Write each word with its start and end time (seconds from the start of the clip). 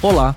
Olá, 0.00 0.36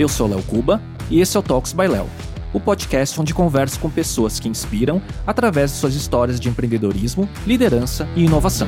eu 0.00 0.08
sou 0.08 0.26
Léo 0.26 0.42
Cuba 0.42 0.82
e 1.08 1.20
esse 1.20 1.36
é 1.36 1.40
o 1.40 1.42
Talks 1.42 1.72
by 1.72 1.86
Léo, 1.86 2.08
o 2.52 2.58
podcast 2.58 3.20
onde 3.20 3.32
converso 3.32 3.78
com 3.78 3.88
pessoas 3.88 4.40
que 4.40 4.48
inspiram 4.48 5.00
através 5.24 5.70
de 5.70 5.76
suas 5.76 5.94
histórias 5.94 6.40
de 6.40 6.48
empreendedorismo, 6.48 7.28
liderança 7.46 8.08
e 8.16 8.24
inovação. 8.24 8.66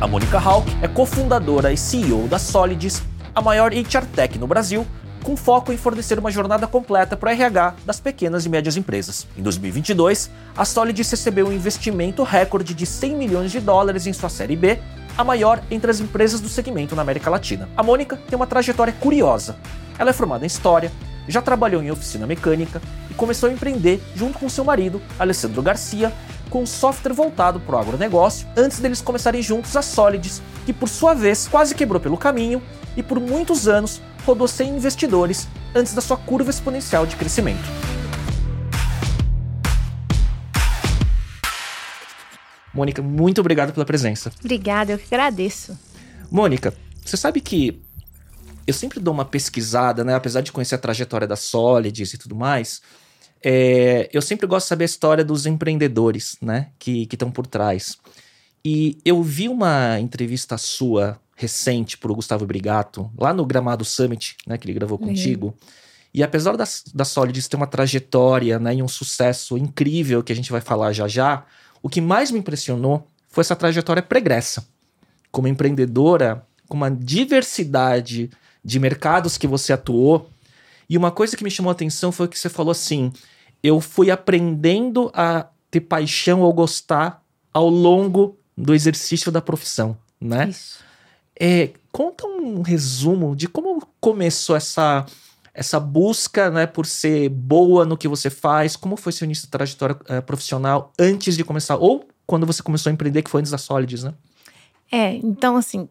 A 0.00 0.06
Mônica 0.06 0.38
Hawk 0.38 0.74
é 0.80 0.88
cofundadora 0.88 1.70
e 1.70 1.76
CEO 1.76 2.26
da 2.26 2.38
Solidis, 2.38 3.02
a 3.34 3.42
maior 3.42 3.70
HR 3.70 4.06
Tech 4.14 4.38
no 4.38 4.46
Brasil, 4.46 4.86
com 5.24 5.36
foco 5.38 5.72
em 5.72 5.76
fornecer 5.78 6.18
uma 6.18 6.30
jornada 6.30 6.66
completa 6.66 7.16
para 7.16 7.30
o 7.30 7.32
RH 7.32 7.74
das 7.86 7.98
pequenas 7.98 8.44
e 8.44 8.48
médias 8.50 8.76
empresas. 8.76 9.26
Em 9.36 9.42
2022, 9.42 10.30
a 10.54 10.66
Solidis 10.66 11.10
recebeu 11.10 11.48
um 11.48 11.52
investimento 11.52 12.22
recorde 12.22 12.74
de 12.74 12.84
100 12.84 13.16
milhões 13.16 13.50
de 13.50 13.58
dólares 13.58 14.06
em 14.06 14.12
sua 14.12 14.28
série 14.28 14.54
B, 14.54 14.78
a 15.16 15.24
maior 15.24 15.62
entre 15.70 15.90
as 15.90 15.98
empresas 15.98 16.40
do 16.40 16.48
segmento 16.48 16.94
na 16.94 17.00
América 17.00 17.30
Latina. 17.30 17.70
A 17.74 17.82
Mônica 17.82 18.18
tem 18.28 18.36
uma 18.36 18.46
trajetória 18.46 18.92
curiosa. 19.00 19.56
Ela 19.98 20.10
é 20.10 20.12
formada 20.12 20.44
em 20.44 20.46
História, 20.46 20.92
já 21.26 21.40
trabalhou 21.40 21.82
em 21.82 21.90
oficina 21.90 22.26
mecânica 22.26 22.82
e 23.10 23.14
começou 23.14 23.48
a 23.48 23.52
empreender 23.52 24.02
junto 24.14 24.38
com 24.38 24.46
seu 24.50 24.62
marido, 24.62 25.00
Alessandro 25.18 25.62
Garcia, 25.62 26.12
com 26.50 26.64
um 26.64 26.66
software 26.66 27.14
voltado 27.14 27.58
para 27.60 27.76
o 27.76 27.78
agronegócio, 27.78 28.46
antes 28.54 28.78
deles 28.78 29.00
começarem 29.00 29.40
juntos 29.40 29.74
a 29.74 29.80
Solidis, 29.80 30.42
que 30.66 30.72
por 30.72 30.88
sua 30.88 31.14
vez 31.14 31.48
quase 31.48 31.74
quebrou 31.74 31.98
pelo 31.98 32.18
caminho 32.18 32.62
e 32.94 33.02
por 33.02 33.18
muitos 33.18 33.66
anos 33.66 34.02
rodou 34.24 34.48
sem 34.48 34.76
investidores 34.76 35.46
antes 35.74 35.94
da 35.94 36.00
sua 36.00 36.16
curva 36.16 36.50
exponencial 36.50 37.06
de 37.06 37.16
crescimento. 37.16 37.64
Mônica, 42.72 43.00
muito 43.00 43.40
obrigado 43.40 43.72
pela 43.72 43.86
presença. 43.86 44.32
Obrigada, 44.40 44.92
eu 44.92 44.98
que 44.98 45.14
agradeço. 45.14 45.78
Mônica, 46.30 46.74
você 47.04 47.16
sabe 47.16 47.40
que 47.40 47.80
eu 48.66 48.74
sempre 48.74 48.98
dou 48.98 49.14
uma 49.14 49.24
pesquisada, 49.24 50.02
né? 50.02 50.14
Apesar 50.14 50.40
de 50.40 50.50
conhecer 50.50 50.74
a 50.74 50.78
trajetória 50.78 51.26
da 51.26 51.36
Solids 51.36 52.14
e 52.14 52.18
tudo 52.18 52.34
mais, 52.34 52.82
é, 53.42 54.08
eu 54.12 54.20
sempre 54.20 54.46
gosto 54.46 54.64
de 54.64 54.68
saber 54.70 54.84
a 54.84 54.86
história 54.86 55.24
dos 55.24 55.46
empreendedores, 55.46 56.36
né? 56.42 56.70
Que 56.78 57.06
estão 57.12 57.30
por 57.30 57.46
trás. 57.46 57.96
E 58.64 58.98
eu 59.04 59.22
vi 59.22 59.48
uma 59.48 60.00
entrevista 60.00 60.56
sua 60.56 61.20
recente 61.36 61.96
pro 61.98 62.14
Gustavo 62.14 62.46
Brigato, 62.46 63.10
lá 63.18 63.32
no 63.32 63.44
Gramado 63.44 63.84
Summit, 63.84 64.36
né, 64.46 64.56
que 64.56 64.66
ele 64.66 64.74
gravou 64.74 64.98
contigo. 64.98 65.54
E 66.12 66.22
apesar 66.22 66.56
da, 66.56 66.64
da 66.94 67.04
Solids 67.04 67.48
ter 67.48 67.56
uma 67.56 67.66
trajetória 67.66 68.58
né, 68.58 68.76
e 68.76 68.82
um 68.82 68.88
sucesso 68.88 69.58
incrível 69.58 70.22
que 70.22 70.32
a 70.32 70.36
gente 70.36 70.52
vai 70.52 70.60
falar 70.60 70.92
já 70.92 71.08
já, 71.08 71.44
o 71.82 71.88
que 71.88 72.00
mais 72.00 72.30
me 72.30 72.38
impressionou 72.38 73.08
foi 73.28 73.42
essa 73.42 73.56
trajetória 73.56 74.02
pregressa. 74.02 74.64
Como 75.32 75.48
empreendedora, 75.48 76.46
com 76.68 76.76
uma 76.76 76.90
diversidade 76.90 78.30
de 78.64 78.78
mercados 78.78 79.36
que 79.36 79.46
você 79.46 79.72
atuou. 79.72 80.30
E 80.88 80.96
uma 80.96 81.10
coisa 81.10 81.36
que 81.36 81.42
me 81.42 81.50
chamou 81.50 81.70
a 81.70 81.72
atenção 81.72 82.12
foi 82.12 82.28
que 82.28 82.38
você 82.38 82.48
falou 82.48 82.70
assim: 82.70 83.12
eu 83.62 83.80
fui 83.80 84.10
aprendendo 84.10 85.10
a 85.12 85.48
ter 85.70 85.80
paixão 85.80 86.42
ou 86.42 86.52
gostar 86.52 87.22
ao 87.52 87.68
longo 87.68 88.38
do 88.56 88.72
exercício 88.72 89.32
da 89.32 89.40
profissão, 89.40 89.96
né? 90.20 90.48
Isso. 90.48 90.83
É, 91.38 91.70
conta 91.90 92.26
um 92.26 92.62
resumo 92.62 93.34
de 93.34 93.48
como 93.48 93.86
começou 94.00 94.56
essa 94.56 95.04
essa 95.54 95.78
busca 95.78 96.50
né, 96.50 96.66
por 96.66 96.84
ser 96.84 97.28
boa 97.28 97.86
no 97.86 97.96
que 97.96 98.08
você 98.08 98.28
faz, 98.28 98.74
como 98.74 98.96
foi 98.96 99.12
seu 99.12 99.24
início 99.24 99.44
de 99.44 99.52
trajetória 99.52 99.96
uh, 99.96 100.20
profissional 100.20 100.92
antes 100.98 101.36
de 101.36 101.44
começar, 101.44 101.76
ou 101.76 102.08
quando 102.26 102.44
você 102.44 102.60
começou 102.60 102.90
a 102.90 102.92
empreender, 102.92 103.22
que 103.22 103.30
foi 103.30 103.40
antes 103.40 103.52
da 103.52 103.58
Solids, 103.58 104.02
né? 104.02 104.14
É, 104.90 105.14
então 105.14 105.56
assim, 105.56 105.88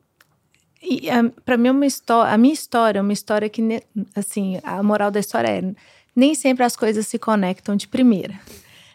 para 1.45 1.55
mim 1.55 1.69
é 1.69 1.71
uma 1.71 1.85
história, 1.85 2.33
a 2.33 2.37
minha 2.37 2.53
história 2.53 2.99
é 2.99 3.01
uma 3.01 3.13
história 3.13 3.47
que, 3.47 3.81
assim, 4.13 4.59
a 4.63 4.83
moral 4.83 5.09
da 5.09 5.19
história 5.21 5.47
é 5.47 5.73
nem 6.13 6.35
sempre 6.35 6.63
as 6.63 6.75
coisas 6.75 7.07
se 7.07 7.17
conectam 7.17 7.75
de 7.75 7.87
primeira, 7.87 8.39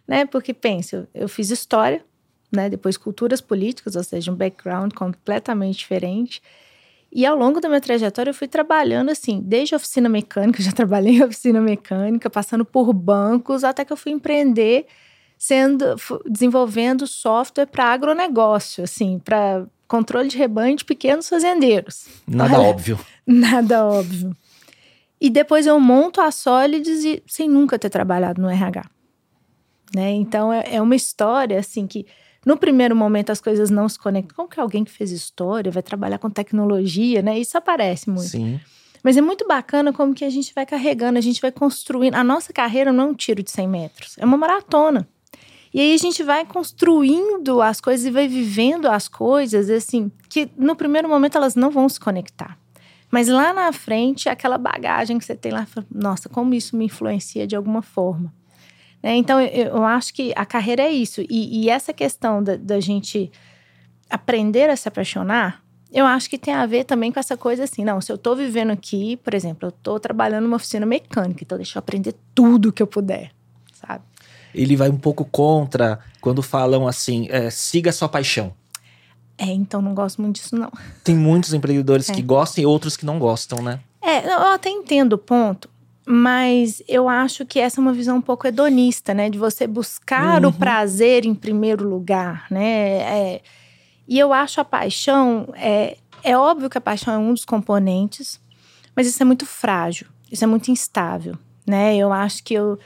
né? 0.06 0.26
Porque 0.26 0.52
pense, 0.52 0.94
eu, 0.94 1.08
eu 1.14 1.28
fiz 1.28 1.50
história, 1.50 2.04
né? 2.50 2.68
Depois 2.68 2.96
culturas 2.96 3.40
políticas, 3.40 3.96
ou 3.96 4.04
seja, 4.04 4.32
um 4.32 4.34
background 4.34 4.92
completamente 4.92 5.78
diferente. 5.78 6.42
E 7.10 7.24
ao 7.24 7.36
longo 7.36 7.60
da 7.60 7.68
minha 7.68 7.80
trajetória 7.80 8.30
eu 8.30 8.34
fui 8.34 8.48
trabalhando 8.48 9.10
assim, 9.10 9.40
desde 9.42 9.74
oficina 9.74 10.08
mecânica, 10.08 10.60
já 10.62 10.72
trabalhei 10.72 11.16
em 11.16 11.22
oficina 11.22 11.60
mecânica, 11.60 12.28
passando 12.28 12.64
por 12.64 12.92
bancos, 12.92 13.64
até 13.64 13.84
que 13.84 13.92
eu 13.92 13.96
fui 13.96 14.12
empreender 14.12 14.86
sendo 15.38 15.94
desenvolvendo 16.26 17.06
software 17.06 17.66
para 17.66 17.84
agronegócio, 17.84 18.82
assim, 18.82 19.20
para 19.20 19.64
controle 19.86 20.28
de 20.28 20.36
rebanho 20.36 20.76
de 20.76 20.84
pequenos 20.84 21.28
fazendeiros. 21.28 22.08
Nada 22.26 22.58
Olha, 22.58 22.68
óbvio. 22.68 22.98
Nada 23.24 23.86
óbvio. 23.86 24.36
E 25.20 25.30
depois 25.30 25.66
eu 25.66 25.78
monto 25.80 26.20
a 26.20 26.30
Solids 26.30 27.04
e, 27.04 27.22
sem 27.26 27.48
nunca 27.48 27.78
ter 27.78 27.88
trabalhado 27.88 28.42
no 28.42 28.50
RH. 28.50 28.84
Né? 29.94 30.10
Então 30.12 30.52
é, 30.52 30.64
é 30.74 30.82
uma 30.82 30.94
história 30.94 31.58
assim 31.58 31.86
que 31.86 32.06
no 32.48 32.56
primeiro 32.56 32.96
momento 32.96 33.28
as 33.28 33.42
coisas 33.42 33.68
não 33.68 33.86
se 33.86 33.98
conectam. 33.98 34.34
Como 34.34 34.48
que 34.48 34.58
alguém 34.58 34.82
que 34.82 34.90
fez 34.90 35.10
história 35.10 35.70
vai 35.70 35.82
trabalhar 35.82 36.16
com 36.16 36.30
tecnologia, 36.30 37.20
né? 37.20 37.38
Isso 37.38 37.58
aparece 37.58 38.08
muito. 38.08 38.30
Sim. 38.30 38.58
Mas 39.04 39.18
é 39.18 39.20
muito 39.20 39.46
bacana 39.46 39.92
como 39.92 40.14
que 40.14 40.24
a 40.24 40.30
gente 40.30 40.54
vai 40.54 40.64
carregando, 40.64 41.18
a 41.18 41.20
gente 41.20 41.42
vai 41.42 41.52
construindo. 41.52 42.14
A 42.14 42.24
nossa 42.24 42.50
carreira 42.50 42.90
não 42.90 43.04
é 43.04 43.06
um 43.08 43.14
tiro 43.14 43.42
de 43.42 43.50
100 43.50 43.68
metros, 43.68 44.16
é 44.16 44.24
uma 44.24 44.38
maratona. 44.38 45.06
E 45.74 45.78
aí 45.78 45.92
a 45.92 45.98
gente 45.98 46.22
vai 46.22 46.46
construindo 46.46 47.60
as 47.60 47.82
coisas 47.82 48.06
e 48.06 48.10
vai 48.10 48.26
vivendo 48.26 48.86
as 48.86 49.08
coisas, 49.08 49.68
assim, 49.68 50.10
que 50.30 50.48
no 50.56 50.74
primeiro 50.74 51.06
momento 51.06 51.36
elas 51.36 51.54
não 51.54 51.70
vão 51.70 51.86
se 51.86 52.00
conectar. 52.00 52.58
Mas 53.10 53.28
lá 53.28 53.52
na 53.52 53.70
frente, 53.74 54.26
aquela 54.26 54.56
bagagem 54.56 55.18
que 55.18 55.24
você 55.26 55.36
tem 55.36 55.52
lá, 55.52 55.66
nossa, 55.94 56.30
como 56.30 56.54
isso 56.54 56.74
me 56.74 56.86
influencia 56.86 57.46
de 57.46 57.54
alguma 57.54 57.82
forma. 57.82 58.32
Né? 59.02 59.16
Então, 59.16 59.40
eu, 59.40 59.84
acho 59.84 60.12
que 60.12 60.32
a 60.36 60.44
carreira 60.44 60.82
é 60.82 60.90
isso. 60.90 61.20
E, 61.28 61.64
e 61.64 61.70
essa 61.70 61.92
questão 61.92 62.42
da, 62.42 62.56
da, 62.56 62.80
gente 62.80 63.30
aprender 64.10 64.68
a 64.70 64.76
se 64.76 64.88
apaixonar, 64.88 65.62
eu 65.92 66.04
acho 66.04 66.28
que 66.28 66.38
tem 66.38 66.54
a 66.54 66.66
ver 66.66 66.84
também 66.84 67.12
com 67.12 67.20
essa 67.20 67.36
coisa 67.36 67.64
assim, 67.64 67.84
não, 67.84 68.00
se 68.00 68.12
eu 68.12 68.18
tô 68.18 68.34
vivendo 68.34 68.70
aqui, 68.70 69.16
por 69.18 69.34
exemplo, 69.34 69.68
eu 69.68 69.72
tô 69.72 69.98
trabalhando 69.98 70.44
numa 70.44 70.56
oficina 70.56 70.84
mecânica, 70.84 71.42
então 71.42 71.56
deixa 71.56 71.78
eu 71.78 71.80
aprender 71.80 72.14
tudo 72.34 72.72
que 72.72 72.82
eu 72.82 72.86
puder, 72.86 73.30
sabe? 73.72 74.04
Ele 74.54 74.76
vai 74.76 74.88
um 74.88 74.96
pouco 74.96 75.24
contra 75.24 75.98
quando 76.20 76.42
falam 76.42 76.86
assim, 76.88 77.26
é, 77.30 77.50
siga 77.50 77.90
a 77.90 77.92
sua 77.92 78.08
paixão. 78.08 78.52
É, 79.36 79.46
então 79.46 79.80
não 79.80 79.94
gosto 79.94 80.20
muito 80.20 80.36
disso, 80.36 80.56
não. 80.56 80.70
Tem 81.04 81.14
muitos 81.14 81.54
empreendedores 81.54 82.08
é. 82.10 82.14
que 82.14 82.22
gostam 82.22 82.62
e 82.62 82.66
outros 82.66 82.96
que 82.96 83.06
não 83.06 83.18
gostam, 83.18 83.62
né? 83.62 83.80
É, 84.02 84.26
eu 84.26 84.48
até 84.48 84.68
entendo 84.68 85.14
o 85.14 85.18
ponto, 85.18 85.70
mas 86.10 86.82
eu 86.88 87.06
acho 87.06 87.44
que 87.44 87.60
essa 87.60 87.78
é 87.78 87.82
uma 87.82 87.92
visão 87.92 88.16
um 88.16 88.22
pouco 88.22 88.46
hedonista, 88.46 89.12
né? 89.12 89.28
De 89.28 89.36
você 89.36 89.66
buscar 89.66 90.42
uhum. 90.42 90.48
o 90.48 90.52
prazer 90.54 91.26
em 91.26 91.34
primeiro 91.34 91.86
lugar, 91.86 92.46
né? 92.50 93.34
É, 93.34 93.42
e 94.08 94.18
eu 94.18 94.32
acho 94.32 94.58
a 94.58 94.64
paixão. 94.64 95.52
É, 95.54 95.98
é 96.24 96.34
óbvio 96.34 96.70
que 96.70 96.78
a 96.78 96.80
paixão 96.80 97.12
é 97.12 97.18
um 97.18 97.34
dos 97.34 97.44
componentes, 97.44 98.40
mas 98.96 99.06
isso 99.06 99.22
é 99.22 99.26
muito 99.26 99.44
frágil, 99.44 100.06
isso 100.32 100.42
é 100.42 100.46
muito 100.46 100.70
instável, 100.70 101.36
né? 101.66 101.94
Eu 101.94 102.10
acho 102.10 102.42
que 102.42 102.54
eu. 102.54 102.78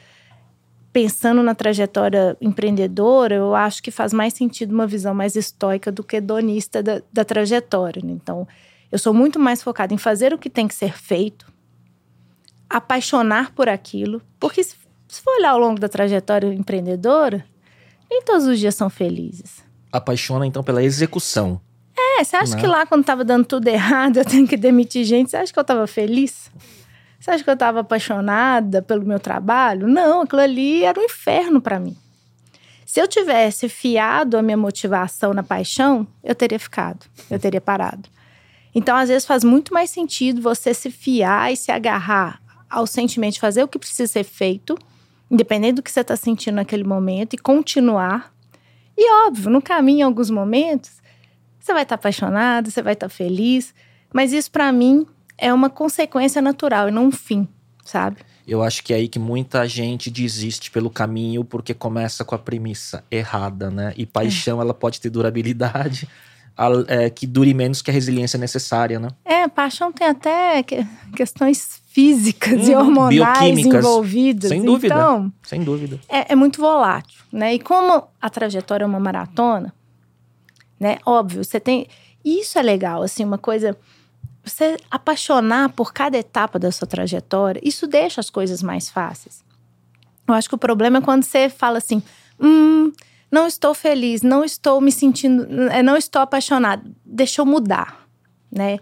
Pensando 0.93 1.45
na 1.45 1.55
trajetória 1.55 2.37
empreendedora, 2.41 3.37
eu 3.37 3.55
acho 3.55 3.81
que 3.85 3.93
faz 3.93 4.13
mais 4.13 4.35
sentido 4.35 4.75
uma 4.75 4.87
visão 4.87 5.15
mais 5.15 5.37
estoica 5.37 5.93
do 5.93 6.03
que 6.03 6.17
hedonista 6.17 6.83
da, 6.83 7.01
da 7.13 7.25
trajetória. 7.25 8.03
Né? 8.05 8.13
Então, 8.13 8.47
eu 8.91 8.99
sou 8.99 9.15
muito 9.15 9.39
mais 9.39 9.63
focada 9.63 9.95
em 9.95 9.97
fazer 9.97 10.35
o 10.35 10.39
que 10.39 10.51
tem 10.51 10.69
que 10.69 10.75
ser 10.75 10.93
feito, 10.93 11.52
apaixonar 12.73 13.53
por 13.53 13.69
aquilo, 13.69 14.23
porque 14.41 14.65
se, 14.65 14.75
se 15.07 15.21
for 15.21 15.37
olhar 15.37 15.51
ao 15.51 15.59
longo 15.59 15.79
da 15.79 15.91
trajetória 15.91 16.53
empreendedora, 16.53 17.45
nem 18.11 18.23
todos 18.23 18.47
os 18.47 18.59
dias 18.59 18.75
são 18.75 18.89
felizes. 18.89 19.63
Apaixona 19.93 20.47
então 20.47 20.65
pela 20.65 20.83
execução. 20.83 21.61
É, 21.95 22.25
você 22.25 22.35
acha 22.35 22.55
né? 22.57 22.61
que 22.61 22.67
lá 22.67 22.87
quando 22.87 23.05
tava 23.05 23.23
dando 23.25 23.45
tudo 23.45 23.69
errado, 23.69 24.17
eu 24.21 24.25
tenho 24.25 24.49
que 24.49 24.57
demitir 24.57 25.05
gente, 25.05 25.31
você 25.31 25.37
acha 25.37 25.53
que 25.53 25.59
eu 25.59 25.65
tava 25.65 25.87
feliz? 25.87 26.51
Você 27.21 27.31
acha 27.31 27.45
que 27.45 27.51
eu 27.51 27.57
tava 27.57 27.81
apaixonada 27.81 28.81
pelo 28.81 29.05
meu 29.05 29.21
trabalho? 29.21 29.87
Não, 29.87 30.23
aquilo 30.23 30.41
ali 30.41 30.83
era 30.83 30.99
um 30.99 31.05
inferno 31.05 31.61
para 31.61 31.79
mim. 31.79 31.97
Se 32.87 33.01
eu 33.01 33.07
tivesse 33.07 33.69
fiado 33.69 34.37
a 34.37 34.43
minha 34.43 34.57
motivação 34.57 35.33
na 35.33 35.43
paixão, 35.43 36.07
eu 36.25 36.35
teria 36.35 36.59
ficado, 36.59 37.07
eu 37.31 37.39
teria 37.39 37.61
parado. 37.61 38.09
Então, 38.75 38.97
às 38.97 39.09
vezes, 39.09 39.25
faz 39.27 39.45
muito 39.45 39.73
mais 39.73 39.91
sentido 39.91 40.43
você 40.43 40.75
se 40.75 40.91
fiar 40.91 41.53
e 41.53 41.57
se 41.57 41.71
agarrar 41.71 42.42
ao 42.73 42.87
sentimento 42.87 43.35
de 43.35 43.41
fazer 43.41 43.63
o 43.63 43.69
que 43.69 43.79
precisa 43.79 44.11
ser 44.11 44.25
feito, 44.25 44.77
independente 45.31 45.77
do 45.77 45.83
que 45.83 45.91
você 45.91 46.01
está 46.01 46.17
sentindo 46.17 46.55
naquele 46.55 46.83
momento, 46.83 47.35
e 47.35 47.39
continuar. 47.39 48.33
E 48.97 49.11
óbvio, 49.27 49.51
no 49.51 49.61
caminho, 49.61 50.01
em 50.01 50.03
alguns 50.03 50.31
momentos, 50.31 51.03
você 51.61 51.73
vai 51.73 51.83
estar 51.83 51.97
tá 51.97 52.01
apaixonado, 52.01 52.71
você 52.71 52.83
vai 52.83 52.95
estar 52.95 53.09
tá 53.09 53.15
feliz, 53.15 53.75
mas 54.13 54.33
isso 54.33 54.51
para 54.51 54.73
mim 54.73 55.07
é 55.37 55.53
uma 55.53 55.69
consequência 55.69 56.41
natural 56.41 56.89
e 56.89 56.91
não 56.91 57.07
um 57.07 57.13
fim, 57.13 57.47
sabe? 57.85 58.19
Eu 58.47 58.63
acho 58.63 58.83
que 58.83 58.93
é 58.93 58.97
aí 58.97 59.09
que 59.09 59.19
muita 59.19 59.67
gente 59.69 60.11
desiste 60.11 60.71
pelo 60.71 60.91
caminho 60.91 61.45
porque 61.45 61.73
começa 61.73 62.25
com 62.25 62.35
a 62.35 62.39
premissa 62.39 63.05
errada, 63.11 63.71
né? 63.71 63.93
E 63.97 64.05
paixão, 64.05 64.59
é. 64.59 64.63
ela 64.63 64.75
pode 64.75 65.01
ter 65.01 65.11
durabilidade, 65.11 66.09
é, 66.89 67.11
que 67.11 67.27
dure 67.27 67.55
menos 67.55 67.81
que 67.81 67.91
a 67.91 67.95
resiliência 67.95 68.39
necessária, 68.39 68.99
né? 68.99 69.09
É, 69.25 69.47
paixão 69.47 69.93
tem 69.93 70.07
até 70.07 70.63
que, 70.63 70.85
questões 71.15 71.82
físicas 71.93 72.63
uhum, 72.63 72.71
e 72.71 72.75
hormonais 72.75 73.59
envolvidas. 73.59 74.49
Sem 74.49 74.65
dúvida. 74.65 74.95
Então, 74.95 75.33
sem 75.43 75.63
dúvida. 75.63 76.01
É, 76.09 76.33
é, 76.33 76.35
muito 76.35 76.59
volátil, 76.59 77.23
né? 77.31 77.55
E 77.55 77.59
como 77.59 78.09
a 78.21 78.31
trajetória 78.31 78.85
é 78.85 78.87
uma 78.87 78.99
maratona, 78.99 79.75
né? 80.81 80.99
Óbvio, 81.05 81.45
você 81.45 81.61
tem. 81.61 81.87
Isso 82.25 82.59
é 82.59 82.63
legal, 82.63 83.03
assim, 83.03 83.25
uma 83.25 83.37
coisa. 83.37 83.77
Você 84.43 84.77
apaixonar 84.91 85.69
por 85.69 85.93
cada 85.93 86.17
etapa 86.17 86.59
da 86.59 86.73
sua 86.73 86.89
trajetória, 86.89 87.61
isso 87.63 87.87
deixa 87.87 88.21
as 88.21 88.31
coisas 88.31 88.63
mais 88.63 88.89
fáceis. 88.89 89.45
Eu 90.27 90.35
acho 90.35 90.49
que 90.49 90.55
o 90.55 90.59
problema 90.59 90.99
é 90.99 91.01
quando 91.01 91.23
você 91.23 91.49
fala 91.49 91.79
assim, 91.79 92.03
hum, 92.41 92.91
não 93.31 93.47
estou 93.47 93.75
feliz, 93.75 94.23
não 94.23 94.45
estou 94.45 94.81
me 94.81 94.91
sentindo, 94.91 95.47
é, 95.71 95.83
não 95.83 95.97
estou 95.97 96.23
apaixonado, 96.23 96.91
deixa 97.05 97.41
eu 97.41 97.47
mudar, 97.47 98.05
né? 98.51 98.79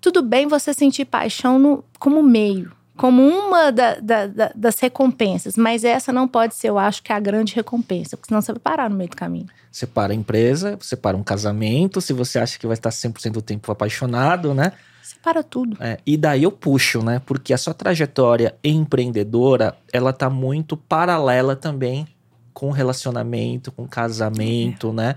Tudo 0.00 0.22
bem 0.22 0.46
você 0.46 0.72
sentir 0.72 1.04
paixão 1.04 1.58
no, 1.58 1.84
como 1.98 2.22
meio, 2.22 2.72
como 2.96 3.22
uma 3.22 3.70
da, 3.70 3.96
da, 4.00 4.26
da, 4.26 4.52
das 4.54 4.78
recompensas, 4.78 5.56
mas 5.56 5.84
essa 5.84 6.12
não 6.12 6.26
pode 6.26 6.54
ser, 6.54 6.68
eu 6.68 6.78
acho, 6.78 7.02
que 7.02 7.12
é 7.12 7.14
a 7.14 7.20
grande 7.20 7.54
recompensa, 7.54 8.16
porque 8.16 8.28
senão 8.28 8.40
você 8.40 8.52
vai 8.52 8.60
parar 8.60 8.90
no 8.90 8.96
meio 8.96 9.10
do 9.10 9.16
caminho. 9.16 9.46
Você 9.70 9.86
para 9.86 10.12
a 10.12 10.16
empresa, 10.16 10.78
você 10.80 10.96
para 10.96 11.16
um 11.16 11.22
casamento, 11.22 12.00
se 12.00 12.12
você 12.12 12.38
acha 12.38 12.58
que 12.58 12.66
vai 12.66 12.74
estar 12.74 12.90
100% 12.90 13.32
do 13.32 13.42
tempo 13.42 13.70
apaixonado, 13.70 14.54
né? 14.54 14.72
Você 15.02 15.16
para 15.22 15.42
tudo. 15.42 15.76
É, 15.80 15.98
e 16.06 16.16
daí 16.16 16.44
eu 16.44 16.50
puxo, 16.50 17.02
né? 17.02 17.20
Porque 17.24 17.52
a 17.52 17.58
sua 17.58 17.74
trajetória 17.74 18.54
empreendedora, 18.64 19.76
ela 19.92 20.12
tá 20.12 20.30
muito 20.30 20.76
paralela 20.76 21.54
também 21.54 22.08
com 22.54 22.70
relacionamento, 22.70 23.70
com 23.70 23.86
casamento, 23.86 24.88
é. 24.88 24.92
né? 24.92 25.16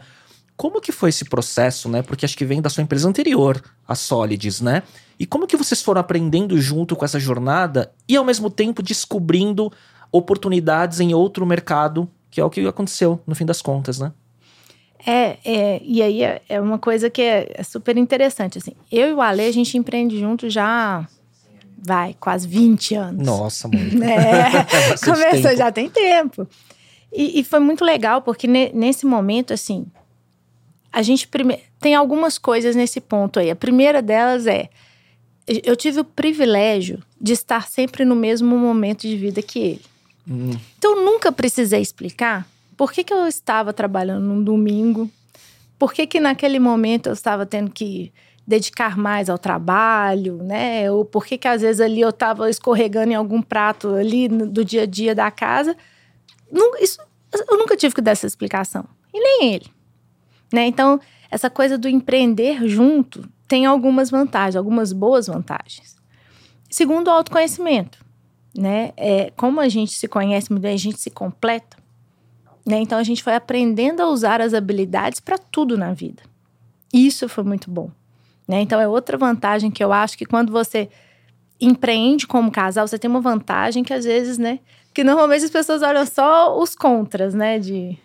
Como 0.60 0.82
que 0.82 0.92
foi 0.92 1.08
esse 1.08 1.24
processo, 1.24 1.88
né? 1.88 2.02
Porque 2.02 2.26
acho 2.26 2.38
que 2.38 2.44
vem 2.44 2.62
da 2.62 2.70
sua 2.70 2.84
empresa 2.84 3.08
anterior, 3.08 3.64
a 3.88 3.96
Solids, 3.96 4.60
né? 4.60 4.84
E 5.18 5.26
como 5.26 5.48
que 5.48 5.56
vocês 5.56 5.82
foram 5.82 6.02
aprendendo 6.02 6.60
junto 6.60 6.98
com 6.98 7.06
essa 7.06 7.18
jornada 7.18 7.94
e 8.10 8.18
ao 8.18 8.26
mesmo 8.26 8.50
tempo 8.50 8.84
descobrindo 8.84 9.72
oportunidades 10.12 11.00
em 11.00 11.14
outro 11.14 11.46
mercado, 11.46 12.10
que 12.30 12.42
é 12.42 12.44
o 12.44 12.50
que 12.50 12.68
aconteceu 12.68 13.22
no 13.26 13.34
fim 13.36 13.46
das 13.46 13.62
contas, 13.62 14.00
né? 14.00 14.12
É, 15.08 15.38
é 15.46 15.82
e 15.82 16.04
aí 16.04 16.24
é, 16.24 16.42
é 16.50 16.60
uma 16.60 16.78
coisa 16.78 17.10
que 17.10 17.22
é, 17.22 17.54
é, 17.56 17.64
super 17.64 17.96
interessante, 17.96 18.58
assim. 18.58 18.74
Eu 18.92 19.12
e 19.12 19.14
o 19.14 19.22
Ale, 19.22 19.44
a 19.44 19.54
gente 19.54 19.78
empreende 19.78 20.20
junto 20.20 20.50
já, 20.50 21.08
vai, 21.82 22.18
quase 22.20 22.46
20 22.46 22.96
anos. 22.96 23.26
Nossa, 23.26 23.70
muito. 23.70 23.96
É, 24.04 24.66
começou, 25.06 25.56
já 25.56 25.72
tem 25.72 25.90
tempo. 25.90 26.46
E, 27.14 27.40
e, 27.40 27.44
foi 27.46 27.60
muito 27.60 27.86
legal, 27.86 28.22
porque 28.22 28.46
ne, 28.46 28.74
nesse 28.74 29.06
momento, 29.06 29.54
assim, 29.54 29.88
a 30.92 31.02
gente 31.02 31.28
prime... 31.28 31.60
tem 31.80 31.96
algumas 31.96 32.38
coisas 32.38 32.76
nesse 32.76 33.00
ponto 33.00 33.40
aí. 33.40 33.50
A 33.50 33.56
primeira 33.56 34.02
delas 34.02 34.48
é 34.48 34.70
eu 35.64 35.76
tive 35.76 36.02
o 36.02 36.06
privilégio 36.06 37.02
de 37.20 37.34
estar 37.34 37.68
sempre 37.68 38.06
no 38.06 38.16
mesmo 38.16 38.56
momento 38.58 39.02
de 39.02 39.18
vida 39.18 39.42
que 39.42 39.60
ele. 39.60 39.86
Hum. 40.30 40.52
Então 40.78 40.96
eu 40.98 41.06
nunca 41.06 41.32
precisei 41.32 41.82
explicar 41.82 42.48
por 42.78 42.92
que, 42.92 43.04
que 43.04 43.14
eu 43.14 43.28
estava 43.28 43.74
trabalhando 43.74 44.24
num 44.24 44.44
domingo, 44.44 45.10
por 45.78 45.92
que, 45.92 46.06
que 46.06 46.20
naquele 46.20 46.60
momento 46.60 47.08
eu 47.08 47.14
estava 47.14 47.46
tendo 47.46 47.72
que 47.72 48.12
dedicar 48.46 48.98
mais 48.98 49.30
ao 49.30 49.38
trabalho, 49.38 50.38
né? 50.44 50.92
Ou 50.92 51.04
por 51.04 51.26
que, 51.26 51.38
que 51.38 51.48
às 51.48 51.62
vezes 51.62 51.82
ali 51.82 52.02
eu 52.02 52.10
estava 52.10 52.50
escorregando 52.50 53.12
em 53.12 53.16
algum 53.16 53.42
prato 53.42 53.96
ali 53.96 54.28
do 54.28 54.64
dia 54.64 54.84
a 54.84 54.86
dia 54.86 55.16
da 55.16 55.30
casa. 55.30 55.76
Isso, 56.80 57.00
eu 57.50 57.58
nunca 57.58 57.76
tive 57.76 57.94
que 57.94 58.02
dar 58.02 58.12
essa 58.12 58.28
explicação. 58.28 58.86
E 59.14 59.20
nem 59.20 59.54
ele. 59.54 59.68
Né? 60.52 60.68
Então, 60.68 61.00
essa 61.30 61.50
coisa 61.50 61.78
do 61.78 61.88
empreender 61.88 62.68
junto 62.68 63.28
tem 63.48 63.66
algumas 63.66 64.10
vantagens, 64.10 64.56
algumas 64.56 64.92
boas 64.92 65.28
vantagens. 65.28 65.96
Segundo, 66.70 67.08
o 67.08 67.12
autoconhecimento. 67.12 68.04
Né? 68.58 68.92
É, 68.98 69.32
como 69.36 69.60
a 69.60 69.70
gente 69.70 69.94
se 69.94 70.08
conhece 70.08 70.52
muito 70.52 70.64
bem, 70.64 70.74
a 70.74 70.78
gente 70.78 71.00
se 71.00 71.10
completa. 71.10 71.78
Né? 72.66 72.80
Então, 72.80 72.98
a 72.98 73.04
gente 73.04 73.24
foi 73.24 73.36
aprendendo 73.36 74.02
a 74.02 74.08
usar 74.08 74.42
as 74.42 74.54
habilidades 74.54 75.20
para 75.20 75.38
tudo 75.38 75.78
na 75.78 75.94
vida. 75.94 76.22
Isso 76.94 77.30
foi 77.30 77.44
muito 77.44 77.70
bom. 77.70 77.90
Né? 78.48 78.62
Então, 78.62 78.80
é 78.80 78.88
outra 78.88 79.18
vantagem 79.18 79.70
que 79.72 79.84
eu 79.84 79.94
acho 79.94 80.18
que 80.18 80.26
quando 80.26 80.52
você 80.52 80.90
empreende 81.60 82.26
como 82.26 82.52
casal, 82.52 82.88
você 82.88 82.98
tem 82.98 83.10
uma 83.10 83.22
vantagem 83.22 83.84
que 83.84 83.94
às 83.94 84.06
vezes, 84.06 84.38
né? 84.38 84.60
Que 84.94 85.04
normalmente 85.04 85.46
as 85.46 85.52
pessoas 85.52 85.82
olham 85.82 86.06
só 86.06 86.58
os 86.58 86.74
contras, 86.74 87.34
né? 87.34 87.60
De, 87.60 87.98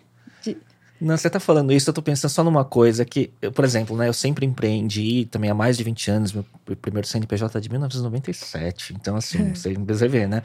não, 1.05 1.15
você 1.15 1.29
tá 1.29 1.39
falando 1.39 1.71
isso, 1.71 1.89
eu 1.89 1.93
tô 1.93 2.01
pensando 2.01 2.31
só 2.31 2.43
numa 2.43 2.65
coisa 2.65 3.05
que, 3.05 3.31
eu, 3.41 3.51
por 3.51 3.63
exemplo, 3.63 3.95
né, 3.95 4.07
eu 4.07 4.13
sempre 4.13 4.45
empreendi 4.45 5.25
também 5.25 5.49
há 5.49 5.53
mais 5.53 5.77
de 5.77 5.83
20 5.83 6.11
anos, 6.11 6.33
meu 6.33 6.45
primeiro 6.81 7.07
CNPJ 7.07 7.57
é 7.57 7.61
de 7.61 7.69
1997, 7.69 8.93
então 8.93 9.15
assim, 9.15 9.51
é. 9.51 9.55
você 9.55 9.73
precisa 9.73 10.07
ver, 10.07 10.27
né? 10.27 10.41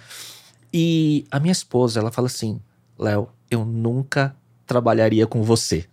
E 0.72 1.24
a 1.30 1.40
minha 1.40 1.52
esposa, 1.52 2.00
ela 2.00 2.12
fala 2.12 2.26
assim, 2.26 2.60
Léo, 2.98 3.28
eu 3.50 3.64
nunca 3.64 4.36
trabalharia 4.66 5.26
com 5.26 5.42
você. 5.42 5.86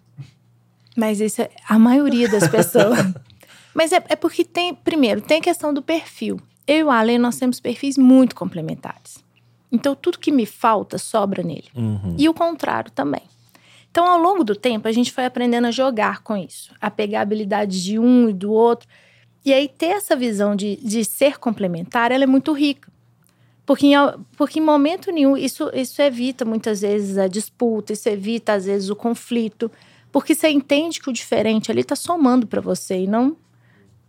Mas 0.96 1.22
isso 1.22 1.42
é 1.42 1.50
a 1.68 1.80
maioria 1.80 2.28
das 2.28 2.48
pessoas. 2.48 3.00
Mas 3.74 3.92
é, 3.92 4.04
é 4.10 4.16
porque 4.16 4.44
tem, 4.44 4.74
primeiro, 4.74 5.22
tem 5.22 5.40
a 5.40 5.42
questão 5.42 5.74
do 5.74 5.82
perfil. 5.82 6.40
Eu 6.68 6.78
e 6.78 6.84
o 6.84 6.92
Ale, 6.92 7.18
nós 7.18 7.38
temos 7.38 7.60
perfis 7.60 7.98
muito 7.98 8.36
complementares. 8.36 9.24
Então, 9.72 9.96
tudo 9.96 10.20
que 10.20 10.32
me 10.32 10.46
falta 10.46 10.98
sobra 10.98 11.44
nele. 11.44 11.68
Uhum. 11.76 12.16
E 12.18 12.28
o 12.28 12.34
contrário 12.34 12.92
também. 12.92 13.22
Então, 13.98 14.08
ao 14.08 14.20
longo 14.20 14.44
do 14.44 14.56
tempo, 14.56 14.88
a 14.88 14.92
gente 14.92 15.12
foi 15.12 15.26
aprendendo 15.26 15.66
a 15.66 15.72
jogar 15.72 16.22
com 16.22 16.38
isso, 16.38 16.72
a 16.80 16.92
pegar 16.92 17.22
habilidades 17.22 17.82
de 17.82 17.98
um 17.98 18.30
e 18.30 18.34
do 18.34 18.52
outro. 18.52 18.88
E 19.44 19.52
aí, 19.52 19.68
ter 19.68 19.88
essa 19.88 20.16
visão 20.16 20.56
de, 20.56 20.76
de 20.76 21.04
ser 21.04 21.40
complementar, 21.40 22.12
ela 22.12 22.24
é 22.24 22.28
muito 22.28 22.54
rica. 22.54 22.92
Porque 23.66 23.88
em, 23.88 23.94
porque 24.38 24.60
em 24.60 24.62
momento 24.62 25.12
nenhum, 25.12 25.36
isso, 25.36 25.72
isso 25.74 26.00
evita 26.00 26.46
muitas 26.46 26.82
vezes 26.82 27.18
a 27.18 27.28
disputa, 27.28 27.92
isso 27.92 28.08
evita 28.08 28.54
às 28.54 28.66
vezes 28.66 28.88
o 28.92 28.96
conflito. 28.96 29.72
Porque 30.12 30.36
você 30.36 30.48
entende 30.48 31.00
que 31.00 31.10
o 31.10 31.14
diferente 31.14 31.72
ali 31.72 31.82
está 31.82 31.96
somando 31.96 32.46
para 32.46 32.62
você 32.62 33.00
e 33.00 33.08
não 33.08 33.36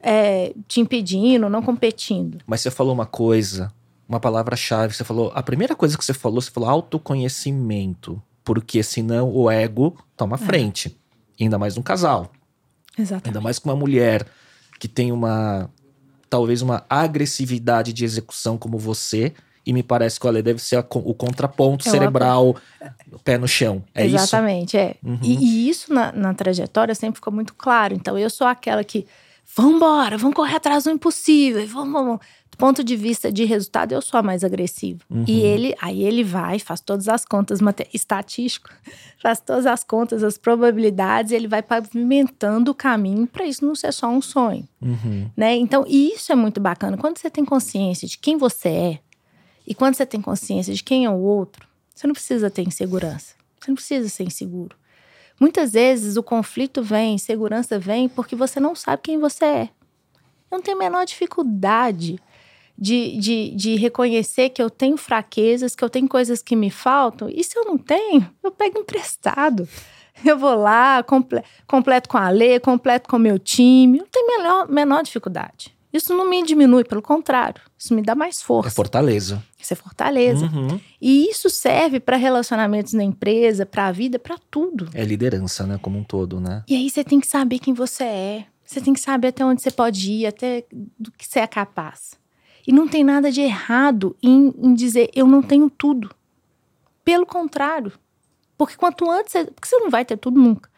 é, 0.01 0.53
te 0.67 0.83
impedindo, 0.83 1.49
não 1.49 1.63
competindo. 1.63 2.41
Mas 2.47 2.61
você 2.61 2.71
falou 2.71 2.93
uma 2.93 3.07
coisa, 3.07 3.73
uma 4.07 4.21
palavra-chave. 4.21 4.93
Você 4.93 5.03
falou, 5.03 5.33
a 5.35 5.43
primeira 5.43 5.75
coisa 5.75 5.97
que 5.97 6.05
você 6.05 6.13
falou, 6.13 6.43
você 6.43 6.51
falou 6.51 6.69
autoconhecimento 6.69 8.23
porque 8.49 8.83
senão 8.83 9.31
o 9.31 9.51
ego 9.51 9.95
toma 10.17 10.37
é. 10.37 10.39
frente. 10.39 10.99
Ainda 11.39 11.59
mais 11.59 11.77
um 11.77 11.83
casal. 11.83 12.33
Exatamente. 12.99 13.27
Ainda 13.27 13.43
mais 13.43 13.59
com 13.59 13.69
uma 13.69 13.77
mulher 13.77 14.27
que 14.81 14.89
tem 14.89 15.13
uma. 15.13 15.69
talvez 16.31 16.63
uma 16.63 16.83
agressividade 16.89 17.93
de 17.93 18.07
execução 18.07 18.57
como 18.57 18.79
você. 18.79 19.35
E 19.67 19.73
me 19.75 19.83
parece 19.83 20.19
que 20.19 20.27
olha, 20.27 20.43
deve 20.43 20.63
ser 20.63 20.77
a, 20.77 20.81
o 20.81 21.13
contraponto 21.13 21.87
é 21.87 21.91
cerebral, 21.91 22.57
uma... 22.81 23.19
pé 23.23 23.37
no 23.37 23.47
chão. 23.47 23.85
É 23.95 24.07
Exatamente, 24.07 24.79
isso? 24.79 24.79
é. 24.79 24.97
Uhum. 25.05 25.19
E, 25.23 25.37
e, 25.37 25.69
isso 25.69 25.93
na, 25.93 26.11
na 26.11 26.33
trajetória 26.33 26.95
sempre 26.95 27.17
ficou 27.17 27.31
muito 27.31 27.55
claro. 27.55 27.93
Então 27.93 28.17
eu 28.17 28.31
sou 28.31 28.47
aquela 28.47 28.83
que. 28.83 29.07
Vambora, 29.55 30.17
vamos 30.17 30.35
correr 30.35 30.57
atrás 30.57 30.85
do 30.85 30.91
impossível. 30.91 31.67
Vamos, 31.67 31.93
vamos 31.93 32.21
ponto 32.59 32.83
de 32.83 32.97
vista 32.97 33.31
de 33.31 33.45
resultado, 33.45 33.93
eu 33.93 34.03
sou 34.03 34.19
a 34.19 34.23
mais 34.23 34.43
agressiva. 34.43 35.01
Uhum. 35.09 35.25
E 35.27 35.41
ele, 35.41 35.75
aí 35.81 36.03
ele 36.03 36.25
vai, 36.25 36.59
faz 36.59 36.81
todas 36.81 37.09
as 37.09 37.25
contas 37.25 37.61
estatístico, 37.95 38.69
faz 39.23 39.41
todas 39.41 39.65
as 39.65 39.85
contas, 39.85 40.25
as 40.25 40.37
probabilidades, 40.37 41.31
ele 41.31 41.47
vai 41.47 41.63
pavimentando 41.63 42.73
o 42.73 42.75
caminho 42.75 43.27
para 43.29 43.47
isso 43.47 43.65
não 43.65 43.77
ser 43.77 43.93
só 43.93 44.09
um 44.09 44.21
sonho. 44.21 44.69
Uhum. 44.83 45.31
Né? 45.37 45.55
Então, 45.57 45.85
isso 45.89 46.33
é 46.33 46.35
muito 46.35 46.61
bacana. 46.61 46.97
Quando 46.97 47.19
você 47.19 47.31
tem 47.31 47.45
consciência 47.45 48.09
de 48.09 48.19
quem 48.19 48.37
você 48.37 48.69
é 48.69 48.99
e 49.65 49.75
quando 49.75 49.95
você 49.95 50.05
tem 50.05 50.21
consciência 50.21 50.75
de 50.75 50.83
quem 50.83 51.05
é 51.05 51.11
o 51.11 51.19
outro, 51.19 51.67
você 51.95 52.07
não 52.07 52.15
precisa 52.15 52.51
ter 52.51 52.63
insegurança. 52.63 53.35
Você 53.61 53.71
não 53.71 53.77
precisa 53.77 54.09
ser 54.09 54.25
inseguro. 54.25 54.77
Muitas 55.41 55.73
vezes 55.73 56.17
o 56.17 56.23
conflito 56.23 56.83
vem, 56.83 57.15
insegurança 57.15 57.79
vem 57.79 58.09
porque 58.09 58.35
você 58.35 58.59
não 58.59 58.75
sabe 58.75 59.03
quem 59.03 59.19
você 59.19 59.45
é. 59.45 59.71
Eu 60.51 60.57
não 60.59 60.63
tenho 60.63 60.77
a 60.77 60.81
menor 60.81 61.05
dificuldade 61.05 62.19
de, 62.79 63.17
de, 63.19 63.51
de 63.57 63.77
reconhecer 63.77 64.51
que 64.51 64.63
eu 64.63 64.71
tenho 64.71 64.97
fraquezas, 64.97 65.75
que 65.75 65.83
eu 65.83 65.91
tenho 65.91 66.09
coisas 66.09 66.41
que 66.41 66.55
me 66.55 66.71
faltam. 66.71 67.29
E 67.29 67.43
se 67.43 67.59
eu 67.59 67.65
não 67.65 67.77
tenho, 67.77 68.31
eu 68.43 68.53
pego 68.53 68.79
emprestado. 68.79 69.69
Eu 70.25 70.37
vou 70.37 70.55
lá, 70.55 71.03
comple 71.03 71.43
completo 71.67 72.09
com 72.09 72.19
a 72.19 72.29
lei, 72.29 72.59
completo 72.59 73.09
com 73.09 73.17
o 73.17 73.21
meu 73.21 73.39
time. 73.39 73.99
Não 73.99 74.07
tem 74.07 74.27
menor, 74.27 74.69
menor 74.69 75.03
dificuldade. 75.03 75.77
Isso 75.93 76.15
não 76.15 76.29
me 76.29 76.43
diminui, 76.43 76.85
pelo 76.85 77.01
contrário, 77.01 77.63
isso 77.79 77.95
me 77.95 78.03
dá 78.03 78.15
mais 78.15 78.43
força. 78.43 78.69
É 78.69 78.71
fortaleza. 78.71 79.43
Isso 79.59 79.73
é 79.73 79.77
fortaleza. 79.77 80.47
Uhum. 80.47 80.79
E 81.01 81.31
isso 81.31 81.49
serve 81.49 81.99
para 81.99 82.17
relacionamentos 82.17 82.93
na 82.93 83.03
empresa, 83.03 83.65
para 83.65 83.87
a 83.87 83.93
vida, 83.93 84.19
para 84.19 84.37
tudo. 84.51 84.91
É 84.93 85.03
liderança, 85.03 85.67
né, 85.67 85.79
como 85.81 85.99
um 85.99 86.05
todo, 86.05 86.41
né? 86.41 86.63
E 86.69 86.77
aí 86.77 86.91
você 86.91 87.03
tem 87.03 87.19
que 87.19 87.27
saber 87.27 87.59
quem 87.59 87.73
você 87.73 88.05
é. 88.05 88.47
Você 88.67 88.83
tem 88.83 88.93
que 88.93 89.01
saber 89.01 89.29
até 89.29 89.43
onde 89.43 89.63
você 89.63 89.71
pode 89.71 90.13
ir, 90.13 90.27
até 90.27 90.67
do 90.99 91.11
que 91.13 91.27
você 91.27 91.41
é 91.41 91.47
capaz. 91.47 92.18
E 92.69 92.73
não 92.73 92.87
tem 92.87 93.03
nada 93.03 93.33
de 93.33 93.41
errado 93.41 94.15
em, 94.23 94.53
em 94.59 94.75
dizer 94.75 95.11
eu 95.15 95.27
não 95.27 95.41
tenho 95.43 95.71
tudo. 95.71 96.15
Pelo 97.03 97.25
contrário. 97.25 97.91
Porque 98.59 98.77
quanto 98.77 99.11
antes 99.11 99.33
você. 99.33 99.45
Porque 99.47 99.67
você 99.67 99.79
não 99.79 99.89
vai 99.89 100.05
ter 100.05 100.19
tudo 100.19 100.39
nunca. 100.39 100.69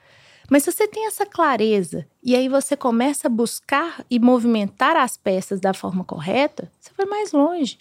Mas 0.49 0.63
se 0.63 0.71
você 0.71 0.87
tem 0.87 1.09
essa 1.09 1.27
clareza 1.27 2.07
e 2.23 2.37
aí 2.37 2.49
você 2.49 2.77
começa 2.77 3.27
a 3.27 3.31
buscar 3.31 4.05
e 4.09 4.21
movimentar 4.21 4.97
as 4.97 5.17
peças 5.17 5.59
da 5.59 5.75
forma 5.75 6.05
correta, 6.05 6.71
você 6.81 6.93
vai 6.97 7.07
mais 7.07 7.33
longe. 7.33 7.77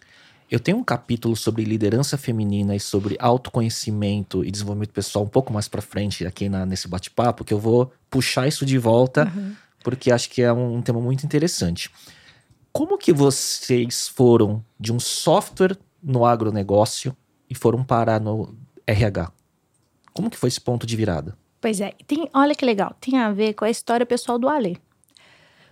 Eu 0.50 0.60
tenho 0.60 0.78
um 0.78 0.84
capítulo 0.84 1.36
sobre 1.36 1.63
liderança 1.63 2.18
feminina 2.18 2.75
e 2.75 2.80
sobre 2.80 3.16
autoconhecimento 3.20 4.44
e 4.44 4.50
desenvolvimento 4.50 4.92
pessoal 4.92 5.24
um 5.24 5.30
pouco 5.30 5.54
mais 5.54 5.68
para 5.68 5.82
frente 5.84 6.25
aqui 6.25 6.50
na, 6.50 6.66
nesse 6.66 6.88
bate-papo, 6.88 7.44
que 7.44 7.54
eu 7.54 7.60
vou 7.60 7.92
puxar 8.10 8.48
isso 8.48 8.66
de 8.66 8.78
volta, 8.80 9.32
uhum. 9.36 9.54
porque 9.84 10.12
acho 10.12 10.30
que 10.32 10.42
é 10.42 10.51
um 10.51 10.82
tema 10.82 11.00
muito 11.00 11.24
interessante. 11.24 11.92
Como 12.72 12.98
que 12.98 13.12
vocês 13.12 14.08
foram 14.08 14.64
de 14.80 14.94
um 14.94 15.00
software 15.00 15.78
no 16.02 16.26
agronegócio 16.26 17.16
e 17.50 17.56
foram 17.56 17.84
parar 17.84 18.22
no 18.22 18.56
RH? 18.86 19.32
Como 20.14 20.30
que 20.30 20.38
foi 20.38 20.50
esse 20.50 20.62
ponto 20.62 20.86
de 20.86 20.96
virada? 20.96 21.38
Pois 21.62 21.82
é, 21.82 21.94
tem, 22.08 22.30
olha 22.34 22.56
que 22.56 22.64
legal, 22.64 22.96
tem 23.02 23.18
a 23.18 23.32
ver 23.32 23.54
com 23.54 23.66
a 23.66 23.70
história 23.70 24.06
pessoal 24.06 24.40
do 24.40 24.48
Alê. 24.48 24.78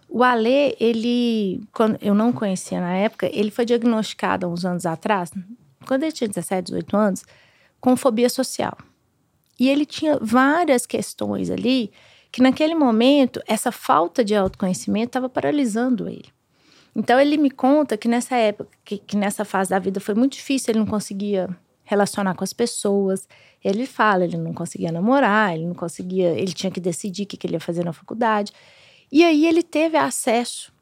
O 0.09 0.23
Alê, 0.23 0.75
ele, 0.79 1.61
quando 1.71 1.97
eu 2.01 2.15
não 2.15 2.31
conhecia 2.31 2.79
na 2.79 2.93
época, 2.93 3.29
ele 3.31 3.51
foi 3.51 3.65
diagnosticado 3.65 4.45
há 4.45 4.49
uns 4.49 4.65
anos 4.65 4.85
atrás, 4.85 5.31
quando 5.85 6.03
ele 6.03 6.11
tinha 6.11 6.27
17, 6.27 6.67
18 6.67 6.97
anos, 6.97 7.23
com 7.79 7.95
fobia 7.95 8.29
social. 8.29 8.77
E 9.59 9.69
ele 9.69 9.85
tinha 9.85 10.17
várias 10.21 10.85
questões 10.85 11.49
ali 11.49 11.91
que 12.31 12.41
naquele 12.41 12.75
momento 12.75 13.41
essa 13.47 13.71
falta 13.71 14.23
de 14.23 14.35
autoconhecimento 14.35 15.07
estava 15.07 15.29
paralisando 15.29 16.07
ele. 16.07 16.36
Então 16.97 17.19
ele 17.19 17.37
me 17.37 17.51
conta 17.51 17.95
que 17.95 18.07
nessa 18.07 18.35
época, 18.35 18.71
que, 18.83 18.97
que, 18.97 19.15
nessa 19.15 19.45
fase 19.45 19.69
da 19.69 19.77
vida 19.77 19.99
foi 19.99 20.15
muito 20.15 20.33
difícil, 20.33 20.71
ele 20.71 20.79
não 20.79 20.87
conseguia 20.87 21.47
relacionar 21.83 22.33
com 22.33 22.43
as 22.43 22.53
pessoas. 22.53 23.29
Ele 23.63 23.85
fala, 23.85 24.23
ele 24.23 24.35
não 24.35 24.51
conseguia 24.51 24.91
namorar, 24.91 25.53
ele 25.53 25.67
não 25.67 25.75
conseguia, 25.75 26.29
ele 26.31 26.51
tinha 26.53 26.71
que 26.71 26.79
decidir 26.79 27.23
o 27.23 27.27
que, 27.27 27.37
que 27.37 27.45
ele 27.45 27.53
ia 27.53 27.59
fazer 27.59 27.85
na 27.85 27.93
faculdade. 27.93 28.51
E 29.11 29.23
aí 29.23 29.45
ele 29.45 29.61
teve 29.61 29.95
acesso, 29.95 30.73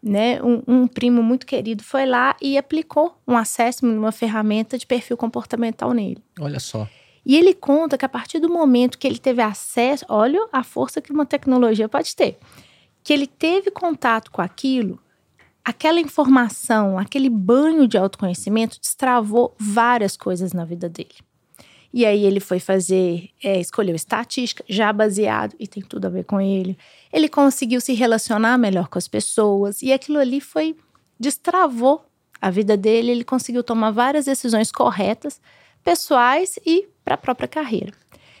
né? 0.00 0.40
Um, 0.40 0.62
um, 0.66 0.86
primo 0.86 1.20
muito 1.24 1.44
querido 1.44 1.82
foi 1.82 2.06
lá 2.06 2.36
e 2.40 2.56
aplicou 2.56 3.18
um 3.26 3.36
acesso 3.36 3.84
numa 3.84 4.12
ferramenta 4.12 4.78
de 4.78 4.86
perfil 4.86 5.16
comportamental 5.16 5.92
nele. 5.92 6.22
Olha 6.38 6.60
só. 6.60 6.88
E 7.26 7.36
ele 7.36 7.52
conta 7.52 7.98
que 7.98 8.04
a 8.04 8.08
partir 8.08 8.38
do 8.38 8.48
momento 8.48 8.96
que 8.96 9.08
ele 9.08 9.18
teve 9.18 9.42
acesso, 9.42 10.04
olha 10.08 10.46
a 10.52 10.62
força 10.62 11.00
que 11.00 11.10
uma 11.10 11.26
tecnologia 11.26 11.88
pode 11.88 12.14
ter, 12.14 12.38
que 13.02 13.12
ele 13.12 13.26
teve 13.26 13.72
contato 13.72 14.30
com 14.30 14.40
aquilo, 14.40 15.00
aquela 15.64 15.98
informação, 15.98 16.98
aquele 16.98 17.30
banho 17.30 17.88
de 17.88 17.96
autoconhecimento 17.96 18.78
destravou 18.78 19.54
várias 19.58 20.16
coisas 20.16 20.52
na 20.52 20.64
vida 20.64 20.88
dele. 20.88 21.14
E 21.92 22.04
aí 22.04 22.24
ele 22.24 22.40
foi 22.40 22.58
fazer, 22.58 23.30
é, 23.42 23.60
escolheu 23.60 23.94
estatística, 23.94 24.64
já 24.68 24.92
baseado, 24.92 25.54
e 25.60 25.66
tem 25.66 25.82
tudo 25.82 26.06
a 26.06 26.10
ver 26.10 26.24
com 26.24 26.40
ele. 26.40 26.76
Ele 27.12 27.28
conseguiu 27.28 27.80
se 27.80 27.94
relacionar 27.94 28.58
melhor 28.58 28.88
com 28.88 28.98
as 28.98 29.06
pessoas, 29.06 29.80
e 29.80 29.92
aquilo 29.92 30.18
ali 30.18 30.40
foi, 30.40 30.76
destravou 31.18 32.04
a 32.42 32.50
vida 32.50 32.76
dele, 32.76 33.12
ele 33.12 33.24
conseguiu 33.24 33.62
tomar 33.62 33.92
várias 33.92 34.26
decisões 34.26 34.72
corretas, 34.72 35.40
pessoais 35.84 36.58
e 36.66 36.88
para 37.04 37.14
a 37.14 37.18
própria 37.18 37.46
carreira. 37.48 37.92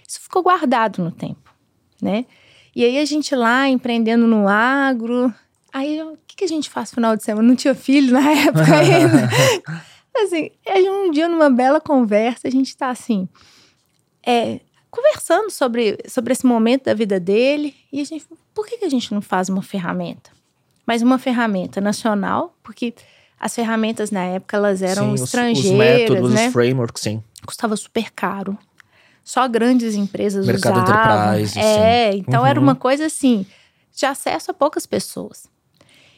Isso 0.06 0.20
ficou 0.20 0.42
guardado 0.42 1.02
no 1.02 1.12
tempo, 1.12 1.54
né? 2.02 2.26
E 2.74 2.84
aí 2.84 2.98
a 2.98 3.04
gente 3.04 3.36
lá 3.36 3.68
empreendendo 3.68 4.26
no 4.26 4.48
agro, 4.48 5.32
aí 5.74 6.00
o 6.00 6.16
que, 6.24 6.36
que 6.36 6.44
a 6.44 6.48
gente 6.48 6.70
faz 6.70 6.92
no 6.92 6.94
final 6.94 7.16
de 7.16 7.24
semana? 7.24 7.46
Não 7.46 7.56
tinha 7.56 7.74
filho 7.74 8.12
na 8.12 8.30
época 8.30 8.76
ainda. 8.76 9.28
Assim, 10.16 10.52
um 10.88 11.10
dia 11.10 11.28
numa 11.28 11.50
bela 11.50 11.80
conversa, 11.80 12.46
a 12.46 12.50
gente 12.50 12.68
está 12.68 12.88
assim, 12.88 13.28
é, 14.24 14.60
conversando 14.88 15.50
sobre, 15.50 15.98
sobre 16.08 16.32
esse 16.32 16.46
momento 16.46 16.84
da 16.84 16.94
vida 16.94 17.18
dele. 17.18 17.74
E 17.92 18.00
a 18.00 18.04
gente, 18.04 18.24
por 18.54 18.64
que, 18.64 18.78
que 18.78 18.84
a 18.84 18.88
gente 18.88 19.12
não 19.12 19.20
faz 19.20 19.48
uma 19.48 19.60
ferramenta? 19.60 20.30
Mas 20.86 21.02
uma 21.02 21.18
ferramenta 21.18 21.80
nacional, 21.80 22.56
porque 22.62 22.94
as 23.40 23.52
ferramentas 23.56 24.12
na 24.12 24.22
época 24.22 24.56
elas 24.56 24.82
eram 24.82 25.16
sim, 25.16 25.24
estrangeiras, 25.24 25.72
os, 25.72 25.76
métodos, 25.76 26.32
né? 26.32 26.46
os 26.46 26.52
frameworks, 26.52 27.02
sim. 27.02 27.20
Custava 27.44 27.76
super 27.76 28.12
caro. 28.12 28.56
Só 29.24 29.48
grandes 29.48 29.96
empresas 29.96 30.46
Mercado 30.46 30.80
usavam. 30.80 31.34
Enterprise, 31.34 31.58
é, 31.58 32.12
sim. 32.12 32.18
então 32.18 32.42
uhum. 32.42 32.46
era 32.46 32.60
uma 32.60 32.76
coisa 32.76 33.06
assim, 33.06 33.44
de 33.92 34.06
acesso 34.06 34.52
a 34.52 34.54
poucas 34.54 34.86
pessoas. 34.86 35.52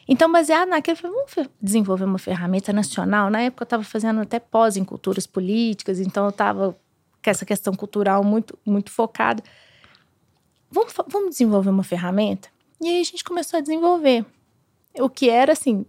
Então, 0.07 0.31
baseado 0.31 0.69
naquilo, 0.69 0.97
eu 0.97 1.01
falei, 1.01 1.17
vamos 1.17 1.49
desenvolver 1.61 2.05
uma 2.05 2.17
ferramenta 2.17 2.71
nacional. 2.71 3.29
Na 3.29 3.41
época, 3.41 3.63
eu 3.63 3.65
estava 3.65 3.83
fazendo 3.83 4.21
até 4.21 4.39
pós 4.39 4.77
em 4.77 4.85
culturas 4.85 5.27
políticas, 5.27 5.99
então 5.99 6.23
eu 6.23 6.29
estava 6.29 6.77
com 7.23 7.29
essa 7.29 7.45
questão 7.45 7.73
cultural 7.73 8.23
muito, 8.23 8.57
muito 8.65 8.89
focada. 8.89 9.43
Vamos, 10.71 10.93
vamos 11.09 11.31
desenvolver 11.31 11.69
uma 11.69 11.83
ferramenta? 11.83 12.47
E 12.81 12.87
aí 12.87 13.01
a 13.01 13.03
gente 13.03 13.23
começou 13.23 13.57
a 13.57 13.61
desenvolver. 13.61 14.25
O 14.99 15.09
que 15.09 15.29
era 15.29 15.51
assim, 15.51 15.85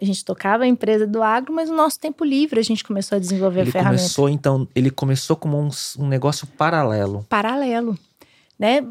a 0.00 0.04
gente 0.04 0.24
tocava 0.24 0.64
a 0.64 0.66
empresa 0.66 1.06
do 1.06 1.22
agro, 1.22 1.52
mas 1.52 1.68
no 1.68 1.76
nosso 1.76 1.98
tempo 1.98 2.24
livre 2.24 2.60
a 2.60 2.62
gente 2.62 2.82
começou 2.82 3.16
a 3.16 3.18
desenvolver 3.18 3.60
ele 3.60 3.70
a 3.70 3.72
ferramenta. 3.72 4.02
Começou, 4.02 4.28
então, 4.28 4.68
ele 4.74 4.90
começou 4.90 5.36
como 5.36 5.58
um, 5.58 5.68
um 5.98 6.08
negócio 6.08 6.46
paralelo. 6.46 7.24
Paralelo, 7.28 7.98
né? 8.58 8.86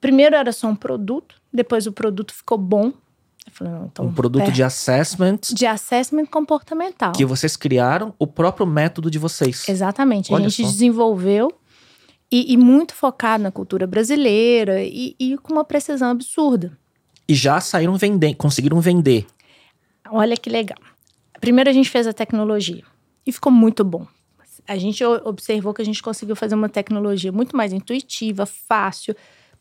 Primeiro 0.00 0.36
era 0.36 0.52
só 0.52 0.66
um 0.66 0.76
produto, 0.76 1.36
depois 1.52 1.86
o 1.86 1.92
produto 1.92 2.34
ficou 2.34 2.58
bom, 2.58 2.92
Falei, 3.54 3.72
não, 3.72 3.84
então, 3.86 4.06
um 4.06 4.12
produto 4.12 4.50
de 4.50 4.64
assessment. 4.64 5.38
De 5.52 5.64
assessment 5.64 6.26
comportamental. 6.26 7.12
Que 7.12 7.24
vocês 7.24 7.56
criaram 7.56 8.12
o 8.18 8.26
próprio 8.26 8.66
método 8.66 9.08
de 9.08 9.16
vocês. 9.16 9.68
Exatamente. 9.68 10.32
Olha 10.34 10.46
a 10.46 10.48
gente 10.48 10.62
só. 10.62 10.68
desenvolveu 10.68 11.52
e, 12.30 12.52
e, 12.52 12.56
muito 12.56 12.94
focado 12.94 13.44
na 13.44 13.52
cultura 13.52 13.86
brasileira 13.86 14.82
e, 14.82 15.14
e, 15.20 15.38
com 15.38 15.52
uma 15.52 15.64
precisão 15.64 16.10
absurda. 16.10 16.76
E 17.28 17.34
já 17.34 17.60
saíram 17.60 17.96
vendendo, 17.96 18.34
conseguiram 18.34 18.80
vender. 18.80 19.24
Olha 20.10 20.36
que 20.36 20.50
legal. 20.50 20.78
Primeiro 21.40 21.70
a 21.70 21.72
gente 21.72 21.88
fez 21.88 22.08
a 22.08 22.12
tecnologia 22.12 22.82
e 23.24 23.30
ficou 23.30 23.52
muito 23.52 23.84
bom. 23.84 24.04
A 24.66 24.76
gente 24.76 25.04
observou 25.04 25.72
que 25.72 25.82
a 25.82 25.84
gente 25.84 26.02
conseguiu 26.02 26.34
fazer 26.34 26.56
uma 26.56 26.68
tecnologia 26.68 27.30
muito 27.30 27.56
mais 27.56 27.72
intuitiva, 27.72 28.46
fácil, 28.46 29.14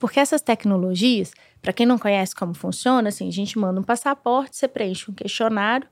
porque 0.03 0.19
essas 0.19 0.41
tecnologias 0.41 1.31
para 1.61 1.71
quem 1.71 1.85
não 1.85 1.97
conhece 1.97 2.35
como 2.35 2.53
funciona, 2.53 3.07
assim, 3.07 3.25
a 3.29 3.31
gente 3.31 3.57
manda 3.57 3.79
um 3.79 3.83
passaporte, 3.83 4.57
você 4.57 4.67
preenche 4.67 5.09
um 5.09 5.13
questionário 5.13 5.87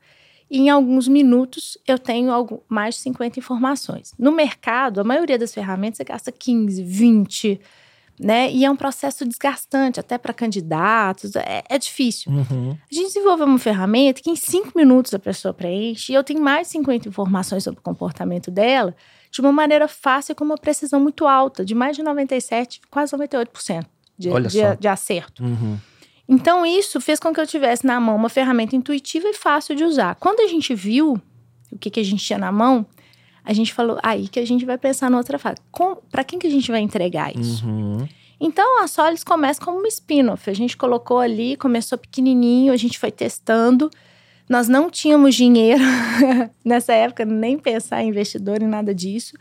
e 0.50 0.60
em 0.60 0.70
alguns 0.70 1.08
minutos 1.08 1.78
eu 1.88 1.98
tenho 1.98 2.30
algo, 2.30 2.62
mais 2.68 2.96
de 2.96 3.02
50 3.04 3.40
informações. 3.40 4.14
No 4.20 4.34
mercado, 4.34 5.00
a 5.00 5.04
maioria 5.06 5.40
das 5.40 5.54
ferramentas 5.54 5.96
você 5.96 6.04
gasta 6.04 6.30
15, 6.30 6.84
20, 6.84 7.62
né? 8.20 8.52
E 8.52 8.66
é 8.66 8.70
um 8.70 8.76
processo 8.76 9.26
desgastante, 9.26 9.98
até 9.98 10.18
para 10.18 10.34
candidatos, 10.34 11.34
é, 11.38 11.64
é 11.70 11.80
difícil. 11.80 12.34
Uhum. 12.34 12.72
A 12.92 12.94
gente 12.94 13.14
desenvolveu 13.14 13.46
uma 13.48 13.60
ferramenta 13.60 14.22
que 14.22 14.30
em 14.30 14.36
5 14.36 14.74
minutos 14.76 15.14
a 15.14 15.20
pessoa 15.20 15.54
preenche 15.54 16.12
e 16.12 16.16
eu 16.16 16.24
tenho 16.26 16.42
mais 16.42 16.68
de 16.68 16.74
50 16.74 17.08
informações 17.08 17.64
sobre 17.64 17.80
o 17.80 17.84
comportamento 17.84 18.52
dela 18.52 18.94
de 19.32 19.40
uma 19.40 19.54
maneira 19.54 19.88
fácil 19.88 20.34
e 20.34 20.36
com 20.36 20.44
uma 20.44 20.58
precisão 20.58 21.00
muito 21.00 21.26
alta, 21.26 21.64
de 21.64 21.74
mais 21.74 21.96
de 21.96 22.04
97, 22.04 22.82
quase 22.92 23.16
98% 23.16 23.86
de, 24.18 24.30
de, 24.30 24.78
de 24.80 24.88
acerto. 24.88 25.44
Uhum. 25.44 25.78
Então, 26.28 26.66
isso 26.66 27.02
fez 27.02 27.20
com 27.20 27.34
que 27.34 27.42
eu 27.42 27.48
tivesse 27.48 27.86
na 27.86 28.00
mão 28.00 28.16
uma 28.16 28.30
ferramenta 28.30 28.76
intuitiva 28.76 29.28
e 29.28 29.34
fácil 29.34 29.76
de 29.76 29.84
usar. 29.84 30.16
Quando 30.16 30.40
a 30.40 30.48
gente 30.48 30.74
viu 30.74 31.22
o 31.72 31.78
que, 31.78 31.90
que 31.90 32.00
a 32.00 32.04
gente 32.04 32.24
tinha 32.24 32.40
na 32.40 32.52
mão, 32.52 32.86
a 33.44 33.54
gente 33.54 33.74
falou, 33.74 33.98
aí 34.04 34.28
que 34.28 34.40
a 34.40 34.46
gente 34.46 34.66
vai 34.66 34.78
pensar 34.78 35.10
na 35.10 35.18
outra 35.18 35.38
fase. 35.40 35.58
Para 36.10 36.24
quem 36.24 36.40
que 36.40 36.48
a 36.48 36.50
gente 36.50 36.72
vai 36.72 36.80
entregar 36.80 37.36
isso? 37.36 37.66
Uhum. 37.66 38.08
Então, 38.40 38.82
a 38.82 38.88
Solis 38.88 39.24
começa 39.24 39.60
como 39.60 39.78
uma 39.78 39.88
spin-off. 39.88 40.50
A 40.50 40.54
gente 40.54 40.76
colocou 40.76 41.20
ali, 41.20 41.56
começou 41.58 41.98
pequenininho, 41.98 42.74
a 42.74 42.78
gente 42.78 42.98
foi 42.98 43.12
testando. 43.12 43.90
Nós 44.50 44.68
não 44.68 44.90
tínhamos 44.90 45.36
dinheiro 45.36 45.84
nessa 46.66 46.94
época, 46.94 47.24
nem 47.24 47.58
pensar 47.58 48.02
em 48.04 48.10
investidor 48.10 48.62
e 48.62 48.66
nada 48.66 48.96
disso. 48.96 49.36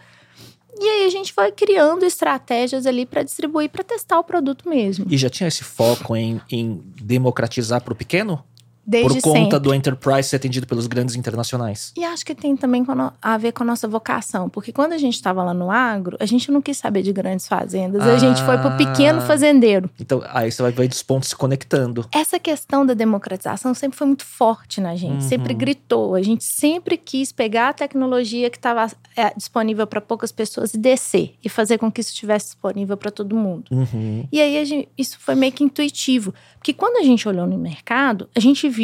E 0.78 0.84
aí 0.84 1.06
a 1.06 1.10
gente 1.10 1.32
foi 1.32 1.50
criando 1.52 2.04
estratégias 2.04 2.86
ali 2.86 3.04
para 3.04 3.22
distribuir, 3.22 3.70
para 3.70 3.84
testar 3.84 4.18
o 4.18 4.24
produto 4.24 4.68
mesmo. 4.68 5.06
E 5.08 5.16
já 5.16 5.28
tinha 5.28 5.48
esse 5.48 5.64
foco 5.64 6.16
em, 6.16 6.40
em 6.50 6.82
democratizar 7.02 7.82
para 7.82 7.92
o 7.92 7.96
pequeno? 7.96 8.42
Desde 8.90 9.20
Por 9.20 9.22
conta 9.22 9.38
sempre. 9.38 9.58
do 9.60 9.72
enterprise 9.72 10.30
ser 10.30 10.36
atendido 10.36 10.66
pelos 10.66 10.88
grandes 10.88 11.14
internacionais. 11.14 11.92
E 11.96 12.04
acho 12.04 12.26
que 12.26 12.34
tem 12.34 12.56
também 12.56 12.84
a 13.22 13.38
ver 13.38 13.52
com 13.52 13.62
a 13.62 13.66
nossa 13.66 13.86
vocação, 13.86 14.48
porque 14.48 14.72
quando 14.72 14.94
a 14.94 14.98
gente 14.98 15.14
estava 15.14 15.44
lá 15.44 15.54
no 15.54 15.70
agro, 15.70 16.16
a 16.18 16.26
gente 16.26 16.50
não 16.50 16.60
quis 16.60 16.76
saber 16.76 17.02
de 17.02 17.12
grandes 17.12 17.46
fazendas, 17.46 18.02
ah, 18.02 18.14
a 18.14 18.18
gente 18.18 18.42
foi 18.42 18.58
para 18.58 18.74
o 18.74 18.76
pequeno 18.76 19.20
fazendeiro. 19.20 19.88
Então, 20.00 20.20
aí 20.26 20.50
você 20.50 20.60
vai 20.60 20.72
ver 20.72 20.90
os 20.90 21.04
pontos 21.04 21.28
se 21.28 21.36
conectando. 21.36 22.04
Essa 22.12 22.40
questão 22.40 22.84
da 22.84 22.92
democratização 22.92 23.72
sempre 23.74 23.96
foi 23.96 24.08
muito 24.08 24.24
forte 24.24 24.80
na 24.80 24.96
gente, 24.96 25.22
uhum. 25.22 25.28
sempre 25.28 25.54
gritou. 25.54 26.16
A 26.16 26.22
gente 26.22 26.42
sempre 26.42 26.96
quis 26.96 27.30
pegar 27.30 27.68
a 27.68 27.72
tecnologia 27.72 28.50
que 28.50 28.58
estava 28.58 28.90
é, 29.16 29.32
disponível 29.36 29.86
para 29.86 30.00
poucas 30.00 30.32
pessoas 30.32 30.74
e 30.74 30.78
descer, 30.78 31.36
e 31.44 31.48
fazer 31.48 31.78
com 31.78 31.92
que 31.92 32.00
isso 32.00 32.10
estivesse 32.10 32.46
disponível 32.46 32.96
para 32.96 33.12
todo 33.12 33.36
mundo. 33.36 33.66
Uhum. 33.70 34.26
E 34.32 34.40
aí 34.40 34.64
gente, 34.64 34.88
isso 34.98 35.16
foi 35.20 35.36
meio 35.36 35.52
que 35.52 35.62
intuitivo, 35.62 36.34
porque 36.58 36.72
quando 36.72 36.96
a 36.96 37.04
gente 37.04 37.28
olhou 37.28 37.46
no 37.46 37.56
mercado, 37.56 38.28
a 38.34 38.40
gente 38.40 38.68
viu 38.68 38.79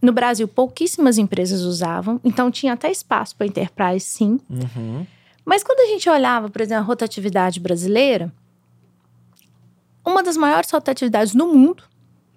no 0.00 0.12
Brasil, 0.12 0.46
pouquíssimas 0.46 1.18
empresas 1.18 1.62
usavam, 1.62 2.20
então 2.22 2.50
tinha 2.50 2.72
até 2.72 2.90
espaço 2.90 3.34
para 3.36 3.46
enterprise, 3.46 4.04
sim. 4.04 4.40
Uhum. 4.48 5.06
Mas 5.44 5.62
quando 5.62 5.80
a 5.80 5.86
gente 5.86 6.08
olhava, 6.08 6.50
por 6.50 6.60
exemplo, 6.60 6.82
a 6.82 6.86
rotatividade 6.86 7.60
brasileira, 7.60 8.32
uma 10.06 10.22
das 10.22 10.36
maiores 10.36 10.70
rotatividades 10.70 11.34
do 11.34 11.46
mundo. 11.46 11.82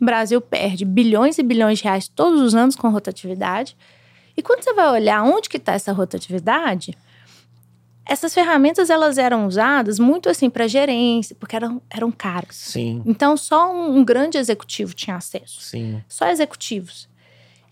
O 0.01 0.05
Brasil 0.05 0.41
perde 0.41 0.83
bilhões 0.85 1.37
e 1.37 1.43
bilhões 1.43 1.77
de 1.77 1.83
reais 1.83 2.07
todos 2.07 2.41
os 2.41 2.55
anos 2.55 2.75
com 2.75 2.89
rotatividade. 2.89 3.77
E 4.35 4.41
quando 4.41 4.63
você 4.63 4.73
vai 4.73 4.89
olhar 4.89 5.21
onde 5.23 5.49
que 5.49 5.57
está 5.57 5.73
essa 5.73 5.91
rotatividade, 5.91 6.97
essas 8.09 8.33
ferramentas 8.33 8.89
elas 8.89 9.17
eram 9.17 9.45
usadas 9.47 9.99
muito 9.99 10.27
assim 10.29 10.49
para 10.49 10.67
gerência, 10.67 11.35
porque 11.39 11.55
eram, 11.55 11.81
eram 11.89 12.11
caras. 12.11 12.55
Sim. 12.55 13.01
Então 13.05 13.37
só 13.37 13.71
um, 13.71 13.97
um 13.97 14.03
grande 14.03 14.37
executivo 14.37 14.93
tinha 14.93 15.15
acesso. 15.15 15.61
Sim. 15.61 16.01
Só 16.07 16.27
executivos. 16.27 17.07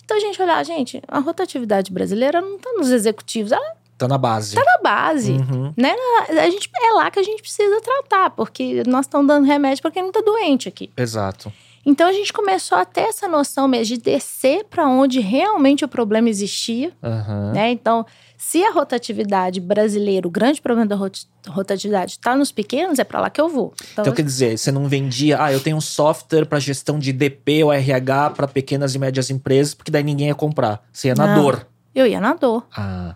Então 0.06 0.16
a 0.16 0.20
gente 0.20 0.42
olhar, 0.42 0.64
gente, 0.64 1.02
a 1.08 1.20
rotatividade 1.20 1.92
brasileira 1.92 2.40
não 2.40 2.56
está 2.56 2.72
nos 2.74 2.90
executivos, 2.92 3.52
ela 3.52 3.76
Tá 3.98 4.08
na 4.08 4.18
base. 4.18 4.54
tá 4.54 4.64
na 4.64 4.78
base. 4.78 5.32
Uhum. 5.32 5.74
Né? 5.76 5.92
A 6.30 6.50
gente, 6.52 6.70
é 6.84 6.94
lá 6.94 7.10
que 7.10 7.18
a 7.20 7.24
gente 7.24 7.42
precisa 7.42 7.82
tratar, 7.82 8.30
porque 8.30 8.84
nós 8.86 9.06
estamos 9.08 9.28
dando 9.28 9.46
remédio 9.48 9.82
para 9.82 9.90
quem 9.90 10.04
não 10.04 10.10
está 10.12 10.22
doente 10.22 10.70
aqui. 10.70 10.92
Exato. 10.96 11.52
Então 11.90 12.06
a 12.06 12.12
gente 12.12 12.34
começou 12.34 12.78
a 12.78 12.84
ter 12.84 13.02
essa 13.02 13.30
noção 13.30 13.66
mesmo 13.66 13.96
de 13.96 14.02
descer 14.02 14.66
para 14.66 14.86
onde 14.90 15.22
realmente 15.22 15.86
o 15.86 15.88
problema 15.88 16.28
existia. 16.30 16.92
Aham. 17.02 17.54
Né? 17.54 17.72
Então, 17.72 18.06
se 18.38 18.62
a 18.62 18.72
rotatividade 18.72 19.62
brasileira, 19.62 20.28
o 20.28 20.30
grande 20.30 20.62
problema 20.62 20.86
da 20.86 20.98
rot- 20.98 21.26
rotatividade 21.48 22.12
está 22.12 22.36
nos 22.36 22.52
pequenos, 22.52 23.00
é 23.00 23.06
para 23.06 23.22
lá 23.22 23.30
que 23.30 23.40
eu 23.40 23.48
vou. 23.48 23.74
Então, 23.94 24.04
Então, 24.04 24.14
quer 24.14 24.22
dizer, 24.24 24.58
você 24.58 24.70
não 24.70 24.86
vendia, 24.90 25.42
ah, 25.42 25.52
eu 25.54 25.62
tenho 25.62 25.78
um 25.78 25.82
software 25.82 26.46
para 26.46 26.60
gestão 26.60 27.00
de 27.00 27.14
DP 27.14 27.64
ou 27.64 27.72
RH 27.72 28.32
para 28.32 28.48
pequenas 28.50 28.94
e 28.94 29.00
médias 29.00 29.30
empresas, 29.30 29.74
porque 29.74 29.90
daí 29.90 30.04
ninguém 30.04 30.28
ia 30.28 30.36
comprar. 30.36 30.86
Você 30.92 31.08
ia 31.08 31.16
na 31.16 31.26
Não. 31.36 31.42
dor. 31.42 31.66
eu 31.96 32.06
ia 32.06 32.20
na 32.20 32.34
dor. 32.34 32.68
Ah, 32.76 33.16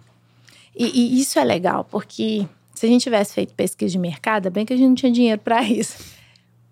E, 0.73 0.85
e 1.17 1.19
isso 1.19 1.37
é 1.37 1.43
legal, 1.43 1.83
porque 1.83 2.47
se 2.73 2.85
a 2.85 2.89
gente 2.89 3.03
tivesse 3.03 3.33
feito 3.33 3.53
pesquisa 3.53 3.91
de 3.91 3.99
mercado, 3.99 4.49
bem 4.49 4.65
que 4.65 4.71
a 4.73 4.77
gente 4.77 4.87
não 4.87 4.95
tinha 4.95 5.11
dinheiro 5.11 5.41
para 5.43 5.61
isso. 5.61 5.97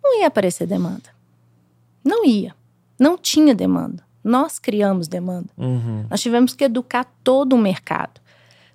Não 0.01 0.21
ia 0.21 0.27
aparecer 0.27 0.65
demanda. 0.65 1.18
Não 2.09 2.25
ia. 2.25 2.55
Não 2.99 3.17
tinha 3.17 3.53
demanda. 3.53 4.03
Nós 4.23 4.57
criamos 4.57 5.07
demanda. 5.07 5.49
uhum. 5.57 6.05
Nós 6.09 6.19
tivemos 6.19 6.53
que 6.53 6.63
educar 6.63 7.05
todo 7.23 7.53
o 7.53 7.57
mercado. 7.57 8.19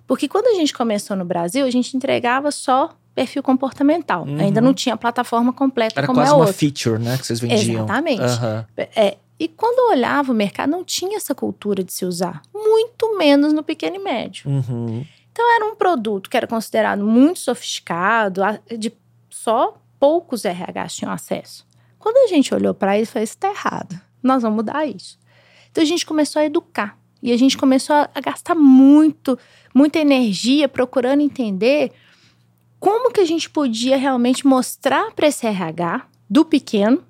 Porque 0.07 0.27
quando 0.27 0.47
a 0.47 0.53
gente 0.53 0.73
começou 0.73 1.17
no 1.17 1.25
Brasil, 1.25 1.65
a 1.65 1.69
gente 1.69 1.95
entregava 1.97 2.49
só 2.49 2.95
perfil 3.13 3.43
comportamental. 3.43 4.23
Uhum. 4.25 4.39
Ainda 4.39 4.61
não 4.61 4.73
tinha 4.73 4.95
plataforma 4.95 5.51
completa 5.51 5.99
Era 5.99 6.07
como 6.07 6.19
quase 6.19 6.31
é 6.31 6.33
uma 6.35 6.45
hoje. 6.45 6.53
feature, 6.53 6.97
né, 7.01 7.17
que 7.17 7.25
vocês 7.25 7.39
vendiam. 7.39 7.83
Exatamente. 7.83 8.21
Aham. 8.21 8.65
É, 8.77 9.17
e 9.39 9.47
quando 9.47 9.79
eu 9.79 9.97
olhava 9.97 10.31
o 10.31 10.35
mercado, 10.35 10.69
não 10.69 10.83
tinha 10.83 11.17
essa 11.17 11.35
cultura 11.35 11.83
de 11.83 11.91
se 11.91 12.05
usar. 12.05 12.41
Muito 12.53 13.17
menos 13.17 13.51
no 13.51 13.63
pequeno 13.63 13.97
e 13.97 13.99
médio. 13.99 14.49
Uhum. 14.49 15.05
Então 15.31 15.55
era 15.55 15.65
um 15.65 15.75
produto 15.75 16.29
que 16.29 16.37
era 16.37 16.47
considerado 16.47 17.05
muito 17.05 17.39
sofisticado, 17.39 18.41
de 18.77 18.91
só 19.29 19.75
poucos 19.99 20.43
RHs 20.45 20.95
tinham 20.95 21.11
acesso. 21.11 21.65
Quando 22.05 22.17
a 22.17 22.27
gente 22.27 22.53
olhou 22.53 22.71
para 22.71 22.99
isso, 22.99 23.13
falou: 23.13 23.23
isso 23.23 23.33
está 23.33 23.49
errado. 23.49 23.99
Nós 24.21 24.43
vamos 24.43 24.57
mudar 24.57 24.85
isso. 24.85 25.17
Então 25.71 25.83
a 25.83 25.87
gente 25.87 26.05
começou 26.05 26.39
a 26.39 26.45
educar 26.45 26.99
e 27.19 27.31
a 27.31 27.37
gente 27.37 27.57
começou 27.57 27.95
a 27.95 28.11
a 28.13 28.21
gastar 28.21 28.53
muito, 28.53 29.35
muita 29.73 29.97
energia 29.97 30.69
procurando 30.69 31.21
entender 31.21 31.91
como 32.79 33.11
que 33.11 33.19
a 33.19 33.25
gente 33.25 33.49
podia 33.49 33.97
realmente 33.97 34.45
mostrar 34.45 35.13
para 35.13 35.25
esse 35.25 35.47
RH 35.47 36.05
do 36.29 36.45
pequeno, 36.45 37.03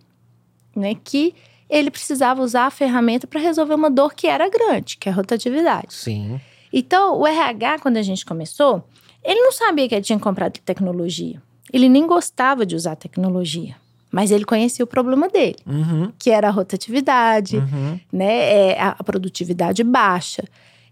né, 0.73 0.95
que 1.03 1.35
ele 1.69 1.91
precisava 1.91 2.41
usar 2.41 2.67
a 2.67 2.71
ferramenta 2.71 3.27
para 3.27 3.41
resolver 3.41 3.75
uma 3.75 3.91
dor 3.91 4.13
que 4.13 4.27
era 4.27 4.47
grande, 4.47 4.95
que 4.95 5.09
é 5.09 5.11
a 5.11 5.15
rotatividade. 5.15 5.93
Sim. 5.93 6.39
Então, 6.71 7.19
o 7.19 7.27
RH, 7.27 7.79
quando 7.79 7.97
a 7.97 8.01
gente 8.01 8.25
começou, 8.25 8.81
ele 9.21 9.41
não 9.41 9.51
sabia 9.51 9.89
que 9.89 9.95
ele 9.95 10.05
tinha 10.05 10.19
comprado 10.19 10.57
tecnologia. 10.59 11.43
Ele 11.73 11.89
nem 11.89 12.07
gostava 12.07 12.65
de 12.65 12.77
usar 12.77 12.95
tecnologia. 12.95 13.75
Mas 14.15 14.31
ele 14.31 14.45
conhecia 14.45 14.85
o 14.85 14.87
problema 14.87 15.27
dele, 15.27 15.57
Uhum. 15.67 16.09
que 16.17 16.29
era 16.31 16.47
a 16.47 16.51
rotatividade, 16.51 17.57
Uhum. 17.57 17.99
né, 18.13 18.69
é, 18.71 18.81
a 18.81 19.03
produtividade 19.03 19.83
baixa. 19.83 20.41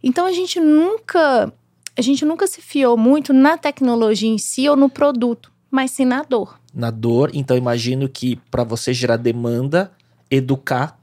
Então, 0.04 0.26
a 0.26 0.34
gente 0.34 0.60
nunca 0.60 1.50
a 1.98 2.02
gente 2.02 2.26
nunca 2.26 2.46
se 2.48 2.60
fiou 2.60 2.98
muito 2.98 3.32
na 3.32 3.56
tecnologia 3.58 4.28
em 4.28 4.38
si 4.38 4.68
ou 4.68 4.76
no 4.76 4.90
produto, 4.90 5.50
mas 5.72 5.92
sim 5.92 6.04
na 6.04 6.22
dor. 6.24 6.60
Na 6.74 6.92
dor, 6.92 7.30
então 7.34 7.56
imagino 7.56 8.10
que 8.10 8.36
para 8.52 8.66
você 8.66 8.94
gerar 8.94 9.16
demanda, 9.16 9.90
educar 10.30 11.00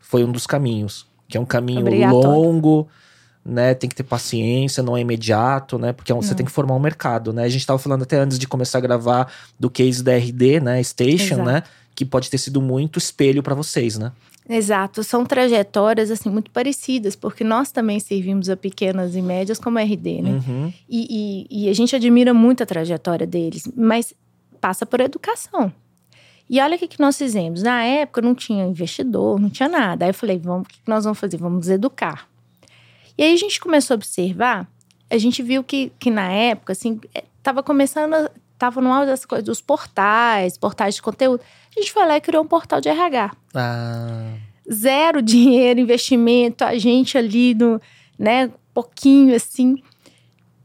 foi 0.00 0.24
um 0.24 0.30
dos 0.32 0.46
caminhos, 0.46 1.06
que 1.26 1.38
é 1.38 1.40
um 1.40 1.46
caminho 1.46 1.86
longo, 2.10 2.86
né? 3.44 3.74
Tem 3.74 3.88
que 3.88 3.96
ter 3.96 4.02
paciência, 4.04 4.82
não 4.82 4.96
é 4.96 5.00
imediato, 5.00 5.78
né? 5.78 5.92
Porque 5.92 6.12
é 6.12 6.14
você 6.14 6.30
Não. 6.30 6.36
tem 6.36 6.46
que 6.46 6.52
formar 6.52 6.74
um 6.74 6.80
mercado, 6.80 7.32
né? 7.32 7.44
A 7.44 7.48
gente 7.48 7.66
tava 7.66 7.78
falando 7.78 8.02
até 8.02 8.16
antes 8.18 8.38
de 8.38 8.46
começar 8.46 8.78
a 8.78 8.80
gravar 8.80 9.32
do 9.58 9.68
case 9.70 10.02
da 10.02 10.12
RD, 10.16 10.60
né? 10.60 10.82
Station, 10.82 11.34
Exato. 11.34 11.42
né? 11.44 11.62
Que 11.94 12.04
pode 12.04 12.30
ter 12.30 12.38
sido 12.38 12.60
muito 12.62 12.98
espelho 12.98 13.42
para 13.42 13.54
vocês, 13.54 13.98
né? 13.98 14.12
Exato, 14.48 15.04
são 15.04 15.24
trajetórias 15.24 16.10
assim 16.10 16.28
muito 16.28 16.50
parecidas, 16.50 17.14
porque 17.14 17.44
nós 17.44 17.70
também 17.70 18.00
servimos 18.00 18.48
a 18.50 18.56
pequenas 18.56 19.14
e 19.14 19.22
médias 19.22 19.58
como 19.58 19.78
RD, 19.78 20.20
né? 20.22 20.30
Uhum. 20.46 20.72
E, 20.88 21.46
e- 21.50 21.66
e 21.66 21.68
a 21.68 21.72
gente 21.72 21.94
admira 21.94 22.34
muito 22.34 22.62
a 22.62 22.66
trajetória 22.66 23.24
deles, 23.26 23.70
mas 23.76 24.12
passa 24.60 24.84
por 24.84 25.00
educação. 25.00 25.72
E 26.50 26.60
olha 26.60 26.74
o 26.76 26.78
que, 26.78 26.88
que 26.88 27.00
nós 27.00 27.16
fizemos. 27.16 27.62
Na 27.62 27.84
época 27.84 28.20
não 28.20 28.34
tinha 28.34 28.64
investidor, 28.64 29.40
não 29.40 29.48
tinha 29.48 29.68
nada. 29.68 30.04
Aí 30.04 30.10
eu 30.10 30.14
falei, 30.14 30.38
vamos, 30.38 30.66
o 30.66 30.68
que 30.68 30.74
que 30.82 30.88
nós 30.90 31.04
vamos 31.04 31.18
fazer? 31.18 31.36
Vamos 31.36 31.68
educar. 31.68 32.26
E 33.16 33.22
aí 33.22 33.32
a 33.34 33.36
gente 33.36 33.60
começou 33.60 33.94
a 33.94 33.96
observar, 33.96 34.66
a 35.10 35.18
gente 35.18 35.42
viu 35.42 35.62
que, 35.62 35.92
que 35.98 36.10
na 36.10 36.30
época, 36.32 36.72
assim, 36.72 37.00
estava 37.38 37.62
começando, 37.62 38.14
a- 38.14 38.30
tava 38.58 38.80
no 38.80 38.92
auge 38.92 39.06
dessa 39.10 39.26
coisa 39.26 39.44
dos 39.44 39.60
portais, 39.60 40.56
portais 40.56 40.94
de 40.94 41.02
conteúdo. 41.02 41.42
A 41.76 41.80
gente 41.80 41.92
foi 41.92 42.06
lá 42.06 42.16
e 42.16 42.20
criou 42.20 42.44
um 42.44 42.46
portal 42.46 42.80
de 42.80 42.88
RH 42.88 43.32
Ah, 43.54 44.34
zero 44.72 45.20
dinheiro, 45.22 45.80
investimento, 45.80 46.64
a 46.64 46.76
gente 46.78 47.18
ali 47.18 47.54
no, 47.54 47.80
né, 48.18 48.50
pouquinho 48.72 49.34
assim. 49.34 49.76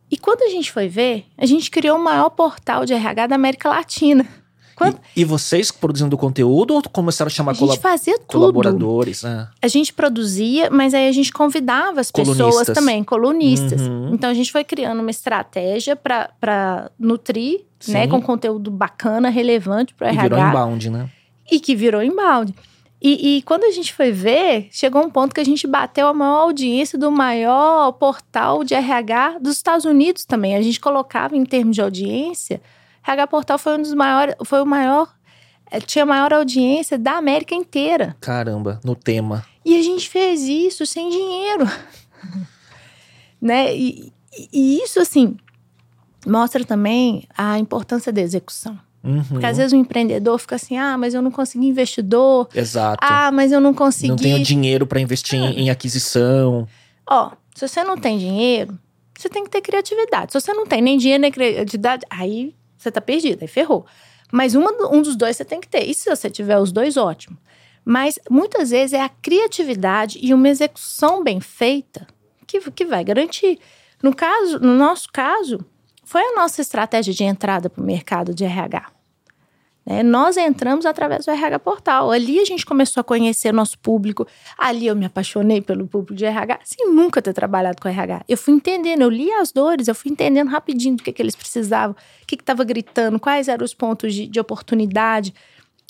E 0.10 0.18
quando 0.18 0.42
a 0.44 0.50
gente 0.50 0.72
foi 0.72 0.88
ver, 0.88 1.26
a 1.38 1.46
gente 1.46 1.70
criou 1.70 1.98
o 1.98 2.04
maior 2.04 2.30
portal 2.30 2.86
de 2.86 2.94
RH 2.94 3.28
da 3.28 3.36
América 3.36 3.68
Latina. 3.70 4.26
Quando 4.78 5.00
E, 5.16 5.22
e 5.22 5.26
vocês 5.26 5.72
produzindo 5.72 6.18
conteúdo 6.18 6.76
ou 6.76 6.82
começaram 6.92 7.28
a 7.28 7.32
chamar 7.32 7.52
a 7.52 7.56
gente 7.56 7.80
fazia 7.80 8.14
tudo. 8.20 8.28
colaboradores? 8.28 9.24
né? 9.24 9.48
A 9.62 9.68
gente 9.68 9.92
produzia, 9.92 10.70
mas 10.70 10.94
aí 10.94 11.08
a 11.08 11.12
gente 11.12 11.34
convidava 11.34 12.00
as 12.00 12.12
pessoas 12.12 12.68
também, 12.68 13.04
colunistas. 13.04 13.82
Uhum. 13.82 14.14
Então 14.14 14.30
a 14.30 14.34
gente 14.34 14.52
foi 14.52 14.64
criando 14.64 15.02
uma 15.02 15.12
estratégia 15.12 15.96
para 15.96 16.92
nutrir, 17.00 17.66
né, 17.88 18.04
Sim. 18.04 18.10
com 18.10 18.22
conteúdo 18.22 18.70
bacana, 18.70 19.30
relevante 19.30 19.94
para 19.94 20.08
o 20.08 20.10
RH. 20.10 20.24
virou 20.24 20.40
inbound, 20.40 20.90
né? 20.90 21.10
e 21.50 21.60
que 21.60 21.76
virou 21.76 22.04
inbound. 22.04 22.54
E, 23.02 23.38
e 23.38 23.42
quando 23.44 23.64
a 23.64 23.72
gente 23.72 23.94
foi 23.94 24.12
ver, 24.12 24.68
chegou 24.72 25.04
um 25.04 25.10
ponto 25.10 25.34
que 25.34 25.40
a 25.40 25.46
gente 25.46 25.68
bateu 25.68 26.08
a 26.08 26.14
maior 26.14 26.42
audiência 26.42 26.98
do 26.98 27.12
maior 27.12 27.92
portal 27.94 28.64
de 28.64 28.74
RH 28.74 29.38
dos 29.40 29.56
Estados 29.56 29.86
Unidos 29.86 30.26
também. 30.26 30.56
A 30.56 30.62
gente 30.62 30.80
colocava 30.80 31.38
em 31.38 31.46
termos 31.46 31.76
de 31.76 31.82
audiência, 31.82 32.60
RH 33.12 33.28
Portal 33.28 33.58
foi 33.58 33.78
um 33.78 33.82
dos 33.82 33.94
maiores, 33.94 34.36
foi 34.46 34.62
o 34.62 34.66
maior, 34.66 35.08
eh, 35.72 35.80
tinha 35.80 36.04
a 36.04 36.06
maior 36.06 36.34
audiência 36.34 36.98
da 36.98 37.14
América 37.14 37.56
inteira. 37.56 38.16
Caramba, 38.20 38.80
no 38.84 38.96
tema. 38.96 39.46
E 39.64 39.78
a 39.78 39.82
gente 39.82 40.10
fez 40.10 40.42
isso 40.42 40.86
sem 40.86 41.10
dinheiro. 41.10 41.66
né? 43.42 43.76
E, 43.76 44.12
e- 44.52 44.82
isso, 44.84 45.00
assim, 45.00 45.38
mostra 46.26 46.64
também 46.66 47.28
a 47.38 47.58
importância 47.60 48.12
da 48.12 48.22
execução. 48.22 48.78
Uhum. 49.04 49.24
Porque 49.24 49.46
às 49.46 49.58
vezes 49.58 49.72
o 49.72 49.76
empreendedor 49.76 50.38
fica 50.40 50.56
assim: 50.56 50.78
ah, 50.78 50.98
mas 50.98 51.14
eu 51.14 51.22
não 51.22 51.32
consegui 51.32 51.68
investidor. 51.68 52.50
Exato. 52.54 52.98
Ah, 53.02 53.32
mas 53.32 53.52
eu 53.52 53.62
não 53.62 53.74
consegui. 53.74 54.10
não 54.10 54.16
tenho 54.18 54.44
dinheiro 54.44 54.86
para 54.86 55.00
investir 55.00 55.40
em, 55.40 55.62
em 55.62 55.70
aquisição. 55.70 56.68
Ó, 57.10 57.32
se 57.56 57.68
você 57.68 57.84
não 57.84 57.98
tem 57.98 58.18
dinheiro, 58.18 58.78
você 59.18 59.30
tem 59.30 59.44
que 59.44 59.50
ter 59.50 59.62
criatividade. 59.62 60.32
Se 60.34 60.40
você 60.42 60.54
não 60.54 60.66
tem 60.66 60.82
nem 60.82 60.98
dinheiro 60.98 61.22
nem 61.22 61.32
criatividade, 61.32 62.06
aí 62.10 62.54
você 62.88 62.92
tá 62.92 63.02
perdido, 63.02 63.42
aí 63.42 63.48
ferrou. 63.48 63.86
Mas 64.32 64.56
uma, 64.56 64.72
um 64.94 65.02
dos 65.02 65.16
dois 65.16 65.38
você 65.38 65.46
tem 65.46 65.60
que 65.60 65.68
ter. 65.68 65.84
E 65.86 65.94
se 65.94 66.10
você 66.10 66.30
tiver 66.30 66.58
os 66.58 66.72
dois, 66.72 66.98
ótimo. 66.98 67.38
Mas 67.84 68.20
muitas 68.30 68.72
vezes 68.72 68.94
é 68.94 69.02
a 69.02 69.10
criatividade 69.10 70.20
e 70.22 70.34
uma 70.34 70.50
execução 70.50 71.24
bem 71.24 71.40
feita 71.40 72.06
que, 72.46 72.60
que 72.72 72.86
vai 72.86 73.04
garantir. 73.04 73.60
No 74.02 74.16
caso, 74.16 74.60
no 74.60 74.76
nosso 74.76 75.08
caso, 75.12 75.60
foi 76.04 76.22
a 76.22 76.36
nossa 76.36 76.62
estratégia 76.62 77.14
de 77.14 77.24
entrada 77.24 77.70
para 77.70 77.82
o 77.82 77.86
mercado 77.86 78.34
de 78.34 78.44
RH. 78.44 78.97
Né? 79.88 80.04
Nós 80.04 80.36
entramos 80.36 80.86
através 80.86 81.26
do 81.26 81.32
RH 81.32 81.60
Portal. 81.60 82.12
Ali 82.12 82.42
a 82.42 82.46
gente 82.46 82.66
começou 82.66 83.00
a 83.00 83.04
conhecer 83.06 83.54
nosso 83.54 83.80
público. 83.80 84.28
Ali 84.58 84.86
eu 84.86 84.96
me 84.98 85.06
apaixonei 85.06 85.62
pelo 85.62 85.88
público 85.88 86.14
de 86.14 86.26
RH, 86.26 86.60
sem 86.66 86.94
nunca 86.94 87.22
ter 87.22 87.32
trabalhado 87.32 87.82
com 87.82 87.88
RH. 87.88 88.26
Eu 88.28 88.38
fui 88.38 88.54
entendendo, 88.54 89.04
eu 89.04 89.10
li 89.10 89.32
as 89.32 89.54
dores, 89.54 89.88
eu 89.88 89.96
fui 89.96 90.12
entendendo 90.12 90.50
rapidinho 90.50 90.98
do 90.98 91.04
que, 91.04 91.14
que 91.14 91.22
eles 91.22 91.38
precisavam, 91.38 91.96
o 92.22 92.26
que 92.28 92.36
estava 92.36 92.66
gritando, 92.66 93.18
quais 93.18 93.48
eram 93.48 93.64
os 93.64 93.74
pontos 93.74 94.14
de, 94.14 94.28
de 94.28 94.38
oportunidade. 94.42 95.34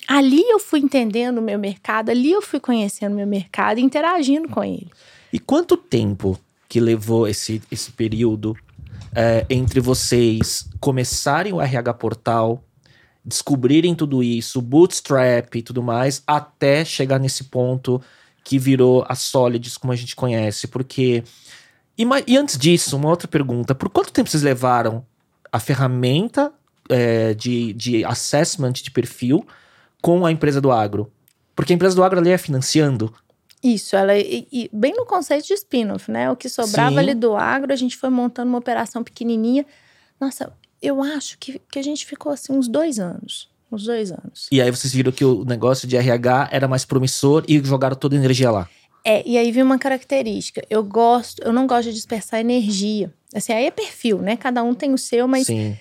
Ali 0.06 0.42
eu 0.48 0.60
fui 0.60 0.78
entendendo 0.78 1.38
o 1.38 1.42
meu 1.42 1.58
mercado, 1.58 2.10
ali 2.10 2.30
eu 2.30 2.40
fui 2.40 2.60
conhecendo 2.60 3.14
o 3.14 3.16
meu 3.16 3.26
mercado 3.26 3.80
e 3.80 3.82
interagindo 3.82 4.48
com 4.48 4.62
ele. 4.62 4.92
E 5.32 5.40
quanto 5.40 5.76
tempo 5.76 6.38
que 6.68 6.78
levou 6.78 7.26
esse, 7.26 7.60
esse 7.68 7.90
período 7.90 8.56
é, 9.12 9.44
entre 9.50 9.80
vocês 9.80 10.68
começarem 10.78 11.52
o 11.52 11.60
RH 11.60 11.94
Portal, 11.94 12.62
descobrirem 13.28 13.94
tudo 13.94 14.22
isso, 14.22 14.62
bootstrap 14.62 15.54
e 15.54 15.62
tudo 15.62 15.82
mais, 15.82 16.22
até 16.26 16.84
chegar 16.84 17.18
nesse 17.18 17.44
ponto 17.44 18.00
que 18.42 18.58
virou 18.58 19.04
a 19.06 19.14
Solids 19.14 19.76
como 19.76 19.92
a 19.92 19.96
gente 19.96 20.16
conhece, 20.16 20.66
porque 20.66 21.22
e, 21.98 22.06
e 22.28 22.36
antes 22.36 22.56
disso, 22.56 22.96
uma 22.96 23.08
outra 23.08 23.26
pergunta, 23.26 23.74
por 23.74 23.88
quanto 23.90 24.12
tempo 24.12 24.30
vocês 24.30 24.42
levaram 24.42 25.04
a 25.50 25.58
ferramenta 25.58 26.52
é, 26.88 27.34
de, 27.34 27.72
de 27.72 28.04
assessment 28.04 28.74
de 28.74 28.90
perfil 28.92 29.44
com 30.00 30.24
a 30.24 30.30
empresa 30.30 30.60
do 30.60 30.70
agro? 30.70 31.12
Porque 31.56 31.72
a 31.72 31.76
empresa 31.76 31.96
do 31.96 32.04
agro 32.04 32.20
ali 32.20 32.30
é 32.30 32.38
financiando. 32.38 33.12
Isso, 33.60 33.96
ela 33.96 34.16
e, 34.16 34.46
e 34.52 34.70
bem 34.72 34.94
no 34.94 35.04
conceito 35.04 35.48
de 35.48 35.54
spin-off, 35.54 36.08
né? 36.08 36.30
O 36.30 36.36
que 36.36 36.48
sobrava 36.48 36.92
Sim. 36.92 36.98
ali 36.98 37.14
do 37.14 37.34
agro, 37.34 37.72
a 37.72 37.76
gente 37.76 37.96
foi 37.96 38.08
montando 38.08 38.48
uma 38.48 38.58
operação 38.58 39.02
pequenininha. 39.02 39.66
Nossa, 40.20 40.52
eu 40.80 41.02
acho 41.02 41.38
que, 41.38 41.60
que 41.70 41.78
a 41.78 41.82
gente 41.82 42.06
ficou 42.06 42.32
assim 42.32 42.52
uns 42.52 42.68
dois 42.68 42.98
anos. 42.98 43.48
Uns 43.70 43.84
dois 43.84 44.10
anos. 44.10 44.48
E 44.50 44.62
aí 44.62 44.70
vocês 44.70 44.92
viram 44.92 45.12
que 45.12 45.24
o 45.24 45.44
negócio 45.44 45.86
de 45.86 45.96
RH 45.96 46.48
era 46.50 46.66
mais 46.66 46.84
promissor 46.84 47.44
e 47.46 47.62
jogaram 47.62 47.96
toda 47.96 48.16
a 48.16 48.18
energia 48.18 48.50
lá. 48.50 48.68
É, 49.04 49.22
e 49.26 49.36
aí 49.36 49.52
vem 49.52 49.62
uma 49.62 49.78
característica. 49.78 50.62
Eu 50.70 50.82
gosto, 50.82 51.42
eu 51.42 51.52
não 51.52 51.66
gosto 51.66 51.88
de 51.88 51.94
dispersar 51.94 52.40
energia. 52.40 53.12
Assim, 53.34 53.52
aí 53.52 53.66
é 53.66 53.70
perfil, 53.70 54.18
né? 54.18 54.36
Cada 54.36 54.62
um 54.62 54.74
tem 54.74 54.92
o 54.94 54.98
seu, 54.98 55.28
mas 55.28 55.46
Sim. 55.46 55.76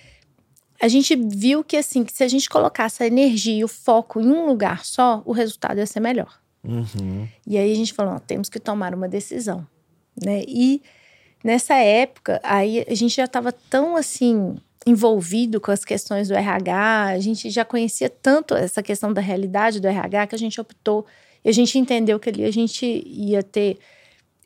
a 0.81 0.87
gente 0.87 1.15
viu 1.15 1.63
que 1.63 1.77
assim, 1.77 2.03
que 2.03 2.11
se 2.11 2.23
a 2.23 2.27
gente 2.27 2.49
colocasse 2.49 3.01
a 3.03 3.07
energia 3.07 3.59
e 3.59 3.63
o 3.63 3.67
foco 3.67 4.19
em 4.19 4.27
um 4.27 4.45
lugar 4.45 4.85
só, 4.85 5.21
o 5.25 5.31
resultado 5.31 5.77
ia 5.77 5.85
ser 5.85 6.01
melhor. 6.01 6.39
Uhum. 6.63 7.27
E 7.45 7.57
aí 7.57 7.71
a 7.71 7.75
gente 7.75 7.93
falou, 7.93 8.15
ó, 8.15 8.19
temos 8.19 8.49
que 8.49 8.59
tomar 8.59 8.93
uma 8.93 9.07
decisão, 9.07 9.65
né? 10.21 10.43
E 10.45 10.81
nessa 11.41 11.75
época, 11.75 12.41
aí 12.43 12.85
a 12.87 12.95
gente 12.95 13.15
já 13.15 13.25
estava 13.25 13.53
tão 13.53 13.95
assim 13.95 14.57
envolvido 14.89 15.59
com 15.59 15.71
as 15.71 15.83
questões 15.83 16.29
do 16.29 16.33
RH, 16.33 17.05
a 17.05 17.19
gente 17.19 17.49
já 17.49 17.65
conhecia 17.65 18.09
tanto 18.09 18.55
essa 18.55 18.81
questão 18.81 19.11
da 19.11 19.21
realidade 19.21 19.79
do 19.79 19.87
RH 19.87 20.27
que 20.27 20.35
a 20.35 20.39
gente 20.39 20.59
optou 20.61 21.05
e 21.43 21.49
a 21.49 21.51
gente 21.51 21.77
entendeu 21.77 22.19
que 22.19 22.29
ali 22.29 22.43
a 22.45 22.51
gente 22.51 22.85
ia 23.05 23.43
ter. 23.43 23.77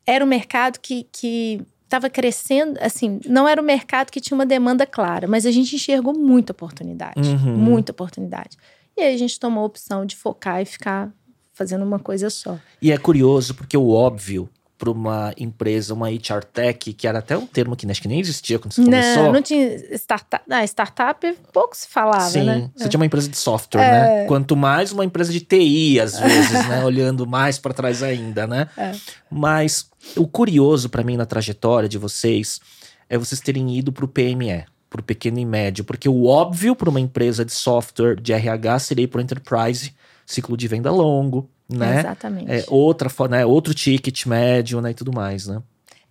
Era 0.05 0.23
um 0.23 0.27
mercado 0.27 0.79
que. 0.79 1.07
que 1.11 1.61
estava 1.83 2.09
crescendo, 2.09 2.79
assim, 2.79 3.19
não 3.27 3.45
era 3.45 3.61
um 3.61 3.65
mercado 3.65 4.11
que 4.11 4.21
tinha 4.21 4.33
uma 4.33 4.45
demanda 4.45 4.85
clara, 4.85 5.27
mas 5.27 5.45
a 5.45 5.51
gente 5.51 5.75
enxergou 5.75 6.13
muita 6.13 6.53
oportunidade, 6.53 7.29
uhum. 7.29 7.57
muita 7.57 7.91
oportunidade. 7.91 8.55
E 8.95 9.01
aí 9.01 9.13
a 9.13 9.17
gente 9.17 9.37
tomou 9.37 9.63
a 9.63 9.65
opção 9.65 10.05
de 10.05 10.15
focar 10.15 10.61
e 10.61 10.65
ficar 10.65 11.11
fazendo 11.51 11.83
uma 11.83 11.99
coisa 11.99 12.29
só. 12.29 12.57
E 12.81 12.93
é 12.93 12.97
curioso 12.97 13.53
porque 13.53 13.75
o 13.75 13.89
óbvio 13.89 14.49
para 14.81 14.89
uma 14.89 15.31
empresa, 15.37 15.93
uma 15.93 16.09
HR 16.09 16.43
Tech, 16.51 16.91
que 16.93 17.07
era 17.07 17.19
até 17.19 17.37
um 17.37 17.45
termo 17.45 17.75
que 17.75 17.89
acho 17.91 18.01
que 18.01 18.07
nem 18.07 18.19
existia 18.19 18.57
quando 18.57 18.73
você 18.73 18.81
não, 18.81 18.89
começou. 18.89 19.23
Não, 19.25 19.33
não 19.33 19.41
tinha 19.43 19.75
startup. 19.95 20.43
Ah, 20.49 20.63
startup 20.63 21.37
pouco 21.53 21.77
se 21.77 21.87
falava, 21.87 22.31
Sim, 22.31 22.45
né? 22.45 22.71
você 22.75 22.85
é. 22.85 22.87
tinha 22.87 22.99
uma 22.99 23.05
empresa 23.05 23.29
de 23.29 23.37
software, 23.37 23.79
é. 23.79 23.91
né? 23.91 24.25
Quanto 24.25 24.55
mais 24.55 24.91
uma 24.91 25.05
empresa 25.05 25.31
de 25.31 25.39
TI, 25.39 25.99
às 25.99 26.19
vezes, 26.19 26.67
né? 26.67 26.81
Olhando 26.83 27.27
mais 27.27 27.59
para 27.59 27.75
trás 27.75 28.01
ainda, 28.01 28.47
né? 28.47 28.69
É. 28.75 28.93
Mas 29.29 29.87
o 30.17 30.25
curioso 30.25 30.89
para 30.89 31.03
mim 31.03 31.15
na 31.15 31.27
trajetória 31.27 31.87
de 31.87 31.99
vocês 31.99 32.59
é 33.07 33.19
vocês 33.19 33.39
terem 33.39 33.77
ido 33.77 33.91
para 33.91 34.05
o 34.05 34.07
PME, 34.07 34.65
para 34.89 34.99
o 34.99 35.03
pequeno 35.03 35.37
e 35.37 35.45
médio, 35.45 35.83
porque 35.83 36.09
o 36.09 36.25
óbvio 36.25 36.75
para 36.75 36.89
uma 36.89 36.99
empresa 36.99 37.45
de 37.45 37.53
software 37.53 38.19
de 38.19 38.33
RH 38.33 38.79
seria 38.79 39.03
ir 39.03 39.07
para 39.09 39.19
o 39.19 39.21
enterprise, 39.21 39.93
ciclo 40.25 40.57
de 40.57 40.67
venda 40.67 40.89
longo, 40.89 41.47
né? 41.77 41.99
Exatamente. 41.99 42.51
É, 42.51 42.65
outra, 42.67 43.09
né? 43.29 43.45
Outro 43.45 43.73
ticket 43.73 44.25
médio, 44.25 44.81
né? 44.81 44.91
E 44.91 44.93
tudo 44.93 45.11
mais, 45.13 45.47
né? 45.47 45.61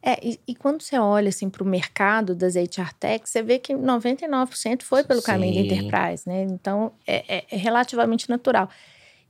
É, 0.03 0.19
e, 0.27 0.41
e 0.49 0.55
quando 0.55 0.83
você 0.83 0.99
olha 0.99 1.29
assim 1.29 1.51
para 1.51 1.63
o 1.63 1.67
mercado 1.67 2.35
das 2.35 2.55
HR 2.55 2.95
Techs, 2.99 3.31
você 3.31 3.43
vê 3.43 3.59
que 3.59 3.75
99% 3.75 4.83
foi 4.83 5.05
pelo 5.05 5.21
Sim. 5.21 5.27
caminho 5.27 5.55
da 5.55 5.75
enterprise, 5.75 6.23
né? 6.27 6.45
Então 6.45 6.93
é, 7.07 7.37
é, 7.37 7.45
é 7.51 7.57
relativamente 7.57 8.29
natural. 8.29 8.69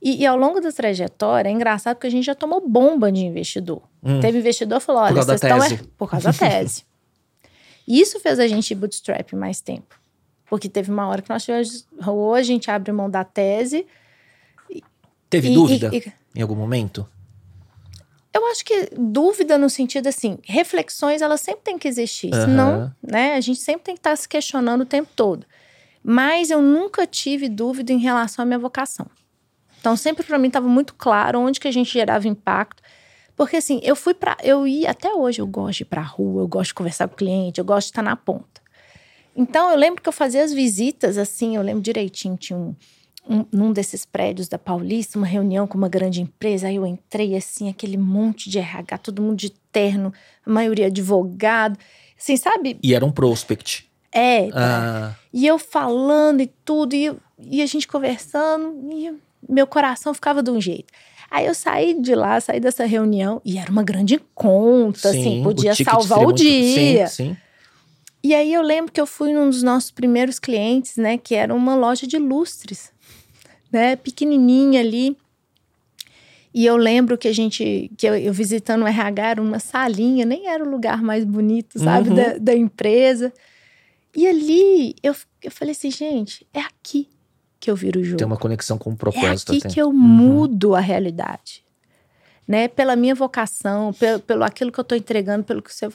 E, 0.01 0.23
e, 0.23 0.25
ao 0.25 0.35
longo 0.35 0.59
da 0.59 0.71
trajetória, 0.71 1.47
é 1.47 1.51
engraçado 1.51 1.95
porque 1.95 2.07
a 2.07 2.11
gente 2.11 2.25
já 2.25 2.33
tomou 2.33 2.67
bomba 2.67 3.11
de 3.11 3.23
investidor. 3.23 3.83
Hum. 4.01 4.19
Teve 4.19 4.39
investidor 4.39 4.79
que 4.79 4.85
falou: 4.85 5.03
olha, 5.03 5.13
vocês 5.13 5.43
estão. 5.43 5.63
É, 5.63 5.79
por 5.97 6.09
causa 6.09 6.31
da 6.31 6.33
tese. 6.33 6.85
e 7.87 7.99
isso 8.01 8.19
fez 8.19 8.39
a 8.39 8.47
gente 8.47 8.73
bootstrap 8.73 9.33
mais 9.33 9.61
tempo. 9.61 9.99
Porque 10.49 10.67
teve 10.67 10.91
uma 10.91 11.07
hora 11.07 11.21
que 11.21 11.29
nós 11.29 11.43
tivemos. 11.43 11.87
Hoje 12.07 12.51
a 12.51 12.53
gente 12.53 12.71
abre 12.71 12.91
mão 12.91 13.09
da 13.09 13.23
tese. 13.23 13.85
Teve 15.29 15.51
e, 15.51 15.53
dúvida? 15.53 15.91
E, 15.93 16.11
em 16.35 16.41
algum 16.41 16.55
momento? 16.55 17.07
Eu 18.33 18.45
acho 18.47 18.63
que 18.63 18.89
dúvida 18.97 19.57
no 19.57 19.69
sentido 19.69 20.07
assim, 20.07 20.37
reflexões 20.43 21.21
elas 21.21 21.41
sempre 21.41 21.63
têm 21.63 21.77
que 21.77 21.87
existir, 21.87 22.33
uhum. 22.33 22.41
senão, 22.41 22.95
né, 23.03 23.35
a 23.35 23.41
gente 23.41 23.59
sempre 23.59 23.83
tem 23.83 23.95
que 23.95 23.99
estar 23.99 24.11
tá 24.11 24.15
se 24.15 24.27
questionando 24.27 24.81
o 24.81 24.85
tempo 24.85 25.09
todo. 25.15 25.45
Mas 26.01 26.49
eu 26.49 26.61
nunca 26.61 27.05
tive 27.05 27.49
dúvida 27.49 27.91
em 27.91 27.99
relação 27.99 28.43
à 28.43 28.45
minha 28.45 28.57
vocação. 28.57 29.05
Então 29.79 29.97
sempre 29.97 30.25
para 30.25 30.37
mim 30.37 30.47
estava 30.47 30.67
muito 30.67 30.93
claro 30.93 31.39
onde 31.39 31.59
que 31.59 31.67
a 31.67 31.71
gente 31.71 31.91
gerava 31.91 32.27
impacto, 32.27 32.81
porque 33.35 33.57
assim, 33.57 33.81
eu 33.83 33.95
fui 33.95 34.13
para 34.13 34.37
eu 34.43 34.65
ia 34.65 34.91
até 34.91 35.13
hoje 35.13 35.41
eu 35.41 35.47
gosto 35.47 35.79
de 35.79 35.83
ir 35.83 35.87
para 35.87 36.01
rua, 36.01 36.43
eu 36.43 36.47
gosto 36.47 36.69
de 36.69 36.75
conversar 36.75 37.07
com 37.09 37.15
o 37.15 37.17
cliente, 37.17 37.59
eu 37.59 37.65
gosto 37.65 37.87
de 37.87 37.91
estar 37.91 38.03
na 38.03 38.15
ponta. 38.15 38.61
Então 39.35 39.69
eu 39.69 39.77
lembro 39.77 40.01
que 40.01 40.07
eu 40.07 40.13
fazia 40.13 40.43
as 40.43 40.53
visitas 40.53 41.17
assim, 41.17 41.57
eu 41.57 41.61
lembro 41.61 41.81
direitinho, 41.81 42.37
tinha 42.37 42.57
um 42.57 42.75
um, 43.27 43.45
num 43.51 43.71
desses 43.71 44.05
prédios 44.05 44.47
da 44.47 44.57
Paulista, 44.57 45.17
uma 45.17 45.27
reunião 45.27 45.67
com 45.67 45.77
uma 45.77 45.89
grande 45.89 46.21
empresa. 46.21 46.67
Aí 46.67 46.75
eu 46.75 46.85
entrei 46.85 47.35
assim, 47.35 47.69
aquele 47.69 47.97
monte 47.97 48.49
de 48.49 48.59
RH, 48.59 48.97
todo 48.99 49.21
mundo 49.21 49.37
de 49.37 49.51
terno, 49.71 50.13
a 50.45 50.49
maioria 50.49 50.87
advogado. 50.87 51.77
Assim, 52.19 52.35
sabe? 52.37 52.77
E 52.83 52.93
era 52.93 53.05
um 53.05 53.11
prospect. 53.11 53.89
É. 54.11 54.49
Ah. 54.53 55.15
E 55.33 55.47
eu 55.47 55.57
falando 55.57 56.41
e 56.41 56.47
tudo, 56.65 56.93
e, 56.93 57.15
e 57.39 57.61
a 57.61 57.65
gente 57.65 57.87
conversando, 57.87 58.89
e 58.91 59.13
meu 59.47 59.65
coração 59.65 60.13
ficava 60.13 60.43
de 60.43 60.51
um 60.51 60.59
jeito. 60.59 60.91
Aí 61.29 61.45
eu 61.45 61.55
saí 61.55 61.99
de 61.99 62.13
lá, 62.13 62.41
saí 62.41 62.59
dessa 62.59 62.85
reunião, 62.85 63.41
e 63.45 63.57
era 63.57 63.71
uma 63.71 63.83
grande 63.83 64.19
conta, 64.35 65.09
assim, 65.09 65.23
sim, 65.23 65.33
assim, 65.35 65.43
podia 65.43 65.71
o 65.71 65.75
salvar 65.75 66.19
o 66.19 66.23
muito... 66.23 66.37
dia. 66.37 67.07
Sim, 67.07 67.27
sim. 67.27 67.37
E 68.23 68.35
aí 68.35 68.53
eu 68.53 68.61
lembro 68.61 68.91
que 68.91 69.01
eu 69.01 69.07
fui 69.07 69.33
num 69.33 69.49
dos 69.49 69.63
nossos 69.63 69.89
primeiros 69.89 70.37
clientes, 70.37 70.97
né, 70.97 71.17
que 71.17 71.33
era 71.33 71.55
uma 71.55 71.75
loja 71.75 72.05
de 72.05 72.17
lustres 72.17 72.91
né, 73.71 73.95
pequenininha 73.95 74.79
ali. 74.79 75.15
E 76.53 76.65
eu 76.65 76.75
lembro 76.75 77.17
que 77.17 77.27
a 77.27 77.33
gente, 77.33 77.89
que 77.97 78.05
eu, 78.05 78.15
eu 78.15 78.33
visitando 78.33 78.83
o 78.83 78.87
RH, 78.87 79.29
era 79.29 79.41
uma 79.41 79.59
salinha, 79.59 80.25
nem 80.25 80.47
era 80.47 80.63
o 80.63 80.69
lugar 80.69 81.01
mais 81.01 81.23
bonito, 81.23 81.79
sabe, 81.79 82.09
uhum. 82.09 82.15
da, 82.15 82.37
da, 82.37 82.55
empresa. 82.55 83.31
E 84.13 84.27
ali 84.27 84.93
eu, 85.01 85.15
eu 85.41 85.49
falei 85.49 85.71
assim, 85.71 85.89
gente, 85.89 86.45
é 86.53 86.59
aqui 86.59 87.07
que 87.57 87.71
eu 87.71 87.75
viro 87.75 88.01
o 88.01 88.03
jogo. 88.03 88.17
Tem 88.17 88.27
uma 88.27 88.37
conexão 88.37 88.77
com 88.77 88.89
o 88.89 88.97
propósito. 88.97 89.53
É 89.53 89.55
aqui 89.55 89.65
até. 89.65 89.73
que 89.73 89.81
eu 89.81 89.87
uhum. 89.87 89.93
mudo 89.93 90.75
a 90.75 90.81
realidade. 90.81 91.63
Né? 92.45 92.67
Pela 92.67 92.97
minha 92.97 93.15
vocação, 93.15 93.93
pelo, 93.93 94.19
pelo 94.19 94.43
aquilo 94.43 94.71
que 94.71 94.79
eu 94.79 94.83
estou 94.83 94.97
entregando, 94.97 95.45
pelo 95.45 95.61
que 95.61 95.73
você. 95.73 95.87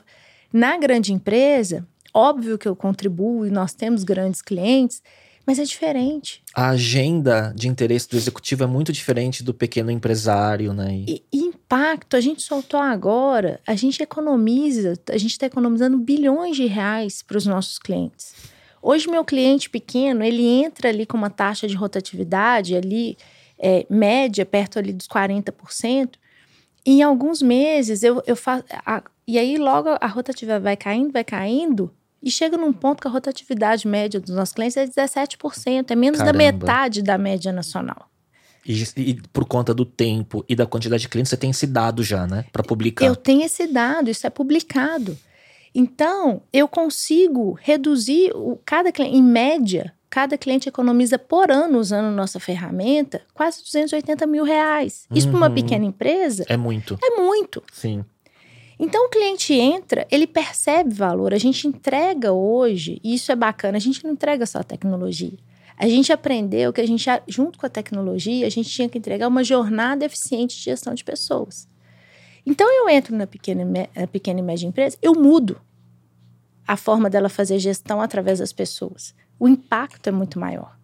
Na 0.51 0.79
grande 0.79 1.13
empresa, 1.13 1.87
óbvio 2.15 2.57
que 2.57 2.67
eu 2.67 2.75
contribuo 2.75 3.45
e 3.45 3.51
nós 3.51 3.75
temos 3.75 4.05
grandes 4.05 4.41
clientes, 4.41 5.03
mas 5.47 5.61
é 5.61 5.63
diferente. 5.63 6.43
A 6.53 6.71
agenda 6.71 7.53
de 7.55 7.69
interesse 7.69 8.11
do 8.11 8.17
executivo 8.17 8.65
é 8.65 8.67
muito 8.67 8.93
diferente 8.93 9.45
do 9.45 9.55
pequeno 9.55 9.93
empresário, 9.93 10.73
né? 10.73 11.05
E, 11.07 11.23
e 11.33 11.39
impacto, 11.39 12.17
a 12.17 12.21
gente 12.21 12.43
soltou 12.43 12.81
agora, 12.81 13.61
a 13.65 13.77
gente 13.77 14.03
economiza, 14.03 14.95
a 15.09 15.17
gente 15.17 15.33
está 15.33 15.47
economizando 15.47 15.97
bilhões 15.99 16.57
de 16.57 16.67
reais 16.67 17.23
para 17.23 17.39
os 17.39 17.47
nossos 17.47 17.79
clientes. 17.79 18.35
Hoje, 18.83 19.09
meu 19.09 19.25
cliente 19.25 19.71
pequeno, 19.71 20.25
ele 20.25 20.45
entra 20.45 20.89
ali 20.89 21.07
com 21.07 21.17
uma 21.17 21.31
taxa 21.31 21.69
de 21.69 21.75
rotatividade 21.75 22.75
ali, 22.75 23.17
é, 23.59 23.87
média, 23.89 24.45
perto 24.45 24.79
ali 24.79 24.93
dos 24.93 25.07
40%. 25.07 26.11
E 26.85 26.99
em 26.99 27.03
alguns 27.03 27.41
meses, 27.43 28.03
eu, 28.03 28.23
eu 28.27 28.37
faço. 28.37 28.65
E 29.27 29.39
aí, 29.39 29.57
logo 29.59 29.89
a 30.01 30.07
rotatividade 30.07 30.63
vai 30.63 30.77
caindo, 30.77 31.13
vai 31.13 31.25
caindo. 31.25 31.93
E 32.27 32.31
chega 32.33 32.57
num 32.57 32.73
ponto 32.73 33.01
que 33.01 33.07
a 33.07 33.11
rotatividade 33.11 33.87
média 33.87 34.19
dos 34.19 34.35
nossos 34.35 34.53
clientes 34.53 34.77
é 34.77 34.85
17%, 34.85 35.93
é 35.93 35.95
menos 35.95 36.19
Caramba. 36.19 36.37
da 36.37 36.53
metade 36.53 37.01
da 37.01 37.17
média 37.17 37.53
nacional. 37.53 38.11
E, 38.67 38.83
e, 38.97 39.15
por 39.33 39.45
conta 39.45 39.73
do 39.73 39.85
tempo 39.85 40.45
e 40.49 40.57
da 40.57 40.67
quantidade 40.67 41.03
de 41.03 41.09
clientes, 41.09 41.31
você 41.31 41.37
tem 41.37 41.51
esse 41.51 41.69
dado 41.69 42.03
já, 42.03 42.27
né? 42.27 42.45
Para 42.51 42.65
publicar. 42.65 43.07
Eu 43.07 43.15
tenho 43.15 43.45
esse 43.45 43.69
dado, 43.69 44.11
isso 44.11 44.27
é 44.27 44.31
publicado. 44.31 45.17
Então, 45.73 46.43
eu 46.53 46.67
consigo 46.67 47.57
reduzir 47.63 48.33
o, 48.35 48.59
cada 48.65 48.91
cliente, 48.91 49.15
em 49.15 49.23
média, 49.23 49.95
cada 50.11 50.37
cliente 50.37 50.69
economiza 50.69 51.21
por 51.21 51.49
ano 51.53 51.79
usando 51.79 52.13
nossa 52.13 52.41
ferramenta 52.41 53.23
quase 53.35 53.63
280 53.63 54.27
mil 54.27 54.43
reais. 54.43 55.07
Isso 55.15 55.29
uhum. 55.29 55.35
para 55.35 55.47
uma 55.47 55.51
pequena 55.55 55.85
empresa. 55.85 56.45
É 56.49 56.57
muito. 56.57 56.99
É 57.01 57.21
muito. 57.21 57.63
Sim. 57.73 58.05
Então 58.79 59.07
o 59.07 59.09
cliente 59.09 59.55
entra, 59.55 60.07
ele 60.11 60.27
percebe 60.27 60.93
valor. 60.93 61.33
A 61.33 61.39
gente 61.39 61.67
entrega 61.67 62.33
hoje, 62.33 63.01
e 63.03 63.15
isso 63.15 63.33
é 63.33 63.37
bacana, 63.37 63.79
a 63.79 63.81
gente 63.81 64.05
não 64.05 64.13
entrega 64.13 64.45
só 64.45 64.63
tecnologia. 64.63 65.39
A 65.79 65.89
gente 65.89 66.13
aprendeu 66.13 66.73
que 66.73 66.81
a 66.81 66.87
gente, 66.87 67.07
junto 67.29 67.59
com 67.59 67.67
a 67.67 67.71
tecnologia, 67.71 68.47
a 68.47 68.51
gente 68.51 68.71
tinha 68.71 68.89
que 68.89 68.97
entregar 68.97 69.29
uma 69.29 69.45
jornada 69.45 70.05
eficiente 70.05 70.57
de 70.57 70.63
gestão 70.63 70.95
de 70.95 71.05
pessoas. 71.05 71.69
Então 72.45 72.71
eu 72.71 72.89
entro 72.89 73.15
na 73.17 73.27
pequena, 73.27 73.65
na 73.65 74.07
pequena 74.07 74.41
e 74.41 74.43
média 74.43 74.67
empresa, 74.67 74.97
eu 75.03 75.15
mudo 75.15 75.61
a 76.67 76.77
forma 76.77 77.11
dela 77.11 77.29
fazer 77.29 77.59
gestão 77.59 78.01
através 78.01 78.39
das 78.39 78.53
pessoas. 78.53 79.15
O 79.39 79.49
impacto 79.49 80.09
é 80.09 80.13
muito 80.13 80.39
maior. 80.39 80.77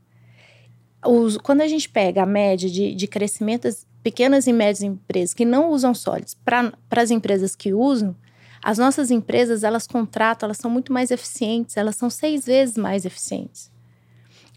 os, 1.04 1.36
quando 1.38 1.62
a 1.62 1.68
gente 1.68 1.88
pega 1.88 2.22
a 2.22 2.26
média 2.26 2.68
de, 2.68 2.94
de 2.94 3.06
crescimento 3.06 3.62
das 3.62 3.86
pequenas 4.02 4.46
e 4.46 4.52
médias 4.52 4.82
empresas 4.82 5.34
que 5.34 5.44
não 5.44 5.70
usam 5.70 5.94
sólidos 5.94 6.34
para 6.44 6.72
as 6.90 7.10
empresas 7.10 7.54
que 7.54 7.72
usam, 7.72 8.16
as 8.62 8.78
nossas 8.78 9.10
empresas, 9.10 9.64
elas 9.64 9.86
contratam, 9.86 10.46
elas 10.46 10.58
são 10.58 10.70
muito 10.70 10.92
mais 10.92 11.10
eficientes, 11.10 11.76
elas 11.76 11.96
são 11.96 12.08
seis 12.08 12.46
vezes 12.46 12.76
mais 12.76 13.04
eficientes. 13.04 13.72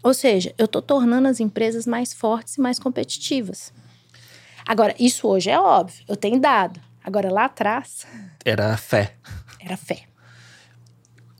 Ou 0.02 0.14
seja, 0.14 0.54
eu 0.56 0.66
estou 0.66 0.80
tornando 0.80 1.26
as 1.26 1.40
empresas 1.40 1.86
mais 1.86 2.12
fortes 2.12 2.56
e 2.56 2.60
mais 2.60 2.78
competitivas. 2.78 3.72
Agora, 4.64 4.94
isso 4.98 5.26
hoje 5.26 5.50
é 5.50 5.58
óbvio, 5.58 6.04
eu 6.06 6.16
tenho 6.16 6.38
dado. 6.38 6.80
Agora, 7.02 7.32
lá 7.32 7.46
atrás. 7.46 8.06
Era 8.44 8.76
fé. 8.76 9.16
Era 9.60 9.76
fé. 9.76 10.04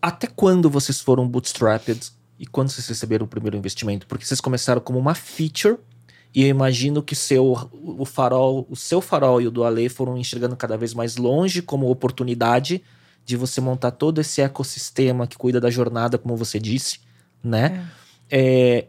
Até 0.02 0.26
quando 0.26 0.68
vocês 0.70 1.00
foram 1.00 1.28
bootstrapped 1.28 2.12
e 2.38 2.46
quando 2.46 2.68
vocês 2.68 2.86
receberam 2.86 3.26
o 3.26 3.28
primeiro 3.28 3.56
investimento? 3.56 4.06
Porque 4.06 4.24
vocês 4.24 4.40
começaram 4.40 4.80
como 4.80 4.98
uma 4.98 5.14
feature 5.14 5.78
e 6.34 6.42
eu 6.42 6.48
imagino 6.48 7.02
que 7.02 7.14
seu, 7.14 7.70
o 7.72 8.04
farol, 8.04 8.66
o 8.68 8.76
seu 8.76 9.00
farol 9.00 9.40
e 9.40 9.46
o 9.46 9.50
do 9.50 9.64
Ale 9.64 9.88
foram 9.88 10.16
enxergando 10.18 10.56
cada 10.56 10.76
vez 10.76 10.92
mais 10.92 11.16
longe 11.16 11.62
como 11.62 11.90
oportunidade 11.90 12.82
de 13.24 13.36
você 13.36 13.60
montar 13.60 13.90
todo 13.90 14.20
esse 14.20 14.40
ecossistema 14.40 15.26
que 15.26 15.36
cuida 15.36 15.60
da 15.60 15.70
jornada, 15.70 16.18
como 16.18 16.36
você 16.36 16.58
disse, 16.58 17.00
né? 17.42 17.88
É. 18.30 18.86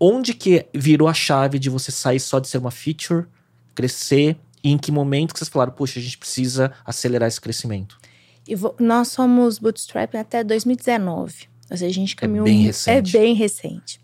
onde 0.00 0.32
que 0.32 0.66
virou 0.72 1.08
a 1.08 1.14
chave 1.14 1.58
de 1.58 1.68
você 1.68 1.90
sair 1.90 2.20
só 2.20 2.38
de 2.38 2.48
ser 2.48 2.58
uma 2.58 2.70
feature, 2.70 3.26
crescer, 3.74 4.36
e 4.62 4.70
em 4.70 4.78
que 4.78 4.90
momento 4.90 5.32
que 5.32 5.38
vocês 5.38 5.48
falaram, 5.48 5.72
poxa, 5.72 5.98
a 5.98 6.02
gente 6.02 6.18
precisa 6.18 6.72
acelerar 6.84 7.28
esse 7.28 7.40
crescimento? 7.40 7.98
Vou, 8.56 8.74
nós 8.78 9.08
somos 9.08 9.58
bootstrap 9.58 10.14
até 10.14 10.42
2019. 10.42 11.48
Ou 11.70 11.76
seja, 11.76 11.86
a 11.86 11.92
gente 11.92 12.16
caminhou. 12.16 12.46
É 12.46 12.50
bem 12.50 12.62
recente. 12.62 13.16
É 13.16 13.20
bem 13.20 13.34
recente. 13.34 14.00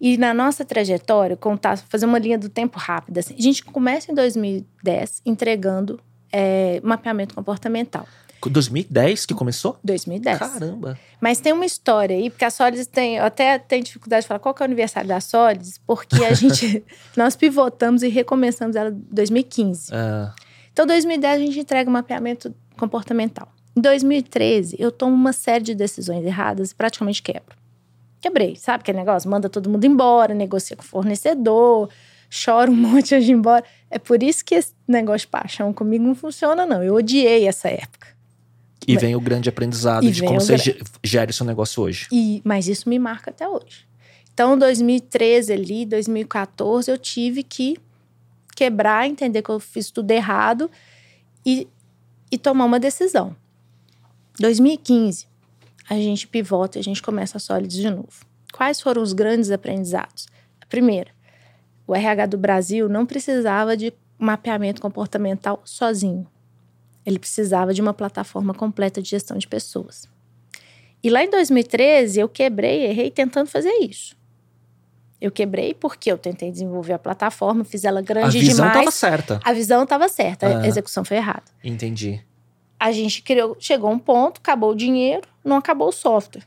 E 0.00 0.16
na 0.16 0.32
nossa 0.32 0.64
trajetória, 0.64 1.36
contar, 1.36 1.76
fazer 1.76 2.06
uma 2.06 2.18
linha 2.18 2.38
do 2.38 2.48
tempo 2.48 2.78
rápida, 2.78 3.20
assim, 3.20 3.34
a 3.38 3.42
gente 3.42 3.62
começa 3.62 4.10
em 4.10 4.14
2010 4.14 5.20
entregando 5.26 6.00
é, 6.32 6.80
mapeamento 6.82 7.34
comportamental. 7.34 8.06
2010 8.48 9.26
que 9.26 9.34
começou? 9.34 9.78
2010. 9.84 10.38
Caramba! 10.38 10.98
Mas 11.20 11.40
tem 11.40 11.52
uma 11.52 11.66
história 11.66 12.16
aí, 12.16 12.30
porque 12.30 12.44
a 12.46 12.50
Solids 12.50 12.86
tem. 12.86 13.16
Eu 13.16 13.24
até 13.24 13.58
tenho 13.58 13.84
dificuldade 13.84 14.22
de 14.22 14.28
falar 14.28 14.38
qual 14.38 14.54
que 14.54 14.62
é 14.62 14.64
o 14.64 14.66
aniversário 14.66 15.06
da 15.06 15.20
Solids, 15.20 15.78
porque 15.86 16.24
a 16.24 16.32
gente. 16.32 16.82
nós 17.14 17.36
pivotamos 17.36 18.02
e 18.02 18.08
recomeçamos 18.08 18.76
ela 18.76 18.88
em 18.88 19.04
2015. 19.12 19.92
Ah. 19.92 20.34
Então, 20.72 20.84
em 20.86 20.88
2010, 20.88 21.34
a 21.34 21.44
gente 21.44 21.60
entrega 21.60 21.90
o 21.90 21.92
mapeamento 21.92 22.54
comportamental. 22.78 23.52
Em 23.76 23.80
2013, 23.82 24.76
eu 24.78 24.90
tomo 24.90 25.14
uma 25.14 25.34
série 25.34 25.62
de 25.62 25.74
decisões 25.74 26.24
erradas 26.24 26.70
e 26.70 26.74
praticamente 26.74 27.22
quebro 27.22 27.59
quebrei, 28.20 28.56
sabe 28.56 28.82
aquele 28.82 28.98
negócio? 28.98 29.30
Manda 29.30 29.48
todo 29.48 29.68
mundo 29.68 29.84
embora, 29.84 30.34
negocia 30.34 30.76
com 30.76 30.82
o 30.82 30.86
fornecedor, 30.86 31.88
chora 32.44 32.70
um 32.70 32.74
monte 32.76 33.14
antes 33.14 33.24
de 33.24 33.32
ir 33.32 33.34
embora. 33.34 33.64
É 33.90 33.98
por 33.98 34.22
isso 34.22 34.44
que 34.44 34.54
esse 34.54 34.72
negócio 34.86 35.26
de 35.26 35.28
paixão 35.28 35.72
comigo 35.72 36.04
não 36.04 36.14
funciona, 36.14 36.64
não. 36.66 36.82
Eu 36.82 36.94
odiei 36.94 37.46
essa 37.46 37.68
época. 37.68 38.08
E 38.86 38.94
mas, 38.94 39.02
vem 39.02 39.14
o 39.14 39.20
grande 39.20 39.48
aprendizado 39.48 40.10
de 40.10 40.22
como 40.22 40.40
você 40.40 40.56
gra... 40.56 40.84
gere 41.02 41.32
seu 41.32 41.44
negócio 41.44 41.82
hoje. 41.82 42.08
E, 42.10 42.40
mas 42.44 42.68
isso 42.68 42.88
me 42.88 42.98
marca 42.98 43.30
até 43.30 43.48
hoje. 43.48 43.86
Então, 44.32 44.58
2013 44.58 45.52
ali, 45.52 45.84
2014, 45.84 46.90
eu 46.90 46.96
tive 46.96 47.42
que 47.42 47.76
quebrar, 48.56 49.06
entender 49.06 49.42
que 49.42 49.50
eu 49.50 49.60
fiz 49.60 49.90
tudo 49.90 50.10
errado 50.10 50.70
e, 51.44 51.68
e 52.30 52.38
tomar 52.38 52.64
uma 52.64 52.80
decisão. 52.80 53.36
2015, 54.38 55.26
a 55.90 55.96
gente 55.96 56.28
pivota 56.28 56.78
e 56.78 56.80
a 56.80 56.84
gente 56.84 57.02
começa 57.02 57.36
a 57.36 57.40
sólidos 57.40 57.74
de 57.74 57.90
novo. 57.90 58.24
Quais 58.52 58.80
foram 58.80 59.02
os 59.02 59.12
grandes 59.12 59.50
aprendizados? 59.50 60.28
A 60.60 60.66
primeira, 60.66 61.10
o 61.84 61.94
RH 61.94 62.26
do 62.26 62.38
Brasil 62.38 62.88
não 62.88 63.04
precisava 63.04 63.76
de 63.76 63.92
mapeamento 64.16 64.80
comportamental 64.80 65.60
sozinho. 65.64 66.28
Ele 67.04 67.18
precisava 67.18 67.74
de 67.74 67.80
uma 67.80 67.92
plataforma 67.92 68.54
completa 68.54 69.02
de 69.02 69.08
gestão 69.08 69.36
de 69.36 69.48
pessoas. 69.48 70.08
E 71.02 71.10
lá 71.10 71.24
em 71.24 71.30
2013, 71.30 72.20
eu 72.20 72.28
quebrei, 72.28 72.84
errei 72.84 73.10
tentando 73.10 73.48
fazer 73.48 73.72
isso. 73.80 74.14
Eu 75.20 75.32
quebrei 75.32 75.74
porque 75.74 76.12
eu 76.12 76.16
tentei 76.16 76.52
desenvolver 76.52 76.92
a 76.92 76.98
plataforma, 76.98 77.64
fiz 77.64 77.84
ela 77.84 78.00
grande 78.00 78.38
demais. 78.38 78.48
A 78.48 78.52
visão 78.52 78.68
estava 78.68 78.90
certa. 78.92 79.40
A 79.42 79.52
visão 79.52 79.82
estava 79.82 80.08
certa, 80.08 80.60
a 80.60 80.66
execução 80.68 81.04
foi 81.04 81.16
errada. 81.16 81.44
Entendi 81.64 82.24
a 82.80 82.90
gente 82.92 83.20
criou, 83.20 83.54
chegou 83.60 83.90
a 83.90 83.92
um 83.92 83.98
ponto, 83.98 84.38
acabou 84.38 84.72
o 84.72 84.74
dinheiro, 84.74 85.28
não 85.44 85.58
acabou 85.58 85.88
o 85.88 85.92
software. 85.92 86.42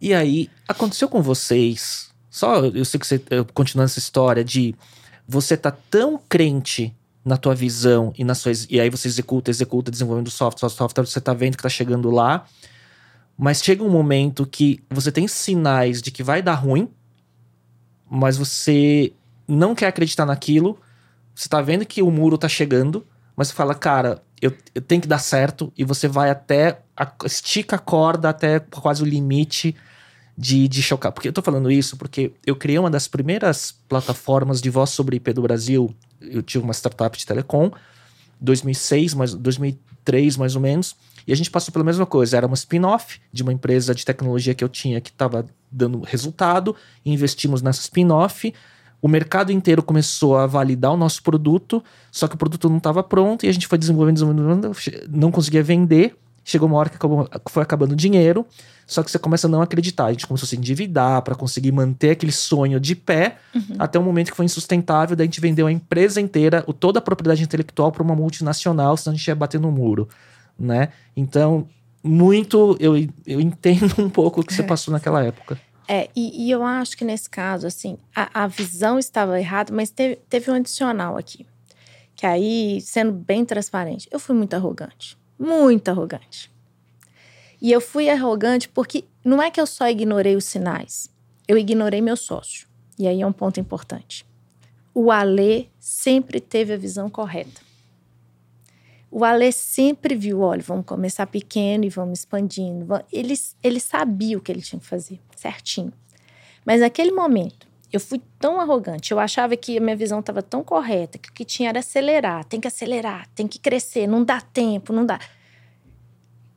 E 0.00 0.14
aí, 0.14 0.48
aconteceu 0.68 1.08
com 1.08 1.20
vocês, 1.20 2.14
só 2.30 2.64
eu 2.66 2.84
sei 2.84 3.00
que 3.00 3.06
você, 3.06 3.20
continuando 3.52 3.90
essa 3.90 3.98
história 3.98 4.44
de 4.44 4.76
você 5.26 5.56
tá 5.56 5.72
tão 5.72 6.20
crente 6.28 6.94
na 7.24 7.36
tua 7.36 7.54
visão 7.54 8.12
e 8.16 8.22
nas 8.22 8.38
suas 8.38 8.68
e 8.70 8.78
aí 8.78 8.88
você 8.88 9.08
executa, 9.08 9.50
executa, 9.50 9.90
desenvolvendo 9.90 10.30
software, 10.30 10.68
software, 10.68 11.04
você 11.04 11.20
tá 11.20 11.34
vendo 11.34 11.56
que 11.56 11.62
tá 11.64 11.68
chegando 11.68 12.08
lá, 12.08 12.46
mas 13.36 13.60
chega 13.60 13.82
um 13.82 13.90
momento 13.90 14.46
que 14.46 14.80
você 14.88 15.10
tem 15.10 15.26
sinais 15.26 16.00
de 16.00 16.12
que 16.12 16.22
vai 16.22 16.40
dar 16.40 16.54
ruim, 16.54 16.88
mas 18.08 18.36
você 18.36 19.12
não 19.48 19.74
quer 19.74 19.88
acreditar 19.88 20.24
naquilo, 20.24 20.78
você 21.34 21.48
tá 21.48 21.60
vendo 21.60 21.84
que 21.84 22.02
o 22.02 22.10
muro 22.10 22.38
tá 22.38 22.48
chegando, 22.48 23.04
mas 23.34 23.48
você 23.48 23.54
fala, 23.54 23.74
cara, 23.74 24.22
eu, 24.40 24.52
eu 24.74 24.82
tenho 24.82 25.00
que 25.00 25.08
dar 25.08 25.18
certo, 25.18 25.72
e 25.76 25.84
você 25.84 26.08
vai 26.08 26.30
até, 26.30 26.80
a, 26.96 27.10
estica 27.24 27.76
a 27.76 27.78
corda 27.78 28.28
até 28.28 28.60
quase 28.60 29.02
o 29.02 29.06
limite 29.06 29.74
de, 30.36 30.68
de 30.68 30.82
chocar. 30.82 31.12
Porque 31.12 31.28
eu 31.28 31.32
tô 31.32 31.40
falando 31.40 31.70
isso 31.70 31.96
porque 31.96 32.32
eu 32.44 32.54
criei 32.54 32.78
uma 32.78 32.90
das 32.90 33.08
primeiras 33.08 33.74
plataformas 33.88 34.60
de 34.60 34.68
voz 34.68 34.90
sobre 34.90 35.16
IP 35.16 35.32
do 35.32 35.42
Brasil. 35.42 35.94
Eu 36.20 36.42
tive 36.42 36.64
uma 36.64 36.74
startup 36.74 37.16
de 37.16 37.24
telecom, 37.24 37.70
2006, 38.40 39.14
mais, 39.14 39.34
2003 39.34 40.36
mais 40.36 40.54
ou 40.54 40.60
menos, 40.60 40.94
e 41.26 41.32
a 41.32 41.36
gente 41.36 41.50
passou 41.50 41.72
pela 41.72 41.84
mesma 41.84 42.04
coisa. 42.04 42.36
Era 42.36 42.46
uma 42.46 42.54
spin-off 42.54 43.20
de 43.32 43.42
uma 43.42 43.52
empresa 43.52 43.94
de 43.94 44.04
tecnologia 44.04 44.54
que 44.54 44.62
eu 44.62 44.68
tinha 44.68 45.00
que 45.00 45.10
estava 45.10 45.46
dando 45.72 46.00
resultado, 46.00 46.76
investimos 47.04 47.62
nessa 47.62 47.80
spin-off 47.80 48.52
o 49.00 49.08
mercado 49.08 49.52
inteiro 49.52 49.82
começou 49.82 50.36
a 50.36 50.46
validar 50.46 50.92
o 50.92 50.96
nosso 50.96 51.22
produto, 51.22 51.82
só 52.10 52.26
que 52.26 52.34
o 52.34 52.38
produto 52.38 52.68
não 52.68 52.78
estava 52.78 53.02
pronto 53.02 53.44
e 53.44 53.48
a 53.48 53.52
gente 53.52 53.66
foi 53.66 53.78
desenvolvendo, 53.78 54.14
desenvolvendo, 54.14 54.72
não 55.08 55.30
conseguia 55.30 55.62
vender. 55.62 56.16
Chegou 56.44 56.68
uma 56.68 56.78
hora 56.78 56.88
que 56.88 56.96
acabou, 56.96 57.28
foi 57.48 57.62
acabando 57.62 57.92
o 57.92 57.96
dinheiro, 57.96 58.46
só 58.86 59.02
que 59.02 59.10
você 59.10 59.18
começa 59.18 59.48
a 59.48 59.50
não 59.50 59.60
acreditar. 59.60 60.06
A 60.06 60.12
gente 60.12 60.26
começou 60.26 60.46
a 60.46 60.48
se 60.48 60.56
endividar 60.56 61.20
para 61.22 61.34
conseguir 61.34 61.72
manter 61.72 62.10
aquele 62.10 62.30
sonho 62.30 62.78
de 62.78 62.94
pé, 62.94 63.38
uhum. 63.52 63.76
até 63.80 63.98
o 63.98 64.02
momento 64.02 64.30
que 64.30 64.36
foi 64.36 64.44
insustentável. 64.44 65.16
Daí 65.16 65.24
a 65.24 65.26
gente 65.26 65.40
vendeu 65.40 65.66
a 65.66 65.72
empresa 65.72 66.20
inteira, 66.20 66.62
toda 66.78 67.00
a 67.00 67.02
propriedade 67.02 67.42
intelectual 67.42 67.90
para 67.90 68.02
uma 68.02 68.14
multinacional, 68.14 68.96
senão 68.96 69.14
a 69.14 69.16
gente 69.16 69.26
ia 69.26 69.34
bater 69.34 69.60
no 69.60 69.72
muro, 69.72 70.08
né? 70.56 70.90
Então, 71.16 71.66
muito 72.02 72.76
eu, 72.78 72.96
eu 73.26 73.40
entendo 73.40 73.94
um 73.98 74.08
pouco 74.08 74.40
o 74.40 74.44
que 74.44 74.54
você 74.54 74.62
é. 74.62 74.64
passou 74.64 74.92
naquela 74.92 75.22
época. 75.24 75.58
É, 75.88 76.10
e, 76.16 76.46
e, 76.46 76.50
eu 76.50 76.64
acho 76.64 76.96
que 76.96 77.04
nesse 77.04 77.30
caso, 77.30 77.66
assim, 77.66 77.96
a, 78.14 78.44
a 78.44 78.46
visão 78.46 78.98
estava 78.98 79.38
errada, 79.38 79.72
mas 79.72 79.90
teve, 79.90 80.16
teve 80.28 80.50
um 80.50 80.54
adicional 80.54 81.16
aqui. 81.16 81.46
Que 82.14 82.26
aí, 82.26 82.80
sendo 82.80 83.12
bem 83.12 83.44
transparente, 83.44 84.08
eu 84.10 84.18
fui 84.18 84.34
muito 84.34 84.54
arrogante. 84.54 85.16
Muito 85.38 85.88
arrogante. 85.88 86.50
E 87.60 87.70
eu 87.70 87.80
fui 87.80 88.08
arrogante 88.08 88.68
porque 88.68 89.04
não 89.24 89.42
é 89.42 89.50
que 89.50 89.60
eu 89.60 89.66
só 89.66 89.88
ignorei 89.88 90.36
os 90.36 90.44
sinais, 90.44 91.10
eu 91.46 91.56
ignorei 91.56 92.00
meu 92.00 92.16
sócio. 92.16 92.66
E 92.98 93.06
aí 93.06 93.20
é 93.20 93.26
um 93.26 93.32
ponto 93.32 93.60
importante. 93.60 94.26
O 94.94 95.10
Alê 95.10 95.66
sempre 95.78 96.40
teve 96.40 96.72
a 96.72 96.76
visão 96.76 97.10
correta. 97.10 97.65
O 99.16 99.24
Ale 99.24 99.50
sempre 99.50 100.14
viu, 100.14 100.42
olha, 100.42 100.60
vamos 100.60 100.84
começar 100.84 101.26
pequeno 101.26 101.86
e 101.86 101.88
vamos 101.88 102.18
expandindo. 102.18 102.86
Ele, 103.10 103.32
ele 103.62 103.80
sabia 103.80 104.36
o 104.36 104.42
que 104.42 104.52
ele 104.52 104.60
tinha 104.60 104.78
que 104.78 104.84
fazer, 104.84 105.18
certinho. 105.34 105.90
Mas 106.66 106.82
naquele 106.82 107.10
momento, 107.10 107.66
eu 107.90 107.98
fui 107.98 108.20
tão 108.38 108.60
arrogante, 108.60 109.12
eu 109.12 109.18
achava 109.18 109.56
que 109.56 109.78
a 109.78 109.80
minha 109.80 109.96
visão 109.96 110.20
estava 110.20 110.42
tão 110.42 110.62
correta, 110.62 111.16
que 111.16 111.30
o 111.30 111.32
que 111.32 111.46
tinha 111.46 111.70
era 111.70 111.78
acelerar, 111.78 112.44
tem 112.44 112.60
que 112.60 112.68
acelerar, 112.68 113.26
tem 113.34 113.48
que 113.48 113.58
crescer, 113.58 114.06
não 114.06 114.22
dá 114.22 114.38
tempo, 114.38 114.92
não 114.92 115.06
dá. 115.06 115.18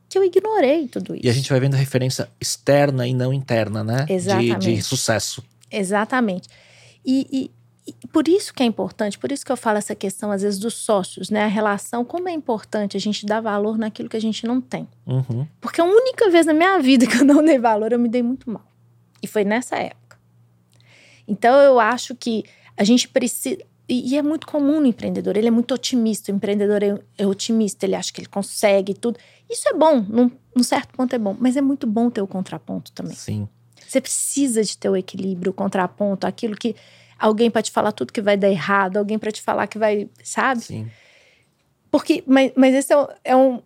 Que 0.06 0.18
eu 0.18 0.22
ignorei 0.22 0.86
tudo 0.86 1.14
isso. 1.14 1.24
E 1.24 1.30
a 1.30 1.32
gente 1.32 1.48
vai 1.48 1.60
vendo 1.60 1.76
a 1.76 1.78
referência 1.78 2.28
externa 2.38 3.08
e 3.08 3.14
não 3.14 3.32
interna, 3.32 3.82
né? 3.82 4.04
Exatamente. 4.06 4.58
De, 4.58 4.74
de 4.74 4.82
sucesso. 4.82 5.42
Exatamente. 5.70 6.46
E, 7.02 7.26
e, 7.32 7.50
por 8.12 8.28
isso 8.28 8.52
que 8.52 8.62
é 8.62 8.66
importante, 8.66 9.18
por 9.18 9.30
isso 9.32 9.44
que 9.44 9.52
eu 9.52 9.56
falo 9.56 9.78
essa 9.78 9.94
questão, 9.94 10.30
às 10.30 10.42
vezes, 10.42 10.58
dos 10.58 10.74
sócios, 10.74 11.30
né? 11.30 11.44
A 11.44 11.48
relação, 11.48 12.04
como 12.04 12.28
é 12.28 12.32
importante 12.32 12.96
a 12.96 13.00
gente 13.00 13.24
dar 13.26 13.40
valor 13.40 13.78
naquilo 13.78 14.08
que 14.08 14.16
a 14.16 14.20
gente 14.20 14.46
não 14.46 14.60
tem. 14.60 14.88
Uhum. 15.06 15.46
Porque 15.60 15.80
a 15.80 15.84
única 15.84 16.30
vez 16.30 16.46
na 16.46 16.52
minha 16.52 16.78
vida 16.78 17.06
que 17.06 17.16
eu 17.16 17.24
não 17.24 17.44
dei 17.44 17.58
valor, 17.58 17.92
eu 17.92 17.98
me 17.98 18.08
dei 18.08 18.22
muito 18.22 18.50
mal. 18.50 18.64
E 19.22 19.26
foi 19.26 19.44
nessa 19.44 19.76
época. 19.76 20.18
Então, 21.26 21.60
eu 21.60 21.78
acho 21.78 22.14
que 22.14 22.44
a 22.76 22.84
gente 22.84 23.08
precisa. 23.08 23.58
E, 23.88 24.16
é 24.16 24.22
muito 24.22 24.46
comum 24.46 24.80
no 24.80 24.86
empreendedor, 24.86 25.36
ele 25.36 25.48
é 25.48 25.50
muito 25.50 25.74
otimista. 25.74 26.30
O 26.30 26.34
empreendedor 26.34 26.82
é, 26.82 26.98
é 27.18 27.26
otimista, 27.26 27.86
ele 27.86 27.96
acha 27.96 28.12
que 28.12 28.20
ele 28.20 28.28
consegue 28.28 28.94
tudo. 28.94 29.18
Isso 29.48 29.68
é 29.68 29.74
bom, 29.74 30.00
num, 30.00 30.30
num 30.54 30.62
certo 30.62 30.94
ponto 30.94 31.12
é 31.12 31.18
bom, 31.18 31.36
mas 31.38 31.56
é 31.56 31.60
muito 31.60 31.86
bom 31.86 32.08
ter 32.08 32.22
o 32.22 32.26
contraponto 32.26 32.92
também. 32.92 33.16
Sim. 33.16 33.48
Você 33.86 34.00
precisa 34.00 34.62
de 34.62 34.78
ter 34.78 34.88
o 34.88 34.96
equilíbrio, 34.96 35.50
o 35.50 35.52
contraponto, 35.52 36.24
aquilo 36.24 36.54
que 36.54 36.76
alguém 37.20 37.50
para 37.50 37.62
te 37.62 37.70
falar 37.70 37.92
tudo 37.92 38.12
que 38.12 38.20
vai 38.22 38.36
dar 38.36 38.48
errado, 38.48 38.96
alguém 38.96 39.18
para 39.18 39.30
te 39.30 39.42
falar 39.42 39.66
que 39.66 39.78
vai, 39.78 40.08
sabe? 40.24 40.62
Sim. 40.62 40.90
Porque, 41.90 42.22
mas, 42.26 42.52
mas 42.56 42.74
esse 42.74 42.92
é, 42.92 42.96
um- 42.96 43.06
é 43.24 43.36
um 43.36 43.62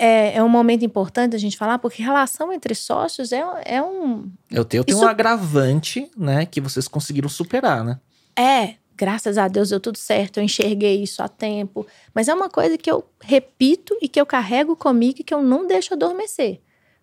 é, 0.00 0.36
é 0.36 0.42
um 0.44 0.48
momento 0.48 0.84
importante 0.84 1.34
a 1.34 1.38
gente 1.40 1.56
falar, 1.58 1.78
porque 1.80 2.00
relação 2.02 2.52
entre 2.52 2.72
sócios 2.72 3.32
é, 3.32 3.42
é 3.64 3.82
um 3.82 4.30
Eu 4.48 4.64
tenho, 4.64 4.80
eu 4.82 4.84
tenho 4.84 4.96
Isso- 4.96 5.04
um 5.04 5.08
agravante, 5.08 6.08
né, 6.16 6.46
que 6.46 6.60
vocês 6.60 6.86
conseguiram 6.86 7.28
superar, 7.28 7.82
né? 7.84 7.98
É, 8.38 8.74
graças 8.94 9.36
a 9.36 9.48
Deus 9.48 9.70
deu 9.70 9.80
tudo 9.80 9.98
certo, 9.98 10.38
eu 10.38 10.44
enxerguei 10.44 11.02
isso 11.02 11.20
a 11.20 11.28
tempo. 11.28 11.84
Mas 12.14 12.28
é 12.28 12.34
uma 12.34 12.48
coisa 12.48 12.78
que 12.78 12.88
eu 12.88 13.04
repito 13.20 13.96
e 14.00 14.08
que 14.08 14.20
eu 14.20 14.26
carrego 14.26 14.76
comigo 14.76 15.16
e 15.20 15.24
que 15.24 15.34
eu 15.34 15.42
não 15.42 15.66
deixo 15.66 15.94
adormecer. 15.94 16.60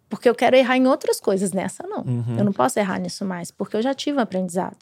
Porque 0.08 0.30
eu 0.30 0.36
quero 0.36 0.56
errar 0.56 0.78
em 0.78 0.88
outras 0.88 1.20
coisas, 1.20 1.52
nessa 1.52 1.84
não. 1.86 2.00
Uhum. 2.06 2.36
Eu 2.38 2.46
não 2.46 2.54
posso 2.54 2.80
errar 2.80 2.98
nisso 3.00 3.26
mais, 3.26 3.52
porque 3.52 3.76
eu 3.76 3.82
já 3.82 3.94
tive 3.94 4.18
um 4.18 4.22
aprendizado. 4.22 4.78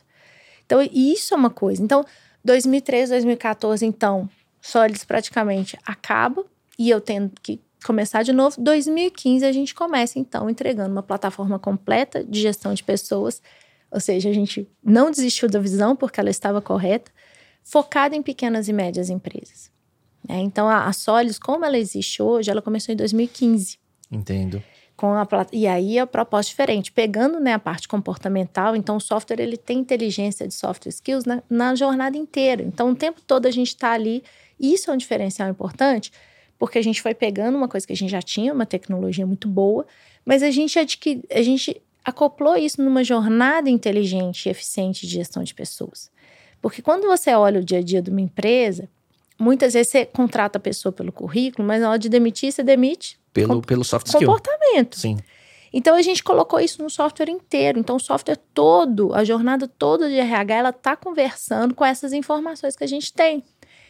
Então, 0.65 0.81
isso 0.91 1.33
é 1.33 1.37
uma 1.37 1.49
coisa. 1.49 1.81
Então, 1.81 2.05
2013, 2.43 3.11
2014, 3.11 3.85
então, 3.85 4.29
Sólidos 4.61 5.03
praticamente 5.03 5.77
acaba 5.85 6.45
e 6.79 6.89
eu 6.89 7.01
tendo 7.01 7.31
que 7.41 7.59
começar 7.85 8.23
de 8.23 8.31
novo. 8.31 8.55
2015 8.61 9.45
a 9.45 9.51
gente 9.51 9.75
começa, 9.75 10.17
então, 10.17 10.49
entregando 10.49 10.91
uma 10.91 11.03
plataforma 11.03 11.59
completa 11.59 12.23
de 12.23 12.41
gestão 12.41 12.73
de 12.73 12.83
pessoas. 12.83 13.41
Ou 13.91 13.99
seja, 13.99 14.29
a 14.29 14.33
gente 14.33 14.67
não 14.83 15.11
desistiu 15.11 15.49
da 15.49 15.59
visão 15.59 15.95
porque 15.95 16.19
ela 16.19 16.29
estava 16.29 16.61
correta, 16.61 17.11
focada 17.63 18.15
em 18.15 18.21
pequenas 18.21 18.67
e 18.67 18.73
médias 18.73 19.09
empresas. 19.09 19.69
né? 20.27 20.39
então, 20.39 20.67
a, 20.67 20.85
a 20.85 20.93
Solis, 20.93 21.37
como 21.37 21.65
ela 21.65 21.77
existe 21.77 22.21
hoje, 22.21 22.49
ela 22.49 22.61
começou 22.61 22.93
em 22.93 22.97
2015 22.97 23.83
Entendo. 24.13 24.63
Com 24.95 25.13
a 25.13 25.27
e 25.51 25.67
aí 25.67 25.97
é 25.97 26.01
a 26.01 26.07
proposta 26.07 26.49
diferente, 26.49 26.91
pegando 26.91 27.39
né, 27.39 27.53
a 27.53 27.59
parte 27.59 27.87
comportamental, 27.87 28.75
então 28.75 28.97
o 28.97 29.01
software 29.01 29.41
ele 29.41 29.57
tem 29.57 29.79
inteligência 29.79 30.47
de 30.47 30.53
soft 30.53 30.85
skills 30.85 31.25
na, 31.25 31.41
na 31.49 31.75
jornada 31.75 32.15
inteira. 32.17 32.63
Então 32.63 32.91
o 32.91 32.95
tempo 32.95 33.21
todo 33.21 33.45
a 33.47 33.51
gente 33.51 33.69
está 33.69 33.91
ali, 33.91 34.23
isso 34.59 34.91
é 34.91 34.93
um 34.93 34.97
diferencial 34.97 35.49
importante, 35.49 36.11
porque 36.59 36.77
a 36.77 36.81
gente 36.83 37.01
foi 37.01 37.13
pegando 37.13 37.57
uma 37.57 37.67
coisa 37.67 37.85
que 37.85 37.93
a 37.93 37.95
gente 37.95 38.11
já 38.11 38.21
tinha, 38.21 38.53
uma 38.53 38.65
tecnologia 38.65 39.25
muito 39.25 39.47
boa, 39.47 39.85
mas 40.23 40.43
a 40.43 40.51
gente 40.51 40.77
a 40.79 41.41
gente 41.41 41.81
acoplou 42.05 42.55
isso 42.55 42.81
numa 42.81 43.03
jornada 43.03 43.69
inteligente 43.69 44.45
e 44.45 44.49
eficiente 44.49 45.07
de 45.07 45.13
gestão 45.13 45.43
de 45.43 45.53
pessoas. 45.53 46.11
Porque 46.61 46.81
quando 46.81 47.07
você 47.07 47.33
olha 47.33 47.59
o 47.59 47.63
dia 47.63 47.79
a 47.79 47.81
dia 47.81 48.01
de 48.01 48.09
uma 48.09 48.21
empresa, 48.21 48.89
muitas 49.39 49.73
vezes 49.73 49.91
você 49.91 50.05
contrata 50.05 50.57
a 50.57 50.61
pessoa 50.61 50.91
pelo 50.91 51.11
currículo, 51.11 51.67
mas 51.67 51.81
na 51.81 51.89
hora 51.89 51.99
de 51.99 52.09
demitir, 52.09 52.51
você 52.51 52.63
demite 52.63 53.19
Pelo, 53.33 53.55
Com- 53.55 53.61
pelo 53.61 53.83
soft 53.83 54.07
skill. 54.07 54.21
comportamento. 54.27 54.99
Sim. 54.99 55.17
Então 55.75 55.95
a 55.95 56.01
gente 56.03 56.23
colocou 56.23 56.59
isso 56.59 56.83
no 56.83 56.89
software 56.89 57.29
inteiro. 57.31 57.79
Então 57.79 57.95
o 57.95 57.99
software 57.99 58.37
todo, 58.53 59.13
a 59.15 59.23
jornada 59.23 59.67
toda 59.67 60.07
de 60.07 60.15
RH, 60.17 60.53
ela 60.55 60.69
está 60.69 60.95
conversando 60.95 61.73
com 61.73 61.83
essas 61.83 62.13
informações 62.13 62.75
que 62.75 62.83
a 62.83 62.87
gente 62.87 63.11
tem. 63.11 63.43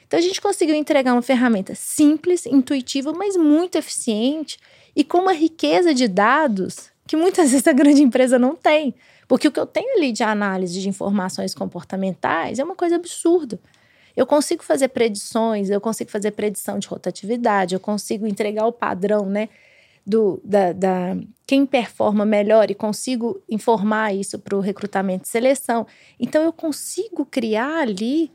Então 0.08 0.18
a 0.18 0.24
gente 0.24 0.40
conseguiu 0.40 0.76
entregar 0.76 1.12
uma 1.14 1.22
ferramenta 1.22 1.76
simples, 1.76 2.46
intuitiva, 2.46 3.12
mas 3.12 3.36
muito 3.36 3.78
eficiente 3.78 4.58
e 4.96 5.04
com 5.04 5.18
uma 5.18 5.34
riqueza 5.34 5.94
de 5.94 6.08
dados 6.08 6.90
que 7.06 7.18
muitas 7.18 7.50
vezes 7.52 7.68
a 7.68 7.74
grande 7.74 8.02
empresa 8.02 8.40
não 8.40 8.56
tem. 8.56 8.96
Porque 9.28 9.48
o 9.48 9.52
que 9.52 9.60
eu 9.60 9.66
tenho 9.66 9.98
ali 9.98 10.12
de 10.14 10.24
análise 10.24 10.80
de 10.80 10.88
informações 10.88 11.54
comportamentais 11.54 12.60
é 12.60 12.64
uma 12.64 12.76
coisa 12.76 12.96
absurda. 12.96 13.60
Eu 14.16 14.26
consigo 14.26 14.64
fazer 14.64 14.90
predições, 14.90 15.70
eu 15.70 15.82
consigo 15.82 16.10
fazer 16.12 16.32
predição 16.32 16.78
de 16.80 16.88
rotatividade, 16.88 17.74
eu 17.74 17.80
consigo 17.80 18.28
entregar 18.28 18.66
o 18.68 18.72
padrão, 18.72 19.26
né? 19.26 19.50
Do, 20.06 20.42
da, 20.44 20.74
da- 20.74 21.16
quem 21.48 21.66
performa 21.66 22.26
melhor 22.26 22.70
e 22.70 22.76
consigo 22.76 23.42
informar 23.50 24.14
isso 24.14 24.38
para 24.38 24.56
o 24.56 24.60
recrutamento 24.60 25.26
e 25.26 25.30
seleção. 25.30 25.88
Então, 26.20 26.44
eu 26.44 26.52
consigo 26.52 27.26
criar 27.26 27.80
ali 27.82 28.30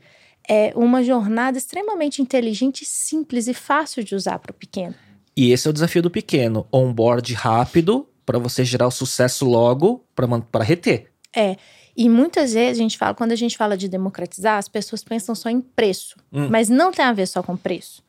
é, 0.49 0.73
uma 0.75 1.03
jornada 1.03 1.57
extremamente 1.59 2.21
inteligente, 2.23 2.83
simples 2.85 3.47
e 3.47 3.53
fácil 3.53 4.03
de 4.03 4.15
usar 4.15 4.39
para 4.39 4.49
o 4.49 4.53
pequeno. 4.55 4.95
E 5.37 5.51
esse 5.51 5.67
é 5.67 5.69
o 5.69 5.73
desafio 5.73 6.01
do 6.01 6.09
pequeno. 6.09 6.67
Onboard 6.73 7.33
rápido 7.35 8.09
para 8.25 8.39
você 8.39 8.65
gerar 8.65 8.87
o 8.87 8.91
sucesso 8.91 9.45
logo 9.45 10.03
para 10.15 10.63
reter. 10.63 11.11
É. 11.35 11.55
E 12.01 12.07
muitas 12.07 12.53
vezes 12.53 12.79
a 12.79 12.81
gente 12.81 12.97
fala, 12.97 13.13
quando 13.13 13.33
a 13.33 13.35
gente 13.35 13.57
fala 13.57 13.75
de 13.75 13.89
democratizar, 13.89 14.57
as 14.57 14.69
pessoas 14.69 15.03
pensam 15.03 15.35
só 15.35 15.49
em 15.49 15.59
preço. 15.59 16.15
Hum. 16.31 16.47
Mas 16.49 16.69
não 16.69 16.93
tem 16.93 17.03
a 17.03 17.11
ver 17.11 17.27
só 17.27 17.43
com 17.43 17.57
preço. 17.57 18.01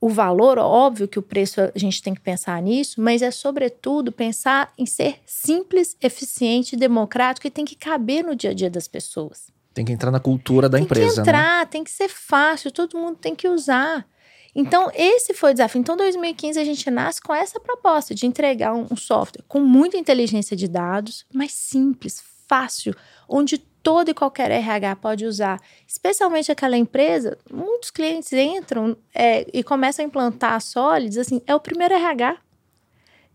O 0.00 0.08
valor, 0.08 0.56
óbvio 0.56 1.08
que 1.08 1.18
o 1.18 1.22
preço 1.22 1.60
a 1.60 1.76
gente 1.76 2.00
tem 2.00 2.14
que 2.14 2.20
pensar 2.20 2.62
nisso, 2.62 3.00
mas 3.00 3.20
é 3.20 3.32
sobretudo 3.32 4.12
pensar 4.12 4.72
em 4.78 4.86
ser 4.86 5.18
simples, 5.26 5.96
eficiente, 6.00 6.76
democrático 6.76 7.44
e 7.44 7.50
tem 7.50 7.64
que 7.64 7.74
caber 7.74 8.22
no 8.22 8.36
dia 8.36 8.50
a 8.50 8.54
dia 8.54 8.70
das 8.70 8.86
pessoas. 8.86 9.50
Tem 9.74 9.84
que 9.84 9.90
entrar 9.90 10.12
na 10.12 10.20
cultura 10.20 10.68
da 10.68 10.78
tem 10.78 10.84
empresa, 10.84 11.10
que 11.10 11.16
né? 11.16 11.22
entrar, 11.22 11.66
tem 11.66 11.82
que 11.82 11.90
ser 11.90 12.08
fácil, 12.08 12.70
todo 12.70 12.96
mundo 12.96 13.16
tem 13.16 13.34
que 13.34 13.48
usar. 13.48 14.06
Então, 14.54 14.92
esse 14.94 15.34
foi 15.34 15.50
o 15.50 15.54
desafio. 15.54 15.80
Então, 15.80 15.96
2015 15.96 16.56
a 16.56 16.64
gente 16.64 16.88
nasce 16.88 17.20
com 17.20 17.34
essa 17.34 17.58
proposta 17.58 18.14
de 18.14 18.26
entregar 18.26 18.72
um, 18.74 18.86
um 18.92 18.96
software 18.96 19.42
com 19.48 19.58
muita 19.58 19.96
inteligência 19.96 20.56
de 20.56 20.68
dados, 20.68 21.26
mas 21.34 21.50
simples, 21.50 22.22
fácil, 22.48 22.94
onde 23.28 23.58
todo 23.58 24.10
e 24.10 24.14
qualquer 24.14 24.50
RH 24.50 24.96
pode 24.96 25.24
usar. 25.24 25.60
Especialmente 25.86 26.50
aquela 26.50 26.76
empresa, 26.76 27.38
muitos 27.50 27.90
clientes 27.90 28.32
entram 28.32 28.96
é, 29.14 29.46
e 29.52 29.62
começam 29.62 30.04
a 30.04 30.08
implantar 30.08 30.54
a 30.54 30.60
Solids, 30.60 31.18
assim, 31.18 31.40
é 31.46 31.54
o 31.54 31.60
primeiro 31.60 31.94
RH. 31.94 32.36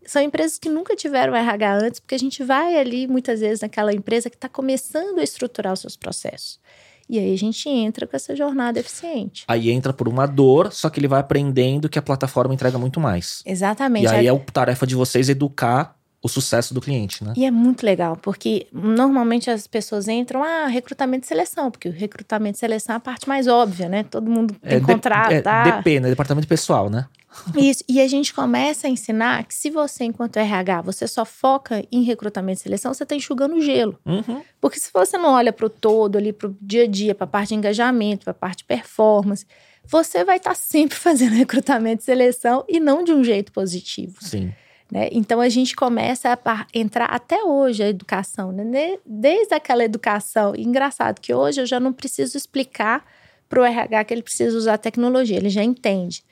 São 0.06 0.20
empresas 0.20 0.58
que 0.58 0.68
nunca 0.68 0.94
tiveram 0.94 1.34
RH 1.34 1.78
antes, 1.78 2.00
porque 2.00 2.14
a 2.14 2.18
gente 2.18 2.44
vai 2.44 2.76
ali 2.76 3.06
muitas 3.06 3.40
vezes 3.40 3.62
naquela 3.62 3.92
empresa 3.92 4.28
que 4.28 4.36
está 4.36 4.48
começando 4.48 5.18
a 5.18 5.22
estruturar 5.22 5.72
os 5.72 5.80
seus 5.80 5.96
processos. 5.96 6.60
E 7.08 7.18
aí 7.18 7.34
a 7.34 7.38
gente 7.38 7.68
entra 7.68 8.06
com 8.06 8.16
essa 8.16 8.34
jornada 8.34 8.78
eficiente. 8.78 9.44
Aí 9.46 9.70
entra 9.70 9.92
por 9.92 10.08
uma 10.08 10.26
dor, 10.26 10.72
só 10.72 10.88
que 10.88 10.98
ele 10.98 11.08
vai 11.08 11.20
aprendendo 11.20 11.88
que 11.88 11.98
a 11.98 12.02
plataforma 12.02 12.54
entrega 12.54 12.78
muito 12.78 12.98
mais. 12.98 13.42
Exatamente. 13.44 14.04
E 14.04 14.08
aí 14.08 14.26
é 14.26 14.30
a 14.30 14.38
tarefa 14.38 14.86
de 14.86 14.94
vocês 14.94 15.28
educar 15.28 15.93
o 16.24 16.28
sucesso 16.28 16.72
do 16.72 16.80
cliente, 16.80 17.22
né? 17.22 17.34
E 17.36 17.44
é 17.44 17.50
muito 17.50 17.84
legal, 17.84 18.16
porque 18.16 18.66
normalmente 18.72 19.50
as 19.50 19.66
pessoas 19.66 20.08
entram, 20.08 20.42
ah, 20.42 20.66
recrutamento 20.66 21.26
e 21.26 21.28
seleção, 21.28 21.70
porque 21.70 21.86
o 21.86 21.92
recrutamento 21.92 22.56
e 22.56 22.60
seleção 22.60 22.94
é 22.94 22.96
a 22.96 23.00
parte 23.00 23.28
mais 23.28 23.46
óbvia, 23.46 23.90
né? 23.90 24.04
Todo 24.04 24.30
mundo 24.30 24.54
tem 24.54 24.80
de- 24.80 24.86
contrato, 24.86 25.32
é 25.32 25.42
tá? 25.42 25.62
DP, 25.64 26.00
né? 26.00 26.08
Departamento 26.08 26.48
pessoal, 26.48 26.88
né? 26.88 27.06
Isso. 27.54 27.84
E 27.86 28.00
a 28.00 28.08
gente 28.08 28.32
começa 28.32 28.86
a 28.86 28.90
ensinar 28.90 29.44
que 29.44 29.54
se 29.54 29.68
você, 29.68 30.04
enquanto 30.04 30.38
RH, 30.38 30.80
você 30.80 31.06
só 31.06 31.26
foca 31.26 31.84
em 31.92 32.02
recrutamento 32.04 32.60
e 32.60 32.62
seleção, 32.62 32.94
você 32.94 33.02
está 33.02 33.14
enxugando 33.14 33.60
gelo. 33.60 33.98
Uhum. 34.06 34.40
Porque 34.62 34.80
se 34.80 34.88
você 34.94 35.18
não 35.18 35.34
olha 35.34 35.52
para 35.52 35.66
o 35.66 35.68
todo, 35.68 36.16
ali 36.16 36.32
para 36.32 36.48
o 36.48 36.56
dia 36.58 36.84
a 36.84 36.86
dia, 36.86 37.14
para 37.14 37.24
a 37.24 37.28
parte 37.28 37.48
de 37.50 37.56
engajamento, 37.56 38.24
para 38.24 38.30
a 38.30 38.34
parte 38.34 38.58
de 38.58 38.64
performance, 38.64 39.44
você 39.86 40.24
vai 40.24 40.38
estar 40.38 40.54
sempre 40.54 40.96
fazendo 40.96 41.34
recrutamento 41.34 42.00
e 42.00 42.04
seleção 42.06 42.64
e 42.66 42.80
não 42.80 43.04
de 43.04 43.12
um 43.12 43.22
jeito 43.22 43.52
positivo. 43.52 44.16
Sim. 44.22 44.54
Né? 44.90 45.08
Então 45.12 45.40
a 45.40 45.48
gente 45.48 45.74
começa 45.74 46.38
a 46.44 46.66
entrar 46.72 47.06
até 47.06 47.42
hoje 47.42 47.82
a 47.82 47.88
educação, 47.88 48.52
né? 48.52 48.96
Desde 49.04 49.54
aquela 49.54 49.84
educação. 49.84 50.54
Engraçado 50.56 51.20
que 51.20 51.32
hoje 51.34 51.60
eu 51.62 51.66
já 51.66 51.80
não 51.80 51.92
preciso 51.92 52.36
explicar 52.36 53.04
para 53.48 53.60
o 53.60 53.64
RH 53.64 54.04
que 54.04 54.14
ele 54.14 54.22
precisa 54.22 54.56
usar 54.56 54.78
tecnologia, 54.78 55.36
ele 55.36 55.50
já 55.50 55.62
entende. 55.62 56.22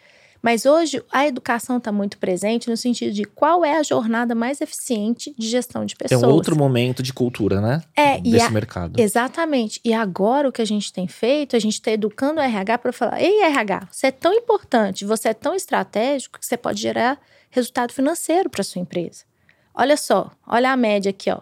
Mas 0.45 0.67
hoje 0.67 1.01
a 1.13 1.25
educação 1.25 1.77
está 1.77 1.93
muito 1.93 2.19
presente 2.19 2.69
no 2.69 2.77
sentido 2.77 3.13
de 3.13 3.23
qual 3.25 3.65
é 3.65 3.77
a 3.77 3.83
jornada 3.85 4.35
mais 4.35 4.61
eficiente 4.61 5.33
de 5.39 5.47
gestão 5.49 5.85
de 5.85 5.95
pessoas. 5.95 6.21
um 6.21 6.27
outro 6.35 6.57
momento 6.57 7.01
de 7.01 7.13
cultura, 7.13 7.61
né? 7.61 7.81
É, 7.95 8.21
Desse 8.21 8.47
a- 8.47 8.51
mercado. 8.51 8.99
Exatamente. 9.01 9.81
E 9.85 9.95
agora 9.95 10.49
o 10.49 10.53
que 10.53 10.61
a 10.61 10.65
gente 10.65 10.93
tem 10.93 11.07
feito, 11.07 11.55
a 11.55 11.61
gente 11.61 11.75
está 11.75 11.93
educando 11.93 12.41
o 12.41 12.43
RH 12.43 12.79
para 12.79 12.93
falar: 12.93 13.23
ei, 13.23 13.41
RH, 13.43 13.87
você 13.93 14.09
é 14.09 14.11
tão 14.11 14.35
importante, 14.35 15.05
você 15.05 15.29
é 15.29 15.35
tão 15.35 15.55
estratégico 15.55 16.41
que 16.41 16.45
você 16.47 16.57
pode 16.57 16.81
gerar 16.83 17.21
resultado 17.53 17.93
financeiro 17.93 18.51
para 18.51 18.65
sua 18.65 18.83
empresa. 18.83 19.25
Olha 19.73 19.97
só, 19.97 20.33
olha 20.45 20.73
a 20.73 20.77
média 20.77 21.11
aqui, 21.11 21.31
ó. 21.31 21.41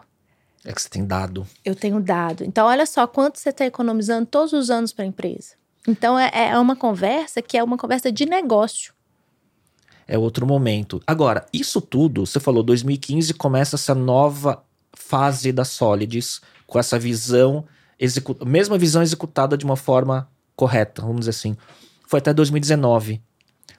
É 0.65 0.73
que 0.73 0.83
você 0.83 0.91
tem 0.91 1.07
dado. 1.07 1.47
Eu 1.65 1.75
tenho 1.75 2.01
dado. 2.01 2.45
Então, 2.45 2.67
olha 2.67 2.85
só 2.85 3.07
quanto 3.07 3.39
você 3.39 3.49
está 3.49 3.65
economizando 3.65 4.27
todos 4.27 4.53
os 4.53 4.69
anos 4.69 4.93
para 4.93 5.05
a 5.05 5.09
empresa. 5.09 5.55
Então, 5.89 6.19
é, 6.19 6.31
é 6.35 6.59
uma 6.59 6.77
conversa 6.77 7.41
que 7.41 7.57
é 7.57 7.65
uma 7.65 7.79
conversa 7.79 8.13
de 8.13 8.27
negócio. 8.27 8.93
É 10.07 10.19
outro 10.19 10.45
momento. 10.47 11.01
Agora, 11.07 11.47
isso 11.53 11.81
tudo, 11.81 12.27
você 12.27 12.39
falou, 12.39 12.63
2015 12.63 13.33
começa 13.35 13.77
essa 13.77 13.95
nova 13.95 14.63
fase 14.93 15.53
da 15.53 15.65
Solids, 15.65 16.41
com 16.67 16.79
essa 16.79 16.99
visão, 16.99 17.65
execu 17.99 18.37
mesma 18.45 18.77
visão 18.77 19.03
executada 19.03 19.57
de 19.57 19.65
uma 19.65 19.77
forma 19.77 20.29
correta, 20.57 21.01
vamos 21.01 21.21
dizer 21.21 21.31
assim. 21.31 21.57
Foi 22.07 22.19
até 22.19 22.35
2019. 22.35 23.23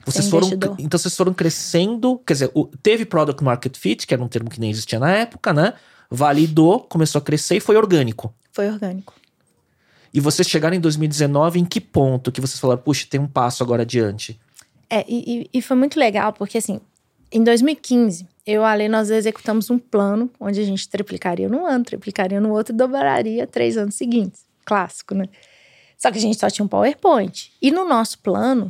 Vocês 0.06 0.26
Sem 0.26 0.32
foram, 0.32 0.47
investidor. 0.47 0.76
então 0.80 0.97
vocês 0.99 1.16
foram 1.16 1.34
crescendo, 1.34 2.18
quer 2.26 2.34
dizer, 2.34 2.52
o- 2.54 2.66
teve 2.82 3.06
Product 3.06 3.43
Market 3.43 3.78
Fit, 3.78 4.08
que 4.08 4.14
era 4.14 4.24
um 4.24 4.28
termo 4.28 4.49
que 4.49 4.60
nem 4.60 4.70
existia 4.72 4.99
na 4.99 5.12
época, 5.12 5.54
né? 5.54 5.74
Validou, 6.10 6.80
começou 6.82 7.20
a 7.20 7.22
crescer 7.22 7.58
e 7.58 7.60
foi 7.60 7.78
orgânico. 7.78 8.34
Foi 8.52 8.68
orgânico. 8.70 9.14
E 10.14 10.20
vocês 10.20 10.47
chegaram 10.47 10.76
em 10.76 10.80
2019, 10.80 11.60
em 11.60 11.66
que 11.66 11.80
ponto 11.80 12.32
que 12.32 12.41
vocês 12.41 12.60
falaram, 12.60 12.82
puxa, 12.82 13.08
tem 13.10 13.20
um 13.20 13.28
passo 13.28 13.64
agora 13.64 13.84
adiante? 13.84 14.38
É, 14.89 15.06
e, 15.08 15.49
e- 15.54 15.62
foi 15.62 15.78
muito 15.78 15.97
legal, 15.99 16.34
porque 16.34 16.58
assim, 16.58 16.80
Em 17.34 17.41
2015, 17.45 18.28
eu 18.45 18.56
e 18.56 18.58
o 18.60 18.64
Ale, 18.66 18.89
nós 18.89 19.10
executamos 19.10 19.70
um 19.70 19.80
plano 19.80 20.30
onde 20.38 20.60
a 20.60 20.66
gente 20.66 20.89
triplicaria 20.89 21.47
no 21.47 21.66
ano, 21.66 21.86
triplicaria 21.86 22.41
no 22.41 22.52
outro 22.52 22.74
e 22.76 22.78
dobraria 22.78 23.47
três 23.47 23.78
anos 23.78 23.95
seguintes. 23.95 24.43
Clássico, 24.66 25.16
né? 25.16 25.30
Só 25.97 26.12
que 26.12 26.18
a 26.18 26.22
gente 26.22 26.38
só 26.38 26.49
tinha 26.49 26.66
um 26.66 26.68
PowerPoint. 26.68 27.54
E 27.62 27.72
no 27.72 27.88
nosso 27.88 28.20
plano, 28.20 28.70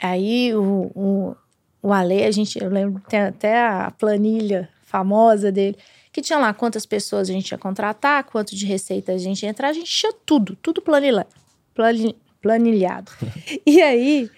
aí 0.00 0.54
o, 0.54 0.90
o, 0.94 1.36
o 1.82 1.92
Ale, 1.92 2.24
a 2.24 2.30
gente, 2.30 2.62
eu 2.62 2.70
lembro, 2.70 3.02
tem 3.08 3.20
até 3.20 3.66
a 3.66 3.90
planilha 3.90 4.68
famosa 4.82 5.50
dele, 5.50 5.76
que 6.12 6.22
tinha 6.22 6.38
lá 6.38 6.54
quantas 6.54 6.86
pessoas 6.86 7.28
a 7.28 7.32
gente 7.32 7.50
ia 7.50 7.58
contratar, 7.58 8.24
quanto 8.24 8.54
de 8.54 8.64
receita 8.66 9.12
a 9.12 9.18
gente 9.18 9.42
ia 9.42 9.48
entrar, 9.48 9.68
a 9.68 9.72
gente 9.72 9.90
tinha 9.90 10.12
tudo, 10.24 10.56
tudo 10.56 10.80
planilhado. 10.80 11.28
planilhado. 12.40 13.10
e 13.66 13.82
aí, 13.82 14.30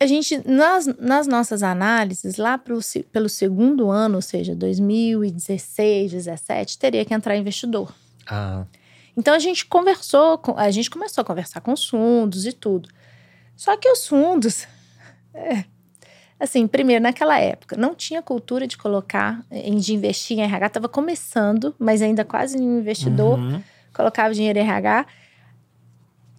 a 0.00 0.06
gente, 0.06 0.42
nas, 0.48 0.86
nas 0.98 1.26
nossas 1.26 1.62
análises, 1.62 2.36
lá 2.36 2.56
pro, 2.56 2.80
pelo 3.12 3.28
segundo 3.28 3.90
ano, 3.90 4.16
ou 4.16 4.22
seja, 4.22 4.54
2016, 4.54 6.12
2017, 6.12 6.78
teria 6.78 7.04
que 7.04 7.14
entrar 7.14 7.36
investidor. 7.36 7.94
Ah. 8.26 8.64
Então 9.16 9.34
a 9.34 9.38
gente 9.38 9.66
conversou, 9.66 10.40
a 10.56 10.70
gente 10.70 10.88
começou 10.88 11.22
a 11.22 11.24
conversar 11.24 11.60
com 11.60 11.72
os 11.72 11.86
fundos 11.86 12.46
e 12.46 12.52
tudo. 12.52 12.88
Só 13.54 13.76
que 13.76 13.88
os 13.90 14.06
fundos, 14.06 14.66
é, 15.34 15.64
assim, 16.38 16.66
primeiro, 16.66 17.02
naquela 17.02 17.38
época, 17.38 17.76
não 17.76 17.94
tinha 17.94 18.22
cultura 18.22 18.66
de 18.66 18.76
colocar, 18.76 19.44
de 19.50 19.94
investir 19.94 20.38
em 20.38 20.42
RH, 20.42 20.66
estava 20.66 20.88
começando, 20.88 21.74
mas 21.78 22.02
ainda 22.02 22.24
quase 22.24 22.58
nenhum 22.58 22.78
investidor 22.78 23.38
uhum. 23.38 23.62
colocava 23.92 24.34
dinheiro 24.34 24.58
em 24.58 24.62
RH 24.62 25.06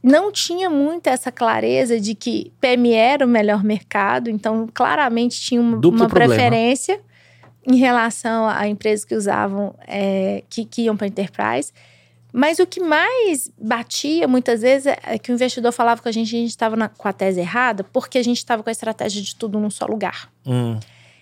não 0.03 0.31
tinha 0.31 0.69
muito 0.69 1.07
essa 1.07 1.31
clareza 1.31 1.99
de 1.99 2.15
que 2.15 2.51
PME 2.59 2.93
era 2.93 3.25
o 3.25 3.29
melhor 3.29 3.63
mercado, 3.63 4.29
então 4.29 4.67
claramente 4.73 5.39
tinha 5.39 5.61
uma, 5.61 5.77
uma 5.77 6.09
preferência 6.09 6.99
em 7.67 7.75
relação 7.75 8.47
a 8.49 8.67
empresas 8.67 9.05
que 9.05 9.13
usavam, 9.13 9.75
é, 9.87 10.43
que, 10.49 10.65
que 10.65 10.83
iam 10.83 10.97
para 10.97 11.05
enterprise. 11.05 11.71
Mas 12.33 12.59
o 12.59 12.65
que 12.65 12.79
mais 12.79 13.51
batia 13.59 14.27
muitas 14.27 14.61
vezes 14.61 14.93
é 15.03 15.17
que 15.17 15.31
o 15.31 15.33
investidor 15.33 15.71
falava 15.71 16.01
que 16.01 16.07
a 16.07 16.11
gente 16.11 16.35
estava 16.45 16.89
com 16.89 17.07
a 17.07 17.13
tese 17.13 17.39
errada 17.39 17.83
porque 17.83 18.17
a 18.17 18.23
gente 18.23 18.37
estava 18.37 18.63
com 18.63 18.69
a 18.69 18.71
estratégia 18.71 19.21
de 19.21 19.35
tudo 19.35 19.59
num 19.59 19.69
só 19.69 19.85
lugar. 19.85 20.31
Hum. 20.45 20.79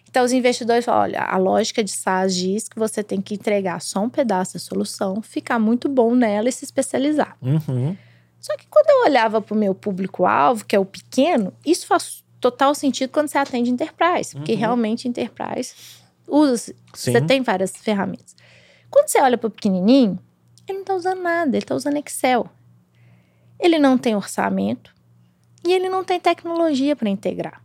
Então 0.09 0.23
os 0.23 0.31
investidores 0.31 0.85
falam: 0.85 1.01
olha, 1.01 1.21
a 1.21 1.37
lógica 1.37 1.83
de 1.83 1.91
SaaS 1.91 2.35
diz 2.35 2.67
que 2.67 2.77
você 2.77 3.03
tem 3.03 3.21
que 3.21 3.35
entregar 3.35 3.81
só 3.81 4.01
um 4.01 4.09
pedaço 4.09 4.53
da 4.53 4.59
solução, 4.59 5.21
ficar 5.21 5.59
muito 5.59 5.89
bom 5.89 6.13
nela 6.15 6.49
e 6.49 6.51
se 6.51 6.63
especializar. 6.63 7.37
Uhum. 7.41 7.95
Só 8.39 8.55
que 8.55 8.67
quando 8.69 8.89
eu 8.89 9.09
olhava 9.09 9.41
para 9.41 9.53
o 9.53 9.57
meu 9.57 9.75
público-alvo, 9.75 10.65
que 10.65 10.75
é 10.75 10.79
o 10.79 10.85
pequeno, 10.85 11.53
isso 11.65 11.85
faz 11.85 12.23
total 12.39 12.73
sentido 12.73 13.09
quando 13.09 13.27
você 13.27 13.37
atende 13.37 13.69
enterprise, 13.69 14.33
porque 14.33 14.53
uhum. 14.53 14.59
realmente 14.59 15.07
enterprise 15.07 15.73
usa, 16.25 16.73
você 16.93 17.19
tem 17.21 17.41
várias 17.41 17.71
ferramentas. 17.71 18.35
Quando 18.89 19.07
você 19.07 19.21
olha 19.21 19.37
para 19.37 19.47
o 19.47 19.51
pequenininho, 19.51 20.17
ele 20.71 20.79
não 20.79 20.81
está 20.81 20.95
usando 20.95 21.21
nada, 21.21 21.49
ele 21.49 21.63
está 21.63 21.75
usando 21.75 21.97
Excel. 21.97 22.49
Ele 23.59 23.77
não 23.77 23.97
tem 23.97 24.15
orçamento 24.15 24.93
e 25.65 25.73
ele 25.73 25.89
não 25.89 26.03
tem 26.03 26.19
tecnologia 26.19 26.95
para 26.95 27.09
integrar. 27.09 27.61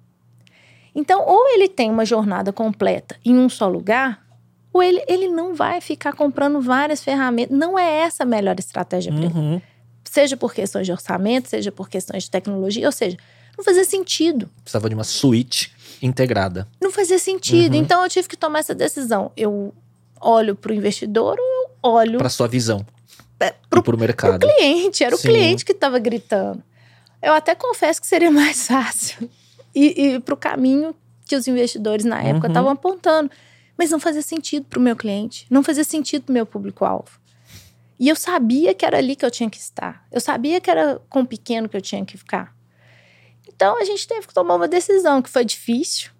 Então, 0.94 1.24
ou 1.26 1.48
ele 1.54 1.68
tem 1.68 1.90
uma 1.90 2.04
jornada 2.04 2.52
completa 2.52 3.16
em 3.24 3.36
um 3.36 3.48
só 3.48 3.68
lugar, 3.68 4.24
ou 4.72 4.82
ele, 4.82 5.04
ele 5.08 5.28
não 5.28 5.54
vai 5.54 5.80
ficar 5.80 6.12
comprando 6.12 6.60
várias 6.60 7.02
ferramentas. 7.02 7.56
Não 7.56 7.78
é 7.78 8.00
essa 8.00 8.22
a 8.22 8.26
melhor 8.26 8.58
estratégia 8.58 9.12
para 9.12 9.26
uhum. 9.26 9.54
ele 9.54 9.62
seja 10.14 10.36
por 10.36 10.54
questões 10.54 10.86
de 10.86 10.92
orçamento, 10.92 11.48
seja 11.48 11.72
por 11.72 11.88
questões 11.88 12.24
de 12.24 12.30
tecnologia, 12.30 12.86
ou 12.86 12.92
seja, 12.92 13.16
não 13.56 13.64
fazia 13.64 13.84
sentido. 13.84 14.48
Precisava 14.62 14.88
de 14.88 14.94
uma 14.94 15.04
suíte 15.04 15.72
integrada. 16.00 16.68
Não 16.80 16.92
fazia 16.92 17.18
sentido. 17.18 17.74
Uhum. 17.74 17.80
Então 17.80 18.02
eu 18.02 18.08
tive 18.08 18.28
que 18.28 18.36
tomar 18.36 18.60
essa 18.60 18.74
decisão. 18.74 19.32
Eu 19.36 19.74
olho 20.20 20.54
para 20.54 20.70
o 20.70 20.74
investidor 20.74 21.36
ou 21.38 21.53
olho 21.86 22.18
para 22.18 22.28
sua 22.28 22.48
visão 22.48 22.84
é, 23.40 23.54
para 23.68 23.94
o 23.94 23.98
mercado. 23.98 24.38
Pro 24.40 24.48
cliente, 24.56 25.04
era 25.04 25.16
Sim. 25.16 25.28
o 25.28 25.30
cliente 25.30 25.64
que 25.64 25.72
estava 25.72 25.98
gritando. 25.98 26.62
Eu 27.22 27.32
até 27.32 27.54
confesso 27.54 28.00
que 28.00 28.06
seria 28.06 28.30
mais 28.32 28.66
fácil 28.66 29.28
e, 29.74 30.14
e 30.14 30.20
para 30.20 30.34
o 30.34 30.36
caminho 30.36 30.94
que 31.26 31.34
os 31.34 31.46
investidores 31.48 32.04
na 32.04 32.22
época 32.22 32.48
estavam 32.48 32.70
uhum. 32.70 32.74
apontando. 32.74 33.30
Mas 33.76 33.90
não 33.90 33.98
fazia 33.98 34.22
sentido 34.22 34.66
para 34.66 34.78
o 34.78 34.82
meu 34.82 34.94
cliente, 34.94 35.46
não 35.50 35.62
fazia 35.62 35.82
sentido 35.82 36.22
para 36.22 36.30
o 36.30 36.34
meu 36.34 36.46
público-alvo. 36.46 37.18
E 37.98 38.08
eu 38.08 38.14
sabia 38.14 38.72
que 38.72 38.84
era 38.84 38.98
ali 38.98 39.16
que 39.16 39.24
eu 39.24 39.30
tinha 39.30 39.50
que 39.50 39.56
estar. 39.56 40.06
Eu 40.12 40.20
sabia 40.20 40.60
que 40.60 40.70
era 40.70 41.00
com 41.08 41.20
o 41.20 41.26
pequeno 41.26 41.68
que 41.68 41.76
eu 41.76 41.80
tinha 41.80 42.04
que 42.04 42.16
ficar. 42.16 42.54
Então 43.48 43.76
a 43.80 43.84
gente 43.84 44.06
teve 44.06 44.28
que 44.28 44.34
tomar 44.34 44.54
uma 44.54 44.68
decisão 44.68 45.20
que 45.20 45.28
foi 45.28 45.44
difícil, 45.44 46.10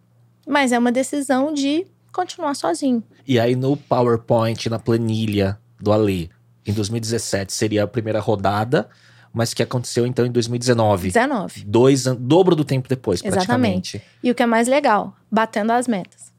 mas 0.47 0.73
é 0.73 0.79
uma 0.79 0.91
decisão 0.91 1.53
de 1.53 1.87
continuar 2.15 2.55
sozinho. 2.55 3.03
E 3.27 3.39
aí 3.39 3.55
no 3.55 3.77
PowerPoint, 3.77 4.71
na 4.71 4.79
planilha 4.79 5.59
do 5.81 5.93
Ali, 5.93 6.31
em 6.67 6.73
2017 6.73 7.53
seria 7.53 7.85
a 7.85 7.87
primeira 7.87 8.21
rodada, 8.21 8.89
mas 9.33 9.53
que 9.53 9.63
aconteceu 9.63 10.07
então 10.07 10.25
em 10.25 10.31
2019. 10.31 11.09
19. 11.09 11.65
Dois 11.65 12.07
anos, 12.07 12.23
dobro 12.23 12.55
do 12.55 12.65
tempo 12.65 12.89
depois, 12.89 13.21
praticamente. 13.21 13.97
Exatamente. 13.97 14.19
E 14.23 14.31
o 14.31 14.35
que 14.35 14.43
é 14.43 14.47
mais 14.47 14.69
legal, 14.69 15.15
batendo 15.31 15.73
as 15.73 15.89
metas. 15.89 16.33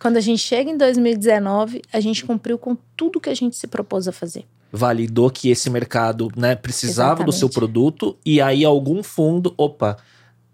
Quando 0.00 0.16
a 0.16 0.20
gente 0.20 0.40
chega 0.40 0.70
em 0.70 0.76
2019, 0.76 1.82
a 1.92 2.00
gente 2.00 2.24
cumpriu 2.24 2.58
com 2.58 2.76
tudo 2.96 3.20
que 3.20 3.30
a 3.30 3.34
gente 3.34 3.56
se 3.56 3.66
propôs 3.66 4.08
a 4.08 4.12
fazer 4.12 4.46
validou 4.72 5.30
que 5.30 5.50
esse 5.50 5.68
mercado 5.68 6.30
né, 6.36 6.54
precisava 6.54 7.22
Exatamente. 7.22 7.26
do 7.26 7.32
seu 7.32 7.48
produto 7.48 8.16
e 8.24 8.40
aí 8.40 8.64
algum 8.64 9.02
fundo, 9.02 9.52
opa, 9.56 9.96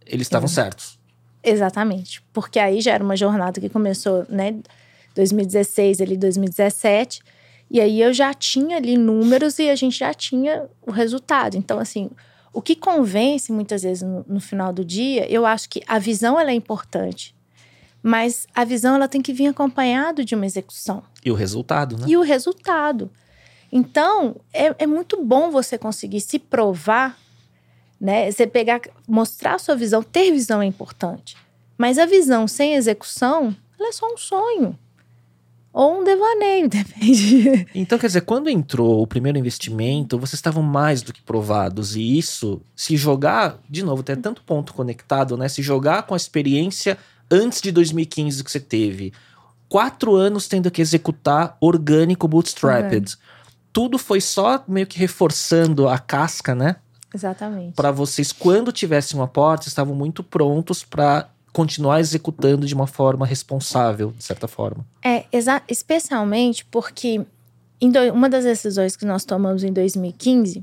eles 0.07 0.27
estavam 0.27 0.49
certos. 0.49 0.96
Exatamente, 1.49 2.21
porque 2.33 2.59
aí 2.59 2.81
já 2.81 2.93
era 2.93 3.05
uma 3.05 3.17
jornada 3.17 3.61
que 3.61 3.69
começou, 3.69 4.27
né, 4.29 4.59
2016 5.15 6.01
ali 6.01 6.17
2017, 6.17 7.23
e 7.71 7.81
aí 7.81 8.01
eu 8.01 8.13
já 8.13 8.35
tinha 8.35 8.77
ali 8.77 8.99
números 8.99 9.61
e 9.61 9.71
a 9.71 9.77
gente 9.77 9.97
já 9.99 10.13
tinha 10.13 10.69
o 10.83 10.91
resultado. 10.91 11.57
Então 11.57 11.79
assim, 11.79 12.11
o 12.53 12.61
que 12.61 12.75
convence 12.75 13.53
muitas 13.53 13.85
vezes 13.85 14.03
no, 14.03 14.25
no 14.27 14.41
final 14.41 14.73
do 14.73 14.85
dia, 14.85 15.31
eu 15.31 15.47
acho 15.47 15.69
que 15.69 15.83
a 15.87 16.01
visão 16.01 16.39
ela 16.39 16.51
é 16.51 16.55
importante, 16.55 17.33
mas 18.03 18.49
a 18.53 18.65
visão 18.65 18.97
ela 18.97 19.07
tem 19.07 19.23
que 19.23 19.33
vir 19.33 19.47
acompanhado 19.47 20.25
de 20.25 20.35
uma 20.35 20.47
execução. 20.47 21.03
E 21.25 21.31
o 21.31 21.35
resultado, 21.35 21.97
né? 21.97 22.07
E 22.09 22.17
o 22.17 22.23
resultado. 22.23 23.09
Então, 23.71 24.37
é, 24.53 24.75
é 24.79 24.87
muito 24.87 25.23
bom 25.23 25.51
você 25.51 25.77
conseguir 25.77 26.21
se 26.21 26.39
provar, 26.39 27.19
né? 28.01 28.31
Você 28.31 28.47
pegar, 28.47 28.81
mostrar 29.07 29.55
a 29.55 29.59
sua 29.59 29.77
visão. 29.77 30.03
Ter 30.03 30.31
visão 30.31 30.63
é 30.63 30.67
importante. 30.67 31.37
Mas 31.79 31.99
a 31.99 32.07
visão 32.07 32.49
sem 32.49 32.75
execução, 32.75 33.55
ela 33.79 33.89
é 33.89 33.93
só 33.93 34.07
um 34.13 34.17
sonho. 34.17 34.79
Ou 35.73 36.01
um 36.01 36.05
devaneio, 36.05 36.69
depende. 36.71 37.67
Então, 37.75 37.99
quer 37.99 38.07
dizer, 38.07 38.23
quando 38.23 38.49
entrou 38.49 39.03
o 39.03 39.07
primeiro 39.07 39.39
investimento, 39.39 40.19
vocês 40.19 40.39
estavam 40.39 40.63
mais 40.63 41.03
do 41.03 41.13
que 41.13 41.21
provados. 41.21 41.97
E 41.97 42.19
isso, 42.19 42.63
se 42.75 42.97
jogar, 42.97 43.59
de 43.69 43.83
novo, 43.83 44.03
tem 44.03 44.17
tanto 44.17 44.43
ponto 44.43 44.73
conectado, 44.73 45.37
né? 45.37 45.49
Se 45.49 45.63
jogar 45.63 46.05
com 46.05 46.15
a 46.15 46.17
experiência 46.17 46.97
antes 47.31 47.61
de 47.61 47.71
2015 47.71 48.43
que 48.43 48.51
você 48.51 48.61
teve, 48.61 49.13
quatro 49.69 50.15
anos 50.15 50.49
tendo 50.49 50.71
que 50.71 50.81
executar 50.81 51.57
orgânico 51.61 52.27
bootstrapped. 52.27 53.15
Uhum 53.15 53.37
tudo 53.77 53.99
foi 53.99 54.23
só 54.23 54.65
meio 54.67 54.87
que 54.87 54.99
reforçando 54.99 55.87
a 55.87 55.99
casca, 55.99 56.55
né? 56.55 56.77
Exatamente. 57.17 57.75
Para 57.75 57.91
vocês, 57.91 58.31
quando 58.31 58.71
tivessem 58.71 59.19
um 59.19 59.23
aporte, 59.23 59.69
estavam 59.69 59.95
muito 59.95 60.23
prontos 60.23 60.85
para 60.85 61.29
continuar 61.51 61.99
executando 61.99 62.67
de 62.67 62.75
uma 62.75 62.87
forma 62.87 63.25
responsável, 63.25 64.13
de 64.13 64.23
certa 64.23 64.47
forma. 64.47 64.85
É, 65.03 65.25
especialmente 65.67 66.67
porque 66.67 67.25
uma 68.13 68.29
das 68.29 68.45
decisões 68.45 68.95
que 68.95 69.07
nós 69.07 69.25
tomamos 69.25 69.65
em 69.65 69.73
2015 69.73 70.63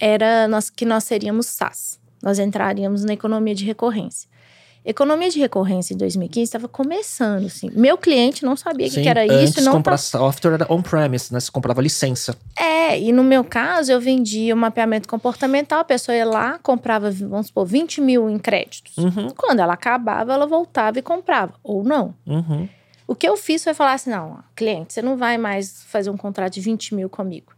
era 0.00 0.48
nós, 0.48 0.70
que 0.70 0.86
nós 0.86 1.04
seríamos 1.04 1.46
SaaS. 1.46 2.00
Nós 2.22 2.38
entraríamos 2.38 3.04
na 3.04 3.12
economia 3.12 3.54
de 3.54 3.66
recorrência. 3.66 4.31
Economia 4.84 5.30
de 5.30 5.38
recorrência 5.38 5.94
em 5.94 5.96
2015 5.96 6.42
estava 6.42 6.66
começando, 6.66 7.46
assim. 7.46 7.70
Meu 7.72 7.96
cliente 7.96 8.44
não 8.44 8.56
sabia 8.56 8.88
o 8.88 8.90
que, 8.90 9.00
que, 9.00 9.08
era 9.08 9.22
antes 9.22 9.50
isso. 9.50 9.60
Não 9.60 9.72
comprar 9.72 9.96
software 9.96 10.54
era 10.54 10.66
on-premise, 10.68 11.32
né? 11.32 11.38
Você 11.38 11.52
comprava 11.52 11.80
licença. 11.80 12.36
É, 12.58 12.98
e 12.98 13.12
no 13.12 13.22
meu 13.22 13.44
caso, 13.44 13.92
eu 13.92 14.00
vendia 14.00 14.52
o 14.52 14.56
mapeamento 14.56 15.08
comportamental. 15.08 15.78
A 15.78 15.84
pessoa 15.84 16.16
ia 16.16 16.24
lá, 16.24 16.58
comprava, 16.58 17.12
vamos 17.12 17.46
supor, 17.46 17.64
20 17.64 18.00
mil 18.00 18.28
em 18.28 18.40
créditos. 18.40 18.96
Uhum. 18.98 19.30
Quando 19.36 19.60
ela 19.60 19.74
acabava, 19.74 20.32
ela 20.32 20.46
voltava 20.46 20.98
e 20.98 21.02
comprava. 21.02 21.54
Ou 21.62 21.84
não. 21.84 22.12
Uhum. 22.26 22.68
O 23.06 23.14
que 23.14 23.28
eu 23.28 23.36
fiz 23.36 23.62
foi 23.62 23.74
falar 23.74 23.92
assim, 23.92 24.10
não, 24.10 24.42
cliente, 24.56 24.94
você 24.94 25.02
não 25.02 25.16
vai 25.16 25.38
mais 25.38 25.84
fazer 25.84 26.10
um 26.10 26.16
contrato 26.16 26.54
de 26.54 26.60
20 26.60 26.96
mil 26.96 27.08
comigo. 27.08 27.52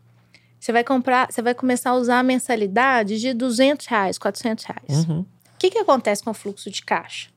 Você 0.60 0.72
vai 0.72 0.84
comprar, 0.84 1.30
você 1.30 1.40
vai 1.40 1.54
começar 1.54 1.90
a 1.90 1.94
usar 1.94 2.18
a 2.18 2.22
mensalidade 2.22 3.18
de 3.18 3.32
200 3.32 3.86
reais, 3.86 4.18
400 4.18 4.64
reais. 4.64 5.06
Uhum 5.08 5.24
que, 5.70 5.70
que 5.70 5.78
acontece 5.78 6.22
com 6.22 6.30
o 6.30 6.34
fluxo 6.34 6.70
de 6.70 6.82
caixa? 6.82 7.28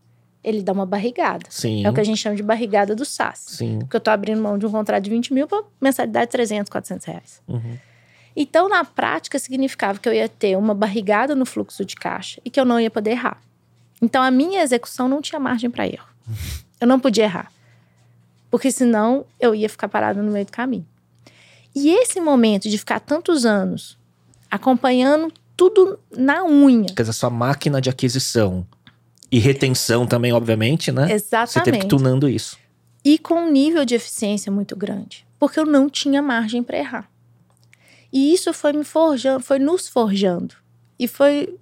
Ele 0.43 0.61
dá 0.61 0.71
uma 0.71 0.85
barrigada. 0.85 1.45
Sim. 1.49 1.85
É 1.85 1.89
o 1.89 1.93
que 1.93 1.99
a 1.99 2.03
gente 2.03 2.17
chama 2.17 2.35
de 2.35 2.43
barrigada 2.43 2.95
do 2.95 3.03
SaaS. 3.03 3.39
Sim. 3.39 3.79
Porque 3.79 3.95
eu 3.95 3.99
estou 3.99 4.13
abrindo 4.13 4.41
mão 4.41 4.57
de 4.57 4.65
um 4.65 4.71
contrato 4.71 5.03
de 5.03 5.09
20 5.09 5.33
mil 5.33 5.47
para 5.47 5.63
mensalidade 5.81 6.27
de 6.27 6.31
300, 6.31 6.69
400 6.69 7.05
reais. 7.05 7.41
Uhum. 7.47 7.77
Então, 8.35 8.69
na 8.69 8.85
prática, 8.85 9.39
significava 9.39 9.99
que 9.99 10.07
eu 10.07 10.13
ia 10.13 10.29
ter 10.29 10.55
uma 10.57 10.73
barrigada 10.73 11.35
no 11.35 11.45
fluxo 11.45 11.83
de 11.83 11.95
caixa 11.95 12.39
e 12.45 12.49
que 12.49 12.59
eu 12.59 12.65
não 12.65 12.79
ia 12.79 12.89
poder 12.89 13.11
errar. 13.11 13.41
Então, 14.01 14.21
a 14.21 14.29
minha 14.29 14.61
execução 14.61 15.07
não 15.07 15.21
tinha 15.21 15.39
margem 15.39 15.69
para 15.69 15.87
erro. 15.87 16.07
Eu 16.79 16.87
não 16.87 16.99
podia 16.99 17.23
errar. 17.23 17.51
Porque 18.51 18.71
senão 18.71 19.25
eu 19.39 19.55
ia 19.55 19.67
ficar 19.67 19.89
parada 19.89 20.21
no 20.21 20.31
meio 20.31 20.45
do 20.45 20.51
caminho. 20.51 20.85
E 21.73 21.89
esse 21.89 22.21
momento 22.21 22.69
de 22.69 22.77
ficar 22.77 22.99
tantos 22.99 23.47
anos 23.47 23.97
acompanhando 24.51 25.33
tudo 25.57 25.99
na 26.15 26.45
unha. 26.45 26.93
Quer 26.95 27.01
dizer, 27.01 27.13
sua 27.13 27.31
máquina 27.31 27.81
de 27.81 27.89
aquisição 27.89 28.65
e 29.31 29.39
retenção 29.39 30.05
também, 30.05 30.31
obviamente, 30.31 30.91
né? 30.91 31.11
Exatamente. 31.11 31.51
Você 31.51 31.61
teve 31.61 31.79
que 31.79 31.87
tunando 31.87 32.29
isso. 32.29 32.57
E 33.03 33.17
com 33.17 33.35
um 33.35 33.51
nível 33.51 33.83
de 33.83 33.95
eficiência 33.95 34.51
muito 34.51 34.75
grande. 34.75 35.25
Porque 35.39 35.59
eu 35.59 35.65
não 35.65 35.89
tinha 35.89 36.21
margem 36.21 36.63
para 36.63 36.77
errar. 36.77 37.09
E 38.13 38.33
isso 38.33 38.53
foi 38.53 38.71
me 38.71 38.83
forjando, 38.83 39.43
foi 39.43 39.59
nos 39.59 39.89
forjando. 39.89 40.55
E 40.97 41.07
foi 41.07 41.57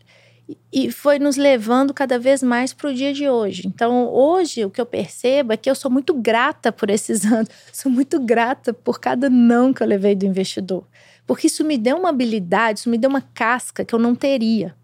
e 0.72 0.92
foi 0.92 1.18
nos 1.18 1.38
levando 1.38 1.92
cada 1.92 2.20
vez 2.20 2.44
mais 2.44 2.72
para 2.72 2.90
o 2.90 2.94
dia 2.94 3.12
de 3.12 3.28
hoje. 3.28 3.64
Então, 3.66 4.08
hoje, 4.14 4.64
o 4.64 4.70
que 4.70 4.80
eu 4.80 4.86
percebo 4.86 5.54
é 5.54 5.58
que 5.58 5.68
eu 5.68 5.74
sou 5.74 5.90
muito 5.90 6.14
grata 6.14 6.72
por 6.72 6.92
esses 6.92 7.26
anos, 7.26 7.50
sou 7.74 7.92
muito 7.92 8.20
grata 8.20 8.72
por 8.72 9.00
cada 9.00 9.28
não 9.30 9.74
que 9.74 9.82
eu 9.82 9.88
levei 9.88 10.14
do 10.14 10.26
investidor. 10.26 10.86
Porque 11.26 11.48
isso 11.48 11.64
me 11.64 11.78
deu 11.78 11.98
uma 11.98 12.10
habilidade, 12.10 12.80
isso 12.80 12.90
me 12.90 12.98
deu 12.98 13.10
uma 13.10 13.22
casca 13.22 13.84
que 13.84 13.94
eu 13.94 14.00
não 14.00 14.14
teria. 14.14 14.76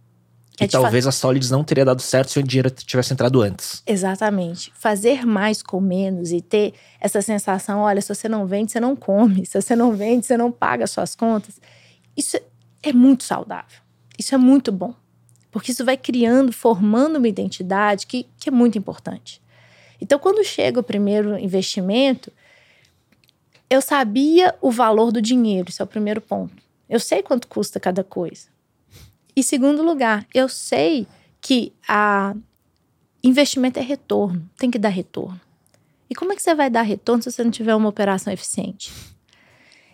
E 0.60 0.66
é 0.66 0.68
talvez 0.68 1.08
a 1.08 1.12
Solids 1.12 1.50
não 1.50 1.64
teria 1.64 1.84
dado 1.84 2.02
certo 2.02 2.32
se 2.32 2.40
o 2.40 2.44
dinheiro 2.44 2.70
tivesse 2.70 3.14
entrado 3.14 3.42
antes. 3.42 3.82
Exatamente. 3.86 4.72
Fazer 4.76 5.26
mais 5.26 5.64
com 5.64 5.82
menos 5.82 6.32
e 6.32 6.42
ter 6.42 6.74
essa 7.00 7.22
sensação: 7.22 7.80
olha, 7.82 8.02
se 8.02 8.14
você 8.14 8.30
não 8.30 8.46
vende, 8.46 8.72
você 8.72 8.80
não 8.80 8.96
come. 8.96 9.46
Se 9.52 9.60
você 9.60 9.76
não 9.76 9.94
vende, 9.94 10.26
você 10.26 10.38
não 10.38 10.52
paga 10.52 10.86
suas 10.88 11.16
contas. 11.16 11.60
Isso 12.16 12.38
é 12.84 12.94
muito 12.94 13.24
saudável. 13.24 13.80
Isso 14.18 14.36
é 14.36 14.38
muito 14.38 14.72
bom. 14.72 14.94
Porque 15.50 15.72
isso 15.72 15.84
vai 15.84 15.98
criando, 15.98 16.54
formando 16.54 17.18
uma 17.18 17.28
identidade 17.28 18.08
que, 18.08 18.28
que 18.40 18.50
é 18.50 18.52
muito 18.52 18.78
importante. 18.78 19.42
Então, 20.00 20.18
quando 20.18 20.44
chega 20.46 20.80
o 20.80 20.84
primeiro 20.84 21.38
investimento, 21.38 22.32
eu 23.72 23.82
sabia 23.82 24.54
o 24.60 24.70
valor 24.70 25.14
do 25.14 25.22
dinheiro, 25.22 25.70
esse 25.70 25.82
é 25.82 25.86
o 25.86 25.88
primeiro 25.88 26.20
ponto. 26.20 26.62
Eu 26.90 27.00
sei 27.00 27.24
quanto 27.24 27.48
custa 27.48 27.80
cada 27.80 28.04
coisa. 28.04 28.50
E 29.34 29.42
segundo 29.42 29.82
lugar, 29.82 30.28
eu 30.34 30.50
sei 30.50 31.08
que 31.40 31.72
a 31.88 32.36
investimento 33.24 33.80
é 33.80 33.82
retorno, 33.82 34.46
tem 34.58 34.70
que 34.70 34.78
dar 34.78 34.90
retorno. 34.90 35.40
E 36.10 36.14
como 36.14 36.34
é 36.34 36.36
que 36.36 36.44
você 36.44 36.54
vai 36.54 36.70
dar 36.70 36.82
retorno 36.82 37.24
se 37.24 37.32
você 37.32 37.46
não 37.46 37.50
tiver 37.50 37.74
uma 37.74 37.88
operação 37.88 38.34
eficiente? 38.34 38.92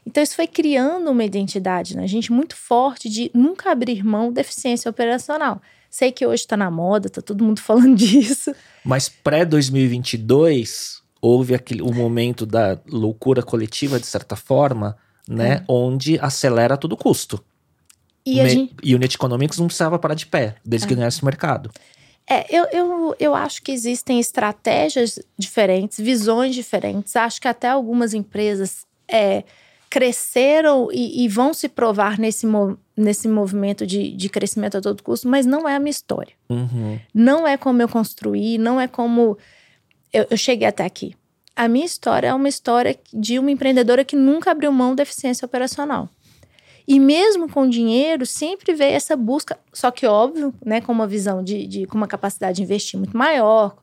Então, 0.04 0.24
isso 0.24 0.36
foi 0.36 0.48
criando 0.48 1.12
uma 1.12 1.24
identidade 1.24 1.94
na 1.96 2.02
né? 2.02 2.08
gente 2.08 2.32
muito 2.32 2.56
forte 2.56 3.08
de 3.08 3.30
nunca 3.32 3.70
abrir 3.70 4.04
mão 4.04 4.34
da 4.34 4.42
eficiência 4.42 4.90
operacional. 4.90 5.62
Sei 5.88 6.12
que 6.12 6.26
hoje 6.26 6.42
está 6.44 6.58
na 6.58 6.72
moda, 6.72 7.12
tá 7.12 7.22
todo 7.22 7.44
mundo 7.44 7.60
falando 7.62 7.96
disso. 7.96 8.56
Mas 8.84 9.08
pré-2022, 9.08 11.04
houve 11.22 11.56
aquele, 11.56 11.82
o 11.82 11.94
momento 11.94 12.46
da 12.46 12.80
loucura 12.88 13.42
coletiva, 13.42 14.00
de 14.00 14.06
certa 14.06 14.36
forma, 14.36 14.98
né? 15.28 15.56
É. 15.56 15.64
Onde 15.68 16.20
acelera 16.20 16.76
a 16.76 16.78
todo 16.78 16.96
custo. 16.96 17.44
E 18.26 18.40
a 18.42 18.48
gente... 18.48 18.76
Unit 18.84 19.16
Economics 19.16 19.58
não 19.58 19.68
precisava 19.68 19.98
parar 19.98 20.14
de 20.14 20.26
pé, 20.26 20.56
desde 20.64 20.86
é. 20.86 20.90
que 20.90 20.96
ganhasse 20.96 21.22
o 21.22 21.26
mercado. 21.26 21.72
É, 22.30 22.46
eu, 22.54 22.66
eu, 22.74 23.16
eu 23.20 23.36
acho 23.36 23.62
que 23.62 23.72
existem 23.72 24.20
estratégias 24.20 25.18
diferentes, 25.38 25.98
visões 25.98 26.54
diferentes. 26.54 27.16
Acho 27.16 27.40
que 27.40 27.48
até 27.48 27.70
algumas 27.70 28.14
empresas 28.14 28.86
é, 29.08 29.46
cresceram 29.90 30.90
e, 30.92 31.24
e, 31.24 31.30
vão 31.30 31.54
se 31.54 31.70
provar 31.70 32.20
nesse, 32.20 32.46
nesse 32.98 33.30
movimento 33.30 33.88
de, 33.88 34.12
de 34.12 34.28
crescimento 34.28 34.78
a 34.78 34.82
todo 34.82 35.02
custo, 35.02 35.28
mas 35.30 35.46
não 35.46 35.68
é 35.68 35.76
a 35.76 35.80
minha 35.80 35.92
história. 35.92 36.34
Uhum. 36.50 37.00
Não 37.14 37.48
é 37.48 37.56
como 37.56 37.82
eu 37.82 37.88
construí, 37.88 38.58
não 38.58 38.80
é 38.80 38.90
como 38.90 39.38
eu, 40.12 40.28
eu, 40.30 40.38
cheguei 40.38 40.68
até 40.68 40.86
aqui. 40.86 41.16
A 41.56 41.68
minha 41.68 41.86
história 41.86 42.28
é 42.28 42.34
uma 42.34 42.50
história 42.50 42.98
de 43.14 43.40
uma 43.40 43.52
empreendedora 43.52 44.06
que 44.06 44.16
nunca 44.16 44.52
abriu 44.52 44.72
mão 44.72 44.96
da 44.96 45.04
eficiência 45.04 45.46
operacional. 45.46 46.10
E 46.88 47.00
mesmo 47.00 47.50
com 47.50 47.68
dinheiro, 47.68 48.26
sempre 48.26 48.74
veio 48.74 48.94
essa 48.94 49.16
busca, 49.18 49.60
só 49.74 49.92
que 49.92 50.06
óbvio, 50.06 50.54
né, 50.66 50.80
com 50.80 50.92
uma 50.92 51.08
visão 51.08 51.44
de, 51.44 51.68
de 51.68 51.86
com 51.86 51.98
uma 51.98 52.08
capacidade 52.08 52.58
de 52.58 52.64
investir 52.64 52.98
muito 52.98 53.18
maior. 53.18 53.76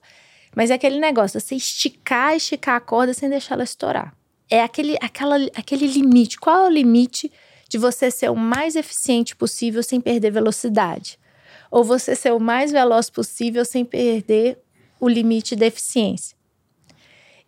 Mas 0.57 0.71
é 0.71 0.75
aquele 0.75 0.99
negócio, 0.99 1.39
você 1.39 1.55
esticar, 1.55 2.35
esticar 2.35 2.77
a 2.77 2.81
corda 2.81 3.13
sem 3.13 3.29
deixar 3.29 3.55
ela 3.55 3.65
estourar 3.65 4.15
é 4.51 4.63
aquele, 4.63 4.97
aquela, 5.01 5.37
aquele 5.55 5.87
limite. 5.87 6.39
Qual 6.39 6.65
é 6.65 6.69
o 6.69 6.73
limite 6.73 7.31
de 7.69 7.79
você 7.79 8.11
ser 8.11 8.31
o 8.31 8.37
mais 8.37 8.77
eficiente 8.77 9.35
possível 9.35 9.83
sem 9.83 10.01
perder 10.01 10.31
velocidade? 10.31 11.19
Ou 11.71 11.83
você 11.83 12.15
ser 12.15 12.33
o 12.33 12.39
mais 12.39 12.71
veloz 12.71 13.11
possível 13.11 13.65
sem 13.65 13.85
perder 13.85 14.59
o 15.01 15.09
limite 15.09 15.57
da 15.57 15.67
eficiência? 15.67 16.37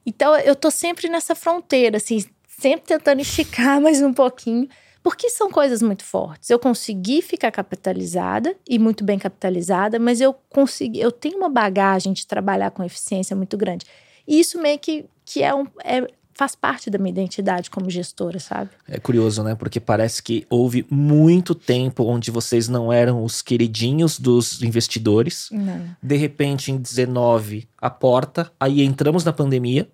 Então, 0.04 0.36
eu 0.36 0.54
tô 0.54 0.70
sempre 0.70 1.08
nessa 1.08 1.34
fronteira, 1.34 1.96
assim, 1.96 2.24
sempre 2.46 2.86
tentando 2.86 3.20
esticar 3.20 3.80
mais 3.82 4.00
um 4.00 4.12
pouquinho, 4.12 4.68
porque 5.02 5.30
são 5.30 5.50
coisas 5.50 5.82
muito 5.82 6.04
fortes. 6.04 6.50
Eu 6.50 6.58
consegui 6.58 7.22
ficar 7.22 7.50
capitalizada 7.50 8.56
e 8.68 8.78
muito 8.78 9.04
bem 9.04 9.18
capitalizada, 9.18 9.98
mas 9.98 10.20
eu 10.20 10.34
consegui, 10.48 11.00
eu 11.00 11.12
tenho 11.12 11.38
uma 11.38 11.48
bagagem 11.48 12.12
de 12.12 12.26
trabalhar 12.26 12.70
com 12.70 12.82
eficiência 12.82 13.36
muito 13.36 13.56
grande. 13.56 13.86
E 14.26 14.40
isso 14.40 14.60
meio 14.60 14.78
que, 14.78 15.04
que 15.24 15.42
é, 15.42 15.54
um, 15.54 15.66
é, 15.84 16.06
faz 16.36 16.54
parte 16.54 16.90
da 16.90 16.98
minha 16.98 17.10
identidade 17.10 17.70
como 17.70 17.88
gestora, 17.88 18.38
sabe? 18.38 18.70
É 18.86 19.00
curioso, 19.00 19.42
né? 19.42 19.54
Porque 19.54 19.80
parece 19.80 20.22
que 20.22 20.46
houve 20.50 20.86
muito 20.90 21.54
tempo 21.54 22.04
onde 22.04 22.30
vocês 22.30 22.68
não 22.68 22.92
eram 22.92 23.24
os 23.24 23.40
queridinhos 23.40 24.18
dos 24.18 24.62
investidores. 24.62 25.48
Não. 25.50 25.96
De 26.02 26.16
repente, 26.16 26.70
em 26.70 26.76
19, 26.76 27.66
a 27.80 27.88
porta, 27.88 28.52
aí 28.60 28.82
entramos 28.82 29.24
na 29.24 29.32
pandemia. 29.32 29.88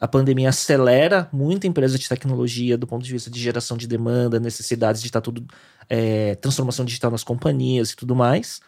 A 0.00 0.08
pandemia 0.08 0.48
acelera 0.48 1.28
muita 1.32 1.68
empresa 1.68 1.96
de 1.96 2.08
tecnologia 2.08 2.76
do 2.76 2.86
ponto 2.86 3.04
de 3.04 3.12
vista 3.12 3.30
de 3.30 3.40
geração 3.40 3.76
de 3.76 3.86
demanda, 3.86 4.40
necessidades 4.40 5.00
de 5.00 5.06
estar 5.06 5.20
tudo. 5.20 5.44
É, 5.88 6.34
transformação 6.34 6.84
digital 6.84 7.10
nas 7.10 7.22
companhias 7.22 7.92
e 7.92 7.96
tudo 7.96 8.16
mais. 8.16 8.60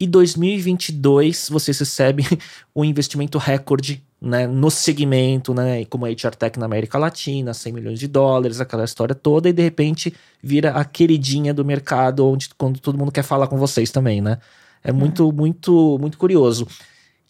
E 0.00 0.06
2022 0.06 1.48
vocês 1.50 1.78
recebem 1.78 2.26
um 2.74 2.84
investimento 2.84 3.38
recorde 3.38 4.02
né, 4.20 4.46
no 4.46 4.70
segmento, 4.70 5.54
né, 5.54 5.84
como 5.84 6.06
a 6.06 6.08
HR 6.08 6.34
Tech 6.36 6.58
na 6.58 6.66
América 6.66 6.98
Latina, 6.98 7.54
100 7.54 7.72
milhões 7.72 7.98
de 7.98 8.08
dólares, 8.08 8.60
aquela 8.60 8.84
história 8.84 9.14
toda, 9.14 9.48
e 9.48 9.52
de 9.52 9.62
repente 9.62 10.14
vira 10.42 10.72
a 10.72 10.84
queridinha 10.84 11.54
do 11.54 11.64
mercado, 11.64 12.26
onde 12.26 12.48
quando 12.56 12.80
todo 12.80 12.98
mundo 12.98 13.12
quer 13.12 13.22
falar 13.22 13.46
com 13.46 13.56
vocês 13.56 13.90
também, 13.90 14.20
né? 14.20 14.38
É 14.82 14.92
muito, 14.92 15.32
muito, 15.32 15.98
muito 16.00 16.18
curioso. 16.18 16.66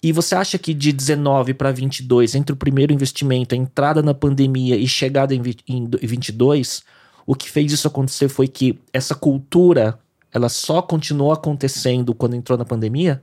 E 0.03 0.13
você 0.13 0.35
acha 0.35 0.59
que 0.59 0.73
de 0.73 0.93
19 0.93 1.55
para 1.55 1.73
22, 1.73 2.35
entre 2.35 2.53
o 2.53 2.57
primeiro 2.57 2.93
investimento, 2.93 3.55
a 3.55 3.59
entrada 3.59 4.03
na 4.03 4.15
pandemia 4.15 4.77
e 4.77 4.87
chegada 4.87 5.35
em, 5.35 5.43
em 5.67 5.89
22, 6.03 6.83
o 7.27 7.35
que 7.35 7.51
fez 7.51 7.73
isso 7.73 7.89
acontecer 7.89 8.29
foi 8.29 8.47
que 8.47 8.79
essa 8.93 9.15
cultura, 9.15 9.99
ela 10.33 10.49
só 10.49 10.83
continuou 10.83 11.33
acontecendo 11.33 12.15
quando 12.15 12.37
entrou 12.37 12.59
na 12.59 12.65
pandemia? 12.65 13.23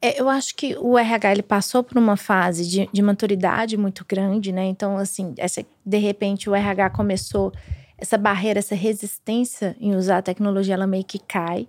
É, 0.00 0.20
eu 0.20 0.28
acho 0.28 0.56
que 0.56 0.76
o 0.80 0.98
RH 0.98 1.30
ele 1.30 1.42
passou 1.42 1.84
por 1.84 1.96
uma 1.96 2.16
fase 2.16 2.68
de, 2.68 2.88
de 2.92 3.00
maturidade 3.00 3.76
muito 3.76 4.04
grande, 4.04 4.50
né? 4.50 4.64
Então, 4.64 4.96
assim, 4.96 5.32
essa, 5.36 5.64
de 5.86 5.98
repente 5.98 6.50
o 6.50 6.54
RH 6.54 6.90
começou 6.90 7.52
essa 7.96 8.18
barreira, 8.18 8.58
essa 8.58 8.74
resistência 8.74 9.76
em 9.80 9.94
usar 9.94 10.18
a 10.18 10.22
tecnologia, 10.22 10.74
ela 10.74 10.88
meio 10.88 11.04
que 11.04 11.20
cai. 11.20 11.68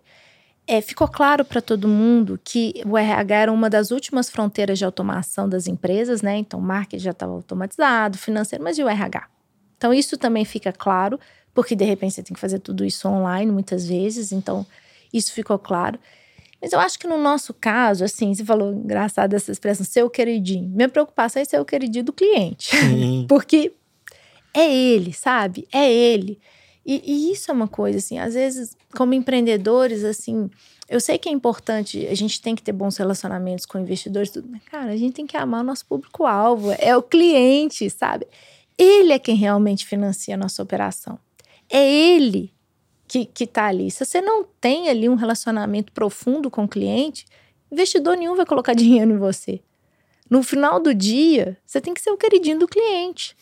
É, 0.66 0.82
ficou 0.82 1.08
claro 1.08 1.46
para 1.46 1.62
todo 1.62 1.88
mundo 1.88 2.40
que 2.44 2.82
o 2.88 2.98
RH 2.98 3.36
era 3.36 3.52
uma 3.52 3.70
das 3.70 3.92
últimas 3.92 4.32
fronteiras 4.32 4.80
de 4.80 4.86
automação 4.86 5.48
das 5.48 5.68
empresas, 5.68 6.24
né? 6.24 6.38
Então, 6.38 6.60
marketing 6.60 7.04
já 7.04 7.12
estava 7.12 7.34
automatizado, 7.34 8.18
financeiro, 8.18 8.64
mas 8.64 8.80
e 8.80 8.84
o 8.84 8.90
RH? 8.90 9.28
Então, 9.78 9.94
isso 9.94 10.18
também 10.18 10.44
fica 10.44 10.72
claro, 10.72 11.20
porque 11.54 11.76
de 11.76 11.86
repente 11.86 12.16
você 12.16 12.24
tem 12.24 12.34
que 12.34 12.40
fazer 12.40 12.60
tudo 12.60 12.84
isso 12.84 13.08
online 13.08 13.52
muitas 13.52 13.86
vezes, 13.88 14.32
então 14.32 14.66
isso 15.14 15.32
ficou 15.32 15.60
claro. 15.60 16.00
Mas 16.62 16.72
eu 16.72 16.80
acho 16.80 16.98
que 16.98 17.08
no 17.08 17.18
nosso 17.18 17.54
caso, 17.54 18.06
assim, 18.06 18.34
você 18.34 18.44
falou 18.46 18.74
engraçado 18.74 19.34
essa 19.34 19.52
expressão, 19.52 19.86
ser 19.86 20.04
o 20.04 20.10
queridinho. 20.10 20.70
Minha 20.70 20.88
preocupação 20.88 21.42
é 21.42 21.46
ser 21.46 21.60
o 21.60 21.66
queridinho 21.66 22.06
do 22.06 22.14
cliente. 22.14 22.72
Porque 23.28 23.74
é 24.54 24.74
ele, 24.74 25.12
sabe? 25.12 25.68
É 25.74 25.92
ele. 25.92 26.40
E, 26.86 27.02
e, 27.06 27.32
isso 27.32 27.50
é 27.50 27.54
uma 27.54 27.68
coisa, 27.68 27.98
assim, 27.98 28.18
às 28.18 28.34
vezes, 28.34 28.78
como 28.96 29.14
empreendedores, 29.14 30.04
assim, 30.04 30.50
eu 30.90 31.00
sei 31.00 31.18
que 31.18 31.30
é 31.30 31.32
importante, 31.32 32.06
a 32.08 32.16
gente 32.16 32.42
tem 32.42 32.56
que 32.56 32.62
ter 32.62 32.74
bons 32.74 32.98
relacionamentos 32.98 33.66
com 33.66 33.80
investidores, 33.80 34.30
tudo, 34.30 34.50
mas, 34.50 34.62
cara, 34.64 34.92
a 34.92 34.98
gente 34.98 35.14
tem 35.14 35.26
que 35.26 35.38
amar 35.38 35.62
o 35.62 35.64
nosso 35.64 35.86
público-alvo, 35.86 36.74
é 36.78 36.96
o 36.96 37.02
cliente, 37.02 37.90
sabe? 37.90 38.28
Ele 38.78 39.14
é 39.14 39.20
quem 39.20 39.36
realmente 39.36 39.86
financia 39.86 40.36
a 40.36 40.38
nossa 40.38 40.62
operação. 40.62 41.18
É 41.76 41.92
ele 41.92 42.54
que, 43.08 43.26
que 43.26 43.48
tá 43.48 43.66
ali. 43.66 43.90
Se 43.90 44.06
você 44.06 44.22
não 44.22 44.44
tem 44.62 44.90
ali 44.90 45.10
um 45.10 45.16
relacionamento 45.16 45.92
profundo 45.92 46.52
com 46.52 46.66
o 46.66 46.68
cliente, 46.68 47.26
investidor 47.72 48.16
nenhum 48.16 48.36
vai 48.36 48.46
colocar 48.46 48.76
dinheiro 48.78 49.12
em 49.12 49.18
você. 49.18 49.60
No 50.30 50.44
final 50.44 50.80
do 50.80 50.94
dia, 50.94 51.58
você 51.66 51.82
tem 51.82 51.92
que 51.92 52.02
ser 52.02 52.12
o 52.12 52.18
queridinho 52.18 52.60
do 52.60 52.68
cliente. 52.68 53.36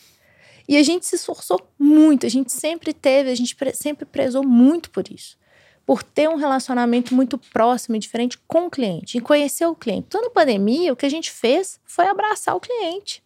E 0.66 0.78
a 0.78 0.84
gente 0.84 1.06
se 1.06 1.16
esforçou 1.16 1.60
muito, 1.78 2.26
a 2.26 2.30
gente 2.30 2.54
sempre 2.54 2.94
teve, 2.94 3.30
a 3.30 3.36
gente 3.36 3.54
sempre 3.74 4.06
prezou 4.06 4.48
muito 4.48 4.90
por 4.90 5.12
isso. 5.12 5.38
Por 5.86 6.02
ter 6.02 6.30
um 6.30 6.36
relacionamento 6.36 7.14
muito 7.14 7.38
próximo 7.38 7.98
e 7.98 8.00
diferente 8.00 8.38
com 8.48 8.68
o 8.68 8.70
cliente, 8.70 9.18
e 9.18 9.22
conhecer 9.22 9.66
o 9.66 9.76
cliente. 9.76 10.06
Então, 10.08 10.22
na 10.22 10.30
pandemia, 10.30 10.94
o 10.94 10.96
que 10.96 11.06
a 11.06 11.10
gente 11.10 11.30
fez 11.30 11.82
foi 11.84 12.08
abraçar 12.08 12.56
o 12.56 12.62
cliente. 12.62 13.22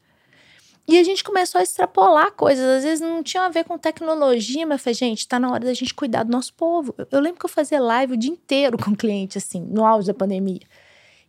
E 0.88 1.00
a 1.00 1.04
gente 1.04 1.24
começou 1.24 1.60
a 1.60 1.64
extrapolar 1.64 2.32
coisas, 2.34 2.64
às 2.64 2.84
vezes 2.84 3.02
não 3.02 3.24
tinha 3.24 3.44
a 3.44 3.50
ver 3.50 3.64
com 3.64 3.78
tecnologia, 3.78 4.68
mas 4.68 4.84
falei, 4.84 4.94
gente, 4.94 5.28
tá 5.28 5.40
na 5.40 5.52
hora 5.52 5.66
da 5.66 5.74
gente 5.74 5.94
cuidar 5.94 6.24
do 6.24 6.32
nosso 6.32 6.54
povo. 6.54 6.94
Eu, 6.98 7.08
eu 7.12 7.20
lembro 7.20 7.40
que 7.40 7.46
eu 7.46 7.50
fazia 7.50 7.80
live 7.82 8.14
o 8.14 8.18
dia 8.18 8.32
inteiro 8.32 8.78
com 8.84 8.96
cliente, 8.96 9.38
assim, 9.38 9.62
no 9.62 9.84
auge 9.84 10.08
da 10.08 10.14
pandemia. 10.14 10.62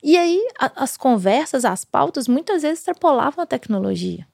E 0.02 0.16
aí, 0.16 0.46
a, 0.58 0.84
as 0.84 0.96
conversas, 0.96 1.64
as 1.64 1.84
pautas, 1.84 2.28
muitas 2.28 2.62
vezes 2.62 2.80
extrapolavam 2.80 3.42
a 3.42 3.46
tecnologia. 3.46 4.26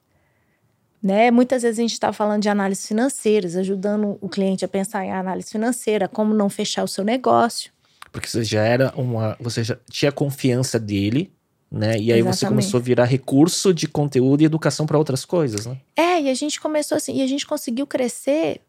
Né? 1.01 1.31
Muitas 1.31 1.63
vezes 1.63 1.79
a 1.79 1.83
gente 1.83 1.93
estava 1.93 2.13
falando 2.13 2.43
de 2.43 2.49
análises 2.49 2.87
financeiras, 2.87 3.57
ajudando 3.57 4.19
o 4.21 4.29
cliente 4.29 4.65
a 4.65 4.69
pensar 4.69 5.05
em 5.05 5.13
análise 5.13 5.51
financeira, 5.51 6.09
como 6.09 6.35
não 6.35 6.49
fechar 6.49 6.83
o 6.85 6.89
seu 6.89 7.05
negócio. 7.05 7.73
Porque 8.11 8.29
você 8.29 8.45
já 8.45 8.63
era 8.63 8.93
uma. 8.95 9.37
Você 9.41 9.65
já 9.65 9.77
tinha 9.91 10.13
confiança 10.13 10.79
dele 10.79 11.33
né? 11.73 11.97
E 11.99 12.13
aí 12.13 12.19
Exatamente. 12.19 12.37
você 12.37 12.47
começou 12.47 12.79
a 12.79 12.83
virar 12.83 13.05
recurso 13.07 13.73
de 13.73 13.89
conteúdo 13.89 14.43
e 14.43 14.45
educação 14.45 14.85
para 14.85 14.99
outras 14.99 15.25
coisas, 15.25 15.65
né? 15.65 15.79
É, 15.97 16.21
e 16.21 16.29
a 16.29 16.35
gente 16.35 16.61
começou 16.61 16.97
assim, 16.97 17.17
e 17.17 17.23
a 17.23 17.27
gente 17.27 17.47
conseguiu 17.47 17.87
crescer 17.87 18.61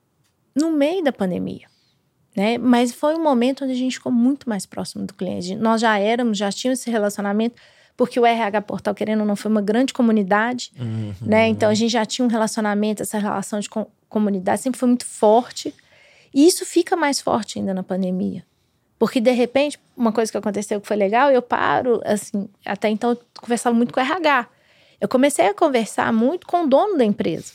no 0.56 0.72
meio 0.72 1.04
da 1.04 1.12
pandemia, 1.12 1.68
né? 2.36 2.58
Mas 2.58 2.94
foi 2.94 3.16
um 3.16 3.22
momento 3.22 3.66
onde 3.66 3.74
a 3.74 3.78
gente 3.78 3.98
ficou 3.98 4.12
muito 4.12 4.48
mais 4.48 4.66
próximo 4.66 5.06
do 5.06 5.14
cliente. 5.14 5.54
Nós 5.56 5.82
já 5.82 6.00
éramos, 6.00 6.38
já 6.38 6.50
tínhamos 6.50 6.80
esse 6.80 6.90
relacionamento, 6.90 7.56
porque 7.98 8.18
o 8.18 8.26
RH 8.26 8.62
Portal, 8.62 8.96
querendo 8.96 9.20
ou 9.20 9.26
não, 9.26 9.36
foi 9.36 9.52
uma 9.52 9.62
grande 9.62 9.94
comunidade, 9.94 10.72
uhum. 10.80 11.14
né? 11.22 11.48
Então 11.50 11.70
a 11.70 11.74
gente 11.74 11.92
já 11.92 12.06
tinha 12.06 12.26
um 12.26 12.30
relacionamento, 12.30 13.04
essa 13.04 13.18
relação 13.18 13.60
de 13.60 13.70
comunidade 14.08 14.62
sempre 14.62 14.80
foi 14.80 14.88
muito 14.88 15.06
forte. 15.06 15.74
E 16.34 16.48
isso 16.48 16.66
fica 16.66 16.96
mais 16.96 17.20
forte 17.20 17.60
ainda 17.60 17.74
na 17.74 17.84
pandemia. 17.84 18.46
Porque, 19.04 19.20
de 19.20 19.32
repente, 19.32 19.78
uma 19.98 20.14
coisa 20.14 20.32
que 20.32 20.38
aconteceu 20.38 20.80
que 20.80 20.88
foi 20.88 20.96
legal, 20.96 21.30
eu 21.30 21.42
paro, 21.42 22.00
assim, 22.06 22.48
até 22.66 22.88
então 22.88 23.10
eu 23.10 23.20
conversava 23.38 23.76
muito 23.76 23.94
com 23.94 24.00
o 24.00 24.04
RH. 24.04 24.48
Eu 25.02 25.10
comecei 25.10 25.46
a 25.46 25.54
conversar 25.54 26.14
muito 26.14 26.48
com 26.48 26.64
o 26.64 26.68
dono 26.68 26.98
da 26.98 27.04
empresa. 27.04 27.52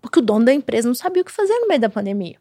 Porque 0.00 0.20
o 0.20 0.22
dono 0.22 0.44
da 0.44 0.54
empresa 0.54 0.86
não 0.86 0.94
sabia 0.94 1.22
o 1.22 1.24
que 1.24 1.32
fazer 1.32 1.58
no 1.58 1.66
meio 1.66 1.80
da 1.80 1.90
pandemia. 1.90 2.36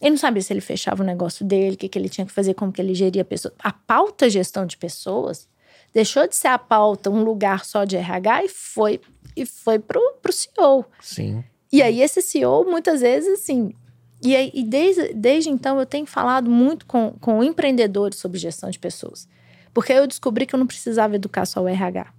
Ele 0.00 0.10
não 0.10 0.18
sabia 0.18 0.40
se 0.40 0.52
ele 0.52 0.60
fechava 0.60 1.02
o 1.02 1.04
negócio 1.04 1.44
dele, 1.44 1.74
o 1.74 1.76
que, 1.76 1.88
que 1.88 1.98
ele 1.98 2.08
tinha 2.08 2.24
que 2.24 2.30
fazer, 2.30 2.54
como 2.54 2.70
que 2.70 2.80
ele 2.80 2.94
geria 2.94 3.24
pessoas. 3.24 3.54
A 3.58 3.72
pauta 3.72 4.30
gestão 4.30 4.64
de 4.64 4.76
pessoas 4.76 5.48
deixou 5.92 6.28
de 6.28 6.36
ser 6.36 6.46
a 6.46 6.58
pauta 6.58 7.10
um 7.10 7.24
lugar 7.24 7.64
só 7.64 7.82
de 7.82 7.96
RH 7.96 8.44
e 8.44 8.48
foi 8.48 9.00
e 9.34 9.44
foi 9.44 9.80
pro, 9.80 10.00
pro 10.22 10.32
CEO. 10.32 10.84
Sim. 11.00 11.42
E 11.72 11.82
aí 11.82 12.02
esse 12.02 12.22
CEO, 12.22 12.64
muitas 12.64 13.00
vezes, 13.00 13.40
assim, 13.40 13.74
e, 14.22 14.60
e 14.60 14.62
desde, 14.64 15.12
desde 15.14 15.50
então 15.50 15.78
eu 15.78 15.86
tenho 15.86 16.06
falado 16.06 16.50
muito 16.50 16.86
com, 16.86 17.14
com 17.20 17.42
empreendedores 17.42 18.18
sobre 18.18 18.38
gestão 18.38 18.70
de 18.70 18.78
pessoas. 18.78 19.28
Porque 19.74 19.92
eu 19.92 20.06
descobri 20.06 20.46
que 20.46 20.54
eu 20.54 20.58
não 20.58 20.66
precisava 20.66 21.16
educar 21.16 21.46
só 21.46 21.62
o 21.62 21.68
RH. 21.68 22.12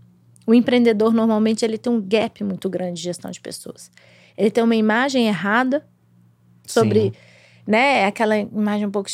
O 0.45 0.53
empreendedor, 0.53 1.13
normalmente, 1.13 1.63
ele 1.63 1.77
tem 1.77 1.91
um 1.91 2.01
gap 2.01 2.43
muito 2.43 2.69
grande 2.69 2.97
de 2.97 3.03
gestão 3.03 3.31
de 3.31 3.39
pessoas. 3.39 3.91
Ele 4.37 4.51
tem 4.51 4.63
uma 4.63 4.75
imagem 4.75 5.27
errada 5.27 5.85
sobre... 6.65 7.01
Sim 7.01 7.13
né? 7.65 8.05
Aquela 8.05 8.37
imagem 8.37 8.85
um 8.85 8.91
pouco 8.91 9.09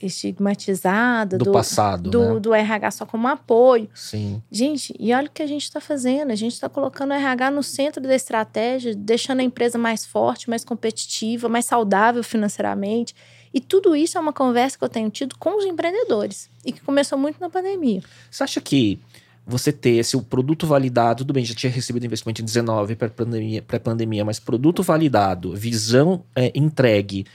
estigmatizada 0.00 1.38
do, 1.38 1.46
do 1.46 1.52
passado, 1.52 2.10
do, 2.10 2.34
né? 2.34 2.40
do 2.40 2.54
RH 2.54 2.90
só 2.90 3.06
como 3.06 3.28
apoio. 3.28 3.88
Sim. 3.94 4.42
Gente, 4.50 4.94
e 4.98 5.12
olha 5.14 5.28
o 5.28 5.30
que 5.30 5.42
a 5.42 5.46
gente 5.46 5.62
está 5.62 5.80
fazendo. 5.80 6.32
A 6.32 6.34
gente 6.34 6.52
está 6.52 6.68
colocando 6.68 7.10
o 7.10 7.14
RH 7.14 7.50
no 7.50 7.62
centro 7.62 8.02
da 8.02 8.14
estratégia, 8.14 8.94
deixando 8.94 9.40
a 9.40 9.42
empresa 9.42 9.78
mais 9.78 10.04
forte, 10.04 10.50
mais 10.50 10.64
competitiva, 10.64 11.48
mais 11.48 11.64
saudável 11.64 12.24
financeiramente. 12.24 13.14
E 13.54 13.60
tudo 13.60 13.94
isso 13.94 14.16
é 14.16 14.20
uma 14.20 14.32
conversa 14.32 14.78
que 14.78 14.84
eu 14.84 14.88
tenho 14.88 15.10
tido 15.10 15.36
com 15.38 15.58
os 15.58 15.64
empreendedores 15.64 16.50
e 16.64 16.72
que 16.72 16.80
começou 16.80 17.18
muito 17.18 17.38
na 17.40 17.50
pandemia. 17.50 18.02
Você 18.30 18.42
acha 18.42 18.60
que 18.60 18.98
você 19.46 19.72
ter 19.72 19.96
esse 19.96 20.16
o 20.16 20.22
produto 20.22 20.66
validado, 20.66 21.18
tudo 21.18 21.32
bem, 21.32 21.44
já 21.44 21.54
tinha 21.54 21.70
recebido 21.70 22.06
investimento 22.06 22.40
em 22.40 22.44
19 22.44 22.94
pré-pandemia, 22.96 23.62
pré-pandemia, 23.62 24.24
mas 24.24 24.38
produto 24.38 24.82
validado, 24.82 25.54
visão 25.54 26.24
é, 26.34 26.52
entregue, 26.54 27.26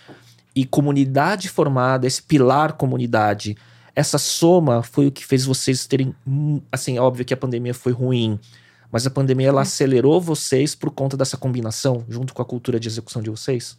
e 0.57 0.65
comunidade 0.65 1.49
formada, 1.49 2.07
esse 2.07 2.23
pilar 2.23 2.73
comunidade, 2.73 3.55
essa 3.95 4.17
soma 4.17 4.81
foi 4.81 5.05
o 5.05 5.11
que 5.11 5.23
fez 5.23 5.45
vocês 5.45 5.85
terem. 5.85 6.15
Assim, 6.71 6.97
óbvio 6.97 7.23
que 7.23 7.33
a 7.33 7.37
pandemia 7.37 7.75
foi 7.75 7.91
ruim, 7.91 8.39
mas 8.91 9.05
a 9.05 9.11
pandemia 9.11 9.49
ela 9.49 9.61
acelerou 9.61 10.19
vocês 10.19 10.73
por 10.73 10.89
conta 10.89 11.15
dessa 11.15 11.37
combinação, 11.37 12.03
junto 12.09 12.33
com 12.33 12.41
a 12.41 12.45
cultura 12.45 12.79
de 12.79 12.87
execução 12.87 13.21
de 13.21 13.29
vocês? 13.29 13.77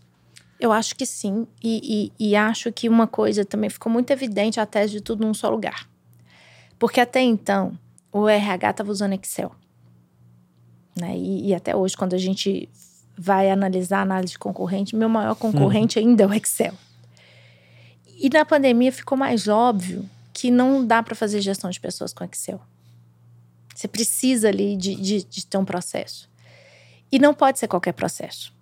Eu 0.61 0.71
acho 0.71 0.95
que 0.95 1.05
sim. 1.05 1.49
E, 1.61 2.13
e, 2.21 2.29
e 2.31 2.37
acho 2.37 2.71
que 2.71 2.89
uma 2.89 3.09
coisa 3.09 3.45
também 3.45 3.71
ficou 3.71 3.91
muito 3.91 4.13
evidente 4.13 4.61
a 4.61 4.67
tese 4.67 4.93
de 4.93 5.01
tudo 5.01 5.27
num 5.27 5.35
só 5.35 5.51
lugar. 5.51 5.89
Porque 6.79 7.01
até 7.01 7.21
então, 7.21 7.77
o 8.13 8.29
RH 8.29 8.71
estava 8.71 8.93
usando 8.93 9.15
Excel. 9.15 9.51
Né? 10.97 11.19
E, 11.19 11.49
e, 11.49 11.55
até 11.55 11.75
hoje, 11.75 11.97
quando 11.97 12.15
a 12.15 12.19
gente 12.19 12.69
vai 13.19 13.51
analisar 13.51 13.99
a 13.99 14.03
análise 14.03 14.33
de 14.33 14.39
concorrente, 14.39 14.95
meu 14.95 15.09
maior 15.09 15.35
concorrente 15.35 15.99
uhum. 15.99 16.07
ainda 16.07 16.23
é 16.23 16.27
o 16.27 16.33
Excel. 16.33 16.75
E 18.21 18.29
na 18.31 18.45
pandemia 18.45 18.93
ficou 18.93 19.19
mais 19.19 19.49
óbvio 19.49 20.09
que 20.33 20.51
não 20.51 20.87
dá 20.87 21.03
para 21.03 21.15
fazer 21.15 21.41
gestão 21.41 21.69
de 21.69 21.81
pessoas 21.81 22.13
com 22.13 22.25
Excel. 22.25 22.61
Você 23.75 23.89
precisa 23.89 24.49
ali 24.49 24.77
de, 24.77 24.95
de, 24.95 25.25
de, 25.25 25.47
ter 25.47 25.59
um 25.59 25.65
processo. 25.65 26.29
E 27.11 27.19
não 27.19 27.33
pode 27.33 27.59
ser 27.59 27.69
qualquer 27.69 27.93
processo. 27.93 28.53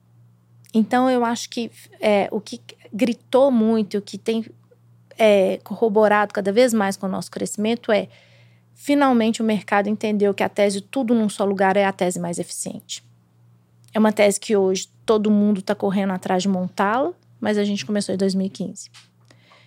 Então, 0.75 1.09
eu 1.09 1.25
acho 1.25 1.49
que 1.49 1.71
é, 2.01 2.29
o 2.31 2.41
que 2.41 2.61
gritou 2.93 3.51
muito, 3.51 3.99
o 3.99 4.03
que 4.03 4.19
tem 4.19 4.45
é, 5.19 5.59
corroborado 5.65 6.35
cada 6.35 6.53
vez 6.53 6.75
mais 6.75 6.97
com 6.97 7.07
o 7.07 7.09
nosso 7.09 7.31
crescimento 7.31 7.91
é 7.91 8.09
finalmente 8.75 9.41
o 9.41 9.45
mercado 9.45 9.89
entendeu 9.89 10.35
que 10.35 10.43
a 10.43 10.49
tese 10.49 10.83
tudo 10.83 11.15
num 11.15 11.31
só 11.31 11.45
lugar 11.45 11.77
é 11.79 11.85
a 11.85 11.93
tese 11.93 12.21
mais 12.21 12.39
eficiente. 12.39 13.03
É 13.97 13.99
uma 13.99 14.13
tese 14.13 14.39
que 14.39 14.55
hoje 14.55 14.91
todo 15.07 15.31
mundo 15.31 15.61
está 15.61 15.75
correndo 15.75 16.13
atrás 16.13 16.43
de 16.43 16.51
montá-la, 16.51 17.15
mas 17.41 17.57
a 17.57 17.65
gente 17.65 17.87
começou 17.87 18.15
em 18.15 18.19
2015. 18.19 18.91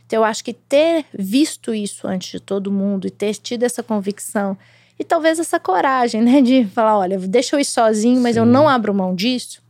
Então, 0.06 0.20
eu 0.20 0.24
acho 0.24 0.44
que 0.44 0.54
ter 0.54 1.04
visto 1.18 1.74
isso 1.74 2.08
antes 2.08 2.34
de 2.34 2.40
todo 2.40 2.72
mundo 2.72 3.08
e 3.08 3.10
ter 3.10 3.34
tido 3.34 3.64
essa 3.64 3.82
convicção 3.82 4.56
e 5.00 5.04
talvez 5.04 5.40
essa 5.40 5.60
coragem, 5.60 6.22
né, 6.22 6.42
de 6.44 6.64
falar, 6.66 7.00
olha, 7.00 7.18
deixa 7.18 7.56
eu 7.56 7.60
ir 7.60 7.66
sozinho, 7.66 8.22
mas 8.22 8.36
Sim. 8.36 8.42
eu 8.42 8.46
não 8.46 8.70
abro 8.70 8.94
mão 8.94 9.16
disso, 9.16 9.64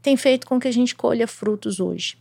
tem 0.00 0.16
feito 0.16 0.46
com 0.46 0.60
que 0.60 0.68
a 0.68 0.72
gente 0.72 0.94
colha 0.94 1.26
frutos 1.26 1.80
hoje, 1.80 2.16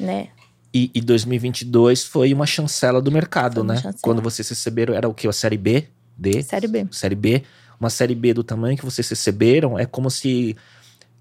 né? 0.00 0.28
E, 0.72 0.90
e 0.94 1.00
2022 1.02 2.04
foi 2.04 2.32
uma 2.32 2.46
chancela 2.46 3.02
do 3.02 3.12
mercado, 3.12 3.62
né? 3.62 3.74
Chancela. 3.74 3.94
Quando 4.00 4.22
vocês 4.22 4.48
receberam, 4.48 4.94
era 4.94 5.06
o 5.06 5.12
que? 5.12 5.28
A 5.28 5.32
série 5.32 5.58
B? 5.58 5.88
D? 6.16 6.42
Série 6.42 6.68
B. 6.68 6.86
Série 6.90 7.14
B. 7.14 7.42
Uma 7.78 7.90
série 7.90 8.14
B 8.14 8.32
do 8.32 8.42
tamanho 8.42 8.78
que 8.78 8.84
vocês 8.84 9.06
receberam, 9.10 9.78
é 9.78 9.84
como 9.84 10.10
se 10.10 10.56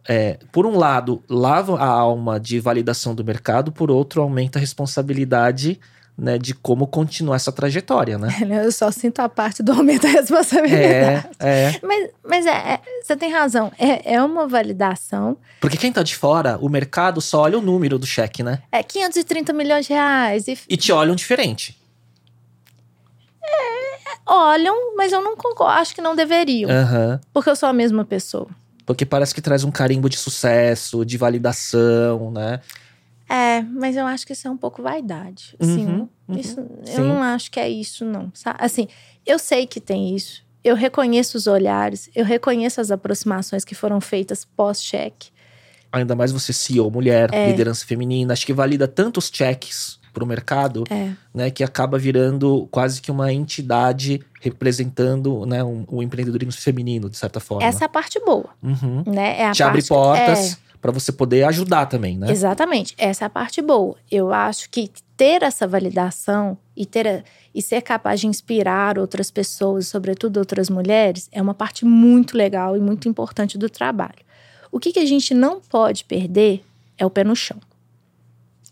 é, 0.07 0.37
por 0.51 0.65
um 0.65 0.77
lado, 0.77 1.23
lava 1.29 1.77
a 1.79 1.87
alma 1.87 2.39
de 2.39 2.59
validação 2.59 3.15
do 3.15 3.23
mercado, 3.23 3.71
por 3.71 3.89
outro, 3.89 4.21
aumenta 4.21 4.59
a 4.59 4.61
responsabilidade 4.61 5.79
né, 6.17 6.37
de 6.37 6.53
como 6.53 6.85
continuar 6.85 7.37
essa 7.37 7.51
trajetória, 7.51 8.17
né? 8.17 8.29
Eu 8.65 8.71
só 8.71 8.91
sinto 8.91 9.19
a 9.19 9.29
parte 9.29 9.63
do 9.63 9.71
aumento 9.71 10.03
da 10.03 10.09
responsabilidade. 10.09 11.27
É, 11.39 11.47
é. 11.47 11.79
Mas, 11.81 12.09
mas 12.23 12.45
é, 12.45 12.51
é, 12.51 12.81
você 13.01 13.15
tem 13.15 13.31
razão, 13.31 13.71
é, 13.79 14.13
é 14.13 14.21
uma 14.21 14.47
validação. 14.47 15.37
Porque 15.59 15.77
quem 15.77 15.91
tá 15.91 16.03
de 16.03 16.15
fora, 16.15 16.57
o 16.61 16.69
mercado 16.69 17.19
só 17.19 17.41
olha 17.41 17.57
o 17.57 17.61
número 17.61 17.97
do 17.97 18.05
cheque, 18.05 18.43
né? 18.43 18.61
É 18.71 18.83
530 18.83 19.53
milhões 19.53 19.87
de 19.87 19.93
reais. 19.93 20.47
E, 20.47 20.57
e 20.69 20.77
te 20.77 20.91
olham 20.91 21.15
diferente. 21.15 21.77
É, 23.43 24.31
olham, 24.31 24.95
mas 24.95 25.11
eu 25.11 25.21
não 25.21 25.35
concordo, 25.35 25.79
acho 25.79 25.95
que 25.95 26.01
não 26.01 26.15
deveriam. 26.15 26.69
Uhum. 26.69 27.19
Porque 27.33 27.49
eu 27.49 27.55
sou 27.55 27.69
a 27.69 27.73
mesma 27.73 28.05
pessoa. 28.05 28.47
Porque 28.85 29.05
parece 29.05 29.33
que 29.33 29.41
traz 29.41 29.63
um 29.63 29.71
carimbo 29.71 30.09
de 30.09 30.17
sucesso, 30.17 31.05
de 31.05 31.17
validação, 31.17 32.31
né? 32.31 32.59
É, 33.29 33.61
mas 33.61 33.95
eu 33.95 34.05
acho 34.05 34.27
que 34.27 34.33
isso 34.33 34.47
é 34.47 34.51
um 34.51 34.57
pouco 34.57 34.83
vaidade. 34.83 35.55
Assim, 35.59 35.85
uhum, 35.85 36.09
uhum, 36.27 36.37
isso, 36.37 36.59
eu 36.87 37.03
não 37.03 37.23
acho 37.23 37.49
que 37.49 37.59
é 37.59 37.69
isso, 37.69 38.03
não. 38.05 38.31
Sabe? 38.33 38.57
Assim, 38.61 38.87
eu 39.25 39.39
sei 39.39 39.65
que 39.65 39.79
tem 39.79 40.15
isso. 40.15 40.43
Eu 40.63 40.75
reconheço 40.75 41.37
os 41.37 41.47
olhares, 41.47 42.09
eu 42.15 42.23
reconheço 42.23 42.79
as 42.79 42.91
aproximações 42.91 43.65
que 43.65 43.75
foram 43.75 43.99
feitas 43.99 44.45
pós-cheque. 44.45 45.29
Ainda 45.91 46.15
mais 46.15 46.31
você 46.31 46.51
CEO, 46.51 46.89
mulher, 46.89 47.29
é. 47.33 47.49
liderança 47.49 47.85
feminina. 47.85 48.33
Acho 48.33 48.45
que 48.45 48.53
valida 48.53 48.87
tantos 48.87 49.29
cheques 49.31 49.99
para 50.13 50.23
o 50.23 50.27
mercado, 50.27 50.83
é. 50.89 51.11
né, 51.33 51.49
que 51.49 51.63
acaba 51.63 51.97
virando 51.97 52.67
quase 52.69 53.01
que 53.01 53.09
uma 53.09 53.33
entidade 53.33 54.21
representando 54.39 55.45
né, 55.45 55.63
um, 55.63 55.85
o 55.87 56.03
empreendedorismo 56.03 56.53
feminino, 56.53 57.09
de 57.09 57.17
certa 57.17 57.39
forma. 57.39 57.65
Essa 57.65 57.85
é 57.85 57.87
a 57.87 57.89
parte 57.89 58.19
boa. 58.23 58.49
Uhum. 58.61 59.03
Né? 59.07 59.39
É 59.39 59.47
a 59.47 59.51
Te 59.51 59.63
parte, 59.63 59.63
abre 59.63 59.83
portas 59.83 60.53
é... 60.53 60.57
para 60.79 60.91
você 60.91 61.11
poder 61.11 61.43
ajudar 61.45 61.87
também, 61.87 62.17
né? 62.17 62.29
Exatamente. 62.29 62.93
Essa 62.97 63.25
é 63.25 63.27
a 63.27 63.29
parte 63.29 63.61
boa. 63.61 63.95
Eu 64.11 64.31
acho 64.31 64.69
que 64.69 64.91
ter 65.17 65.41
essa 65.41 65.65
validação 65.65 66.57
e 66.75 66.85
ter 66.85 67.07
a, 67.07 67.23
e 67.55 67.61
ser 67.61 67.81
capaz 67.81 68.19
de 68.19 68.27
inspirar 68.27 68.99
outras 68.99 69.31
pessoas, 69.31 69.87
sobretudo 69.87 70.37
outras 70.37 70.69
mulheres, 70.69 71.29
é 71.31 71.41
uma 71.41 71.53
parte 71.53 71.85
muito 71.85 72.37
legal 72.37 72.75
e 72.75 72.79
muito 72.79 73.07
importante 73.07 73.57
do 73.57 73.69
trabalho. 73.69 74.23
O 74.71 74.79
que, 74.79 74.91
que 74.91 74.99
a 74.99 75.05
gente 75.05 75.33
não 75.33 75.61
pode 75.61 76.03
perder 76.03 76.63
é 76.97 77.05
o 77.05 77.09
pé 77.09 77.23
no 77.23 77.35
chão. 77.35 77.57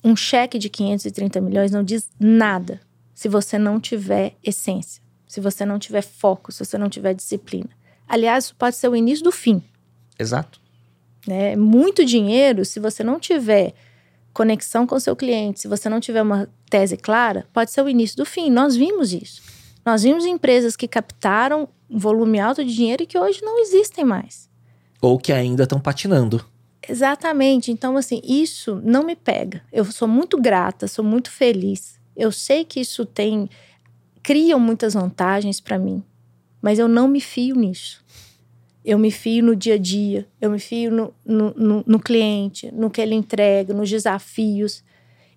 Um 0.03 0.15
cheque 0.15 0.57
de 0.57 0.69
530 0.69 1.39
milhões 1.41 1.71
não 1.71 1.83
diz 1.83 2.09
nada 2.19 2.81
se 3.13 3.29
você 3.29 3.57
não 3.59 3.79
tiver 3.79 4.35
essência, 4.43 5.01
se 5.27 5.39
você 5.39 5.63
não 5.63 5.77
tiver 5.77 6.01
foco, 6.01 6.51
se 6.51 6.65
você 6.65 6.77
não 6.77 6.89
tiver 6.89 7.13
disciplina. 7.13 7.69
Aliás, 8.07 8.45
isso 8.45 8.55
pode 8.55 8.75
ser 8.75 8.87
o 8.87 8.95
início 8.95 9.23
do 9.23 9.31
fim. 9.31 9.61
Exato. 10.17 10.59
Né? 11.27 11.55
Muito 11.55 12.03
dinheiro, 12.03 12.65
se 12.65 12.79
você 12.79 13.03
não 13.03 13.19
tiver 13.19 13.73
conexão 14.33 14.87
com 14.87 14.95
o 14.95 14.99
seu 14.99 15.15
cliente, 15.15 15.59
se 15.59 15.67
você 15.67 15.87
não 15.87 15.99
tiver 15.99 16.21
uma 16.21 16.49
tese 16.69 16.97
clara, 16.97 17.45
pode 17.53 17.71
ser 17.71 17.81
o 17.81 17.89
início 17.89 18.17
do 18.17 18.25
fim. 18.25 18.49
Nós 18.49 18.75
vimos 18.75 19.13
isso. 19.13 19.41
Nós 19.85 20.03
vimos 20.03 20.25
empresas 20.25 20.75
que 20.75 20.87
captaram 20.87 21.67
um 21.89 21.97
volume 21.97 22.39
alto 22.39 22.63
de 22.63 22.73
dinheiro 22.73 23.03
e 23.03 23.05
que 23.05 23.17
hoje 23.17 23.41
não 23.41 23.59
existem 23.59 24.05
mais. 24.05 24.49
Ou 25.01 25.17
que 25.17 25.33
ainda 25.33 25.63
estão 25.63 25.79
patinando. 25.79 26.43
Exatamente. 26.87 27.71
Então, 27.71 27.97
assim, 27.97 28.21
isso 28.23 28.81
não 28.83 29.03
me 29.03 29.15
pega. 29.15 29.61
Eu 29.71 29.85
sou 29.85 30.07
muito 30.07 30.39
grata, 30.39 30.87
sou 30.87 31.05
muito 31.05 31.29
feliz. 31.29 31.99
Eu 32.15 32.31
sei 32.31 32.65
que 32.65 32.79
isso 32.79 33.05
tem. 33.05 33.49
criam 34.23 34.59
muitas 34.59 34.93
vantagens 34.93 35.59
para 35.59 35.79
mim, 35.79 36.03
mas 36.61 36.79
eu 36.79 36.87
não 36.87 37.07
me 37.07 37.21
fio 37.21 37.55
nisso. 37.55 38.03
Eu 38.83 38.97
me 38.97 39.11
fio 39.11 39.43
no 39.43 39.55
dia 39.55 39.75
a 39.75 39.77
dia, 39.77 40.27
eu 40.41 40.49
me 40.49 40.57
fio 40.57 40.89
no, 40.91 41.13
no, 41.23 41.53
no, 41.53 41.83
no 41.85 41.99
cliente, 41.99 42.71
no 42.73 42.89
que 42.89 42.99
ele 42.99 43.13
entrega, 43.13 43.75
nos 43.75 43.89
desafios. 43.89 44.83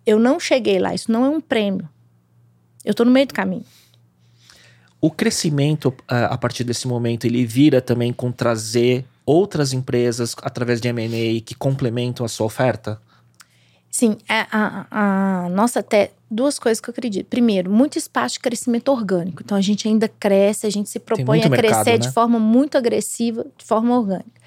Eu 0.06 0.18
não 0.18 0.40
cheguei 0.40 0.78
lá, 0.78 0.94
isso 0.94 1.12
não 1.12 1.26
é 1.26 1.28
um 1.28 1.42
prêmio. 1.42 1.86
Eu 2.82 2.92
estou 2.92 3.04
no 3.04 3.12
meio 3.12 3.26
do 3.26 3.34
caminho. 3.34 3.64
O 4.98 5.10
crescimento, 5.10 5.94
a 6.08 6.36
partir 6.38 6.64
desse 6.64 6.88
momento, 6.88 7.26
ele 7.26 7.44
vira 7.44 7.82
também 7.82 8.10
com 8.14 8.32
trazer 8.32 9.04
outras 9.26 9.72
empresas 9.72 10.34
através 10.42 10.80
de 10.80 10.88
M&A 10.88 11.40
que 11.40 11.54
complementam 11.54 12.24
a 12.24 12.28
sua 12.28 12.46
oferta? 12.46 13.00
Sim, 13.90 14.16
a, 14.28 14.48
a, 14.50 15.44
a 15.44 15.48
nossa 15.50 15.80
até 15.80 16.10
duas 16.28 16.58
coisas 16.58 16.80
que 16.80 16.90
eu 16.90 16.92
acredito. 16.92 17.26
Primeiro, 17.26 17.70
muito 17.70 17.96
espaço 17.96 18.34
de 18.34 18.40
crescimento 18.40 18.88
orgânico. 18.88 19.40
Então 19.44 19.56
a 19.56 19.60
gente 19.60 19.86
ainda 19.86 20.08
cresce, 20.08 20.66
a 20.66 20.70
gente 20.70 20.90
se 20.90 20.98
propõe 20.98 21.42
a 21.42 21.48
crescer 21.48 21.62
mercado, 21.62 21.86
né? 21.86 21.98
de 21.98 22.10
forma 22.10 22.40
muito 22.40 22.76
agressiva, 22.76 23.46
de 23.56 23.64
forma 23.64 23.96
orgânica. 23.96 24.42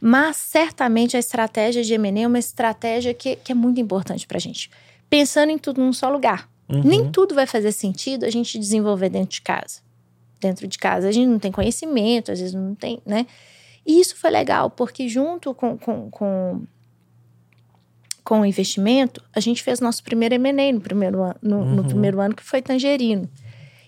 Mas 0.00 0.36
certamente 0.36 1.16
a 1.16 1.18
estratégia 1.18 1.82
de 1.82 1.94
M&A 1.94 2.20
é 2.20 2.26
uma 2.26 2.38
estratégia 2.38 3.12
que, 3.12 3.36
que 3.36 3.50
é 3.50 3.54
muito 3.54 3.80
importante 3.80 4.26
para 4.26 4.36
a 4.36 4.40
gente. 4.40 4.70
Pensando 5.10 5.50
em 5.50 5.58
tudo 5.58 5.80
num 5.80 5.92
só 5.92 6.08
lugar. 6.08 6.48
Uhum. 6.68 6.82
Nem 6.84 7.10
tudo 7.10 7.34
vai 7.34 7.46
fazer 7.46 7.72
sentido 7.72 8.24
a 8.24 8.30
gente 8.30 8.58
desenvolver 8.58 9.08
dentro 9.08 9.30
de 9.30 9.42
casa. 9.42 9.80
Dentro 10.40 10.68
de 10.68 10.78
casa 10.78 11.08
a 11.08 11.12
gente 11.12 11.26
não 11.26 11.38
tem 11.38 11.50
conhecimento, 11.50 12.30
às 12.30 12.38
vezes 12.38 12.54
não 12.54 12.74
tem, 12.74 13.00
né? 13.04 13.26
E 13.86 14.00
isso 14.00 14.16
foi 14.16 14.30
legal, 14.30 14.70
porque 14.70 15.08
junto 15.08 15.54
com, 15.54 15.76
com, 15.76 16.10
com 16.10 16.62
com 18.24 18.40
o 18.40 18.46
investimento, 18.46 19.22
a 19.34 19.38
gente 19.38 19.62
fez 19.62 19.80
nosso 19.80 20.02
primeiro 20.02 20.34
M&A 20.36 20.72
no 20.72 20.80
primeiro 20.80 21.22
ano, 21.22 21.36
no, 21.42 21.58
uhum. 21.58 21.74
no, 21.76 21.84
primeiro 21.84 22.20
ano 22.20 22.34
que 22.34 22.42
foi 22.42 22.62
Tangerino. 22.62 23.28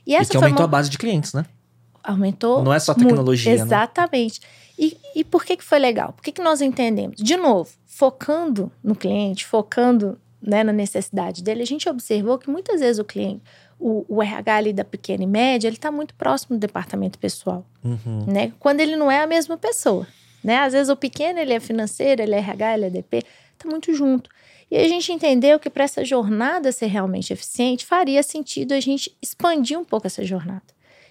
E, 0.06 0.14
essa 0.14 0.30
e 0.30 0.32
que 0.32 0.36
aumentou 0.36 0.60
uma... 0.60 0.64
a 0.66 0.68
base 0.68 0.90
de 0.90 0.98
clientes, 0.98 1.32
né? 1.32 1.46
Aumentou. 2.04 2.62
Não 2.62 2.72
é 2.72 2.78
só 2.78 2.92
tecnologia. 2.92 3.52
Muito. 3.52 3.64
Exatamente. 3.64 4.40
Né? 4.42 4.46
E, 4.78 4.96
e 5.16 5.24
por 5.24 5.42
que, 5.44 5.56
que 5.56 5.64
foi 5.64 5.78
legal? 5.78 6.12
Por 6.12 6.22
que, 6.22 6.30
que 6.30 6.42
nós 6.42 6.60
entendemos? 6.60 7.16
De 7.16 7.36
novo, 7.36 7.70
focando 7.86 8.70
no 8.84 8.94
cliente, 8.94 9.46
focando 9.46 10.18
né, 10.40 10.62
na 10.62 10.72
necessidade 10.72 11.42
dele, 11.42 11.62
a 11.62 11.66
gente 11.66 11.88
observou 11.88 12.38
que 12.38 12.50
muitas 12.50 12.80
vezes 12.80 12.98
o 12.98 13.04
cliente, 13.04 13.42
o, 13.78 14.04
o 14.08 14.22
RH 14.22 14.56
ali 14.56 14.72
da 14.72 14.84
pequena 14.84 15.24
e 15.24 15.26
média, 15.26 15.68
ele 15.68 15.76
está 15.76 15.90
muito 15.90 16.14
próximo 16.14 16.56
do 16.56 16.60
departamento 16.60 17.18
pessoal. 17.18 17.64
Uhum. 17.84 18.24
Né? 18.26 18.52
Quando 18.58 18.80
ele 18.80 18.96
não 18.96 19.10
é 19.10 19.22
a 19.22 19.26
mesma 19.26 19.56
pessoa. 19.56 20.06
Né? 20.42 20.58
Às 20.58 20.72
vezes 20.72 20.88
o 20.88 20.96
pequeno 20.96 21.38
ele 21.38 21.52
é 21.52 21.60
financeiro, 21.60 22.22
ele 22.22 22.34
é 22.34 22.38
RH, 22.38 22.74
ele 22.74 22.84
é 22.86 22.90
DP 22.90 23.24
está 23.56 23.68
muito 23.68 23.92
junto. 23.94 24.30
E 24.70 24.76
a 24.76 24.88
gente 24.88 25.12
entendeu 25.12 25.58
que 25.58 25.70
para 25.70 25.84
essa 25.84 26.04
jornada 26.04 26.72
ser 26.72 26.86
realmente 26.86 27.32
eficiente, 27.32 27.86
faria 27.86 28.22
sentido 28.22 28.72
a 28.72 28.80
gente 28.80 29.16
expandir 29.22 29.78
um 29.78 29.84
pouco 29.84 30.06
essa 30.06 30.24
jornada. 30.24 30.64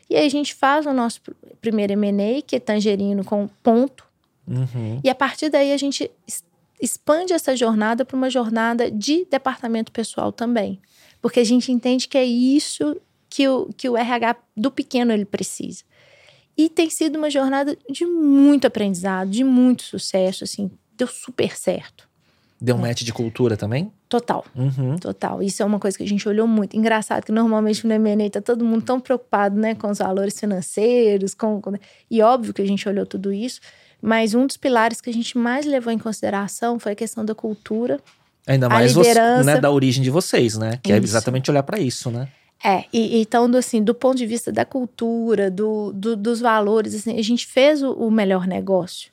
E 0.09 0.15
aí 0.15 0.25
a 0.25 0.29
gente 0.29 0.53
faz 0.53 0.85
o 0.85 0.93
nosso 0.93 1.21
primeiro 1.61 1.93
M&A, 1.93 2.41
que 2.41 2.57
é 2.57 2.59
tangerino 2.59 3.23
com 3.23 3.47
ponto. 3.63 4.05
Uhum. 4.47 4.99
E 5.03 5.09
a 5.09 5.15
partir 5.15 5.49
daí 5.49 5.71
a 5.71 5.77
gente 5.77 6.11
expande 6.81 7.33
essa 7.33 7.55
jornada 7.55 8.05
para 8.05 8.17
uma 8.17 8.29
jornada 8.29 8.91
de 8.91 9.25
departamento 9.25 9.91
pessoal 9.91 10.31
também. 10.31 10.79
Porque 11.21 11.39
a 11.39 11.43
gente 11.43 11.71
entende 11.71 12.07
que 12.07 12.17
é 12.17 12.25
isso 12.25 12.95
que 13.29 13.47
o, 13.47 13.69
que 13.75 13.89
o 13.89 13.97
RH 13.97 14.35
do 14.55 14.71
pequeno 14.71 15.11
ele 15.11 15.25
precisa. 15.25 15.83
E 16.57 16.69
tem 16.69 16.89
sido 16.89 17.17
uma 17.17 17.29
jornada 17.29 17.77
de 17.89 18.05
muito 18.05 18.65
aprendizado, 18.65 19.29
de 19.29 19.43
muito 19.43 19.83
sucesso, 19.83 20.43
assim, 20.43 20.71
deu 20.95 21.07
super 21.07 21.57
certo. 21.57 22.07
Deu 22.59 22.75
um 22.75 22.79
match 22.79 23.01
de 23.03 23.11
cultura 23.11 23.57
também? 23.57 23.91
Total. 24.07 24.45
Uhum. 24.55 24.95
Total. 24.97 25.43
Isso 25.43 25.61
é 25.61 25.65
uma 25.65 25.77
coisa 25.77 25.97
que 25.97 26.03
a 26.03 26.07
gente 26.07 26.27
olhou 26.27 26.47
muito. 26.47 26.77
Engraçado 26.77 27.25
que 27.25 27.31
normalmente 27.31 27.85
no 27.85 27.93
M&A 27.93 28.29
tá 28.29 28.41
todo 28.41 28.63
mundo 28.63 28.83
tão 28.83 28.99
preocupado, 28.99 29.59
né, 29.59 29.75
com 29.75 29.89
os 29.89 29.97
valores 29.97 30.39
financeiros, 30.39 31.33
com, 31.33 31.59
com, 31.59 31.73
e 32.09 32.21
óbvio 32.21 32.53
que 32.53 32.61
a 32.61 32.67
gente 32.67 32.87
olhou 32.87 33.05
tudo 33.05 33.33
isso, 33.33 33.59
mas 34.05 34.35
um 34.35 34.45
dos 34.45 34.55
pilares 34.55 35.01
que 35.01 35.09
a 35.09 35.13
gente 35.13 35.35
mais 35.35 35.65
levou 35.65 35.91
em 35.91 35.97
consideração 35.97 36.77
foi 36.77 36.91
a 36.91 36.95
questão 36.95 37.25
da 37.25 37.33
cultura. 37.33 37.99
Ainda 38.45 38.69
mais 38.69 38.93
você, 38.93 39.15
né, 39.43 39.59
da 39.59 39.71
origem 39.71 40.03
de 40.03 40.11
vocês, 40.11 40.55
né? 40.55 40.79
Que 40.83 40.91
é 40.91 40.97
isso. 40.97 41.05
é 41.05 41.09
exatamente 41.09 41.49
olhar 41.49 41.63
para 41.63 41.79
isso, 41.79 42.11
né? 42.11 42.27
É, 42.63 42.85
e, 42.93 43.19
então, 43.19 43.45
assim, 43.57 43.83
do 43.83 43.95
ponto 43.95 44.15
de 44.15 44.27
vista 44.27 44.51
da 44.51 44.63
cultura, 44.63 45.49
do, 45.49 45.91
do 45.91 46.15
dos 46.15 46.39
valores, 46.39 46.93
assim, 46.93 47.17
a 47.17 47.23
gente 47.23 47.47
fez 47.47 47.81
o, 47.81 47.93
o 47.93 48.11
melhor 48.11 48.45
negócio, 48.45 49.09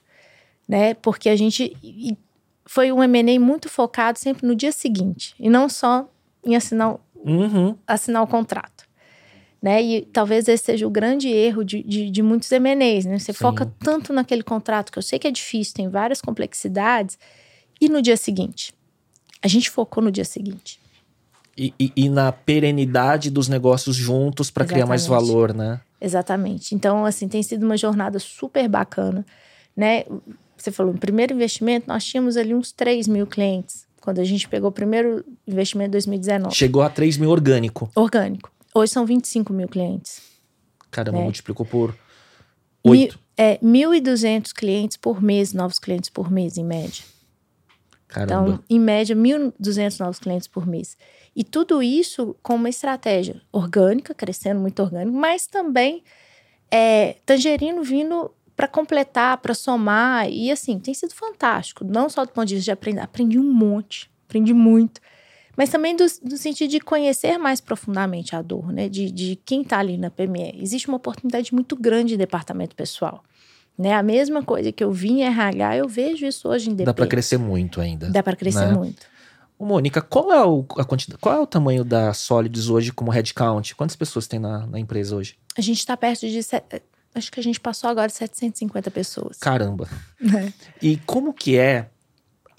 né? 0.68 0.92
Porque 0.92 1.30
a 1.30 1.36
gente 1.36 1.74
foi 2.66 2.92
um 2.92 3.02
M&A 3.02 3.40
muito 3.40 3.70
focado 3.70 4.18
sempre 4.18 4.46
no 4.46 4.54
dia 4.54 4.72
seguinte 4.72 5.34
e 5.40 5.48
não 5.48 5.70
só 5.70 6.06
em 6.44 6.54
assinar, 6.54 6.96
uhum. 7.16 7.74
assinar 7.86 8.22
o 8.22 8.26
contrato. 8.26 8.81
Né? 9.62 9.80
E 9.82 10.02
talvez 10.02 10.48
esse 10.48 10.64
seja 10.64 10.86
o 10.86 10.90
grande 10.90 11.28
erro 11.28 11.64
de, 11.64 11.82
de, 11.84 12.10
de 12.10 12.22
muitos 12.22 12.50
M&As, 12.50 13.04
né? 13.04 13.18
Você 13.18 13.32
Sim. 13.32 13.38
foca 13.38 13.72
tanto 13.78 14.12
naquele 14.12 14.42
contrato, 14.42 14.90
que 14.90 14.98
eu 14.98 15.02
sei 15.02 15.18
que 15.20 15.28
é 15.28 15.30
difícil, 15.30 15.74
tem 15.74 15.88
várias 15.88 16.20
complexidades, 16.20 17.16
e 17.80 17.88
no 17.88 18.02
dia 18.02 18.16
seguinte. 18.16 18.74
A 19.40 19.46
gente 19.46 19.70
focou 19.70 20.02
no 20.02 20.10
dia 20.10 20.24
seguinte. 20.24 20.80
E, 21.56 21.72
e, 21.78 21.92
e 21.94 22.08
na 22.08 22.32
perenidade 22.32 23.30
dos 23.30 23.46
negócios 23.46 23.94
juntos 23.94 24.50
para 24.50 24.64
criar 24.64 24.86
mais 24.86 25.06
valor, 25.06 25.54
né? 25.54 25.80
Exatamente. 26.00 26.74
Então, 26.74 27.04
assim, 27.04 27.28
tem 27.28 27.42
sido 27.42 27.64
uma 27.64 27.76
jornada 27.76 28.18
super 28.18 28.68
bacana, 28.68 29.24
né? 29.76 30.04
você 30.62 30.70
falou, 30.70 30.92
no 30.92 30.98
primeiro 30.98 31.34
investimento, 31.34 31.86
nós 31.88 32.04
tínhamos 32.04 32.36
ali 32.36 32.54
uns 32.54 32.72
3 32.72 33.08
mil 33.08 33.26
clientes. 33.26 33.86
Quando 34.00 34.20
a 34.20 34.24
gente 34.24 34.48
pegou 34.48 34.68
o 34.68 34.72
primeiro 34.72 35.24
investimento 35.46 35.88
em 35.88 35.92
2019. 35.92 36.54
Chegou 36.54 36.82
a 36.82 36.88
3 36.88 37.16
mil 37.18 37.30
orgânico. 37.30 37.90
Orgânico. 37.94 38.50
Hoje 38.74 38.92
são 38.92 39.04
25 39.04 39.52
mil 39.52 39.68
clientes. 39.68 40.22
Caramba, 40.90 41.18
né? 41.18 41.24
multiplicou 41.24 41.64
por 41.66 41.96
8. 42.84 43.14
Mil, 43.14 43.22
é, 43.36 43.58
1.200 43.58 44.52
clientes 44.52 44.96
por 44.96 45.22
mês, 45.22 45.52
novos 45.52 45.78
clientes 45.78 46.10
por 46.10 46.30
mês, 46.30 46.56
em 46.56 46.64
média. 46.64 47.04
Caramba. 48.08 48.50
Então, 48.50 48.64
em 48.68 48.78
média, 48.78 49.16
1.200 49.16 50.00
novos 50.00 50.18
clientes 50.18 50.46
por 50.46 50.66
mês. 50.66 50.96
E 51.34 51.42
tudo 51.42 51.82
isso 51.82 52.36
com 52.42 52.56
uma 52.56 52.68
estratégia 52.68 53.40
orgânica, 53.50 54.14
crescendo 54.14 54.60
muito 54.60 54.82
orgânico, 54.82 55.16
mas 55.16 55.46
também 55.46 56.02
é, 56.70 57.16
Tangerino 57.24 57.82
vindo 57.82 58.30
para 58.54 58.68
completar, 58.68 59.38
para 59.38 59.54
somar. 59.54 60.28
E 60.30 60.50
assim, 60.50 60.78
tem 60.78 60.92
sido 60.92 61.14
fantástico. 61.14 61.84
Não 61.84 62.08
só 62.10 62.24
do 62.24 62.32
ponto 62.32 62.46
de 62.46 62.56
vista 62.56 62.66
de 62.66 62.72
aprender, 62.72 63.00
aprendi 63.00 63.38
um 63.38 63.52
monte, 63.52 64.10
aprendi 64.26 64.52
muito. 64.52 65.00
Mas 65.56 65.68
também 65.70 65.94
do, 65.94 66.04
do 66.22 66.36
sentido 66.36 66.70
de 66.70 66.80
conhecer 66.80 67.38
mais 67.38 67.60
profundamente 67.60 68.34
a 68.34 68.42
dor, 68.42 68.72
né? 68.72 68.88
De, 68.88 69.10
de 69.10 69.36
quem 69.44 69.62
está 69.62 69.78
ali 69.78 69.98
na 69.98 70.10
PME. 70.10 70.58
Existe 70.60 70.88
uma 70.88 70.96
oportunidade 70.96 71.54
muito 71.54 71.76
grande 71.76 72.14
em 72.14 72.16
departamento 72.16 72.74
pessoal. 72.74 73.22
Né? 73.76 73.92
A 73.92 74.02
mesma 74.02 74.42
coisa 74.42 74.70
que 74.72 74.82
eu 74.82 74.92
vi 74.92 75.10
em 75.10 75.22
RH, 75.24 75.76
eu 75.76 75.88
vejo 75.88 76.26
isso 76.26 76.48
hoje 76.48 76.70
em 76.70 76.74
DP. 76.74 76.84
Dá 76.84 76.94
para 76.94 77.06
crescer 77.06 77.38
muito 77.38 77.80
ainda. 77.80 78.10
Dá 78.10 78.22
para 78.22 78.36
crescer 78.36 78.66
né? 78.66 78.74
muito. 78.74 79.06
Ô, 79.58 79.64
Mônica, 79.64 80.00
qual 80.00 80.32
é, 80.32 80.44
o, 80.44 80.64
a 80.76 80.84
quantidade, 80.84 81.18
qual 81.20 81.34
é 81.34 81.40
o 81.40 81.46
tamanho 81.46 81.84
da 81.84 82.12
Solids 82.12 82.68
hoje 82.68 82.92
como 82.92 83.10
headcount? 83.10 83.74
Quantas 83.74 83.96
pessoas 83.96 84.26
tem 84.26 84.38
na, 84.38 84.66
na 84.66 84.78
empresa 84.78 85.14
hoje? 85.14 85.36
A 85.56 85.60
gente 85.60 85.78
está 85.78 85.96
perto 85.96 86.26
de 86.28 86.40
Acho 87.14 87.30
que 87.30 87.38
a 87.38 87.42
gente 87.42 87.60
passou 87.60 87.90
agora 87.90 88.08
750 88.08 88.90
pessoas. 88.90 89.36
Caramba. 89.38 89.86
É. 90.22 90.52
E 90.80 90.96
como 90.98 91.32
que 91.34 91.58
é 91.58 91.90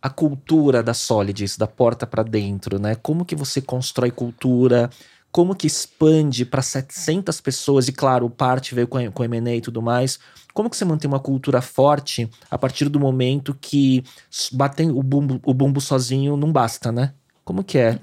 a 0.03 0.09
cultura 0.09 0.83
da 0.83 0.93
Solids, 0.93 1.55
da 1.55 1.65
porta 1.65 2.05
para 2.05 2.23
dentro, 2.23 2.77
né? 2.77 2.93
Como 2.93 3.23
que 3.23 3.37
você 3.37 3.61
constrói 3.61 4.11
cultura? 4.11 4.89
Como 5.31 5.55
que 5.55 5.65
expande 5.65 6.43
para 6.43 6.61
700 6.61 7.39
pessoas? 7.39 7.87
E 7.87 7.93
claro, 7.93 8.29
parte 8.29 8.75
veio 8.75 8.85
com, 8.85 9.09
com 9.13 9.23
M&A 9.23 9.55
e 9.55 9.61
tudo 9.61 9.81
mais. 9.81 10.19
Como 10.53 10.69
que 10.69 10.75
você 10.75 10.83
mantém 10.83 11.07
uma 11.07 11.21
cultura 11.21 11.61
forte 11.61 12.29
a 12.51 12.57
partir 12.57 12.89
do 12.89 12.99
momento 12.99 13.57
que 13.61 14.03
batem 14.51 14.91
o 14.91 15.01
bumbo, 15.01 15.39
o 15.41 15.53
bumbo 15.53 15.79
sozinho 15.79 16.35
não 16.35 16.51
basta, 16.51 16.91
né? 16.91 17.13
Como 17.45 17.63
que 17.63 17.77
é? 17.77 17.97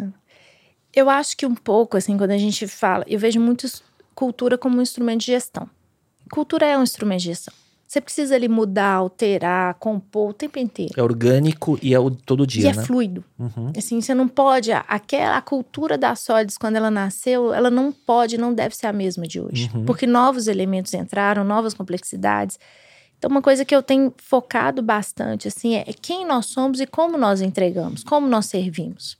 Eu 0.94 1.11
acho 1.11 1.36
que 1.36 1.44
um 1.44 1.55
pouco, 1.55 1.98
assim, 1.98 2.16
quando 2.16 2.30
a 2.30 2.38
gente 2.38 2.66
fala... 2.66 3.05
Eu 3.07 3.18
vejo 3.18 3.38
muito 3.38 3.70
cultura 4.14 4.57
como 4.57 4.78
um 4.78 4.82
instrumento 4.82 5.20
de 5.20 5.26
gestão. 5.26 5.68
Cultura 6.32 6.64
é 6.64 6.78
um 6.78 6.82
instrumento 6.82 7.20
de 7.20 7.26
gestão. 7.26 7.53
Você 7.91 8.01
precisa 8.01 8.36
ali 8.36 8.47
mudar, 8.47 8.93
alterar, 8.93 9.74
compor 9.74 10.30
o 10.30 10.32
tempo 10.32 10.61
inteiro. 10.61 10.93
É 10.97 11.03
orgânico 11.03 11.76
e 11.82 11.93
é 11.93 11.99
o 11.99 12.09
todo 12.09 12.47
dia, 12.47 12.62
e 12.62 12.66
é 12.68 12.72
né? 12.72 12.82
é 12.82 12.86
fluido. 12.86 13.24
Uhum. 13.36 13.72
Assim, 13.76 14.01
você 14.01 14.14
não 14.14 14.28
pode... 14.28 14.70
Aquela 14.70 15.38
a 15.38 15.43
cultura 15.43 15.99
da 15.99 16.14
Solids, 16.14 16.57
quando 16.57 16.76
ela 16.76 16.88
nasceu, 16.88 17.53
ela 17.53 17.68
não 17.68 17.91
pode, 17.91 18.38
não 18.38 18.55
deve 18.55 18.76
ser 18.76 18.86
a 18.86 18.93
mesma 18.93 19.26
de 19.26 19.41
hoje. 19.41 19.68
Uhum. 19.74 19.84
Porque 19.86 20.07
novos 20.07 20.47
elementos 20.47 20.95
entraram, 20.95 21.43
novas 21.43 21.74
complexidades. 21.74 22.61
Então, 23.18 23.28
uma 23.28 23.43
coisa 23.43 23.64
que 23.64 23.74
eu 23.74 23.82
tenho 23.82 24.14
focado 24.18 24.80
bastante, 24.82 25.49
assim, 25.49 25.74
é 25.74 25.84
quem 26.01 26.24
nós 26.24 26.47
somos 26.47 26.80
e 26.80 26.86
como 26.86 27.18
nós 27.18 27.41
entregamos, 27.41 28.05
como 28.05 28.28
nós 28.28 28.47
servimos. 28.47 29.18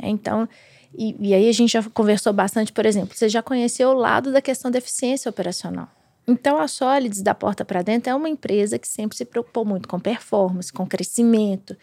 É, 0.00 0.08
então, 0.08 0.48
e, 0.96 1.14
e, 1.20 1.34
aí 1.34 1.46
a 1.46 1.52
gente 1.52 1.72
já 1.72 1.82
conversou 1.82 2.32
bastante, 2.32 2.72
por 2.72 2.86
exemplo, 2.86 3.14
você 3.14 3.28
já 3.28 3.42
conheceu 3.42 3.90
o 3.90 3.94
lado 3.94 4.32
da 4.32 4.40
questão 4.40 4.70
da 4.70 4.78
eficiência 4.78 5.28
operacional. 5.28 5.90
Então, 6.28 6.58
a 6.58 6.68
Solids, 6.68 7.22
da 7.22 7.34
porta 7.34 7.64
para 7.64 7.80
dentro, 7.80 8.10
é 8.10 8.14
uma 8.14 8.28
empresa 8.28 8.78
que 8.78 8.86
sempre 8.86 9.16
se 9.16 9.24
preocupou 9.24 9.64
muito 9.64 9.88
com 9.88 9.98
performance, 9.98 10.70
com 10.70 10.86
crescimento. 10.86 11.74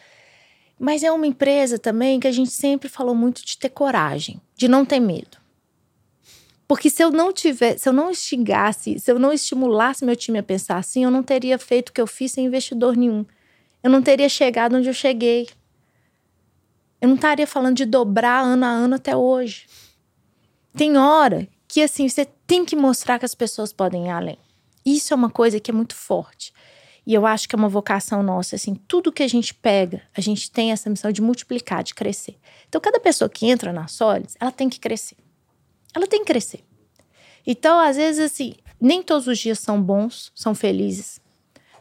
Mas 0.79 1.01
é 1.01 1.11
uma 1.11 1.25
empresa 1.25 1.79
também 1.79 2.19
que 2.19 2.27
a 2.27 2.31
gente 2.31 2.51
sempre 2.51 2.87
falou 2.87 3.15
muito 3.15 3.43
de 3.43 3.57
ter 3.57 3.69
coragem, 3.69 4.39
de 4.55 4.67
não 4.67 4.85
ter 4.85 4.99
medo. 4.99 5.39
Porque 6.67 6.91
se 6.91 7.03
eu 7.03 7.09
não 7.09 7.33
tivesse, 7.33 7.79
se 7.79 7.89
eu 7.89 7.93
não 7.93 8.11
instigasse, 8.11 8.99
se 8.99 9.11
eu 9.11 9.17
não 9.17 9.33
estimulasse 9.33 10.05
meu 10.05 10.15
time 10.15 10.37
a 10.37 10.43
pensar 10.43 10.77
assim, 10.77 11.03
eu 11.03 11.11
não 11.11 11.23
teria 11.23 11.57
feito 11.57 11.89
o 11.89 11.93
que 11.93 12.01
eu 12.01 12.07
fiz 12.07 12.31
sem 12.31 12.45
investidor 12.45 12.95
nenhum. 12.95 13.25
Eu 13.81 13.89
não 13.89 14.01
teria 14.01 14.29
chegado 14.29 14.75
onde 14.75 14.87
eu 14.87 14.93
cheguei. 14.93 15.49
Eu 17.01 17.07
não 17.07 17.15
estaria 17.15 17.47
falando 17.47 17.77
de 17.77 17.85
dobrar 17.85 18.43
ano 18.43 18.65
a 18.65 18.69
ano 18.69 18.95
até 18.95 19.15
hoje. 19.15 19.65
Tem 20.75 20.97
hora 20.97 21.47
que 21.67 21.81
assim, 21.81 22.07
você 22.07 22.25
tem 22.47 22.65
que 22.65 22.75
mostrar 22.75 23.19
que 23.19 23.25
as 23.25 23.35
pessoas 23.35 23.73
podem 23.73 24.07
ir 24.07 24.11
além. 24.11 24.37
Isso 24.85 25.13
é 25.13 25.15
uma 25.15 25.29
coisa 25.29 25.59
que 25.59 25.71
é 25.71 25.73
muito 25.73 25.95
forte. 25.95 26.53
E 27.07 27.13
eu 27.13 27.25
acho 27.25 27.47
que 27.47 27.55
é 27.55 27.57
uma 27.57 27.69
vocação 27.69 28.23
nossa, 28.23 28.55
assim, 28.55 28.75
tudo 28.87 29.11
que 29.11 29.21
a 29.21 29.27
gente 29.27 29.53
pega, 29.53 30.01
a 30.15 30.21
gente 30.21 30.49
tem 30.49 30.71
essa 30.71 30.89
missão 30.89 31.11
de 31.11 31.21
multiplicar, 31.21 31.83
de 31.83 31.93
crescer. 31.93 32.35
Então, 32.67 32.81
cada 32.81 32.99
pessoa 32.99 33.29
que 33.29 33.45
entra 33.45 33.71
na 33.71 33.87
Solids, 33.87 34.35
ela 34.39 34.51
tem 34.51 34.67
que 34.67 34.79
crescer 34.79 35.15
ela 35.95 36.07
tem 36.07 36.19
que 36.19 36.25
crescer. 36.25 36.63
Então, 37.47 37.79
às 37.79 37.95
vezes, 37.95 38.31
assim, 38.31 38.55
nem 38.79 39.01
todos 39.01 39.27
os 39.27 39.39
dias 39.39 39.59
são 39.59 39.81
bons, 39.81 40.31
são 40.35 40.53
felizes. 40.53 41.21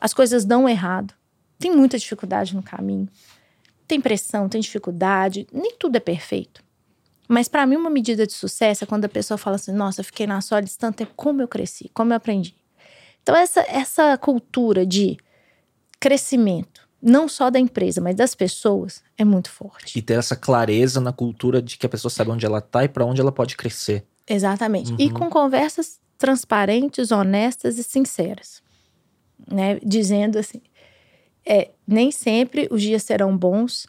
As 0.00 0.14
coisas 0.14 0.44
dão 0.44 0.68
errado. 0.68 1.12
Tem 1.58 1.74
muita 1.74 1.98
dificuldade 1.98 2.54
no 2.54 2.62
caminho. 2.62 3.08
Tem 3.86 4.00
pressão, 4.00 4.48
tem 4.48 4.60
dificuldade. 4.60 5.46
Nem 5.52 5.76
tudo 5.76 5.96
é 5.96 6.00
perfeito. 6.00 6.62
Mas 7.28 7.48
para 7.48 7.66
mim, 7.66 7.76
uma 7.76 7.90
medida 7.90 8.26
de 8.26 8.32
sucesso 8.32 8.84
é 8.84 8.86
quando 8.86 9.04
a 9.06 9.08
pessoa 9.08 9.38
fala 9.38 9.56
assim: 9.56 9.72
nossa, 9.72 10.00
eu 10.00 10.04
fiquei 10.04 10.26
na 10.26 10.40
Solids 10.40 10.76
tanto 10.76 10.96
tempo, 10.96 11.12
como 11.16 11.42
eu 11.42 11.48
cresci, 11.48 11.90
como 11.94 12.12
eu 12.12 12.16
aprendi. 12.16 12.54
Então, 13.22 13.34
essa, 13.34 13.60
essa 13.68 14.18
cultura 14.18 14.84
de 14.84 15.16
crescimento, 15.98 16.86
não 17.00 17.26
só 17.26 17.48
da 17.48 17.58
empresa, 17.58 18.00
mas 18.00 18.14
das 18.14 18.34
pessoas, 18.34 19.02
é 19.16 19.24
muito 19.24 19.50
forte. 19.50 19.98
E 19.98 20.02
ter 20.02 20.18
essa 20.18 20.36
clareza 20.36 21.00
na 21.00 21.12
cultura 21.12 21.62
de 21.62 21.78
que 21.78 21.86
a 21.86 21.88
pessoa 21.88 22.10
sabe 22.10 22.30
onde 22.30 22.44
ela 22.44 22.58
está 22.58 22.84
e 22.84 22.88
para 22.88 23.06
onde 23.06 23.20
ela 23.20 23.32
pode 23.32 23.56
crescer. 23.56 24.04
Exatamente. 24.28 24.92
Uhum. 24.92 24.96
E 24.98 25.10
com 25.10 25.30
conversas 25.30 25.98
transparentes, 26.18 27.10
honestas 27.10 27.78
e 27.78 27.82
sinceras. 27.82 28.62
Né? 29.50 29.80
Dizendo 29.82 30.38
assim: 30.38 30.60
é, 31.46 31.70
nem 31.86 32.10
sempre 32.10 32.68
os 32.70 32.82
dias 32.82 33.02
serão 33.02 33.36
bons. 33.36 33.86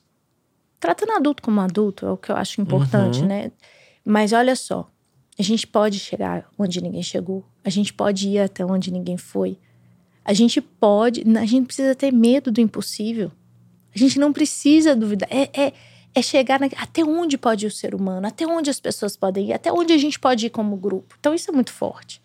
Tratando 0.85 1.13
adulto 1.13 1.41
como 1.41 1.59
adulto 1.61 2.05
é 2.05 2.11
o 2.11 2.17
que 2.17 2.31
eu 2.31 2.35
acho 2.35 2.61
importante, 2.61 3.21
uhum. 3.21 3.25
né? 3.25 3.51
Mas 4.05 4.33
olha 4.33 4.55
só, 4.55 4.87
a 5.37 5.41
gente 5.41 5.65
pode 5.65 5.97
chegar 5.97 6.47
onde 6.59 6.79
ninguém 6.79 7.01
chegou, 7.01 7.43
a 7.63 7.71
gente 7.71 7.91
pode 7.91 8.29
ir 8.29 8.37
até 8.37 8.63
onde 8.63 8.91
ninguém 8.91 9.17
foi. 9.17 9.57
A 10.23 10.31
gente 10.31 10.61
pode, 10.61 11.23
a 11.39 11.45
gente 11.45 11.65
precisa 11.65 11.95
ter 11.95 12.13
medo 12.13 12.51
do 12.51 12.61
impossível. 12.61 13.31
A 13.95 13.97
gente 13.97 14.19
não 14.19 14.31
precisa 14.31 14.95
duvidar. 14.95 15.27
É, 15.31 15.49
é, 15.59 15.73
é 16.13 16.21
chegar 16.21 16.59
na, 16.59 16.67
até 16.77 17.03
onde 17.03 17.35
pode 17.35 17.65
ir 17.65 17.67
o 17.67 17.71
ser 17.71 17.95
humano, 17.95 18.27
até 18.27 18.45
onde 18.45 18.69
as 18.69 18.79
pessoas 18.79 19.17
podem 19.17 19.47
ir, 19.47 19.53
até 19.53 19.73
onde 19.73 19.91
a 19.91 19.97
gente 19.97 20.19
pode 20.19 20.45
ir 20.45 20.51
como 20.51 20.77
grupo. 20.77 21.15
Então, 21.19 21.33
isso 21.33 21.49
é 21.49 21.53
muito 21.53 21.73
forte. 21.73 22.21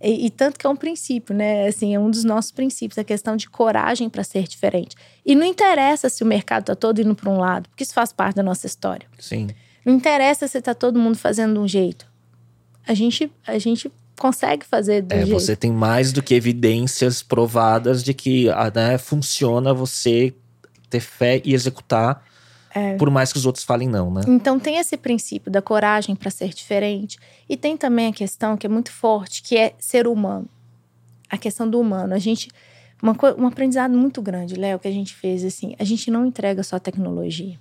E, 0.00 0.26
e, 0.26 0.30
tanto 0.30 0.58
que 0.58 0.66
é 0.66 0.70
um 0.70 0.76
princípio, 0.76 1.34
né? 1.34 1.66
Assim, 1.66 1.94
é 1.94 1.98
um 1.98 2.10
dos 2.10 2.22
nossos 2.22 2.52
princípios, 2.52 2.98
a 2.98 3.04
questão 3.04 3.36
de 3.36 3.48
coragem 3.48 4.08
para 4.08 4.22
ser 4.22 4.46
diferente. 4.46 4.94
E 5.26 5.34
não 5.34 5.44
interessa 5.44 6.08
se 6.08 6.22
o 6.22 6.26
mercado 6.26 6.62
está 6.62 6.74
todo 6.74 7.00
indo 7.00 7.14
para 7.14 7.28
um 7.28 7.38
lado, 7.38 7.68
porque 7.68 7.82
isso 7.82 7.92
faz 7.92 8.12
parte 8.12 8.36
da 8.36 8.42
nossa 8.42 8.66
história. 8.66 9.08
Sim. 9.18 9.48
Não 9.84 9.94
interessa 9.94 10.46
se 10.46 10.58
está 10.58 10.74
todo 10.74 10.98
mundo 10.98 11.16
fazendo 11.16 11.54
de 11.54 11.58
um 11.58 11.66
jeito. 11.66 12.06
A 12.86 12.94
gente, 12.94 13.30
a 13.46 13.58
gente 13.58 13.90
consegue 14.18 14.64
fazer 14.64 15.02
do 15.02 15.12
é, 15.12 15.24
jeito. 15.24 15.40
Você 15.40 15.56
tem 15.56 15.72
mais 15.72 16.12
do 16.12 16.22
que 16.22 16.34
evidências 16.34 17.22
provadas 17.22 18.04
de 18.04 18.14
que 18.14 18.48
ah, 18.50 18.70
né, 18.74 18.98
funciona 18.98 19.72
você 19.72 20.34
ter 20.90 21.00
fé 21.00 21.40
e 21.44 21.54
executar, 21.54 22.24
é. 22.74 22.96
por 22.96 23.10
mais 23.10 23.32
que 23.32 23.38
os 23.38 23.46
outros 23.46 23.64
falem 23.64 23.88
não, 23.88 24.10
né? 24.10 24.22
Então 24.26 24.58
tem 24.58 24.76
esse 24.78 24.96
princípio 24.96 25.50
da 25.50 25.62
coragem 25.62 26.14
para 26.14 26.30
ser 26.30 26.50
diferente 26.50 27.18
e 27.48 27.56
tem 27.56 27.76
também 27.76 28.08
a 28.08 28.12
questão 28.12 28.56
que 28.56 28.66
é 28.66 28.70
muito 28.70 28.92
forte, 28.92 29.42
que 29.42 29.56
é 29.56 29.74
ser 29.78 30.06
humano. 30.06 30.48
A 31.30 31.36
questão 31.36 31.68
do 31.68 31.78
humano. 31.78 32.14
A 32.14 32.18
gente 32.18 32.48
uma, 33.02 33.16
um 33.38 33.46
aprendizado 33.46 33.96
muito 33.96 34.20
grande, 34.20 34.56
Léo, 34.56 34.78
que 34.78 34.88
a 34.88 34.92
gente 34.92 35.14
fez 35.14 35.44
assim, 35.44 35.74
a 35.78 35.84
gente 35.84 36.10
não 36.10 36.26
entrega 36.26 36.62
só 36.62 36.78
tecnologia 36.78 37.58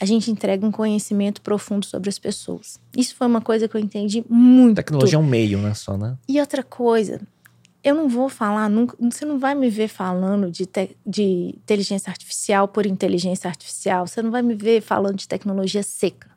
a 0.00 0.04
gente 0.04 0.30
entrega 0.30 0.64
um 0.64 0.70
conhecimento 0.70 1.40
profundo 1.40 1.84
sobre 1.84 2.08
as 2.08 2.18
pessoas. 2.18 2.78
Isso 2.96 3.16
foi 3.16 3.26
uma 3.26 3.40
coisa 3.40 3.66
que 3.66 3.76
eu 3.76 3.80
entendi 3.80 4.24
muito. 4.28 4.76
Tecnologia 4.76 5.16
é 5.16 5.18
um 5.18 5.26
meio, 5.26 5.58
né, 5.58 5.74
só, 5.74 5.96
né? 5.96 6.16
E 6.28 6.40
outra 6.40 6.62
coisa, 6.62 7.20
eu 7.82 7.94
não 7.94 8.08
vou 8.08 8.28
falar 8.28 8.68
nunca, 8.68 8.96
você 9.00 9.24
não 9.24 9.38
vai 9.38 9.54
me 9.54 9.70
ver 9.70 9.88
falando 9.88 10.50
de, 10.50 10.66
te, 10.66 10.96
de 11.06 11.54
inteligência 11.56 12.10
artificial 12.10 12.68
por 12.68 12.86
inteligência 12.86 13.48
artificial, 13.48 14.06
você 14.06 14.20
não 14.22 14.30
vai 14.30 14.42
me 14.42 14.54
ver 14.54 14.80
falando 14.80 15.16
de 15.16 15.28
tecnologia 15.28 15.82
seca. 15.82 16.30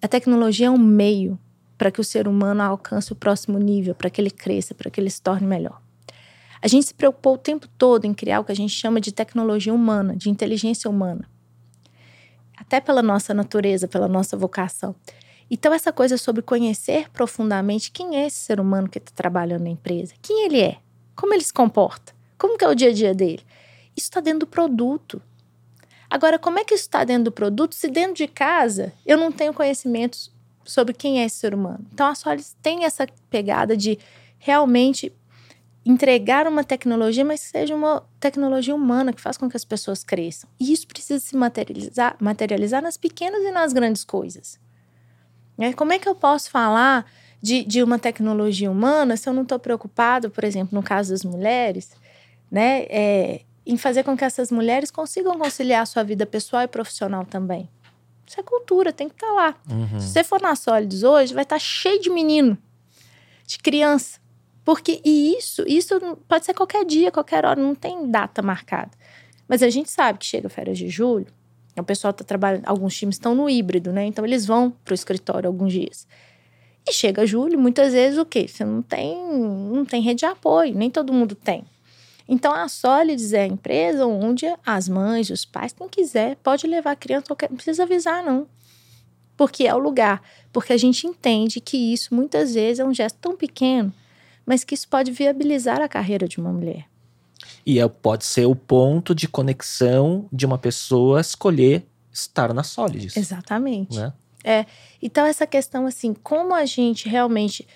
A 0.00 0.08
tecnologia 0.08 0.66
é 0.66 0.70
um 0.70 0.78
meio 0.78 1.38
para 1.76 1.90
que 1.90 2.00
o 2.00 2.04
ser 2.04 2.28
humano 2.28 2.62
alcance 2.62 3.12
o 3.12 3.16
próximo 3.16 3.58
nível, 3.58 3.94
para 3.94 4.10
que 4.10 4.20
ele 4.20 4.30
cresça, 4.30 4.74
para 4.74 4.90
que 4.90 5.00
ele 5.00 5.10
se 5.10 5.22
torne 5.22 5.46
melhor. 5.46 5.80
A 6.60 6.68
gente 6.68 6.86
se 6.86 6.94
preocupou 6.94 7.34
o 7.34 7.38
tempo 7.38 7.68
todo 7.78 8.04
em 8.04 8.12
criar 8.12 8.40
o 8.40 8.44
que 8.44 8.52
a 8.52 8.56
gente 8.56 8.72
chama 8.72 9.00
de 9.00 9.12
tecnologia 9.12 9.72
humana, 9.72 10.16
de 10.16 10.28
inteligência 10.28 10.90
humana 10.90 11.28
até 12.58 12.80
pela 12.80 13.02
nossa 13.02 13.32
natureza, 13.32 13.86
pela 13.86 14.08
nossa 14.08 14.36
vocação. 14.36 14.94
Então, 15.50 15.72
essa 15.72 15.92
coisa 15.92 16.18
sobre 16.18 16.42
conhecer 16.42 17.08
profundamente 17.10 17.90
quem 17.90 18.16
é 18.16 18.26
esse 18.26 18.36
ser 18.36 18.60
humano 18.60 18.88
que 18.88 18.98
está 18.98 19.12
trabalhando 19.14 19.62
na 19.62 19.70
empresa, 19.70 20.14
quem 20.20 20.44
ele 20.44 20.60
é, 20.60 20.78
como 21.16 21.32
ele 21.32 21.42
se 21.42 21.52
comporta, 21.52 22.12
como 22.36 22.58
que 22.58 22.64
é 22.64 22.68
o 22.68 22.74
dia 22.74 22.90
a 22.90 22.92
dia 22.92 23.14
dele. 23.14 23.42
Isso 23.96 24.06
está 24.06 24.20
dentro 24.20 24.40
do 24.40 24.46
produto. 24.46 25.20
Agora, 26.10 26.38
como 26.38 26.58
é 26.58 26.64
que 26.64 26.74
isso 26.74 26.84
está 26.84 27.02
dentro 27.02 27.24
do 27.24 27.32
produto 27.32 27.74
se 27.74 27.88
dentro 27.88 28.14
de 28.14 28.28
casa 28.28 28.92
eu 29.04 29.16
não 29.18 29.32
tenho 29.32 29.52
conhecimentos 29.52 30.30
sobre 30.64 30.94
quem 30.94 31.20
é 31.20 31.24
esse 31.24 31.36
ser 31.36 31.54
humano? 31.54 31.84
Então, 31.92 32.06
a 32.06 32.14
Solis 32.14 32.56
tem 32.62 32.84
essa 32.84 33.06
pegada 33.30 33.76
de 33.76 33.98
realmente 34.38 35.12
entregar 35.84 36.46
uma 36.46 36.62
tecnologia, 36.62 37.24
mas 37.24 37.42
que 37.42 37.48
seja 37.48 37.74
uma 37.74 38.06
tecnologia 38.20 38.74
humana 38.74 39.12
que 39.12 39.20
faz 39.20 39.38
com 39.38 39.48
que 39.48 39.56
as 39.56 39.64
pessoas 39.64 40.04
cresçam. 40.04 40.48
E 40.60 40.72
isso 40.72 40.86
precisa 40.86 41.18
se 41.18 41.34
materializar, 41.34 42.16
materializar 42.20 42.82
nas 42.82 42.98
pequenas 42.98 43.42
e 43.42 43.50
nas 43.50 43.72
grandes 43.72 44.04
coisas. 44.04 44.60
É, 45.58 45.72
como 45.72 45.92
é 45.92 45.98
que 45.98 46.08
eu 46.08 46.14
posso 46.14 46.50
falar 46.50 47.04
de, 47.42 47.64
de 47.64 47.82
uma 47.82 47.98
tecnologia 47.98 48.70
humana 48.70 49.16
se 49.16 49.28
eu 49.28 49.32
não 49.32 49.42
estou 49.42 49.58
preocupado, 49.58 50.30
por 50.30 50.44
exemplo, 50.44 50.74
no 50.74 50.82
caso 50.82 51.10
das 51.10 51.24
mulheres, 51.24 51.90
né, 52.50 52.86
é, 52.88 53.42
em 53.66 53.76
fazer 53.76 54.04
com 54.04 54.16
que 54.16 54.24
essas 54.24 54.50
mulheres 54.50 54.90
consigam 54.90 55.38
conciliar 55.38 55.82
a 55.82 55.86
sua 55.86 56.02
vida 56.02 56.24
pessoal 56.24 56.62
e 56.62 56.68
profissional 56.68 57.24
também? 57.24 57.68
Isso 58.26 58.38
é 58.38 58.42
cultura, 58.42 58.92
tem 58.92 59.08
que 59.08 59.14
estar 59.14 59.26
tá 59.26 59.32
lá. 59.32 59.54
Uhum. 59.70 60.00
Se 60.00 60.08
você 60.08 60.24
for 60.24 60.40
na 60.40 60.54
Solids 60.54 61.02
hoje, 61.02 61.34
vai 61.34 61.42
estar 61.42 61.56
tá 61.56 61.60
cheio 61.60 62.00
de 62.00 62.10
menino, 62.10 62.56
de 63.46 63.58
criança 63.58 64.20
porque 64.68 65.00
e 65.02 65.34
isso, 65.34 65.64
isso 65.66 65.98
pode 66.28 66.44
ser 66.44 66.52
qualquer 66.52 66.84
dia, 66.84 67.10
qualquer 67.10 67.46
hora, 67.46 67.58
não 67.58 67.74
tem 67.74 68.10
data 68.10 68.42
marcada. 68.42 68.90
Mas 69.48 69.62
a 69.62 69.70
gente 69.70 69.90
sabe 69.90 70.18
que 70.18 70.26
chega 70.26 70.46
férias 70.50 70.76
de 70.76 70.90
julho, 70.90 71.26
o 71.80 71.84
pessoal 71.84 72.10
está 72.10 72.24
trabalhando, 72.24 72.64
alguns 72.66 72.96
times 72.96 73.16
estão 73.16 73.34
no 73.34 73.48
híbrido, 73.48 73.92
né? 73.92 74.04
Então 74.04 74.24
eles 74.24 74.46
vão 74.46 74.70
para 74.84 74.92
o 74.92 74.94
escritório 74.94 75.46
alguns 75.46 75.72
dias. 75.72 76.06
E 76.88 76.92
chega 76.92 77.26
julho, 77.26 77.58
muitas 77.58 77.92
vezes 77.92 78.18
o 78.18 78.24
quê? 78.24 78.46
Você 78.48 78.64
não 78.64 78.82
tem, 78.82 79.16
não 79.16 79.84
tem 79.84 80.00
rede 80.02 80.20
de 80.20 80.26
apoio, 80.26 80.74
nem 80.74 80.90
todo 80.90 81.12
mundo 81.12 81.34
tem. 81.34 81.64
Então 82.28 82.52
a 82.52 82.68
Solids 82.68 83.32
é 83.32 83.42
a 83.42 83.46
empresa 83.46 84.06
onde 84.06 84.46
as 84.64 84.88
mães, 84.88 85.30
os 85.30 85.44
pais, 85.44 85.72
quem 85.72 85.88
quiser, 85.88 86.36
pode 86.36 86.66
levar 86.66 86.92
a 86.92 86.96
criança, 86.96 87.26
qualquer, 87.26 87.50
não 87.50 87.56
precisa 87.56 87.82
avisar 87.82 88.22
não. 88.22 88.46
Porque 89.36 89.66
é 89.66 89.74
o 89.74 89.78
lugar, 89.78 90.22
porque 90.52 90.72
a 90.72 90.76
gente 90.76 91.06
entende 91.06 91.60
que 91.60 91.76
isso 91.92 92.14
muitas 92.14 92.54
vezes 92.54 92.80
é 92.80 92.84
um 92.84 92.92
gesto 92.92 93.18
tão 93.20 93.36
pequeno 93.36 93.92
mas 94.48 94.64
que 94.64 94.74
isso 94.74 94.88
pode 94.88 95.12
viabilizar 95.12 95.82
a 95.82 95.86
carreira 95.86 96.26
de 96.26 96.38
uma 96.38 96.50
mulher. 96.50 96.86
E 97.64 97.78
é, 97.78 97.88
pode 97.88 98.24
ser 98.24 98.46
o 98.46 98.54
ponto 98.54 99.14
de 99.14 99.28
conexão 99.28 100.28
de 100.32 100.46
uma 100.46 100.58
pessoa 100.58 101.20
escolher 101.20 101.86
estar 102.12 102.52
na 102.52 102.62
Solids. 102.62 103.16
Exatamente. 103.16 103.96
Né? 103.96 104.12
É, 104.44 104.66
então 105.02 105.26
essa 105.26 105.46
questão 105.46 105.86
assim, 105.86 106.14
como 106.14 106.54
a 106.54 106.64
gente 106.64 107.08
realmente 107.08 107.66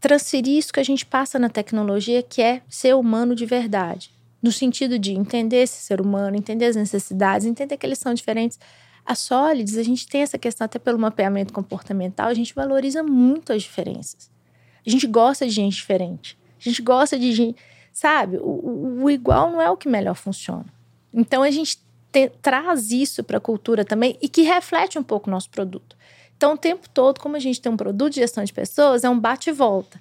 transferir 0.00 0.56
isso 0.56 0.72
que 0.72 0.80
a 0.80 0.84
gente 0.84 1.04
passa 1.04 1.38
na 1.38 1.48
tecnologia, 1.48 2.22
que 2.22 2.40
é 2.40 2.62
ser 2.68 2.94
humano 2.94 3.34
de 3.34 3.44
verdade, 3.44 4.10
no 4.42 4.50
sentido 4.50 4.98
de 4.98 5.12
entender 5.12 5.62
esse 5.62 5.82
ser 5.82 6.00
humano, 6.00 6.36
entender 6.36 6.66
as 6.66 6.76
necessidades, 6.76 7.46
entender 7.46 7.76
que 7.76 7.86
eles 7.86 7.98
são 7.98 8.14
diferentes. 8.14 8.58
A 9.04 9.14
Solids, 9.14 9.76
a 9.76 9.82
gente 9.82 10.06
tem 10.06 10.22
essa 10.22 10.38
questão 10.38 10.64
até 10.64 10.78
pelo 10.78 10.98
mapeamento 10.98 11.52
comportamental, 11.52 12.28
a 12.28 12.34
gente 12.34 12.54
valoriza 12.54 13.02
muito 13.02 13.52
as 13.52 13.62
diferenças. 13.62 14.30
A 14.86 14.90
gente 14.90 15.06
gosta 15.06 15.46
de 15.46 15.52
gente 15.52 15.74
diferente. 15.74 16.38
A 16.58 16.68
gente 16.68 16.82
gosta 16.82 17.18
de 17.18 17.32
gente. 17.32 17.56
Sabe? 17.92 18.38
O, 18.38 19.02
o 19.02 19.10
igual 19.10 19.50
não 19.50 19.60
é 19.60 19.70
o 19.70 19.76
que 19.76 19.88
melhor 19.88 20.14
funciona. 20.14 20.66
Então 21.12 21.42
a 21.42 21.50
gente 21.50 21.78
te, 22.12 22.30
traz 22.42 22.90
isso 22.90 23.22
para 23.22 23.38
a 23.38 23.40
cultura 23.40 23.84
também 23.84 24.16
e 24.20 24.28
que 24.28 24.42
reflete 24.42 24.98
um 24.98 25.02
pouco 25.02 25.28
o 25.28 25.30
nosso 25.30 25.50
produto. 25.50 25.96
Então, 26.36 26.54
o 26.54 26.56
tempo 26.56 26.88
todo, 26.88 27.20
como 27.20 27.36
a 27.36 27.38
gente 27.38 27.60
tem 27.60 27.70
um 27.70 27.76
produto 27.76 28.14
de 28.14 28.20
gestão 28.20 28.42
de 28.42 28.50
pessoas, 28.50 29.04
é 29.04 29.10
um 29.10 29.18
bate 29.18 29.50
e 29.50 29.52
volta 29.52 30.00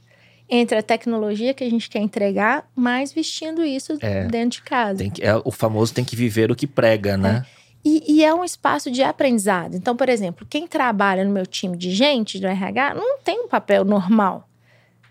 entre 0.49 0.77
a 0.77 0.81
tecnologia 0.81 1.53
que 1.53 1.63
a 1.63 1.69
gente 1.69 1.89
quer 1.89 1.99
entregar, 1.99 2.65
mas 2.73 3.11
vestindo 3.11 3.63
isso 3.63 3.97
é, 4.01 4.25
dentro 4.25 4.59
de 4.59 4.61
casa. 4.63 5.09
Que, 5.09 5.21
é, 5.21 5.35
o 5.43 5.51
famoso 5.51 5.93
tem 5.93 6.03
que 6.03 6.15
viver 6.15 6.49
o 6.49 6.55
que 6.55 6.65
prega, 6.65 7.17
né? 7.17 7.45
É. 7.45 7.59
E, 7.83 8.15
e, 8.15 8.23
é 8.23 8.33
um 8.33 8.43
espaço 8.43 8.89
de 8.89 9.03
aprendizado. 9.03 9.75
Então, 9.75 9.95
por 9.95 10.09
exemplo, 10.09 10.47
quem 10.49 10.65
trabalha 10.65 11.23
no 11.23 11.31
meu 11.31 11.45
time 11.45 11.77
de 11.77 11.91
gente 11.91 12.39
do 12.39 12.47
RH 12.47 12.93
não 12.95 13.19
tem 13.19 13.41
um 13.41 13.47
papel 13.47 13.85
normal. 13.85 14.49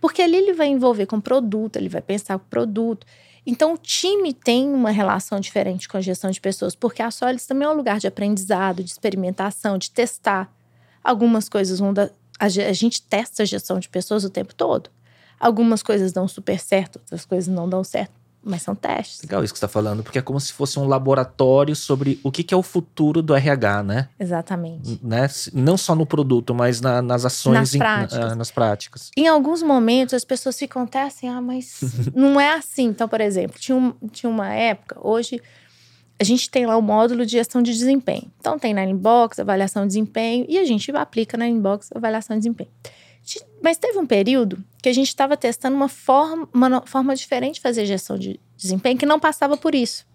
Porque 0.01 0.23
ali 0.23 0.37
ele 0.37 0.53
vai 0.53 0.69
envolver 0.69 1.07
com 1.07 1.21
produto, 1.21 1.77
ele 1.77 1.89
vai 1.89 2.01
pensar 2.01 2.39
com 2.39 2.47
produto. 2.47 3.07
Então, 3.47 3.75
o 3.75 3.79
time 3.79 4.33
tem 4.35 4.69
uma 4.69 4.91
relação 4.91 5.41
diferente 5.41 5.89
com 5.89 5.97
a 5.97 6.01
gestão 6.01 6.31
de 6.31 6.41
pessoas, 6.41 6.75
porque 6.75 7.03
a 7.03 7.11
Solis 7.11 7.47
também 7.47 7.67
é 7.67 7.71
um 7.71 7.75
lugar 7.75 7.99
de 7.99 8.07
aprendizado, 8.07 8.85
de 8.85 8.91
experimentação, 8.91 9.79
de 9.79 9.91
testar. 9.91 10.53
Algumas 11.03 11.49
coisas 11.49 11.79
vão 11.79 11.93
dar. 11.93 12.11
A 12.39 12.49
gente 12.49 13.03
testa 13.03 13.43
a 13.43 13.47
gestão 13.47 13.79
de 13.79 13.89
pessoas 13.89 14.23
o 14.23 14.31
tempo 14.31 14.55
todo. 14.55 14.91
Algumas 15.41 15.83
coisas 15.83 16.13
dão 16.13 16.29
super 16.29 16.59
certo, 16.59 16.97
outras 16.97 17.25
coisas 17.25 17.53
não 17.53 17.69
dão 17.69 17.83
certo. 17.83 18.18
Mas 18.43 18.63
são 18.63 18.75
testes. 18.75 19.21
Legal 19.23 19.43
isso 19.43 19.53
que 19.53 19.59
você 19.59 19.65
está 19.65 19.73
falando, 19.73 20.03
porque 20.03 20.19
é 20.19 20.23
como 20.23 20.39
se 20.39 20.53
fosse 20.53 20.79
um 20.79 20.87
laboratório 20.87 21.75
sobre 21.75 22.21
o 22.23 22.31
que, 22.31 22.43
que 22.43 22.55
é 22.55 22.57
o 22.57 22.63
futuro 22.63 23.21
do 23.21 23.35
RH, 23.35 23.83
né? 23.83 24.09
Exatamente. 24.19 24.99
Né? 25.03 25.29
Não 25.53 25.77
só 25.77 25.95
no 25.95 26.07
produto, 26.07 26.55
mas 26.55 26.81
na, 26.81 27.03
nas 27.03 27.25
ações, 27.25 27.55
nas, 27.55 27.75
em, 27.75 27.79
práticas. 27.79 28.33
Uh, 28.33 28.37
nas 28.37 28.51
práticas. 28.51 29.11
Em 29.17 29.27
alguns 29.27 29.63
momentos 29.63 30.15
as 30.15 30.25
pessoas 30.25 30.59
ficam 30.59 30.83
até 30.83 31.03
assim, 31.03 31.29
ah, 31.29 31.41
mas 31.41 31.81
não 32.15 32.41
é 32.41 32.55
assim. 32.55 32.85
Então, 32.87 33.09
por 33.09 33.21
exemplo, 33.21 33.59
tinha, 33.59 33.77
um, 33.77 33.93
tinha 34.11 34.31
uma 34.31 34.53
época, 34.55 34.97
hoje 35.03 35.43
a 36.21 36.25
gente 36.25 36.51
tem 36.51 36.67
lá 36.67 36.77
o 36.77 36.83
módulo 36.83 37.25
de 37.25 37.33
gestão 37.33 37.63
de 37.63 37.73
desempenho. 37.73 38.31
Então, 38.41 38.59
tem 38.59 38.75
na 38.75 38.85
inbox, 38.85 39.39
avaliação 39.39 39.83
de 39.83 39.89
desempenho, 39.89 40.47
e 40.49 40.59
a 40.59 40.65
gente 40.65 40.91
aplica 40.93 41.37
na 41.37 41.47
inbox, 41.47 41.91
avaliação 41.95 42.37
de 42.37 42.41
desempenho. 42.41 42.71
Mas 43.63 43.77
teve 43.77 43.99
um 43.99 44.07
período 44.07 44.59
que 44.83 44.89
a 44.89 44.93
gente 44.93 45.09
estava 45.09 45.37
testando 45.37 45.77
uma 45.77 45.89
forma, 45.89 46.49
uma 46.53 46.83
forma 46.87 47.15
diferente 47.15 47.55
de 47.55 47.61
fazer 47.61 47.85
gestão 47.85 48.19
de 48.19 48.41
desempenho 48.57 48.99
que 48.99 49.07
não 49.07 49.19
passava 49.19 49.57
por 49.57 49.75
isso. 49.75 50.07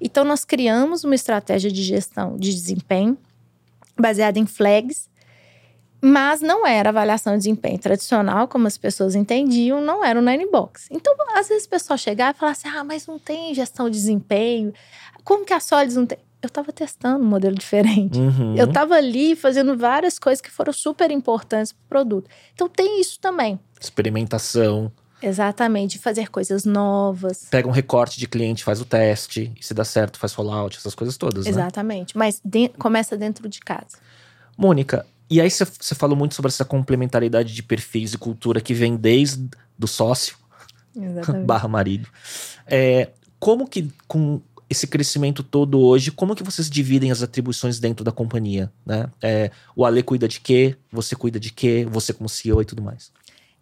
Então, 0.00 0.24
nós 0.24 0.44
criamos 0.44 1.04
uma 1.04 1.14
estratégia 1.14 1.70
de 1.70 1.82
gestão 1.82 2.36
de 2.36 2.52
desempenho 2.52 3.16
baseada 3.98 4.38
em 4.38 4.46
flags, 4.46 5.08
mas 6.00 6.40
não 6.40 6.64
era 6.64 6.90
avaliação 6.90 7.32
de 7.32 7.38
desempenho 7.38 7.78
tradicional, 7.78 8.46
como 8.46 8.68
as 8.68 8.78
pessoas 8.78 9.16
entendiam, 9.16 9.80
não 9.80 10.04
era 10.04 10.18
o 10.18 10.22
Nine 10.22 10.46
Box. 10.46 10.86
Então, 10.90 11.12
às 11.34 11.48
vezes, 11.48 11.66
o 11.66 11.68
pessoal 11.68 11.98
chegava 11.98 12.36
e 12.36 12.38
falava 12.38 12.56
assim: 12.56 12.68
ah, 12.68 12.84
mas 12.84 13.06
não 13.06 13.18
tem 13.18 13.52
gestão 13.54 13.90
de 13.90 13.96
desempenho. 13.96 14.72
Como 15.24 15.44
que 15.44 15.52
a 15.52 15.58
Solids 15.58 15.96
não 15.96 16.06
tem? 16.06 16.18
eu 16.40 16.46
estava 16.46 16.72
testando 16.72 17.24
um 17.24 17.28
modelo 17.28 17.54
diferente. 17.54 18.18
Uhum. 18.18 18.54
Eu 18.56 18.66
estava 18.66 18.94
ali 18.94 19.34
fazendo 19.34 19.76
várias 19.76 20.18
coisas 20.18 20.40
que 20.40 20.50
foram 20.50 20.72
super 20.72 21.10
importantes 21.10 21.72
para 21.72 21.84
o 21.84 21.88
produto. 21.88 22.30
Então 22.54 22.68
tem 22.68 23.00
isso 23.00 23.18
também. 23.18 23.58
Experimentação. 23.80 24.92
Exatamente, 25.20 25.98
fazer 25.98 26.28
coisas 26.28 26.64
novas. 26.64 27.46
Pega 27.50 27.66
um 27.68 27.72
recorte 27.72 28.18
de 28.18 28.28
cliente, 28.28 28.62
faz 28.62 28.80
o 28.80 28.84
teste, 28.84 29.52
e 29.58 29.64
se 29.64 29.74
dá 29.74 29.84
certo, 29.84 30.18
faz 30.18 30.32
rollout, 30.32 30.76
essas 30.76 30.94
coisas 30.94 31.16
todas, 31.16 31.44
né? 31.44 31.50
Exatamente, 31.50 32.16
mas 32.16 32.40
de, 32.44 32.68
começa 32.70 33.16
dentro 33.16 33.48
de 33.48 33.58
casa. 33.60 33.98
Mônica, 34.56 35.04
e 35.28 35.40
aí 35.40 35.50
você 35.50 35.94
falou 35.94 36.16
muito 36.16 36.34
sobre 36.34 36.50
essa 36.50 36.64
complementaridade 36.64 37.52
de 37.52 37.62
perfis 37.62 38.14
e 38.14 38.18
cultura 38.18 38.60
que 38.60 38.72
vem 38.72 38.96
desde 38.96 39.48
do 39.76 39.86
sócio 39.86 40.36
barra 41.44 41.68
marido. 41.68 42.08
É, 42.66 43.10
como 43.38 43.66
que 43.68 43.90
com 44.06 44.40
esse 44.70 44.86
crescimento 44.86 45.42
todo 45.42 45.80
hoje, 45.80 46.10
como 46.10 46.34
que 46.34 46.42
vocês 46.42 46.68
dividem 46.68 47.10
as 47.10 47.22
atribuições 47.22 47.80
dentro 47.80 48.04
da 48.04 48.12
companhia, 48.12 48.70
né? 48.84 49.08
É, 49.20 49.50
o 49.74 49.84
Ale 49.84 50.02
cuida 50.02 50.28
de 50.28 50.40
quê? 50.40 50.76
Você 50.92 51.16
cuida 51.16 51.40
de 51.40 51.50
quê? 51.50 51.86
Você 51.90 52.12
como 52.12 52.28
CEO 52.28 52.60
e 52.60 52.64
tudo 52.64 52.82
mais. 52.82 53.10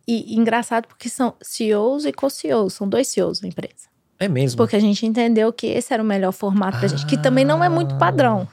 E, 0.07 0.35
e 0.35 0.39
engraçado 0.39 0.87
porque 0.87 1.09
são 1.09 1.35
CEOs 1.43 2.05
e 2.05 2.13
co-CEOs, 2.13 2.75
são 2.75 2.89
dois 2.89 3.09
CEOs 3.09 3.41
da 3.41 3.49
empresa. 3.49 3.89
É 4.19 4.29
mesmo? 4.29 4.57
Porque 4.57 4.77
a 4.77 4.81
gente 4.81 5.05
entendeu 5.05 5.53
que 5.53 5.67
esse 5.67 5.93
era 5.93 6.03
o 6.03 6.07
melhor 6.07 6.33
formato 6.33 6.77
ah, 6.77 6.81
pra 6.81 6.89
gente, 6.89 7.07
que 7.07 7.19
também 7.19 7.45
não 7.45 7.63
é 7.63 7.69
muito 7.69 7.97
padrão. 7.99 8.49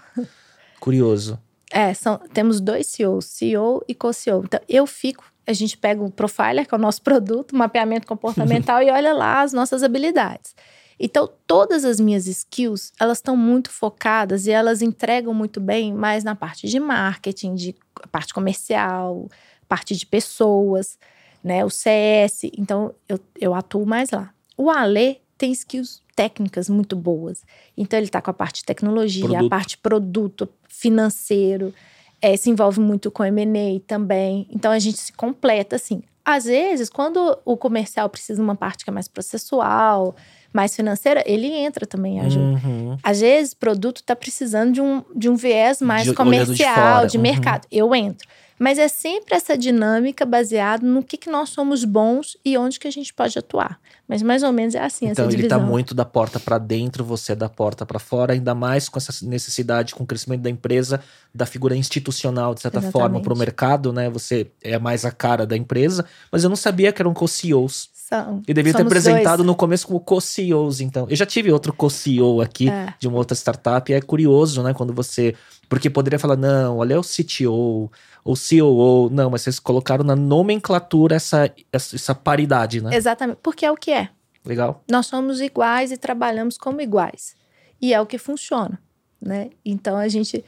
Curioso. 0.80 1.40
É, 1.72 1.94
são, 1.94 2.20
temos 2.34 2.60
dois 2.60 2.88
CEOs, 2.88 3.26
CEO 3.26 3.84
e 3.88 3.96
co-CEO. 3.96 4.44
Então, 4.44 4.60
eu 4.68 4.86
fico, 4.86 5.24
a 5.48 5.54
gente 5.54 5.78
pega 5.78 6.04
o 6.04 6.12
Profiler, 6.12 6.68
que 6.68 6.74
é 6.74 6.78
o 6.78 6.82
nosso 6.82 7.02
produto, 7.04 7.56
mapeamento 7.56 8.06
comportamental, 8.06 8.82
e 8.82 8.92
olha 8.92 9.14
lá 9.14 9.42
as 9.42 9.54
nossas 9.54 9.84
habilidades. 9.84 10.56
Então, 11.00 11.30
todas 11.48 11.84
as 11.86 12.00
minhas 12.00 12.28
skills, 12.28 12.92
elas 13.00 13.18
estão 13.18 13.36
muito 13.36 13.70
focadas 13.70 14.46
e 14.46 14.52
elas 14.52 14.82
entregam 14.82 15.34
muito 15.34 15.60
bem 15.60 15.94
mais 15.94 16.24
na 16.24 16.36
parte 16.36 16.68
de 16.68 16.80
marketing, 16.80 17.56
de 17.56 17.76
parte 18.12 18.34
comercial, 18.34 19.28
parte 19.68 19.96
de 19.96 20.06
pessoas, 20.06 21.00
né? 21.44 21.66
O 21.66 21.70
CS. 21.70 22.44
Então, 22.58 22.94
eu, 23.08 23.20
eu 23.40 23.54
atuo 23.54 23.86
mais 23.86 24.10
lá. 24.12 24.32
O 24.58 24.70
Ale 24.70 25.20
tem 25.38 25.52
skills 25.52 26.02
técnicas 26.16 26.70
muito 26.70 26.96
boas. 26.96 27.44
Então, 27.78 27.98
ele 27.98 28.08
está 28.08 28.22
com 28.22 28.32
a 28.32 28.34
parte 28.34 28.58
de 28.58 28.66
tecnologia, 28.66 29.26
produto. 29.26 29.46
a 29.46 29.50
parte 29.50 29.78
produto, 29.78 30.50
financeiro, 30.68 31.74
é, 32.22 32.38
se 32.38 32.50
envolve 32.50 32.80
muito 32.80 33.12
com 33.12 33.24
M&A 33.24 33.80
também. 33.86 34.48
Então, 34.50 34.72
a 34.72 34.80
gente 34.80 34.98
se 34.98 35.12
completa, 35.12 35.76
assim. 35.76 36.02
Às 36.24 36.46
vezes, 36.46 36.90
quando 36.90 37.38
o 37.44 37.58
comercial 37.58 38.08
precisa 38.08 38.36
de 38.36 38.42
uma 38.42 38.56
parte 38.56 38.86
que 38.86 38.90
é 38.90 38.94
mais 38.94 39.10
processual, 39.10 40.16
mais 40.54 40.74
financeira, 40.74 41.22
ele 41.26 41.48
entra 41.48 41.86
também 41.86 42.22
ajuda. 42.22 42.62
Uhum. 42.66 42.98
Às 43.04 43.20
vezes, 43.20 43.52
o 43.52 43.58
produto 43.58 43.98
está 43.98 44.16
precisando 44.16 44.72
de 44.72 44.82
um, 44.82 45.04
de 45.14 45.28
um 45.28 45.36
viés 45.36 45.82
mais 45.82 46.06
de, 46.06 46.14
comercial, 46.14 47.06
de, 47.06 47.14
de 47.14 47.18
uhum. 47.18 47.24
mercado. 47.24 47.68
Eu 47.70 47.94
entro. 47.94 48.26
Mas 48.64 48.80
é 48.80 48.88
sempre 48.88 49.36
essa 49.36 49.58
dinâmica 49.58 50.26
baseada 50.26 50.88
no 50.88 51.04
que, 51.04 51.18
que 51.18 51.30
nós 51.30 51.50
somos 51.50 51.84
bons 51.84 52.38
e 52.46 52.58
onde 52.58 52.80
que 52.80 52.88
a 52.88 52.92
gente 52.92 53.14
pode 53.14 53.38
atuar. 53.38 53.78
Mas 54.08 54.22
mais 54.22 54.42
ou 54.42 54.54
menos 54.54 54.74
é 54.74 54.80
assim 54.80 55.08
então, 55.08 55.26
essa 55.26 55.32
divisão. 55.32 55.48
Então 55.48 55.58
ele 55.58 55.66
está 55.66 55.72
muito 55.74 55.94
da 55.94 56.06
porta 56.06 56.40
para 56.40 56.58
dentro, 56.58 57.04
você 57.04 57.34
é 57.34 57.36
da 57.36 57.50
porta 57.50 57.86
para 57.86 58.00
fora, 58.00 58.32
ainda 58.32 58.56
mais 58.56 58.88
com 58.88 58.98
essa 58.98 59.12
necessidade, 59.26 59.94
com 59.94 60.06
o 60.06 60.08
crescimento 60.08 60.44
da 60.44 60.50
empresa, 60.50 61.02
da 61.36 61.46
figura 61.46 61.76
institucional, 61.76 62.56
de 62.56 62.62
certa 62.62 62.78
Exatamente. 62.78 62.94
forma, 62.94 63.22
para 63.22 63.34
o 63.34 63.38
mercado, 63.38 63.92
né? 63.92 64.10
Você 64.10 64.48
é 64.62 64.80
mais 64.80 65.04
a 65.04 65.12
cara 65.12 65.46
da 65.46 65.58
empresa. 65.58 66.06
Mas 66.32 66.46
eu 66.46 66.50
não 66.50 66.56
sabia 66.56 66.94
que 66.94 67.02
eram 67.02 67.14
co-CEOs. 67.14 67.90
São. 67.94 68.42
E 68.48 68.54
devia 68.54 68.74
ter 68.74 68.84
apresentado 68.84 69.40
dois. 69.40 69.48
no 69.48 69.56
começo 69.56 69.88
como 69.88 70.00
co-CEOs, 70.00 70.80
então. 70.80 71.06
Eu 71.10 71.18
já 71.18 71.26
tive 71.26 71.52
outro 71.52 71.74
co-CEO 71.74 72.40
aqui 72.40 72.70
é. 72.70 72.94
de 72.98 73.10
uma 73.10 73.18
outra 73.18 73.36
startup, 73.36 73.92
e 73.92 73.96
é 73.96 74.00
curioso, 74.00 74.64
né, 74.64 74.74
quando 74.74 74.94
você. 74.94 75.36
Porque 75.68 75.90
poderia 75.90 76.20
falar, 76.20 76.38
não, 76.38 76.78
olha, 76.78 76.94
é 76.94 76.98
o 77.00 77.02
CTO, 77.02 77.90
ou 78.24 78.36
COO. 78.36 79.10
Não, 79.10 79.30
mas 79.30 79.42
vocês 79.42 79.60
colocaram 79.60 80.04
na 80.04 80.16
nomenclatura 80.16 81.16
essa, 81.16 81.52
essa, 81.72 81.96
essa 81.96 82.16
paridade, 82.16 82.82
né? 82.82 82.96
Exatamente, 82.96 83.40
porque 83.42 83.66
é 83.66 83.72
o 83.72 83.76
que 83.76 83.92
é. 83.92 84.10
Legal. 84.46 84.84
Nós 84.90 85.08
somos 85.08 85.42
iguais 85.42 85.92
e 85.92 85.98
trabalhamos 85.98 86.58
como 86.58 86.82
iguais. 86.82 87.36
E 87.82 87.94
é 87.94 88.02
o 88.02 88.06
que 88.06 88.18
funciona, 88.18 88.80
né? 89.22 89.50
Então 89.66 89.98
a 89.98 90.08
gente. 90.08 90.44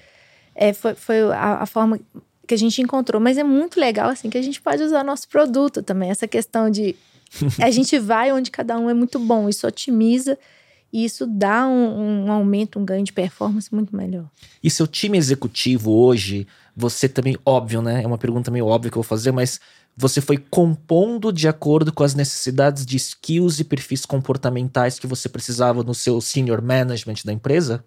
É, 0.53 0.71
foi 0.73 0.95
foi 0.95 1.21
a, 1.33 1.63
a 1.63 1.65
forma 1.65 1.99
que 2.45 2.53
a 2.53 2.57
gente 2.57 2.81
encontrou. 2.81 3.21
Mas 3.21 3.37
é 3.37 3.43
muito 3.43 3.79
legal, 3.79 4.09
assim, 4.09 4.29
que 4.29 4.37
a 4.37 4.41
gente 4.41 4.61
pode 4.61 4.83
usar 4.83 5.03
nosso 5.03 5.27
produto 5.27 5.81
também. 5.81 6.09
Essa 6.09 6.27
questão 6.27 6.69
de 6.69 6.95
a 7.61 7.71
gente 7.71 7.97
vai 7.99 8.31
onde 8.31 8.51
cada 8.51 8.77
um 8.77 8.89
é 8.89 8.93
muito 8.93 9.19
bom. 9.19 9.49
Isso 9.49 9.67
otimiza 9.67 10.37
e 10.93 11.03
isso 11.03 11.25
dá 11.27 11.67
um, 11.67 12.25
um, 12.25 12.31
aumento, 12.31 12.79
um 12.79 12.85
ganho 12.85 13.03
de 13.03 13.11
performance 13.11 13.73
muito 13.73 13.95
melhor. 13.95 14.29
E 14.63 14.69
seu 14.69 14.87
time 14.87 15.17
executivo 15.17 15.91
hoje, 15.91 16.47
você 16.75 17.07
também, 17.07 17.37
óbvio, 17.45 17.81
né? 17.81 18.03
É 18.03 18.07
uma 18.07 18.17
pergunta 18.17 18.51
meio 18.51 18.67
óbvia 18.67 18.91
que 18.91 18.97
eu 18.97 19.01
vou 19.01 19.07
fazer, 19.07 19.31
mas 19.31 19.59
você 19.95 20.19
foi 20.19 20.37
compondo 20.37 21.31
de 21.31 21.47
acordo 21.47 21.93
com 21.93 22.03
as 22.03 22.13
necessidades 22.13 22.85
de 22.85 22.97
skills 22.97 23.59
e 23.59 23.63
perfis 23.63 24.05
comportamentais 24.05 24.99
que 24.99 25.07
você 25.07 25.29
precisava 25.29 25.83
no 25.83 25.93
seu 25.93 26.19
senior 26.19 26.61
management 26.61 27.15
da 27.23 27.31
empresa? 27.31 27.83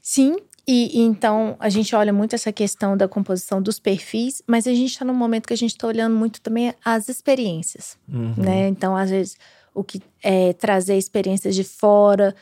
Sim, 0.00 0.36
e, 0.66 1.00
e, 1.00 1.02
então 1.02 1.56
a 1.58 1.68
gente 1.68 1.94
olha 1.96 2.12
muito 2.12 2.34
essa 2.34 2.52
questão 2.52 2.96
da 2.96 3.08
composição 3.08 3.60
dos 3.60 3.80
perfis, 3.80 4.40
mas 4.46 4.66
a 4.66 4.72
gente 4.72 4.92
está 4.92 5.04
num 5.04 5.14
momento 5.14 5.48
que 5.48 5.52
a 5.52 5.56
gente 5.56 5.72
está 5.72 5.88
olhando 5.88 6.14
muito 6.14 6.40
também 6.40 6.72
as 6.84 7.08
experiências, 7.08 7.96
uhum. 8.08 8.34
né? 8.36 8.68
Então, 8.68 8.96
às 8.96 9.10
vezes, 9.10 9.36
o 9.74 9.82
que 9.82 10.00
é 10.22 10.52
trazer 10.52 10.96
experiências 10.96 11.56
de 11.56 11.64
fora 11.64 12.34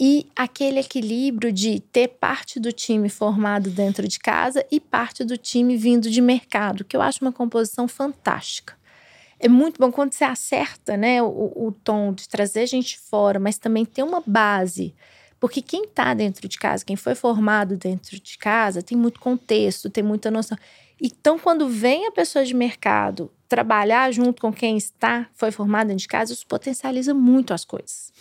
e 0.00 0.26
aquele 0.36 0.80
equilíbrio 0.80 1.52
de 1.52 1.80
ter 1.80 2.08
parte 2.08 2.60
do 2.60 2.72
time 2.72 3.08
formado 3.08 3.70
dentro 3.70 4.06
de 4.06 4.18
casa 4.18 4.64
e 4.70 4.78
parte 4.78 5.24
do 5.24 5.36
time 5.36 5.76
vindo 5.76 6.10
de 6.10 6.20
mercado, 6.20 6.84
que 6.84 6.96
eu 6.96 7.02
acho 7.02 7.24
uma 7.24 7.32
composição 7.32 7.88
fantástica. 7.88 8.76
É 9.40 9.48
muito 9.48 9.78
bom 9.78 9.90
quando 9.90 10.12
você 10.12 10.24
acerta, 10.24 10.96
né, 10.96 11.22
o, 11.22 11.52
o 11.54 11.72
tom 11.84 12.12
de 12.12 12.28
trazer 12.28 12.66
gente 12.66 12.98
fora, 12.98 13.38
mas 13.38 13.58
também 13.58 13.84
ter 13.84 14.02
uma 14.02 14.22
base 14.26 14.94
porque 15.40 15.62
quem 15.62 15.84
está 15.84 16.14
dentro 16.14 16.48
de 16.48 16.58
casa, 16.58 16.84
quem 16.84 16.96
foi 16.96 17.14
formado 17.14 17.76
dentro 17.76 18.18
de 18.18 18.38
casa, 18.38 18.82
tem 18.82 18.98
muito 18.98 19.20
contexto, 19.20 19.88
tem 19.88 20.02
muita 20.02 20.30
noção. 20.30 20.58
Então, 21.00 21.38
quando 21.38 21.68
vem 21.68 22.06
a 22.06 22.12
pessoa 22.12 22.44
de 22.44 22.54
mercado 22.54 23.30
trabalhar 23.48 24.12
junto 24.12 24.42
com 24.42 24.52
quem 24.52 24.76
está, 24.76 25.28
foi 25.32 25.52
formado 25.52 25.88
dentro 25.88 26.02
de 26.02 26.08
casa, 26.08 26.32
isso 26.32 26.46
potencializa 26.46 27.14
muito 27.14 27.54
as 27.54 27.64
coisas. 27.64 28.12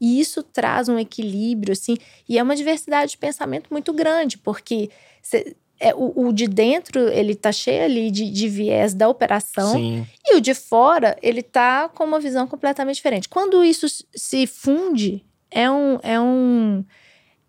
E 0.00 0.20
isso 0.20 0.42
traz 0.42 0.88
um 0.88 0.98
equilíbrio, 0.98 1.72
assim, 1.72 1.96
e 2.28 2.38
é 2.38 2.42
uma 2.42 2.56
diversidade 2.56 3.12
de 3.12 3.18
pensamento 3.18 3.68
muito 3.70 3.92
grande, 3.92 4.38
porque 4.38 4.90
cê, 5.22 5.54
é, 5.80 5.94
o, 5.94 6.26
o, 6.26 6.32
de 6.32 6.46
dentro, 6.46 7.08
ele 7.08 7.34
tá 7.34 7.50
cheio 7.50 7.84
ali 7.84 8.10
de, 8.10 8.30
de 8.30 8.48
viés 8.48 8.92
da 8.92 9.08
operação, 9.08 9.72
Sim. 9.72 10.06
e 10.26 10.36
o 10.36 10.40
de 10.40 10.54
fora, 10.54 11.16
ele 11.22 11.42
tá 11.42 11.88
com 11.88 12.04
uma 12.04 12.20
visão 12.20 12.46
completamente 12.46 12.96
diferente. 12.96 13.28
Quando 13.28 13.64
isso 13.64 13.86
se 14.14 14.46
funde, 14.46 15.24
é 15.50 15.70
um. 15.70 15.98
É 16.02 16.20
um 16.20 16.84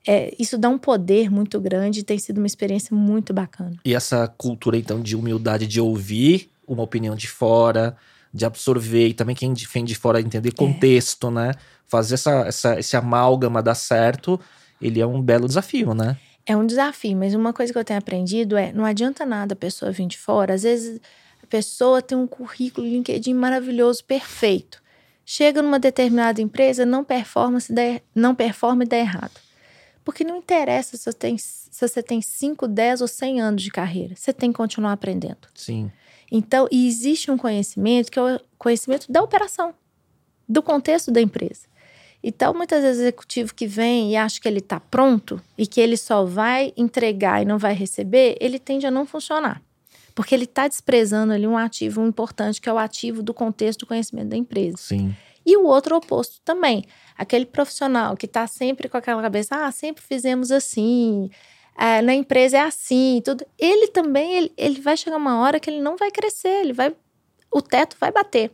é, 0.08 0.34
isso 0.40 0.58
dá 0.58 0.68
um 0.68 0.80
poder 0.80 1.30
muito 1.30 1.60
grande, 1.60 2.04
tem 2.04 2.18
sido 2.18 2.40
uma 2.40 2.48
experiência 2.48 2.96
muito 2.96 3.34
bacana. 3.34 3.78
E 3.86 3.94
essa 3.94 4.28
cultura, 4.28 4.76
então, 4.76 5.00
de 5.00 5.16
humildade 5.16 5.68
de 5.68 5.80
ouvir 5.80 6.50
uma 6.68 6.82
opinião 6.82 7.16
de 7.16 7.28
fora, 7.28 7.96
de 8.34 8.44
absorver, 8.44 9.10
e 9.10 9.14
também 9.14 9.36
quem 9.36 9.54
vem 9.54 9.86
de 9.86 9.94
fora 9.94 10.20
entender 10.20 10.54
contexto, 10.54 11.28
é. 11.28 11.32
né? 11.32 11.52
Fazer 11.92 12.14
essa, 12.14 12.32
essa, 12.48 12.80
esse 12.80 12.96
amálgama 12.96 13.62
dar 13.62 13.76
certo, 13.76 14.40
ele 14.82 15.02
é 15.02 15.06
um 15.06 15.22
belo 15.22 15.46
desafio, 15.46 15.94
né? 15.94 16.16
É 16.46 16.56
um 16.56 16.66
desafio, 16.66 17.18
mas 17.18 17.34
uma 17.34 17.52
coisa 17.52 17.74
que 17.74 17.78
eu 17.78 17.84
tenho 17.84 18.00
aprendido 18.00 18.56
é: 18.56 18.72
não 18.72 18.86
adianta 18.86 19.26
nada 19.26 19.52
a 19.52 19.58
pessoa 19.58 19.92
vir 19.92 20.08
de 20.08 20.18
fora. 20.18 20.54
Às 20.54 20.64
vezes 20.64 21.02
a 21.44 21.46
pessoa 21.48 22.02
tem 22.02 22.18
um 22.18 22.26
currículo 22.26 22.88
LinkedIn 22.88 23.34
maravilhoso, 23.34 24.06
perfeito. 24.06 24.82
Chega 25.26 25.62
numa 25.62 25.78
determinada 25.78 26.42
empresa, 26.42 26.86
não 26.86 27.04
performa, 27.04 27.60
se 27.60 27.74
der, 27.74 28.02
não 28.16 28.34
performa 28.34 28.86
e 28.86 28.88
dá 28.88 28.96
errado. 28.96 29.38
Porque 30.06 30.24
não 30.24 30.38
interessa 30.38 30.96
se 30.96 31.04
você, 31.04 31.14
tem, 31.14 31.38
se 31.38 31.70
você 31.88 32.02
tem 32.02 32.22
5, 32.22 32.70
10 32.70 33.02
ou 33.02 33.08
100 33.08 33.42
anos 33.42 33.62
de 33.62 33.70
carreira. 33.70 34.16
Você 34.16 34.32
tem 34.32 34.50
que 34.50 34.58
continuar 34.58 34.94
aprendendo. 34.94 35.50
Sim. 35.54 35.92
Então, 36.32 36.70
existe 36.72 37.30
um 37.30 37.38
conhecimento 37.38 38.10
que 38.10 38.18
é 38.18 38.36
o 38.36 38.40
conhecimento 38.58 39.12
da 39.12 39.22
operação, 39.22 39.76
do 40.48 40.64
contexto 40.64 41.12
da 41.12 41.22
empresa. 41.22 41.71
Então, 42.24 42.54
muitas 42.54 42.84
vezes, 42.84 43.00
o 43.00 43.04
executivo 43.04 43.54
que 43.54 43.66
vem 43.66 44.12
e 44.12 44.16
acha 44.16 44.40
que 44.40 44.48
ele 44.48 44.60
está 44.60 44.80
pronto 44.80 45.42
e 45.58 45.66
que 45.66 45.82
ele 45.82 45.98
só 45.98 46.24
vai 46.24 46.72
entregar 46.78 47.42
e 47.42 47.46
não 47.46 47.58
vai 47.58 47.74
receber, 47.74 48.38
ele 48.40 48.60
tende 48.60 48.86
a 48.86 48.92
não 48.92 49.06
funcionar. 49.06 49.62
Porque 50.14 50.36
ele 50.36 50.44
está 50.44 50.68
desprezando 50.68 51.34
ali 51.34 51.48
um 51.48 51.58
ativo 51.58 52.06
importante, 52.06 52.62
que 52.62 52.70
é 52.70 52.74
o 52.74 52.78
ativo 52.78 53.24
do 53.24 53.34
contexto 53.34 53.82
do 53.82 53.88
conhecimento 53.88 54.30
da 54.30 54.38
empresa. 54.38 54.78
Sim. 54.78 55.16
E 55.46 55.58
o 55.58 55.66
outro 55.66 55.96
oposto 55.96 56.40
também. 56.46 56.86
Aquele 57.18 57.46
profissional 57.46 58.16
que 58.16 58.26
está 58.26 58.46
sempre 58.46 58.88
com 58.88 58.98
aquela 58.98 59.22
cabeça, 59.22 59.66
ah, 59.66 59.72
sempre 59.72 60.04
fizemos 60.04 60.52
assim, 60.52 61.30
é, 61.78 62.02
na 62.02 62.14
empresa 62.14 62.58
é 62.58 62.62
assim, 62.62 63.22
tudo. 63.24 63.46
Ele 63.58 63.88
também, 63.88 64.34
ele, 64.34 64.54
ele 64.56 64.82
vai 64.82 64.96
chegar 64.96 65.18
uma 65.18 65.40
hora 65.40 65.60
que 65.60 65.70
ele 65.70 65.82
não 65.82 65.98
vai 65.98 66.12
crescer, 66.12 66.62
ele 66.62 66.74
vai, 66.74 66.94
o 67.52 67.62
teto 67.62 67.98
vai 68.00 68.12
bater. 68.12 68.52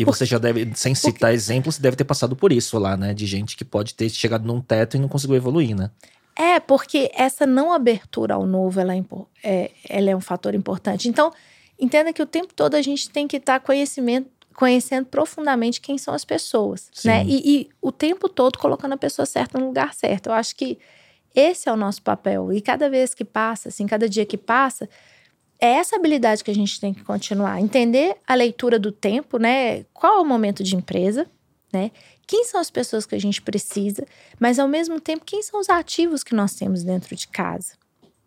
E 0.00 0.04
você 0.04 0.24
já 0.24 0.38
deve, 0.38 0.70
sem 0.74 0.94
citar 0.94 1.34
exemplos, 1.34 1.78
deve 1.78 1.96
ter 1.96 2.04
passado 2.04 2.34
por 2.34 2.52
isso 2.52 2.78
lá, 2.78 2.96
né? 2.96 3.12
De 3.12 3.26
gente 3.26 3.56
que 3.56 3.64
pode 3.64 3.94
ter 3.94 4.08
chegado 4.08 4.46
num 4.46 4.60
teto 4.60 4.96
e 4.96 5.00
não 5.00 5.08
conseguiu 5.08 5.36
evoluir, 5.36 5.76
né? 5.76 5.90
É, 6.34 6.58
porque 6.58 7.10
essa 7.14 7.44
não 7.44 7.70
abertura 7.70 8.34
ao 8.34 8.46
novo, 8.46 8.80
ela 8.80 8.96
é, 8.96 9.02
é, 9.42 9.70
ela 9.88 10.10
é 10.10 10.16
um 10.16 10.20
fator 10.20 10.54
importante. 10.54 11.06
Então, 11.06 11.30
entenda 11.78 12.14
que 12.14 12.22
o 12.22 12.26
tempo 12.26 12.54
todo 12.54 12.76
a 12.76 12.82
gente 12.82 13.10
tem 13.10 13.28
que 13.28 13.36
estar 13.36 13.60
tá 13.60 13.66
conhecimento, 13.66 14.30
conhecendo 14.54 15.06
profundamente 15.06 15.82
quem 15.82 15.98
são 15.98 16.14
as 16.14 16.24
pessoas, 16.24 16.88
Sim. 16.94 17.08
né? 17.08 17.24
E, 17.26 17.60
e, 17.60 17.68
o 17.82 17.92
tempo 17.92 18.26
todo 18.26 18.58
colocando 18.58 18.94
a 18.94 18.96
pessoa 18.96 19.26
certa 19.26 19.58
no 19.58 19.66
lugar 19.66 19.92
certo. 19.92 20.28
Eu 20.28 20.32
acho 20.32 20.56
que 20.56 20.78
esse 21.34 21.68
é 21.68 21.72
o 21.72 21.76
nosso 21.76 22.00
papel. 22.00 22.52
E 22.52 22.62
cada 22.62 22.88
vez 22.88 23.12
que 23.12 23.24
passa, 23.24 23.68
assim, 23.68 23.86
cada 23.86 24.08
dia 24.08 24.24
que 24.24 24.38
passa, 24.38 24.88
é 25.60 25.72
essa 25.74 25.96
habilidade 25.96 26.42
que 26.42 26.50
a 26.50 26.54
gente 26.54 26.80
tem 26.80 26.94
que 26.94 27.04
continuar. 27.04 27.60
Entender 27.60 28.16
a 28.26 28.34
leitura 28.34 28.78
do 28.78 28.90
tempo, 28.90 29.38
né? 29.38 29.84
Qual 29.92 30.18
é 30.18 30.20
o 30.20 30.24
momento 30.24 30.64
de 30.64 30.74
empresa, 30.74 31.30
né? 31.72 31.90
Quem 32.26 32.44
são 32.44 32.60
as 32.60 32.70
pessoas 32.70 33.04
que 33.04 33.14
a 33.14 33.20
gente 33.20 33.42
precisa, 33.42 34.06
mas 34.38 34.58
ao 34.58 34.68
mesmo 34.68 35.00
tempo, 35.00 35.24
quem 35.24 35.42
são 35.42 35.60
os 35.60 35.68
ativos 35.68 36.22
que 36.22 36.34
nós 36.34 36.54
temos 36.54 36.82
dentro 36.84 37.14
de 37.14 37.28
casa, 37.28 37.74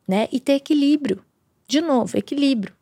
né? 0.08 0.28
E 0.32 0.40
ter 0.40 0.54
equilíbrio. 0.54 1.24
De 1.68 1.82
novo, 1.82 2.18
equilíbrio. 2.18 2.76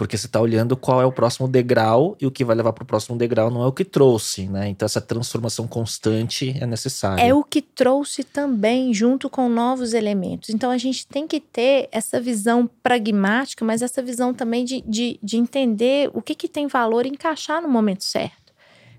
Porque 0.00 0.16
você 0.16 0.24
está 0.24 0.40
olhando 0.40 0.78
qual 0.78 1.02
é 1.02 1.04
o 1.04 1.12
próximo 1.12 1.46
degrau 1.46 2.16
e 2.18 2.26
o 2.26 2.30
que 2.30 2.42
vai 2.42 2.56
levar 2.56 2.72
para 2.72 2.84
o 2.84 2.86
próximo 2.86 3.18
degrau 3.18 3.50
não 3.50 3.62
é 3.62 3.66
o 3.66 3.72
que 3.72 3.84
trouxe, 3.84 4.48
né? 4.48 4.66
Então 4.66 4.86
essa 4.86 4.98
transformação 4.98 5.68
constante 5.68 6.56
é 6.58 6.64
necessária. 6.64 7.22
É 7.22 7.34
o 7.34 7.44
que 7.44 7.60
trouxe 7.60 8.24
também 8.24 8.94
junto 8.94 9.28
com 9.28 9.46
novos 9.46 9.92
elementos. 9.92 10.48
Então 10.48 10.70
a 10.70 10.78
gente 10.78 11.06
tem 11.06 11.28
que 11.28 11.38
ter 11.38 11.86
essa 11.92 12.18
visão 12.18 12.66
pragmática, 12.82 13.62
mas 13.62 13.82
essa 13.82 14.00
visão 14.00 14.32
também 14.32 14.64
de, 14.64 14.80
de, 14.88 15.20
de 15.22 15.36
entender 15.36 16.10
o 16.14 16.22
que, 16.22 16.34
que 16.34 16.48
tem 16.48 16.66
valor 16.66 17.04
e 17.04 17.10
encaixar 17.10 17.60
no 17.60 17.68
momento 17.68 18.02
certo. 18.02 18.54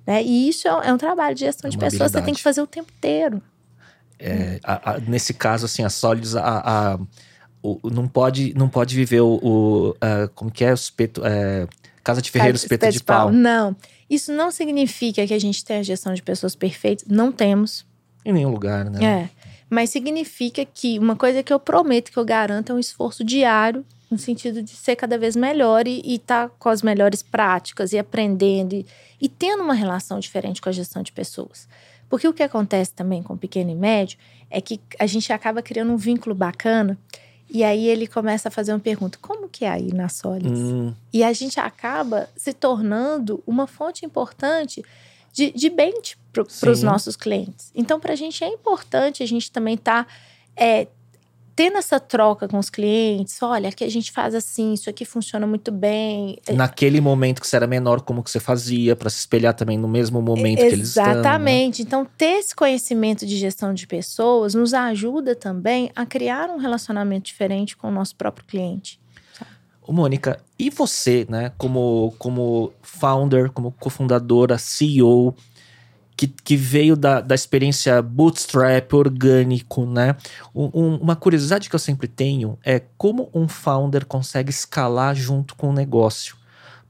Né? 0.05 0.21
E 0.21 0.49
isso 0.49 0.67
é, 0.67 0.89
é 0.89 0.93
um 0.93 0.99
trabalho 0.99 1.33
de 1.33 1.41
gestão 1.41 1.67
é 1.67 1.71
de 1.71 1.79
pessoas, 1.79 1.93
habilidade. 1.95 2.21
você 2.21 2.25
tem 2.25 2.35
que 2.35 2.43
fazer 2.43 2.61
o 2.61 2.67
tempo 2.67 2.91
inteiro. 2.95 3.41
É, 4.19 4.59
a, 4.63 4.91
a, 4.91 4.99
nesse 4.99 5.33
caso, 5.33 5.65
assim, 5.65 5.83
a 5.83 5.89
Solids, 5.89 6.35
a, 6.35 6.43
a 6.93 6.99
o, 7.61 7.79
não 7.89 8.07
pode 8.07 8.53
não 8.55 8.67
pode 8.67 8.95
viver 8.95 9.21
o, 9.21 9.39
o 9.41 9.89
uh, 9.89 10.29
como 10.33 10.51
que 10.51 10.63
é 10.63 10.71
o 10.71 10.73
espeto 10.73 11.21
é, 11.25 11.67
casa 12.03 12.21
de 12.21 12.31
ferreiro 12.31 12.55
espeto, 12.55 12.73
espeto 12.73 12.91
de, 12.91 12.97
de 12.99 13.03
pau. 13.03 13.27
pau. 13.27 13.31
Não, 13.31 13.75
isso 14.09 14.31
não 14.31 14.51
significa 14.51 15.25
que 15.25 15.33
a 15.33 15.39
gente 15.39 15.63
tem 15.63 15.77
a 15.77 15.83
gestão 15.83 16.13
de 16.13 16.21
pessoas 16.21 16.55
perfeitas. 16.55 17.05
Não 17.07 17.31
temos. 17.31 17.85
Em 18.25 18.33
nenhum 18.33 18.49
lugar, 18.49 18.89
né? 18.89 19.03
É, 19.03 19.29
mas 19.69 19.89
significa 19.89 20.65
que 20.65 20.99
uma 20.99 21.15
coisa 21.15 21.41
que 21.41 21.53
eu 21.53 21.59
prometo 21.59 22.11
que 22.11 22.17
eu 22.17 22.25
garanto 22.25 22.71
é 22.71 22.75
um 22.75 22.79
esforço 22.79 23.23
diário 23.23 23.85
no 24.09 24.17
sentido 24.17 24.61
de 24.61 24.71
ser 24.71 24.97
cada 24.97 25.17
vez 25.17 25.35
melhor 25.37 25.87
e 25.87 26.01
estar 26.15 26.49
tá 26.49 26.55
com 26.59 26.67
as 26.67 26.81
melhores 26.81 27.23
práticas 27.23 27.93
e 27.93 27.97
aprendendo 27.97 28.73
e, 28.73 28.85
e 29.21 29.29
tendo 29.29 29.63
uma 29.63 29.73
relação 29.73 30.19
diferente 30.19 30.61
com 30.61 30.67
a 30.67 30.73
gestão 30.73 31.01
de 31.01 31.13
pessoas. 31.13 31.67
Porque 32.09 32.27
o 32.27 32.33
que 32.33 32.43
acontece 32.43 32.93
também 32.93 33.23
com 33.23 33.35
o 33.35 33.37
pequeno 33.37 33.71
e 33.71 33.75
médio 33.75 34.19
é 34.49 34.59
que 34.59 34.81
a 34.99 35.05
gente 35.05 35.31
acaba 35.31 35.61
criando 35.61 35.93
um 35.93 35.97
vínculo 35.97 36.35
bacana 36.35 36.99
e 37.53 37.65
aí 37.65 37.87
ele 37.87 38.07
começa 38.07 38.47
a 38.47 38.51
fazer 38.51 38.71
uma 38.71 38.79
pergunta: 38.79 39.19
como 39.21 39.49
que 39.49 39.65
é 39.65 39.69
aí 39.69 39.93
na 39.93 40.07
Solids? 40.07 40.57
Hum. 40.57 40.93
E 41.11 41.21
a 41.21 41.33
gente 41.33 41.59
acaba 41.59 42.29
se 42.35 42.53
tornando 42.53 43.43
uma 43.45 43.67
fonte 43.67 44.05
importante 44.05 44.83
de, 45.33 45.51
de 45.51 45.69
bench 45.69 46.17
para 46.31 46.71
os 46.71 46.81
nossos 46.81 47.17
clientes. 47.17 47.69
Então, 47.75 47.99
para 47.99 48.13
a 48.13 48.15
gente 48.15 48.41
é 48.41 48.47
importante 48.47 49.21
a 49.21 49.25
gente 49.25 49.51
também 49.51 49.75
estar 49.75 50.05
tá, 50.05 50.11
é, 50.55 50.87
tendo 51.61 51.77
essa 51.77 51.99
troca 51.99 52.47
com 52.47 52.57
os 52.57 52.71
clientes, 52.71 53.37
olha, 53.39 53.69
aqui 53.69 53.83
a 53.83 53.89
gente 53.89 54.11
faz 54.11 54.33
assim, 54.33 54.73
isso 54.73 54.89
aqui 54.89 55.05
funciona 55.05 55.45
muito 55.45 55.71
bem. 55.71 56.39
É 56.47 56.53
Naquele 56.53 56.99
momento 56.99 57.39
que 57.39 57.47
você 57.47 57.55
era 57.55 57.67
menor, 57.67 58.01
como 58.01 58.23
que 58.23 58.31
você 58.31 58.39
fazia 58.39 58.95
para 58.95 59.11
se 59.11 59.19
espelhar 59.19 59.53
também 59.53 59.77
no 59.77 59.87
mesmo 59.87 60.23
momento 60.23 60.57
que 60.57 60.63
eles 60.63 60.87
estão. 60.87 61.05
Né? 61.05 61.11
Exatamente. 61.11 61.83
Né? 61.83 61.85
Então, 61.87 62.07
ter 62.17 62.39
esse 62.39 62.55
conhecimento 62.55 63.27
de 63.27 63.37
gestão 63.37 63.75
de 63.75 63.85
pessoas 63.85 64.55
nos 64.55 64.73
ajuda 64.73 65.35
também 65.35 65.91
a 65.95 66.03
criar 66.03 66.49
um 66.49 66.57
relacionamento 66.57 67.25
diferente 67.25 67.77
com 67.77 67.89
o 67.89 67.91
nosso 67.91 68.15
próprio 68.15 68.43
cliente. 68.47 68.99
Ô, 69.83 69.93
Mônica, 69.93 70.41
e 70.57 70.71
você, 70.71 71.27
né, 71.29 71.51
como, 71.59 72.15
como 72.17 72.73
founder, 72.81 73.51
como 73.51 73.71
cofundadora, 73.73 74.57
CEO, 74.57 75.35
que, 76.21 76.27
que 76.27 76.55
veio 76.55 76.95
da, 76.95 77.19
da 77.19 77.33
experiência 77.33 77.99
bootstrap, 77.99 78.93
orgânico, 78.93 79.87
né? 79.87 80.15
Um, 80.53 80.97
uma 80.97 81.15
curiosidade 81.15 81.67
que 81.67 81.73
eu 81.73 81.79
sempre 81.79 82.07
tenho 82.07 82.59
é 82.63 82.79
como 82.95 83.31
um 83.33 83.47
founder 83.47 84.05
consegue 84.05 84.51
escalar 84.51 85.15
junto 85.15 85.55
com 85.55 85.69
o 85.69 85.73
negócio. 85.73 86.35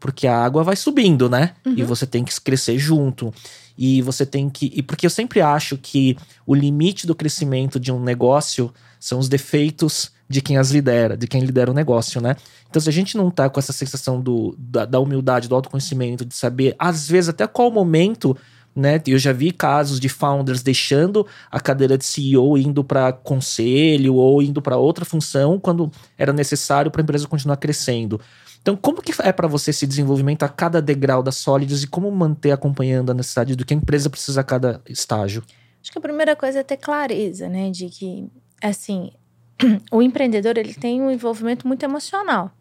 Porque 0.01 0.27
a 0.27 0.37
água 0.37 0.65
vai 0.65 0.75
subindo, 0.75 1.29
né? 1.29 1.53
Uhum. 1.65 1.75
E 1.77 1.83
você 1.83 2.05
tem 2.05 2.25
que 2.25 2.41
crescer 2.41 2.77
junto. 2.77 3.33
E 3.77 4.01
você 4.01 4.25
tem 4.25 4.49
que. 4.49 4.69
E 4.75 4.83
porque 4.83 5.05
eu 5.05 5.09
sempre 5.09 5.39
acho 5.39 5.77
que 5.77 6.17
o 6.45 6.53
limite 6.53 7.07
do 7.07 7.15
crescimento 7.15 7.79
de 7.79 7.89
um 7.89 8.03
negócio 8.03 8.73
são 8.99 9.17
os 9.17 9.29
defeitos 9.29 10.11
de 10.27 10.41
quem 10.41 10.57
as 10.57 10.71
lidera, 10.71 11.15
de 11.15 11.25
quem 11.25 11.41
lidera 11.41 11.71
o 11.71 11.73
negócio, 11.73 12.19
né? 12.19 12.35
Então, 12.69 12.81
se 12.81 12.89
a 12.89 12.91
gente 12.91 13.15
não 13.15 13.31
tá 13.31 13.49
com 13.49 13.59
essa 13.59 13.71
sensação 13.71 14.19
do, 14.19 14.55
da, 14.57 14.83
da 14.83 14.99
humildade, 14.99 15.47
do 15.47 15.55
autoconhecimento, 15.55 16.25
de 16.25 16.35
saber, 16.35 16.75
às 16.77 17.07
vezes, 17.07 17.29
até 17.29 17.47
qual 17.47 17.71
momento 17.71 18.35
né? 18.75 19.01
Eu 19.05 19.17
já 19.17 19.33
vi 19.33 19.51
casos 19.51 19.99
de 19.99 20.07
founders 20.07 20.61
deixando 20.63 21.25
a 21.49 21.59
cadeira 21.59 21.97
de 21.97 22.05
CEO 22.05 22.57
indo 22.57 22.83
para 22.83 23.11
conselho 23.11 24.15
ou 24.15 24.41
indo 24.41 24.61
para 24.61 24.77
outra 24.77 25.05
função 25.05 25.59
quando 25.59 25.91
era 26.17 26.31
necessário 26.31 26.89
para 26.89 27.01
a 27.01 27.03
empresa 27.03 27.27
continuar 27.27 27.57
crescendo. 27.57 28.19
Então, 28.61 28.75
como 28.75 29.01
que 29.01 29.11
é 29.23 29.31
para 29.31 29.47
você 29.47 29.71
esse 29.71 29.87
desenvolvimento 29.87 30.43
a 30.43 30.49
cada 30.49 30.81
degrau 30.81 31.23
da 31.23 31.31
Solids 31.31 31.83
e 31.83 31.87
como 31.87 32.11
manter 32.11 32.51
acompanhando 32.51 33.09
a 33.11 33.13
necessidade 33.13 33.55
do 33.55 33.65
que 33.65 33.73
a 33.73 33.77
empresa 33.77 34.09
precisa 34.09 34.41
a 34.41 34.43
cada 34.43 34.81
estágio? 34.87 35.43
Acho 35.81 35.91
que 35.91 35.97
a 35.97 36.01
primeira 36.01 36.35
coisa 36.35 36.59
é 36.59 36.63
ter 36.63 36.77
clareza, 36.77 37.49
né, 37.49 37.71
de 37.71 37.89
que 37.89 38.29
assim, 38.61 39.11
o 39.91 40.01
empreendedor 40.01 40.57
ele 40.57 40.75
tem 40.75 41.01
um 41.01 41.09
envolvimento 41.09 41.67
muito 41.67 41.83
emocional. 41.83 42.51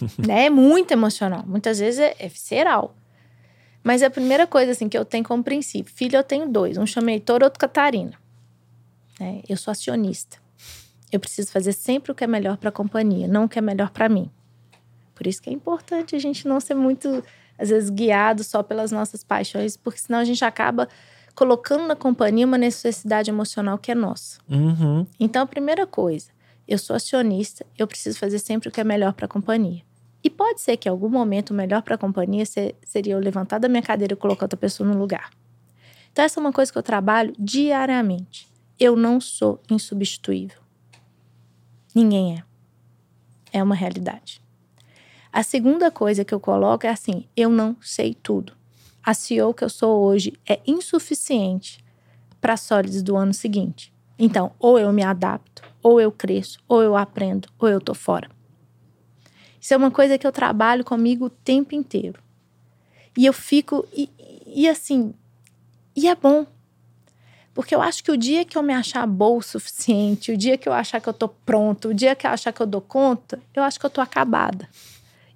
né? 0.18 0.46
É 0.46 0.50
muito 0.50 0.92
emocional. 0.92 1.44
Muitas 1.46 1.78
vezes 1.78 2.00
é, 2.00 2.14
é 2.18 2.28
visceral. 2.28 2.94
Mas 3.82 4.02
a 4.02 4.10
primeira 4.10 4.46
coisa 4.46 4.72
assim 4.72 4.88
que 4.88 4.96
eu 4.96 5.04
tenho 5.04 5.24
como 5.24 5.42
princípio, 5.42 5.92
filho 5.92 6.16
eu 6.16 6.22
tenho 6.22 6.48
dois, 6.48 6.76
um 6.76 6.86
chama 6.86 7.12
Heitor, 7.12 7.42
outro 7.42 7.58
Catarina. 7.58 8.12
É, 9.18 9.42
eu 9.48 9.56
sou 9.56 9.72
acionista. 9.72 10.38
Eu 11.12 11.18
preciso 11.18 11.50
fazer 11.50 11.72
sempre 11.72 12.12
o 12.12 12.14
que 12.14 12.24
é 12.24 12.26
melhor 12.26 12.56
para 12.56 12.68
a 12.68 12.72
companhia, 12.72 13.26
não 13.26 13.44
o 13.44 13.48
que 13.48 13.58
é 13.58 13.62
melhor 13.62 13.90
para 13.90 14.08
mim. 14.08 14.30
Por 15.14 15.26
isso 15.26 15.42
que 15.42 15.50
é 15.50 15.52
importante 15.52 16.16
a 16.16 16.18
gente 16.18 16.46
não 16.46 16.60
ser 16.60 16.74
muito, 16.74 17.22
às 17.58 17.68
vezes, 17.68 17.90
guiado 17.90 18.42
só 18.44 18.62
pelas 18.62 18.90
nossas 18.90 19.22
paixões, 19.22 19.76
porque 19.76 19.98
senão 19.98 20.18
a 20.18 20.24
gente 20.24 20.44
acaba 20.44 20.88
colocando 21.34 21.86
na 21.86 21.96
companhia 21.96 22.46
uma 22.46 22.56
necessidade 22.56 23.30
emocional 23.30 23.76
que 23.76 23.90
é 23.90 23.94
nossa. 23.94 24.38
Uhum. 24.48 25.06
Então, 25.18 25.42
a 25.42 25.46
primeira 25.46 25.86
coisa, 25.86 26.30
eu 26.66 26.78
sou 26.78 26.96
acionista, 26.96 27.66
eu 27.76 27.86
preciso 27.86 28.18
fazer 28.18 28.38
sempre 28.38 28.68
o 28.68 28.72
que 28.72 28.80
é 28.80 28.84
melhor 28.84 29.12
para 29.12 29.26
a 29.26 29.28
companhia. 29.28 29.82
E 30.22 30.28
pode 30.28 30.60
ser 30.60 30.76
que 30.76 30.88
em 30.88 30.92
algum 30.92 31.08
momento 31.08 31.50
o 31.50 31.54
melhor 31.54 31.82
para 31.82 31.94
a 31.94 31.98
companhia 31.98 32.44
seria 32.46 33.14
eu 33.14 33.18
levantar 33.18 33.58
da 33.58 33.68
minha 33.68 33.82
cadeira 33.82 34.14
e 34.14 34.16
colocar 34.16 34.44
outra 34.44 34.56
pessoa 34.56 34.88
no 34.88 34.98
lugar. 34.98 35.30
Então, 36.12 36.24
essa 36.24 36.38
é 36.38 36.42
uma 36.42 36.52
coisa 36.52 36.70
que 36.70 36.76
eu 36.76 36.82
trabalho 36.82 37.32
diariamente. 37.38 38.48
Eu 38.78 38.96
não 38.96 39.20
sou 39.20 39.60
insubstituível. 39.70 40.60
Ninguém 41.94 42.38
é. 42.38 42.44
É 43.52 43.62
uma 43.62 43.74
realidade. 43.74 44.42
A 45.32 45.42
segunda 45.42 45.90
coisa 45.90 46.24
que 46.24 46.34
eu 46.34 46.40
coloco 46.40 46.86
é 46.86 46.90
assim: 46.90 47.24
eu 47.36 47.48
não 47.48 47.76
sei 47.80 48.14
tudo. 48.14 48.52
A 49.02 49.14
CEO 49.14 49.54
que 49.54 49.64
eu 49.64 49.70
sou 49.70 50.02
hoje 50.02 50.34
é 50.48 50.60
insuficiente 50.66 51.82
para 52.40 52.54
a 52.54 52.56
Solids 52.56 53.02
do 53.02 53.16
ano 53.16 53.32
seguinte. 53.32 53.92
Então, 54.18 54.52
ou 54.58 54.78
eu 54.78 54.92
me 54.92 55.02
adapto, 55.02 55.62
ou 55.82 56.00
eu 56.00 56.12
cresço, 56.12 56.58
ou 56.68 56.82
eu 56.82 56.96
aprendo, 56.96 57.48
ou 57.58 57.68
eu 57.68 57.80
tô 57.80 57.94
fora. 57.94 58.28
Isso 59.60 59.74
é 59.74 59.76
uma 59.76 59.90
coisa 59.90 60.16
que 60.16 60.26
eu 60.26 60.32
trabalho 60.32 60.84
comigo 60.84 61.26
o 61.26 61.30
tempo 61.30 61.74
inteiro. 61.74 62.20
E 63.16 63.26
eu 63.26 63.32
fico. 63.32 63.86
E, 63.92 64.08
e 64.46 64.68
assim. 64.68 65.14
E 65.94 66.08
é 66.08 66.14
bom. 66.14 66.46
Porque 67.52 67.74
eu 67.74 67.82
acho 67.82 68.02
que 68.02 68.10
o 68.10 68.16
dia 68.16 68.44
que 68.44 68.56
eu 68.56 68.62
me 68.62 68.72
achar 68.72 69.06
boa 69.06 69.38
o 69.38 69.42
suficiente, 69.42 70.32
o 70.32 70.36
dia 70.36 70.56
que 70.56 70.68
eu 70.68 70.72
achar 70.72 71.00
que 71.00 71.08
eu 71.08 71.12
tô 71.12 71.28
pronto, 71.28 71.88
o 71.88 71.94
dia 71.94 72.14
que 72.14 72.26
eu 72.26 72.30
achar 72.30 72.52
que 72.52 72.60
eu 72.60 72.66
dou 72.66 72.80
conta, 72.80 73.40
eu 73.52 73.62
acho 73.62 73.78
que 73.78 73.84
eu 73.84 73.90
tô 73.90 74.00
acabada. 74.00 74.68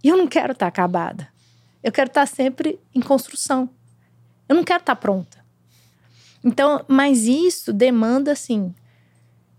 E 0.03 0.09
eu 0.09 0.17
não 0.17 0.27
quero 0.27 0.53
estar 0.53 0.67
tá 0.67 0.69
acabada. 0.69 1.29
Eu 1.83 1.93
quero 1.93 2.09
estar 2.09 2.23
tá 2.23 2.27
sempre 2.27 2.79
em 2.95 3.01
construção. 3.01 3.69
Eu 4.49 4.57
não 4.57 4.65
quero 4.65 4.81
estar 4.81 4.95
tá 4.95 5.01
pronta. 5.01 5.45
Então, 6.43 6.85
mas 6.87 7.27
isso 7.27 7.73
demanda, 7.73 8.33
assim, 8.33 8.75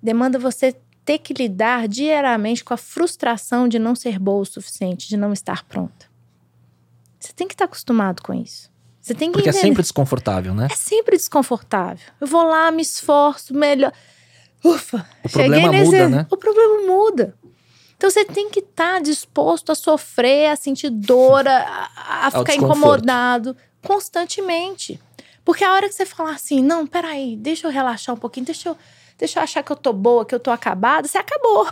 demanda 0.02 0.40
você 0.40 0.76
ter 1.06 1.20
que 1.20 1.34
lidar 1.34 1.88
diariamente 1.88 2.64
com 2.64 2.74
a 2.74 2.78
frustração 2.78 3.68
de 3.68 3.78
não 3.78 3.96
ser 3.96 4.18
boa 4.18 4.42
o 4.42 4.46
suficiente, 4.46 5.08
de 5.08 5.16
não 5.16 5.32
estar 5.32 5.64
pronta. 5.66 6.08
Você 7.20 7.32
tem 7.32 7.48
que 7.48 7.54
estar 7.54 7.66
acostumado 7.66 8.22
com 8.22 8.34
isso. 8.34 8.70
Você 9.00 9.14
tem 9.14 9.30
que 9.30 9.34
Porque 9.34 9.50
entender. 9.50 9.60
é 9.66 9.68
sempre 9.68 9.82
desconfortável, 9.84 10.54
né? 10.56 10.68
É 10.72 10.76
sempre 10.76 11.16
desconfortável. 11.16 12.06
Eu 12.20 12.26
vou 12.26 12.44
lá, 12.44 12.72
me 12.72 12.82
esforço, 12.82 13.54
melhor. 13.54 13.94
Ufa, 14.64 15.08
o 15.24 15.30
problema 15.30 15.70
nesse... 15.70 15.86
muda, 15.86 16.10
né? 16.10 16.28
O 16.32 16.38
problema 16.38 16.88
muda. 16.88 17.36
Então 17.96 18.10
você 18.10 18.26
tem 18.26 18.50
que 18.50 18.60
estar 18.60 19.00
disposto 19.02 19.72
a 19.72 19.76
sofrer, 19.76 20.50
a 20.50 20.56
sentir 20.56 20.90
dor, 20.90 21.48
a, 21.48 21.90
a 22.26 22.32
ficar 22.34 22.56
incomodado 22.56 23.56
constantemente. 23.84 25.00
Porque 25.44 25.64
a 25.64 25.72
hora 25.74 25.88
que 25.88 25.94
você 25.94 26.06
falar 26.06 26.32
assim, 26.32 26.62
não, 26.64 26.88
peraí, 26.88 27.38
deixa 27.38 27.68
eu 27.68 27.72
relaxar 27.72 28.16
um 28.16 28.18
pouquinho, 28.18 28.48
deixa 28.48 28.70
eu, 28.70 28.78
deixa 29.18 29.40
eu 29.40 29.44
achar 29.44 29.64
que 29.64 29.72
eu 29.72 29.76
tô 29.76 29.94
boa, 29.94 30.26
que 30.26 30.36
eu 30.36 30.40
tô 30.40 30.52
acabada, 30.52 31.08
você 31.08 31.18
acabou. 31.18 31.68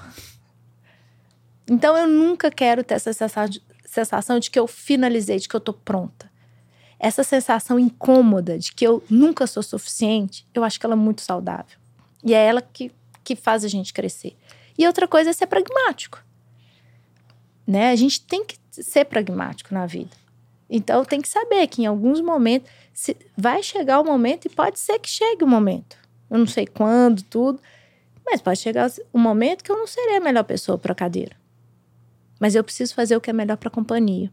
Então 1.69 1.97
eu 1.97 2.07
nunca 2.07 2.51
quero 2.51 2.83
ter 2.83 2.95
essa 2.95 3.11
sensação 3.85 4.39
de 4.39 4.51
que 4.51 4.59
eu 4.59 4.67
finalizei, 4.67 5.39
de 5.39 5.47
que 5.47 5.55
eu 5.55 5.61
tô 5.61 5.73
pronta 5.73 6.33
essa 7.03 7.21
sensação 7.21 7.77
incômoda 7.77 8.57
de 8.57 8.71
que 8.71 8.87
eu 8.87 9.03
nunca 9.09 9.45
sou 9.45 9.61
suficiente, 9.61 10.47
eu 10.53 10.63
acho 10.63 10.79
que 10.79 10.85
ela 10.85 10.95
é 10.95 10.97
muito 10.97 11.19
saudável. 11.19 11.77
E 12.23 12.33
é 12.33 12.45
ela 12.45 12.61
que, 12.61 12.93
que 13.25 13.35
faz 13.35 13.65
a 13.65 13.67
gente 13.67 13.91
crescer. 13.91 14.37
E 14.77 14.87
outra 14.87 15.05
coisa 15.05 15.31
é 15.31 15.33
ser 15.33 15.47
pragmático. 15.47 16.23
Né? 17.67 17.89
A 17.89 17.95
gente 17.97 18.21
tem 18.21 18.45
que 18.45 18.57
ser 18.71 19.03
pragmático 19.03 19.73
na 19.73 19.85
vida. 19.85 20.15
Então 20.69 21.03
tem 21.03 21.21
que 21.21 21.27
saber 21.27 21.67
que 21.67 21.81
em 21.81 21.85
alguns 21.85 22.21
momentos 22.21 22.71
vai 23.35 23.61
chegar 23.61 23.99
o 23.99 24.05
momento 24.05 24.45
e 24.45 24.49
pode 24.49 24.79
ser 24.79 24.97
que 24.97 25.09
chegue 25.09 25.43
o 25.43 25.47
momento. 25.47 25.97
Eu 26.33 26.39
não 26.39 26.47
sei 26.47 26.65
quando, 26.65 27.21
tudo, 27.21 27.59
mas 28.25 28.41
pode 28.41 28.59
chegar 28.59 28.91
o 29.13 29.19
momento 29.19 29.63
que 29.63 29.71
eu 29.71 29.77
não 29.77 29.85
serei 29.85 30.17
a 30.17 30.19
melhor 30.19 30.43
pessoa 30.43 30.79
para 30.79 30.91
a 30.91 30.95
cadeira. 30.95 31.35
Mas 32.39 32.55
eu 32.55 32.63
preciso 32.63 32.95
fazer 32.95 33.15
o 33.15 33.21
que 33.21 33.29
é 33.29 33.33
melhor 33.33 33.55
para 33.55 33.67
a 33.67 33.71
companhia. 33.71 34.31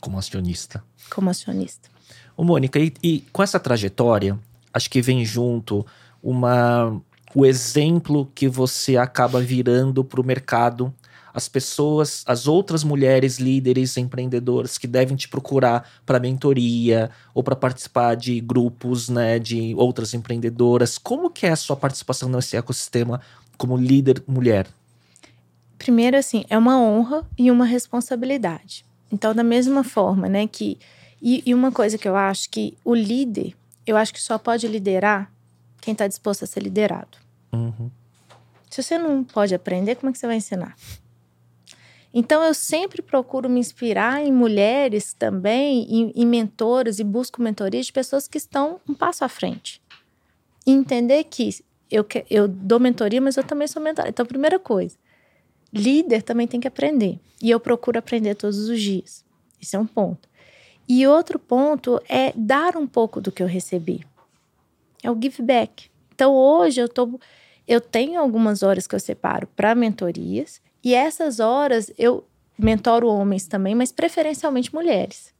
Como 0.00 0.16
acionista. 0.16 0.84
Como 1.10 1.28
acionista. 1.28 1.88
Ô, 2.36 2.44
Mônica, 2.44 2.78
e, 2.78 2.94
e, 3.02 3.20
com 3.32 3.42
essa 3.42 3.58
trajetória, 3.58 4.38
acho 4.72 4.88
que 4.88 5.02
vem 5.02 5.24
junto 5.24 5.84
uma 6.22 7.02
o 7.34 7.44
exemplo 7.44 8.30
que 8.32 8.48
você 8.48 8.96
acaba 8.96 9.40
virando 9.40 10.04
para 10.04 10.20
o 10.20 10.24
mercado, 10.24 10.94
as 11.32 11.48
pessoas, 11.48 12.22
as 12.26 12.46
outras 12.46 12.84
mulheres 12.84 13.38
líderes 13.38 13.96
empreendedoras 13.96 14.76
que 14.78 14.86
devem 14.86 15.16
te 15.16 15.28
procurar 15.28 15.88
para 16.04 16.18
mentoria 16.18 17.10
ou 17.34 17.42
para 17.42 17.56
participar 17.56 18.16
de 18.16 18.40
grupos, 18.40 19.08
né, 19.08 19.38
de 19.38 19.74
outras 19.76 20.14
empreendedoras. 20.14 20.98
Como 20.98 21.30
que 21.30 21.46
é 21.46 21.50
a 21.50 21.56
sua 21.56 21.76
participação 21.76 22.28
nesse 22.28 22.56
ecossistema 22.56 23.20
como 23.56 23.76
líder 23.76 24.22
mulher? 24.26 24.66
Primeiro, 25.78 26.16
assim, 26.16 26.44
é 26.50 26.58
uma 26.58 26.78
honra 26.78 27.26
e 27.38 27.50
uma 27.50 27.64
responsabilidade. 27.64 28.84
Então, 29.10 29.34
da 29.34 29.42
mesma 29.42 29.82
forma, 29.82 30.28
né, 30.28 30.46
que 30.46 30.78
e, 31.22 31.42
e 31.44 31.54
uma 31.54 31.70
coisa 31.70 31.98
que 31.98 32.08
eu 32.08 32.16
acho 32.16 32.48
que 32.48 32.76
o 32.84 32.94
líder, 32.94 33.54
eu 33.86 33.96
acho 33.96 34.12
que 34.12 34.20
só 34.20 34.38
pode 34.38 34.66
liderar 34.66 35.30
quem 35.80 35.92
está 35.92 36.06
disposto 36.06 36.44
a 36.44 36.46
ser 36.46 36.62
liderado. 36.62 37.18
Uhum. 37.52 37.90
Se 38.70 38.82
você 38.82 38.98
não 38.98 39.24
pode 39.24 39.54
aprender, 39.54 39.96
como 39.96 40.10
é 40.10 40.12
que 40.12 40.18
você 40.18 40.26
vai 40.26 40.36
ensinar? 40.36 40.76
Então, 42.12 42.42
eu 42.42 42.52
sempre 42.52 43.02
procuro 43.02 43.48
me 43.48 43.60
inspirar 43.60 44.24
em 44.24 44.32
mulheres 44.32 45.12
também, 45.12 45.86
em, 45.88 46.12
em 46.14 46.26
mentoras, 46.26 46.98
e 46.98 47.04
busco 47.04 47.40
mentorias 47.40 47.86
de 47.86 47.92
pessoas 47.92 48.26
que 48.26 48.38
estão 48.38 48.80
um 48.88 48.94
passo 48.94 49.24
à 49.24 49.28
frente. 49.28 49.80
E 50.66 50.72
entender 50.72 51.24
que 51.24 51.50
eu, 51.90 52.04
eu 52.28 52.48
dou 52.48 52.80
mentoria, 52.80 53.20
mas 53.20 53.36
eu 53.36 53.44
também 53.44 53.68
sou 53.68 53.80
mentora. 53.80 54.08
Então, 54.08 54.26
primeira 54.26 54.58
coisa, 54.58 54.96
líder 55.72 56.22
também 56.22 56.46
tem 56.46 56.58
que 56.58 56.68
aprender. 56.68 57.18
E 57.40 57.48
eu 57.48 57.60
procuro 57.60 57.98
aprender 57.98 58.34
todos 58.34 58.68
os 58.68 58.80
dias. 58.80 59.24
Isso 59.60 59.76
é 59.76 59.78
um 59.78 59.86
ponto. 59.86 60.28
E 60.88 61.06
outro 61.06 61.38
ponto 61.38 62.02
é 62.08 62.32
dar 62.34 62.76
um 62.76 62.86
pouco 62.86 63.20
do 63.20 63.30
que 63.30 63.42
eu 63.42 63.46
recebi. 63.46 64.04
É 65.02 65.10
o 65.10 65.16
give 65.20 65.42
back. 65.42 65.88
Então 66.12 66.34
hoje 66.34 66.80
eu 66.80 66.88
tô 66.88 67.18
eu 67.66 67.80
tenho 67.80 68.20
algumas 68.20 68.64
horas 68.64 68.88
que 68.88 68.96
eu 68.96 68.98
separo 68.98 69.46
para 69.54 69.76
mentorias 69.76 70.60
e 70.82 70.94
essas 70.94 71.40
horas 71.40 71.90
eu 71.98 72.26
mentoro 72.58 73.08
homens 73.08 73.46
também, 73.46 73.74
mas 73.74 73.92
preferencialmente 73.92 74.74
mulheres. 74.74 75.32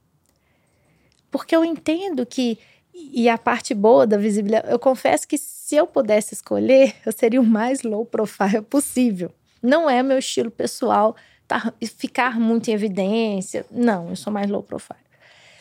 Porque 1.29 1.55
eu 1.55 1.63
entendo 1.63 2.25
que 2.25 2.59
e 2.93 3.29
a 3.29 3.37
parte 3.37 3.73
boa 3.73 4.05
da 4.05 4.17
visibilidade, 4.17 4.69
eu 4.69 4.77
confesso 4.77 5.27
que 5.27 5.37
se 5.37 5.75
eu 5.75 5.87
pudesse 5.87 6.33
escolher, 6.33 6.93
eu 7.05 7.11
seria 7.11 7.41
o 7.41 7.45
mais 7.45 7.83
low 7.83 8.05
profile 8.05 8.61
possível. 8.61 9.31
Não 9.61 9.89
é 9.89 10.03
meu 10.03 10.17
estilo 10.17 10.51
pessoal 10.51 11.15
tá, 11.47 11.73
ficar 11.97 12.39
muito 12.39 12.69
em 12.69 12.73
evidência. 12.73 13.65
Não, 13.71 14.09
eu 14.09 14.15
sou 14.15 14.31
mais 14.33 14.49
low 14.49 14.63
profile. 14.63 14.99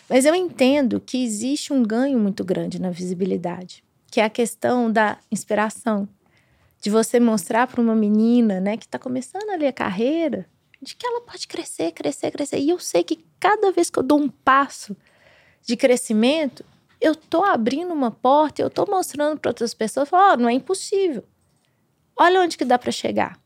Mas 0.09 0.25
eu 0.25 0.35
entendo 0.35 1.01
que 1.01 1.23
existe 1.23 1.73
um 1.73 1.83
ganho 1.83 2.19
muito 2.19 2.45
grande 2.45 2.81
na 2.81 2.91
visibilidade, 2.91 3.85
que 4.11 4.21
é 4.21 4.25
a 4.25 4.31
questão 4.31 4.91
da 4.91 5.19
inspiração, 5.31 6.09
de 6.81 6.91
você 6.91 7.21
mostrar 7.21 7.67
para 7.67 7.81
uma 7.81 7.95
menina, 7.95 8.61
né, 8.61 8.77
que 8.77 8.87
está 8.87 8.99
começando 8.99 9.51
ali 9.51 9.67
a 9.67 9.73
carreira, 9.73 10.47
de 10.81 10.97
que 10.97 11.07
ela 11.07 11.21
pode 11.21 11.47
crescer, 11.47 11.93
crescer, 11.93 12.31
crescer. 12.31 12.59
E 12.59 12.71
eu 12.71 12.79
sei 12.79 13.05
que 13.05 13.25
cada 13.39 13.71
vez 13.71 13.91
que 13.91 13.99
eu 13.99 14.03
dou 14.03 14.19
um 14.19 14.29
passo 14.29 14.97
de 15.67 15.77
crescimento, 15.77 16.65
eu 17.01 17.15
tô 17.15 17.45
abrindo 17.45 17.93
uma 17.93 18.11
porta, 18.11 18.63
eu 18.63 18.71
tô 18.71 18.87
mostrando 18.87 19.39
para 19.39 19.51
outras 19.51 19.75
pessoas, 19.75 20.09
falo, 20.09 20.35
oh, 20.35 20.37
não 20.43 20.49
é 20.49 20.53
impossível. 20.53 21.23
Olha 22.17 22.41
onde 22.41 22.57
que 22.57 22.65
dá 22.65 22.79
para 22.79 22.91
chegar. 22.91 23.39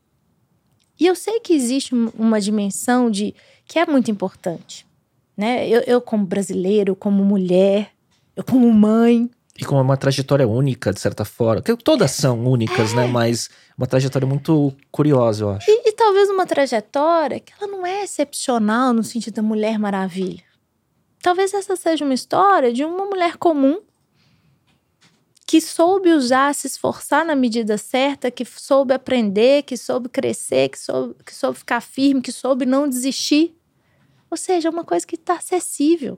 E 0.97 1.05
eu 1.05 1.15
sei 1.15 1.41
que 1.41 1.53
existe 1.53 1.93
uma 1.93 2.39
dimensão 2.39 3.11
de 3.11 3.35
que 3.65 3.77
é 3.77 3.85
muito 3.85 4.09
importante 4.09 4.85
né? 5.35 5.67
Eu, 5.67 5.81
eu 5.81 6.01
como 6.01 6.25
brasileiro, 6.25 6.95
como 6.95 7.23
mulher, 7.23 7.91
eu 8.35 8.43
como 8.43 8.71
mãe. 8.71 9.29
E 9.57 9.63
com 9.63 9.79
uma 9.79 9.95
trajetória 9.95 10.45
única, 10.47 10.91
de 10.91 10.99
certa 10.99 11.23
forma. 11.23 11.61
Todas 11.61 12.11
são 12.11 12.43
únicas, 12.45 12.93
né? 12.93 13.03
é. 13.03 13.07
né? 13.07 13.11
Mas 13.11 13.49
uma 13.77 13.87
trajetória 13.87 14.27
muito 14.27 14.73
curiosa, 14.91 15.43
eu 15.45 15.49
acho. 15.51 15.69
E, 15.69 15.89
e, 15.89 15.91
talvez 15.93 16.29
uma 16.29 16.45
trajetória 16.45 17.39
que 17.39 17.53
ela 17.59 17.71
não 17.71 17.85
é 17.85 18.03
excepcional 18.03 18.93
no 18.93 19.03
sentido 19.03 19.35
da 19.35 19.41
Mulher 19.41 19.79
Maravilha. 19.79 20.43
Talvez 21.21 21.53
essa 21.53 21.75
seja 21.75 22.03
uma 22.03 22.13
história 22.13 22.71
de 22.71 22.83
uma 22.83 23.05
mulher 23.05 23.37
comum 23.37 23.79
que 25.47 25.61
soube 25.61 26.11
usar, 26.11 26.53
se 26.53 26.67
esforçar 26.67 27.23
na 27.23 27.35
medida 27.35 27.77
certa, 27.77 28.29
que 28.29 28.43
soube 28.43 28.93
aprender, 28.93 29.63
que 29.63 29.77
soube 29.77 30.09
crescer, 30.09 30.69
que 30.69 30.79
soube, 30.79 31.15
que 31.23 31.33
soube 31.33 31.57
ficar 31.57 31.81
firme, 31.81 32.21
que 32.21 32.31
soube 32.31 32.65
não 32.65 32.89
desistir. 32.89 33.55
Ou 34.29 34.37
seja, 34.37 34.67
é 34.67 34.71
uma 34.71 34.83
coisa 34.83 35.05
que 35.05 35.15
está 35.15 35.35
acessível. 35.35 36.17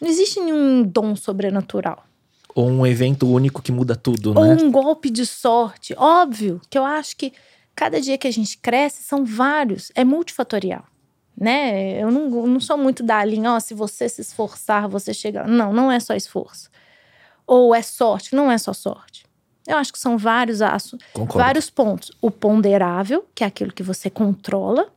Não 0.00 0.08
existe 0.08 0.40
nenhum 0.40 0.82
dom 0.82 1.14
sobrenatural. 1.14 2.04
Ou 2.54 2.68
um 2.68 2.86
evento 2.86 3.26
único 3.28 3.62
que 3.62 3.72
muda 3.72 3.96
tudo, 3.96 4.34
Ou 4.36 4.44
né? 4.44 4.54
Ou 4.54 4.64
um 4.66 4.70
golpe 4.70 5.10
de 5.10 5.24
sorte. 5.26 5.94
Óbvio 5.96 6.60
que 6.68 6.76
eu 6.78 6.84
acho 6.84 7.16
que 7.16 7.32
cada 7.74 8.00
dia 8.00 8.18
que 8.18 8.28
a 8.28 8.32
gente 8.32 8.58
cresce 8.58 9.02
são 9.02 9.24
vários, 9.24 9.90
é 9.94 10.04
multifatorial. 10.04 10.84
né? 11.36 12.00
Eu 12.02 12.10
não, 12.10 12.46
não 12.46 12.60
sou 12.60 12.76
muito 12.76 13.02
da 13.02 13.24
linha, 13.24 13.52
ó, 13.54 13.60
se 13.60 13.74
você 13.74 14.08
se 14.08 14.20
esforçar, 14.20 14.88
você 14.88 15.14
chega. 15.14 15.44
Não, 15.44 15.72
não 15.72 15.90
é 15.90 15.98
só 15.98 16.14
esforço. 16.14 16.70
Ou 17.46 17.74
é 17.74 17.82
sorte, 17.82 18.34
não 18.36 18.50
é 18.50 18.58
só 18.58 18.72
sorte. 18.72 19.24
Eu 19.66 19.76
acho 19.76 19.92
que 19.92 19.98
são 19.98 20.18
vários 20.18 20.60
aços, 20.60 20.98
vários 21.38 21.70
pontos. 21.70 22.10
O 22.20 22.30
ponderável, 22.30 23.24
que 23.34 23.44
é 23.44 23.46
aquilo 23.46 23.72
que 23.72 23.82
você 23.82 24.10
controla, 24.10 24.88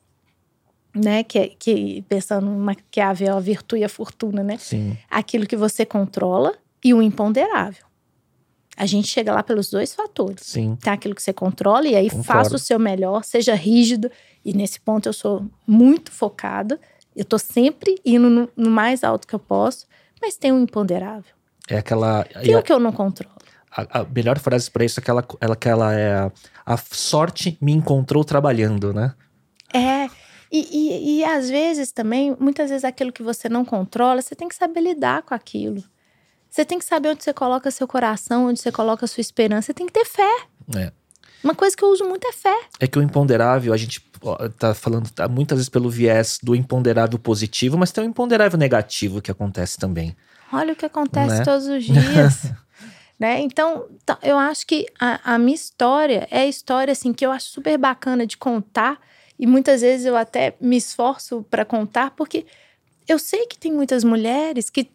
né? 0.93 1.23
Que, 1.23 1.49
que 1.49 2.01
pensando 2.09 2.49
que 2.89 2.99
é 2.99 3.03
a 3.03 3.13
virtude 3.39 3.81
e 3.81 3.85
a 3.85 3.89
fortuna, 3.89 4.43
né? 4.43 4.57
Sim. 4.57 4.97
Aquilo 5.09 5.45
que 5.45 5.55
você 5.55 5.85
controla 5.85 6.53
e 6.85 6.93
o 6.93 7.01
imponderável. 7.01 7.83
A 8.77 8.85
gente 8.85 9.07
chega 9.07 9.33
lá 9.33 9.41
pelos 9.41 9.71
dois 9.71 9.95
fatores. 9.95 10.43
Sim. 10.45 10.77
Tem 10.79 10.93
aquilo 10.93 11.15
que 11.15 11.23
você 11.23 11.33
controla 11.33 11.87
e 11.87 11.95
aí 11.95 12.09
Concordo. 12.11 12.27
faça 12.27 12.55
o 12.55 12.59
seu 12.59 12.77
melhor, 12.77 13.23
seja 13.23 13.55
rígido. 13.55 14.11
E 14.43 14.53
nesse 14.53 14.79
ponto 14.79 15.09
eu 15.09 15.13
sou 15.13 15.43
muito 15.65 16.11
focada. 16.11 16.79
Eu 17.15 17.25
tô 17.25 17.39
sempre 17.39 17.99
indo 18.05 18.29
no, 18.29 18.49
no 18.55 18.69
mais 18.69 19.03
alto 19.03 19.27
que 19.27 19.33
eu 19.33 19.39
posso, 19.39 19.87
mas 20.21 20.37
tem 20.37 20.51
o 20.51 20.59
imponderável. 20.59 21.33
É 21.67 21.77
aquela. 21.77 22.23
Tem 22.25 22.55
o 22.55 22.61
que 22.61 22.71
eu 22.71 22.79
não 22.79 22.91
controlo. 22.91 23.33
A, 23.71 24.01
a 24.01 24.03
melhor 24.03 24.37
frase 24.37 24.69
para 24.69 24.85
isso 24.85 24.99
é 24.99 25.01
aquela, 25.01 25.25
ela, 25.41 25.53
aquela 25.53 25.93
é 25.93 26.13
a, 26.13 26.31
a 26.65 26.77
sorte 26.77 27.57
me 27.59 27.71
encontrou 27.71 28.23
trabalhando, 28.23 28.93
né? 28.93 29.15
É. 29.73 30.07
E, 30.51 30.67
e, 30.71 31.19
e 31.19 31.25
às 31.25 31.49
vezes 31.49 31.91
também, 31.91 32.37
muitas 32.39 32.69
vezes 32.69 32.85
aquilo 32.85 33.11
que 33.11 33.23
você 33.23 33.49
não 33.49 33.65
controla, 33.65 34.21
você 34.21 34.35
tem 34.35 34.47
que 34.47 34.55
saber 34.55 34.81
lidar 34.81 35.23
com 35.23 35.33
aquilo. 35.33 35.83
Você 36.55 36.63
tem 36.63 36.79
que 36.79 36.85
saber 36.85 37.09
onde 37.09 37.21
você 37.21 37.33
coloca 37.33 37.69
seu 37.69 37.85
coração, 37.85 38.47
onde 38.47 38.61
você 38.61 38.71
coloca 38.71 39.05
sua 39.07 39.19
esperança. 39.19 39.65
Você 39.65 39.73
tem 39.73 39.85
que 39.85 39.91
ter 39.91 40.05
fé. 40.05 40.45
É. 40.73 40.89
Uma 41.43 41.53
coisa 41.53 41.75
que 41.75 41.83
eu 41.83 41.89
uso 41.89 42.05
muito 42.05 42.25
é 42.25 42.31
fé. 42.31 42.57
É 42.79 42.87
que 42.87 42.97
o 42.97 43.01
imponderável, 43.01 43.73
a 43.73 43.77
gente 43.77 43.99
tá 44.57 44.73
falando 44.73 45.09
tá, 45.09 45.27
muitas 45.27 45.57
vezes 45.57 45.67
pelo 45.67 45.89
viés 45.89 46.39
do 46.41 46.55
imponderável 46.55 47.19
positivo, 47.19 47.77
mas 47.77 47.91
tem 47.91 48.05
um 48.05 48.07
imponderável 48.07 48.57
negativo 48.57 49.21
que 49.21 49.29
acontece 49.29 49.77
também. 49.77 50.15
Olha 50.49 50.71
o 50.71 50.77
que 50.77 50.85
acontece 50.85 51.39
Né? 51.39 51.43
todos 51.43 51.67
os 51.67 51.83
dias. 51.83 52.49
né? 53.19 53.41
Então, 53.41 53.89
tá, 54.05 54.17
eu 54.23 54.37
acho 54.37 54.65
que 54.65 54.85
a, 54.97 55.33
a 55.33 55.37
minha 55.37 55.55
história 55.55 56.25
é 56.31 56.39
a 56.39 56.47
história 56.47 56.93
assim 56.93 57.11
que 57.11 57.25
eu 57.25 57.33
acho 57.33 57.47
super 57.47 57.77
bacana 57.77 58.25
de 58.25 58.37
contar 58.37 58.97
e 59.37 59.45
muitas 59.45 59.81
vezes 59.81 60.05
eu 60.05 60.15
até 60.15 60.55
me 60.61 60.77
esforço 60.77 61.45
para 61.49 61.65
contar 61.65 62.11
porque 62.11 62.45
eu 63.09 63.19
sei 63.19 63.45
que 63.45 63.57
tem 63.57 63.73
muitas 63.73 64.05
mulheres 64.05 64.69
que 64.69 64.94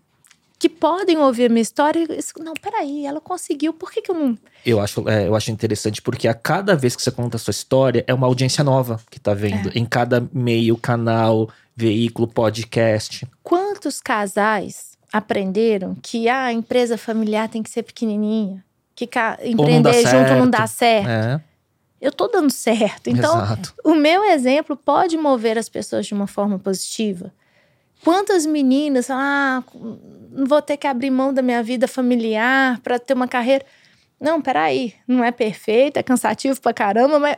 que 0.61 0.69
podem 0.69 1.17
ouvir 1.17 1.47
a 1.47 1.49
minha 1.49 1.63
história 1.63 2.05
e 2.05 2.41
não, 2.43 2.53
peraí, 2.53 3.07
ela 3.07 3.19
conseguiu, 3.21 3.73
por 3.73 3.91
que, 3.91 4.03
que 4.03 4.11
eu 4.11 4.15
não. 4.15 4.39
Eu 4.65 4.79
acho, 4.79 5.09
é, 5.09 5.27
eu 5.27 5.35
acho 5.35 5.51
interessante 5.51 6.03
porque 6.03 6.29
a 6.29 6.35
cada 6.35 6.77
vez 6.77 6.95
que 6.95 7.03
você 7.03 7.11
conta 7.11 7.37
a 7.39 7.41
sua 7.41 7.51
história, 7.51 8.05
é 8.07 8.13
uma 8.13 8.27
audiência 8.27 8.63
nova 8.63 9.01
que 9.11 9.19
tá 9.19 9.33
vendo. 9.33 9.73
Em 9.75 9.87
cada 9.87 10.23
meio, 10.33 10.77
canal, 10.77 11.49
veículo, 11.75 12.29
podcast. 12.29 13.27
Quantos 13.43 14.03
casais 14.03 14.99
aprenderam 15.11 15.97
que 16.03 16.29
ah, 16.29 16.45
a 16.45 16.53
empresa 16.53 16.99
familiar 16.99 17.49
tem 17.49 17.63
que 17.63 17.71
ser 17.71 17.83
pequenininha? 17.83 18.63
Que 18.95 19.07
ca- 19.07 19.39
não 19.43 19.49
empreender 19.51 20.03
dá 20.03 20.11
junto 20.11 20.35
não 20.35 20.51
dá 20.51 20.67
certo. 20.67 21.07
certo. 21.07 21.41
É, 21.41 21.41
Eu 22.07 22.13
tô 22.13 22.29
dando 22.29 22.51
certo. 22.53 23.09
Então, 23.09 23.35
exato. 23.43 23.73
o 23.83 23.95
meu 23.95 24.25
exemplo 24.25 24.77
pode 24.77 25.17
mover 25.17 25.57
as 25.57 25.71
pessoas 25.71 26.07
de 26.07 26.13
uma 26.13 26.27
forma 26.27 26.59
positiva. 26.59 27.33
Quantas 28.05 28.47
meninas 28.47 29.07
falam, 29.07 29.23
ah, 29.23 29.65
não 30.31 30.47
vou 30.47 30.63
ter 30.63 30.77
que 30.77 30.87
abrir 30.87 31.11
mão 31.11 31.33
da 31.33 31.43
minha 31.43 31.63
vida 31.63 31.87
familiar 31.87 32.81
para 32.81 32.99
ter 32.99 33.15
uma 33.15 33.29
carreira. 33.29 33.65
Não, 34.21 34.41
peraí, 34.41 34.95
não 35.07 35.25
é 35.25 35.31
perfeito, 35.31 35.97
é 35.97 36.03
cansativo 36.03 36.61
pra 36.61 36.73
caramba, 36.73 37.19
mas 37.19 37.37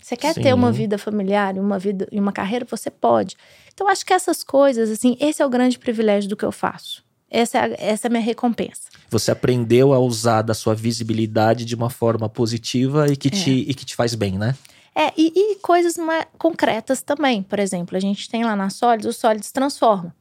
você 0.00 0.16
quer 0.16 0.34
ter 0.34 0.42
Sim. 0.44 0.52
uma 0.52 0.72
vida 0.72 0.96
familiar 0.96 1.56
e 1.56 1.60
uma 1.60 1.78
vida 1.78 2.08
e 2.10 2.18
uma 2.18 2.32
carreira, 2.32 2.66
você 2.68 2.90
pode. 2.90 3.36
Então, 3.72 3.88
acho 3.88 4.04
que 4.04 4.12
essas 4.12 4.42
coisas, 4.42 4.90
assim, 4.90 5.16
esse 5.20 5.42
é 5.42 5.46
o 5.46 5.50
grande 5.50 5.78
privilégio 5.78 6.28
do 6.30 6.36
que 6.36 6.44
eu 6.44 6.52
faço. 6.52 7.04
Essa 7.30 7.58
é 7.58 7.60
a, 7.60 7.76
essa 7.78 8.06
é 8.06 8.08
a 8.08 8.10
minha 8.10 8.22
recompensa. 8.22 8.88
Você 9.10 9.30
aprendeu 9.30 9.92
a 9.92 9.98
usar 9.98 10.42
da 10.42 10.54
sua 10.54 10.74
visibilidade 10.74 11.64
de 11.64 11.74
uma 11.74 11.90
forma 11.90 12.28
positiva 12.28 13.06
e 13.10 13.16
que, 13.16 13.28
te, 13.28 13.50
e 13.50 13.74
que 13.74 13.84
te 13.84 13.94
faz 13.94 14.14
bem, 14.14 14.38
né? 14.38 14.54
É, 15.00 15.12
e, 15.16 15.32
e 15.34 15.54
coisas 15.56 15.96
mais 15.96 16.26
concretas 16.36 17.02
também. 17.02 17.42
Por 17.42 17.58
exemplo, 17.60 17.96
a 17.96 18.00
gente 18.00 18.28
tem 18.28 18.42
lá 18.44 18.56
na 18.56 18.68
Solids 18.68 19.06
o 19.06 19.12
Solids 19.12 19.52
Transforma, 19.52 20.12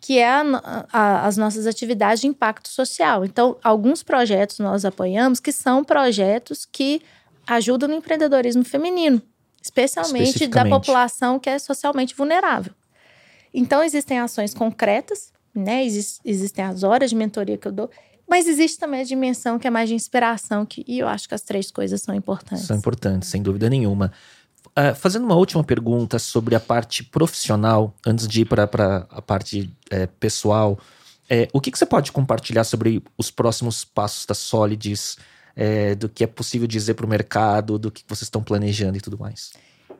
que 0.00 0.18
é 0.18 0.28
a 0.28 0.42
a- 0.92 1.26
as 1.26 1.36
nossas 1.36 1.66
atividades 1.66 2.20
de 2.20 2.28
impacto 2.28 2.68
social. 2.68 3.24
Então, 3.24 3.56
alguns 3.64 4.02
projetos 4.04 4.58
nós 4.60 4.84
apoiamos 4.84 5.40
que 5.40 5.50
são 5.50 5.82
projetos 5.82 6.64
que 6.64 7.02
ajudam 7.48 7.88
no 7.88 7.96
empreendedorismo 7.96 8.64
feminino, 8.64 9.20
especialmente 9.60 10.46
da 10.46 10.62
população 10.78 11.38
que 11.40 11.50
é 11.50 11.58
socialmente 11.58 12.14
vulnerável. 12.14 12.72
Então, 13.52 13.82
existem 13.82 14.20
ações 14.20 14.54
concretas, 14.54 15.32
né? 15.54 15.84
Exis- 15.84 16.20
existem 16.24 16.64
as 16.64 16.82
horas 16.84 17.10
de 17.10 17.16
mentoria 17.16 17.58
que 17.58 17.66
eu 17.66 17.72
dou, 17.72 17.90
mas 18.32 18.48
existe 18.48 18.78
também 18.78 19.02
a 19.02 19.04
dimensão 19.04 19.58
que 19.58 19.66
é 19.66 19.70
mais 19.70 19.90
de 19.90 19.94
inspiração, 19.94 20.64
que, 20.64 20.82
e 20.88 21.00
eu 21.00 21.06
acho 21.06 21.28
que 21.28 21.34
as 21.34 21.42
três 21.42 21.70
coisas 21.70 22.00
são 22.00 22.14
importantes. 22.14 22.64
São 22.64 22.74
importantes, 22.74 23.28
sem 23.28 23.42
dúvida 23.42 23.68
nenhuma. 23.68 24.10
Ah, 24.74 24.94
fazendo 24.94 25.26
uma 25.26 25.34
última 25.34 25.62
pergunta 25.62 26.18
sobre 26.18 26.54
a 26.54 26.60
parte 26.60 27.04
profissional, 27.04 27.94
antes 28.06 28.26
de 28.26 28.40
ir 28.40 28.44
para 28.46 28.64
a 29.10 29.20
parte 29.20 29.70
eh, 29.90 30.06
pessoal, 30.18 30.78
eh, 31.28 31.46
o 31.52 31.60
que, 31.60 31.70
que 31.70 31.76
você 31.78 31.84
pode 31.84 32.10
compartilhar 32.10 32.64
sobre 32.64 33.02
os 33.18 33.30
próximos 33.30 33.84
passos 33.84 34.24
da 34.24 34.32
Solids, 34.32 35.18
eh, 35.54 35.94
do 35.94 36.08
que 36.08 36.24
é 36.24 36.26
possível 36.26 36.66
dizer 36.66 36.94
para 36.94 37.04
o 37.04 37.08
mercado, 37.10 37.78
do 37.78 37.90
que 37.90 38.02
vocês 38.08 38.22
estão 38.22 38.42
planejando 38.42 38.96
e 38.96 39.00
tudo 39.02 39.18
mais? 39.18 39.52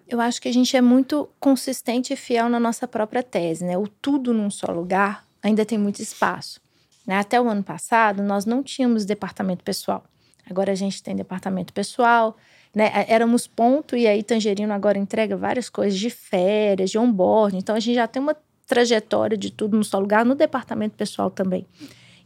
Eu 0.09 0.23
acho 0.23 0.41
que 0.41 0.49
a 0.49 0.53
gente 0.55 0.75
é 0.75 0.81
muito 0.81 1.29
consistente 1.39 2.15
e 2.15 2.17
fiel 2.17 2.49
na 2.49 2.59
nossa 2.59 2.89
própria 2.89 3.23
tese, 3.23 3.63
né? 3.63 3.77
O 3.77 3.87
tudo 3.87 4.33
num 4.33 4.49
só 4.49 4.73
lugar 4.73 5.23
ainda 5.43 5.67
tem 5.67 5.77
muito 5.77 6.01
espaço. 6.01 6.62
Né? 7.07 7.19
Até 7.19 7.41
o 7.41 7.49
ano 7.49 7.63
passado, 7.63 8.23
nós 8.23 8.45
não 8.45 8.63
tínhamos 8.63 9.05
departamento 9.05 9.65
pessoal. 9.65 10.05
Agora 10.49 10.73
a 10.73 10.75
gente 10.75 11.03
tem 11.03 11.15
departamento 11.15 11.73
pessoal, 11.73 12.37
né? 12.75 12.91
É, 12.95 13.13
Éramos 13.15 13.47
ponto 13.47 13.97
e 13.97 14.07
aí 14.07 14.23
Tangerino 14.23 14.73
agora 14.73 14.99
entrega 14.99 15.37
várias 15.37 15.69
coisas 15.69 15.99
de 15.99 16.11
férias, 16.11 16.91
de 16.91 16.99
onboarding. 16.99 17.59
Então 17.59 17.75
a 17.75 17.81
gente 17.81 17.95
já 17.95 18.07
tem 18.07 18.21
uma 18.23 18.37
trajetória 18.67 19.37
de 19.37 19.51
tudo 19.51 19.77
num 19.77 19.83
só 19.83 19.99
lugar 19.99 20.25
no 20.25 20.35
departamento 20.35 20.97
pessoal 20.97 21.31
também. 21.31 21.67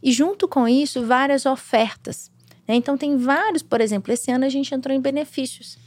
E 0.01 0.11
junto 0.11 0.47
com 0.47 0.67
isso, 0.67 1.05
várias 1.05 1.45
ofertas. 1.45 2.31
né? 2.67 2.75
Então 2.75 2.97
tem 2.97 3.17
vários, 3.17 3.63
por 3.63 3.81
exemplo, 3.81 4.13
esse 4.13 4.31
ano 4.31 4.45
a 4.45 4.49
gente 4.49 4.73
entrou 4.73 4.95
em 4.95 5.01
benefícios. 5.01 5.77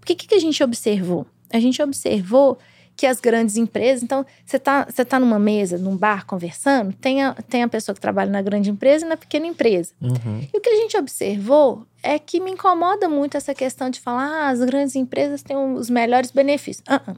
Porque 0.00 0.12
o 0.12 0.16
que, 0.16 0.26
que 0.26 0.34
a 0.34 0.40
gente 0.40 0.62
observou? 0.62 1.26
A 1.52 1.60
gente 1.60 1.80
observou 1.82 2.58
que 2.96 3.06
as 3.06 3.20
grandes 3.20 3.56
empresas. 3.56 4.02
Então, 4.02 4.24
você 4.44 4.56
está 4.56 4.84
você 4.84 5.04
tá 5.04 5.18
numa 5.18 5.38
mesa, 5.38 5.78
num 5.78 5.96
bar, 5.96 6.26
conversando, 6.26 6.92
tem 6.94 7.22
a, 7.22 7.34
tem 7.48 7.62
a 7.62 7.68
pessoa 7.68 7.94
que 7.94 8.00
trabalha 8.00 8.30
na 8.30 8.42
grande 8.42 8.70
empresa 8.70 9.04
e 9.04 9.08
na 9.08 9.16
pequena 9.16 9.46
empresa. 9.46 9.92
Uhum. 10.00 10.46
E 10.52 10.56
o 10.56 10.60
que 10.60 10.68
a 10.68 10.76
gente 10.76 10.96
observou 10.96 11.86
é 12.02 12.18
que 12.18 12.38
me 12.40 12.50
incomoda 12.50 13.08
muito 13.08 13.36
essa 13.36 13.54
questão 13.54 13.90
de 13.90 14.00
falar 14.00 14.26
ah, 14.26 14.48
as 14.48 14.60
grandes 14.60 14.94
empresas 14.94 15.42
têm 15.42 15.56
os 15.56 15.88
melhores 15.90 16.30
benefícios. 16.30 16.84
Ah, 16.86 17.00
ah. 17.06 17.14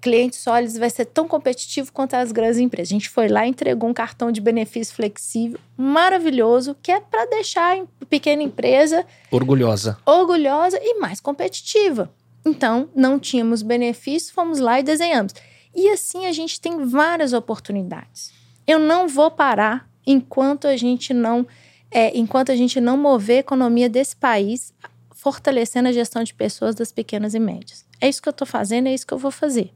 Clientes 0.00 0.38
sólidos 0.38 0.76
vai 0.76 0.88
ser 0.90 1.06
tão 1.06 1.26
competitivo 1.26 1.92
quanto 1.92 2.14
as 2.14 2.30
grandes 2.30 2.58
empresas. 2.58 2.92
A 2.92 2.94
gente 2.94 3.08
foi 3.08 3.26
lá 3.26 3.44
e 3.44 3.50
entregou 3.50 3.90
um 3.90 3.92
cartão 3.92 4.30
de 4.30 4.40
benefício 4.40 4.94
flexível, 4.94 5.58
maravilhoso, 5.76 6.76
que 6.80 6.92
é 6.92 7.00
para 7.00 7.26
deixar 7.26 7.76
a 7.76 8.06
pequena 8.06 8.44
empresa 8.44 9.04
Orgulhosa. 9.28 9.98
orgulhosa 10.06 10.78
e 10.80 11.00
mais 11.00 11.20
competitiva. 11.20 12.08
Então, 12.44 12.88
não 12.94 13.18
tínhamos 13.18 13.62
benefício, 13.62 14.32
fomos 14.32 14.58
lá 14.58 14.80
e 14.80 14.82
desenhamos. 14.82 15.34
E 15.74 15.88
assim 15.90 16.26
a 16.26 16.32
gente 16.32 16.60
tem 16.60 16.84
várias 16.84 17.32
oportunidades. 17.32 18.32
Eu 18.66 18.78
não 18.78 19.06
vou 19.08 19.30
parar 19.30 19.88
enquanto 20.06 20.66
a 20.66 20.76
gente 20.76 21.12
não, 21.12 21.46
é, 21.90 22.16
enquanto 22.16 22.50
a 22.50 22.56
gente 22.56 22.80
não 22.80 22.96
mover 22.96 23.36
a 23.36 23.40
economia 23.40 23.88
desse 23.88 24.16
país, 24.16 24.72
fortalecendo 25.12 25.88
a 25.88 25.92
gestão 25.92 26.22
de 26.22 26.32
pessoas 26.34 26.74
das 26.74 26.92
pequenas 26.92 27.34
e 27.34 27.38
médias. 27.38 27.84
É 28.00 28.08
isso 28.08 28.22
que 28.22 28.28
eu 28.28 28.32
estou 28.32 28.46
fazendo, 28.46 28.86
é 28.86 28.94
isso 28.94 29.06
que 29.06 29.12
eu 29.12 29.18
vou 29.18 29.30
fazer. 29.30 29.72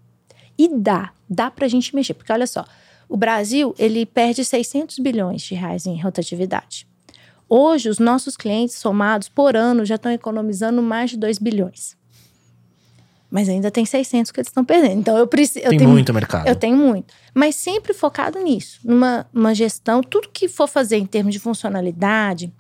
E 0.57 0.69
dá, 0.69 1.13
dá 1.29 1.51
para 1.51 1.67
a 1.67 1.69
gente 1.69 1.95
mexer, 1.95 2.15
porque 2.15 2.33
olha 2.33 2.47
só, 2.47 2.65
o 3.09 3.17
Brasil 3.17 3.75
ele 3.79 4.07
perde 4.07 4.45
600 4.45 4.99
bilhões 4.99 5.43
de 5.43 5.55
reais 5.55 5.85
em 5.87 6.01
rotatividade. 6.01 6.87
Hoje, 7.49 7.91
os 7.91 7.99
nossos 7.99 8.37
clientes 8.37 8.77
somados 8.77 9.29
por 9.29 9.57
ano 9.57 9.85
já 9.85 9.97
estão 9.97 10.11
economizando 10.11 10.81
mais 10.81 11.11
de 11.11 11.19
2 11.19 11.39
bilhões. 11.39 11.97
Mas 13.33 13.49
ainda 13.49 13.71
tem 13.71 13.87
600 13.87 14.31
que 14.31 14.41
eles 14.41 14.49
estão 14.49 14.63
perdendo. 14.63 15.01
Então, 15.01 15.17
eu 15.17 15.27
preciso. 15.27 15.67
Tem 15.67 15.87
muito 15.87 16.13
mercado. 16.13 16.47
Eu 16.47 16.55
tenho 16.55 16.77
muito. 16.77 17.15
Mas 17.33 17.55
sempre 17.55 17.95
focado 17.95 18.39
nisso, 18.39 18.79
numa 18.85 19.27
uma 19.33 19.55
gestão, 19.55 20.03
tudo 20.03 20.29
que 20.29 20.49
for 20.49 20.69
fazer 20.69 20.99
em 20.99 21.07
termos 21.07 21.33
de 21.33 21.41
funcionalidade, 21.41 22.53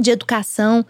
de 0.00 0.10
educação, 0.10 0.86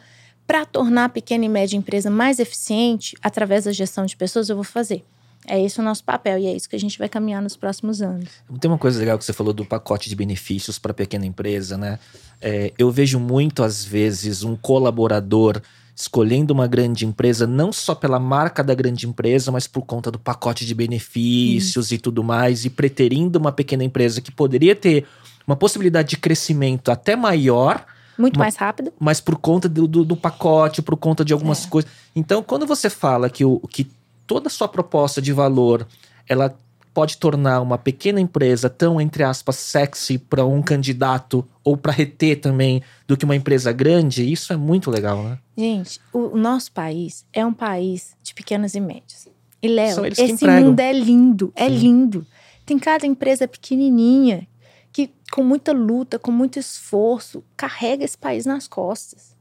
para 0.47 0.65
tornar 0.65 1.07
a 1.07 1.09
pequena 1.09 1.45
e 1.45 1.49
média 1.49 1.77
empresa 1.77 2.09
mais 2.09 2.39
eficiente 2.39 3.17
através 3.21 3.65
da 3.65 3.73
gestão 3.73 4.07
de 4.07 4.17
pessoas, 4.17 4.49
eu 4.49 4.55
vou 4.55 4.65
fazer. 4.65 5.05
É 5.45 5.61
esse 5.61 5.81
o 5.81 5.83
nosso 5.83 6.05
papel 6.05 6.39
e 6.39 6.47
é 6.47 6.55
isso 6.55 6.69
que 6.69 6.77
a 6.77 6.79
gente 6.79 6.97
vai 6.97 7.09
caminhar 7.09 7.43
nos 7.43 7.57
próximos 7.57 8.01
anos. 8.01 8.29
Tem 8.61 8.71
uma 8.71 8.79
coisa 8.79 9.01
legal 9.01 9.19
que 9.19 9.25
você 9.25 9.33
falou 9.33 9.53
do 9.53 9.65
pacote 9.65 10.09
de 10.09 10.15
benefícios 10.15 10.79
para 10.79 10.95
pequena 10.95 11.27
empresa, 11.27 11.77
né? 11.77 11.99
É, 12.41 12.73
eu 12.79 12.93
vejo 12.93 13.19
muito, 13.19 13.65
às 13.65 13.85
vezes, 13.85 14.45
um 14.45 14.55
colaborador 14.55 15.61
escolhendo 16.01 16.55
uma 16.55 16.67
grande 16.67 17.05
empresa 17.05 17.47
não 17.47 17.71
só 17.71 17.95
pela 17.95 18.19
marca 18.19 18.65
da 18.65 18.75
grande 18.75 19.07
empresa, 19.07 19.53
mas 19.53 19.67
por 19.67 19.83
conta 19.83 20.11
do 20.11 20.19
pacote 20.19 20.65
de 20.65 20.75
benefícios 20.75 21.93
e 21.93 21.99
tudo 21.99 22.25
mais, 22.25 22.65
e 22.65 22.71
preterindo 22.71 23.39
uma 23.39 23.53
pequena 23.53 23.85
empresa 23.85 24.23
que 24.23 24.33
poderia 24.33 24.75
ter 24.75 25.07
uma 25.47 25.55
possibilidade 25.55 26.11
de 26.11 26.17
crescimento 26.17 26.91
até 26.91 27.15
maior. 27.15 27.85
Muito 28.17 28.39
mais 28.39 28.57
rápido. 28.57 28.91
Mas 28.99 29.21
por 29.21 29.37
conta 29.37 29.69
do, 29.69 29.87
do, 29.87 30.03
do 30.03 30.17
pacote, 30.17 30.81
por 30.81 30.97
conta 30.97 31.23
de 31.23 31.35
algumas 31.35 31.67
é. 31.67 31.69
coisas. 31.69 31.91
Então, 32.17 32.43
quando 32.43 32.67
você 32.67 32.89
fala 32.89 33.29
que, 33.29 33.45
o, 33.45 33.61
que 33.69 33.87
toda 34.27 34.49
a 34.49 34.51
sua 34.51 34.69
proposta 34.69 35.21
de 35.21 35.35
valor 35.35 35.87
ela 36.27 36.55
pode 36.93 37.17
tornar 37.19 37.61
uma 37.61 37.79
pequena 37.79 38.21
empresa 38.21 38.69
tão, 38.69 39.01
entre 39.01 39.23
aspas, 39.23 39.57
sexy 39.57 40.19
para 40.19 40.45
um 40.45 40.63
candidato 40.63 41.47
ou 41.63 41.77
para 41.77 41.93
reter 41.93 42.41
também 42.41 42.83
do 43.07 43.17
que 43.17 43.25
uma 43.25 43.37
empresa 43.37 43.73
grande, 43.73 44.31
isso 44.31 44.53
é 44.53 44.57
muito 44.57 44.91
legal, 44.91 45.23
né? 45.23 45.39
Gente, 45.57 46.01
o 46.13 46.37
nosso 46.37 46.73
país 46.73 47.25
é 47.33 47.45
um 47.45 47.53
país 47.53 48.17
de 48.23 48.35
pequenas 48.35 48.75
e 48.75 48.81
médias. 48.81 49.29
E 49.63 49.69
Léo, 49.69 50.07
esse 50.07 50.47
mundo 50.47 50.81
é 50.81 50.93
lindo, 50.93 51.53
é 51.55 51.69
Sim. 51.69 51.77
lindo. 51.77 52.27
Tem 52.65 52.79
cada 52.79 53.07
empresa 53.07 53.47
pequenininha 53.47 54.47
que 54.93 55.11
com 55.31 55.43
muita 55.43 55.73
luta, 55.73 56.19
com 56.19 56.33
muito 56.33 56.59
esforço, 56.59 57.45
carrega 57.57 58.05
esse 58.05 58.17
país 58.17 58.47
nas 58.47 58.67
costas. 58.67 59.37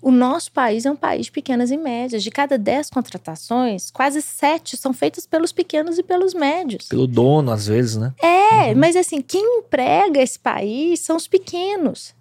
O 0.00 0.10
nosso 0.12 0.52
país 0.52 0.86
é 0.86 0.90
um 0.90 0.96
país 0.96 1.26
de 1.26 1.32
pequenas 1.32 1.70
e 1.70 1.76
médias. 1.76 2.22
De 2.22 2.30
cada 2.30 2.56
10 2.56 2.90
contratações, 2.90 3.90
quase 3.90 4.22
7 4.22 4.76
são 4.76 4.92
feitas 4.92 5.26
pelos 5.26 5.52
pequenos 5.52 5.98
e 5.98 6.02
pelos 6.02 6.34
médios. 6.34 6.86
Pelo 6.86 7.06
dono, 7.06 7.50
às 7.50 7.66
vezes, 7.66 7.96
né? 7.96 8.14
É, 8.22 8.70
uhum. 8.70 8.76
mas 8.76 8.94
assim, 8.94 9.20
quem 9.20 9.58
emprega 9.58 10.20
esse 10.22 10.38
país 10.38 11.00
são 11.00 11.16
os 11.16 11.26
pequenos. 11.26 12.14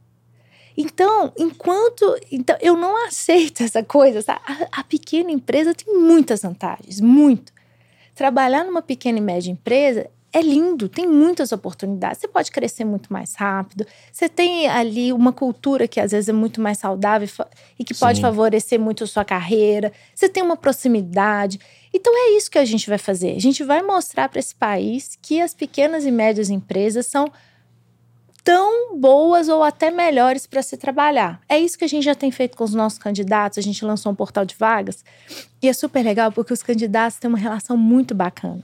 Então, 0.76 1.32
enquanto. 1.38 2.20
Então, 2.32 2.56
eu 2.62 2.76
não 2.76 3.06
aceito 3.06 3.62
essa 3.64 3.84
coisa. 3.84 4.22
Sabe? 4.22 4.42
A, 4.46 4.80
a 4.80 4.84
pequena 4.84 5.32
empresa 5.32 5.74
tem 5.74 5.94
muitas 5.94 6.42
vantagens, 6.42 7.00
muito. 7.00 7.52
Trabalhar 8.16 8.64
numa 8.64 8.82
pequena 8.82 9.20
e 9.20 9.22
média 9.22 9.52
empresa 9.52 10.10
é 10.38 10.42
lindo, 10.42 10.88
tem 10.88 11.08
muitas 11.08 11.52
oportunidades. 11.52 12.20
Você 12.20 12.28
pode 12.28 12.52
crescer 12.52 12.86
muito 12.86 13.12
mais 13.12 13.34
rápido. 13.34 13.88
Você 14.12 14.30
tem 14.30 14.68
ali 14.68 15.12
uma 15.12 15.34
cultura 15.34 15.88
que 15.88 16.00
às 16.00 16.12
vezes 16.12 16.30
é 16.30 16.34
muito 16.34 16.62
mais 16.62 16.78
saudável 16.78 17.28
e 17.80 17.84
que 17.84 17.94
pode 17.94 18.18
Sim. 18.18 18.22
favorecer 18.22 18.80
muito 18.80 19.04
a 19.04 19.08
sua 19.08 19.26
carreira. 19.26 19.92
Você 20.14 20.30
tem 20.30 20.44
uma 20.44 20.56
proximidade. 20.56 21.60
Então 21.92 22.14
é 22.16 22.38
isso 22.38 22.52
que 22.52 22.60
a 22.60 22.66
gente 22.66 22.88
vai 22.88 23.00
fazer. 23.00 23.36
A 23.36 23.40
gente 23.40 23.64
vai 23.64 23.82
mostrar 23.82 24.30
para 24.30 24.40
esse 24.40 24.54
país 24.54 25.18
que 25.20 25.42
as 25.42 25.56
pequenas 25.56 26.06
e 26.06 26.12
médias 26.12 26.52
empresas 26.52 27.08
são 27.08 27.32
tão 28.44 28.96
boas 28.98 29.50
ou 29.50 29.64
até 29.64 29.90
melhores 29.90 30.46
para 30.46 30.62
se 30.62 30.78
trabalhar. 30.78 31.42
É 31.50 31.58
isso 31.58 31.78
que 31.78 31.84
a 31.84 31.90
gente 31.90 32.04
já 32.04 32.14
tem 32.14 32.30
feito 32.30 32.56
com 32.56 32.64
os 32.64 32.76
nossos 32.76 33.00
candidatos. 33.00 33.58
A 33.58 33.62
gente 33.62 33.84
lançou 33.84 34.12
um 34.12 34.16
portal 34.16 34.46
de 34.46 34.56
vagas 34.56 35.04
e 35.64 35.68
é 35.68 35.74
super 35.74 36.04
legal 36.06 36.32
porque 36.32 36.54
os 36.54 36.62
candidatos 36.62 37.18
têm 37.18 37.28
uma 37.28 37.40
relação 37.40 37.76
muito 37.76 38.14
bacana 38.14 38.64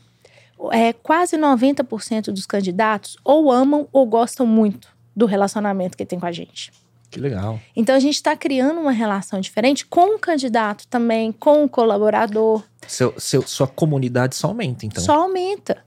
é, 0.71 0.93
quase 0.93 1.37
90% 1.37 2.31
dos 2.31 2.45
candidatos 2.45 3.17
ou 3.23 3.51
amam 3.51 3.87
ou 3.91 4.05
gostam 4.05 4.45
muito 4.45 4.87
do 5.15 5.25
relacionamento 5.25 5.97
que 5.97 6.05
tem 6.05 6.19
com 6.19 6.25
a 6.25 6.31
gente. 6.31 6.71
Que 7.13 7.19
legal. 7.19 7.59
Então 7.75 7.95
a 7.95 7.99
gente 7.99 8.15
está 8.15 8.35
criando 8.35 8.81
uma 8.81 8.91
relação 8.91 9.39
diferente 9.39 9.85
com 9.85 10.15
o 10.15 10.19
candidato 10.19 10.87
também, 10.87 11.31
com 11.31 11.63
o 11.63 11.69
colaborador. 11.69 12.63
Seu, 12.87 13.13
seu, 13.19 13.43
sua 13.43 13.67
comunidade 13.67 14.35
só 14.35 14.47
aumenta, 14.47 14.85
então. 14.85 15.03
Só 15.03 15.21
aumenta. 15.21 15.85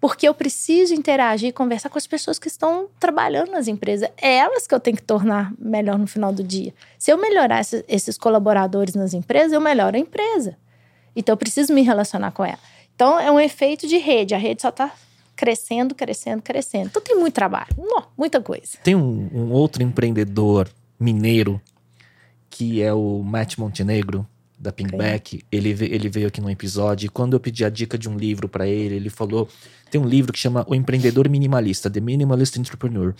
Porque 0.00 0.28
eu 0.28 0.34
preciso 0.34 0.92
interagir 0.92 1.50
e 1.50 1.52
conversar 1.52 1.88
com 1.88 1.96
as 1.96 2.06
pessoas 2.06 2.38
que 2.38 2.48
estão 2.48 2.88
trabalhando 2.98 3.52
nas 3.52 3.68
empresas. 3.68 4.10
É 4.20 4.38
elas 4.38 4.66
que 4.66 4.74
eu 4.74 4.80
tenho 4.80 4.96
que 4.96 5.04
tornar 5.04 5.52
melhor 5.56 5.98
no 5.98 6.06
final 6.06 6.32
do 6.32 6.42
dia. 6.42 6.74
Se 6.98 7.12
eu 7.12 7.16
melhorar 7.16 7.60
esses, 7.60 7.84
esses 7.86 8.18
colaboradores 8.18 8.94
nas 8.96 9.14
empresas, 9.14 9.52
eu 9.52 9.60
melhoro 9.60 9.96
a 9.96 10.00
empresa. 10.00 10.56
Então 11.14 11.32
eu 11.32 11.36
preciso 11.36 11.72
me 11.72 11.82
relacionar 11.82 12.32
com 12.32 12.44
ela. 12.44 12.58
Então, 12.94 13.18
é 13.18 13.30
um 13.30 13.40
efeito 13.40 13.86
de 13.86 13.98
rede. 13.98 14.34
A 14.34 14.38
rede 14.38 14.62
só 14.62 14.68
está 14.68 14.92
crescendo, 15.36 15.94
crescendo, 15.94 16.42
crescendo. 16.42 16.86
Então, 16.86 17.02
tem 17.02 17.16
muito 17.16 17.34
trabalho, 17.34 17.74
muita 18.16 18.40
coisa. 18.40 18.78
Tem 18.82 18.94
um, 18.94 19.28
um 19.32 19.50
outro 19.50 19.82
empreendedor 19.82 20.68
mineiro 20.98 21.60
que 22.54 22.80
é 22.80 22.92
o 22.92 23.20
Matt 23.24 23.58
Montenegro 23.58 24.24
da 24.56 24.70
Pinkback. 24.70 25.36
Okay. 25.36 25.46
Ele, 25.50 25.70
ele 25.70 26.08
veio 26.08 26.28
aqui 26.28 26.40
num 26.40 26.48
episódio 26.48 27.06
e 27.06 27.08
quando 27.08 27.32
eu 27.32 27.40
pedi 27.40 27.64
a 27.64 27.68
dica 27.68 27.98
de 27.98 28.08
um 28.08 28.16
livro 28.16 28.48
para 28.48 28.64
ele, 28.64 28.94
ele 28.94 29.10
falou: 29.10 29.48
tem 29.90 30.00
um 30.00 30.06
livro 30.06 30.32
que 30.32 30.38
chama 30.38 30.64
O 30.68 30.74
Empreendedor 30.74 31.28
Minimalista, 31.28 31.90
The 31.90 31.98
Minimalist 31.98 32.56
Entrepreneur, 32.56 33.12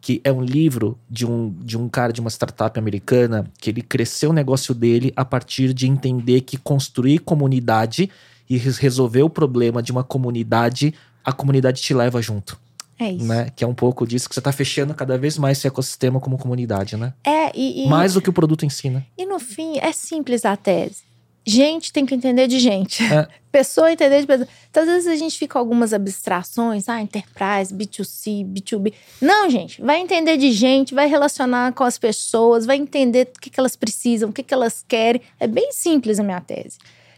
que 0.00 0.20
é 0.22 0.30
um 0.30 0.40
livro 0.40 0.96
de 1.10 1.26
um, 1.26 1.52
de 1.64 1.76
um 1.76 1.88
cara 1.88 2.12
de 2.12 2.20
uma 2.20 2.30
startup 2.30 2.78
americana 2.78 3.50
que 3.58 3.70
ele 3.70 3.82
cresceu 3.82 4.30
o 4.30 4.32
negócio 4.32 4.72
dele 4.72 5.12
a 5.16 5.24
partir 5.24 5.74
de 5.74 5.88
entender 5.88 6.42
que 6.42 6.56
construir 6.56 7.18
comunidade 7.18 8.08
e 8.48 8.56
resolver 8.56 9.22
o 9.22 9.30
problema 9.30 9.82
de 9.82 9.92
uma 9.92 10.04
comunidade, 10.04 10.94
a 11.24 11.32
comunidade 11.32 11.80
te 11.82 11.92
leva 11.92 12.20
junto. 12.22 12.58
É 12.98 13.10
isso. 13.10 13.26
Né? 13.26 13.50
Que 13.54 13.62
é 13.62 13.66
um 13.66 13.74
pouco 13.74 14.06
disso 14.06 14.28
que 14.28 14.34
você 14.34 14.40
está 14.40 14.52
fechando 14.52 14.94
cada 14.94 15.18
vez 15.18 15.36
mais 15.36 15.58
esse 15.58 15.66
ecossistema 15.66 16.18
como 16.18 16.38
comunidade, 16.38 16.96
né? 16.96 17.12
É, 17.24 17.52
e, 17.54 17.84
e, 17.84 17.88
Mais 17.88 18.14
do 18.14 18.22
que 18.22 18.30
o 18.30 18.32
produto 18.32 18.64
ensina. 18.64 19.06
E 19.18 19.26
no 19.26 19.38
fim, 19.38 19.78
é 19.78 19.92
simples 19.92 20.44
a 20.44 20.56
tese. 20.56 21.04
Gente 21.48 21.92
tem 21.92 22.04
que 22.04 22.14
entender 22.14 22.48
de 22.48 22.58
gente. 22.58 23.04
É. 23.04 23.28
Pessoa 23.52 23.90
entender 23.90 24.20
de 24.20 24.26
pessoa. 24.26 24.48
Então, 24.70 24.82
às 24.82 24.88
vezes 24.88 25.08
a 25.08 25.16
gente 25.16 25.38
fica 25.38 25.54
com 25.54 25.58
algumas 25.58 25.94
abstrações, 25.94 26.90
ah, 26.90 27.00
enterprise, 27.00 27.72
B2C, 27.72 28.44
B2B. 28.44 28.92
Não, 29.18 29.48
gente, 29.48 29.80
vai 29.80 29.98
entender 29.98 30.36
de 30.36 30.52
gente, 30.52 30.94
vai 30.94 31.08
relacionar 31.08 31.72
com 31.72 31.82
as 31.82 31.96
pessoas, 31.96 32.66
vai 32.66 32.76
entender 32.76 33.30
o 33.34 33.40
que, 33.40 33.48
que 33.48 33.58
elas 33.58 33.74
precisam, 33.74 34.28
o 34.28 34.32
que, 34.32 34.42
que 34.42 34.52
elas 34.52 34.84
querem. 34.86 35.22
É 35.40 35.46
bem 35.46 35.72
simples 35.72 36.20
a 36.20 36.22
minha 36.22 36.40
tese 36.40 36.76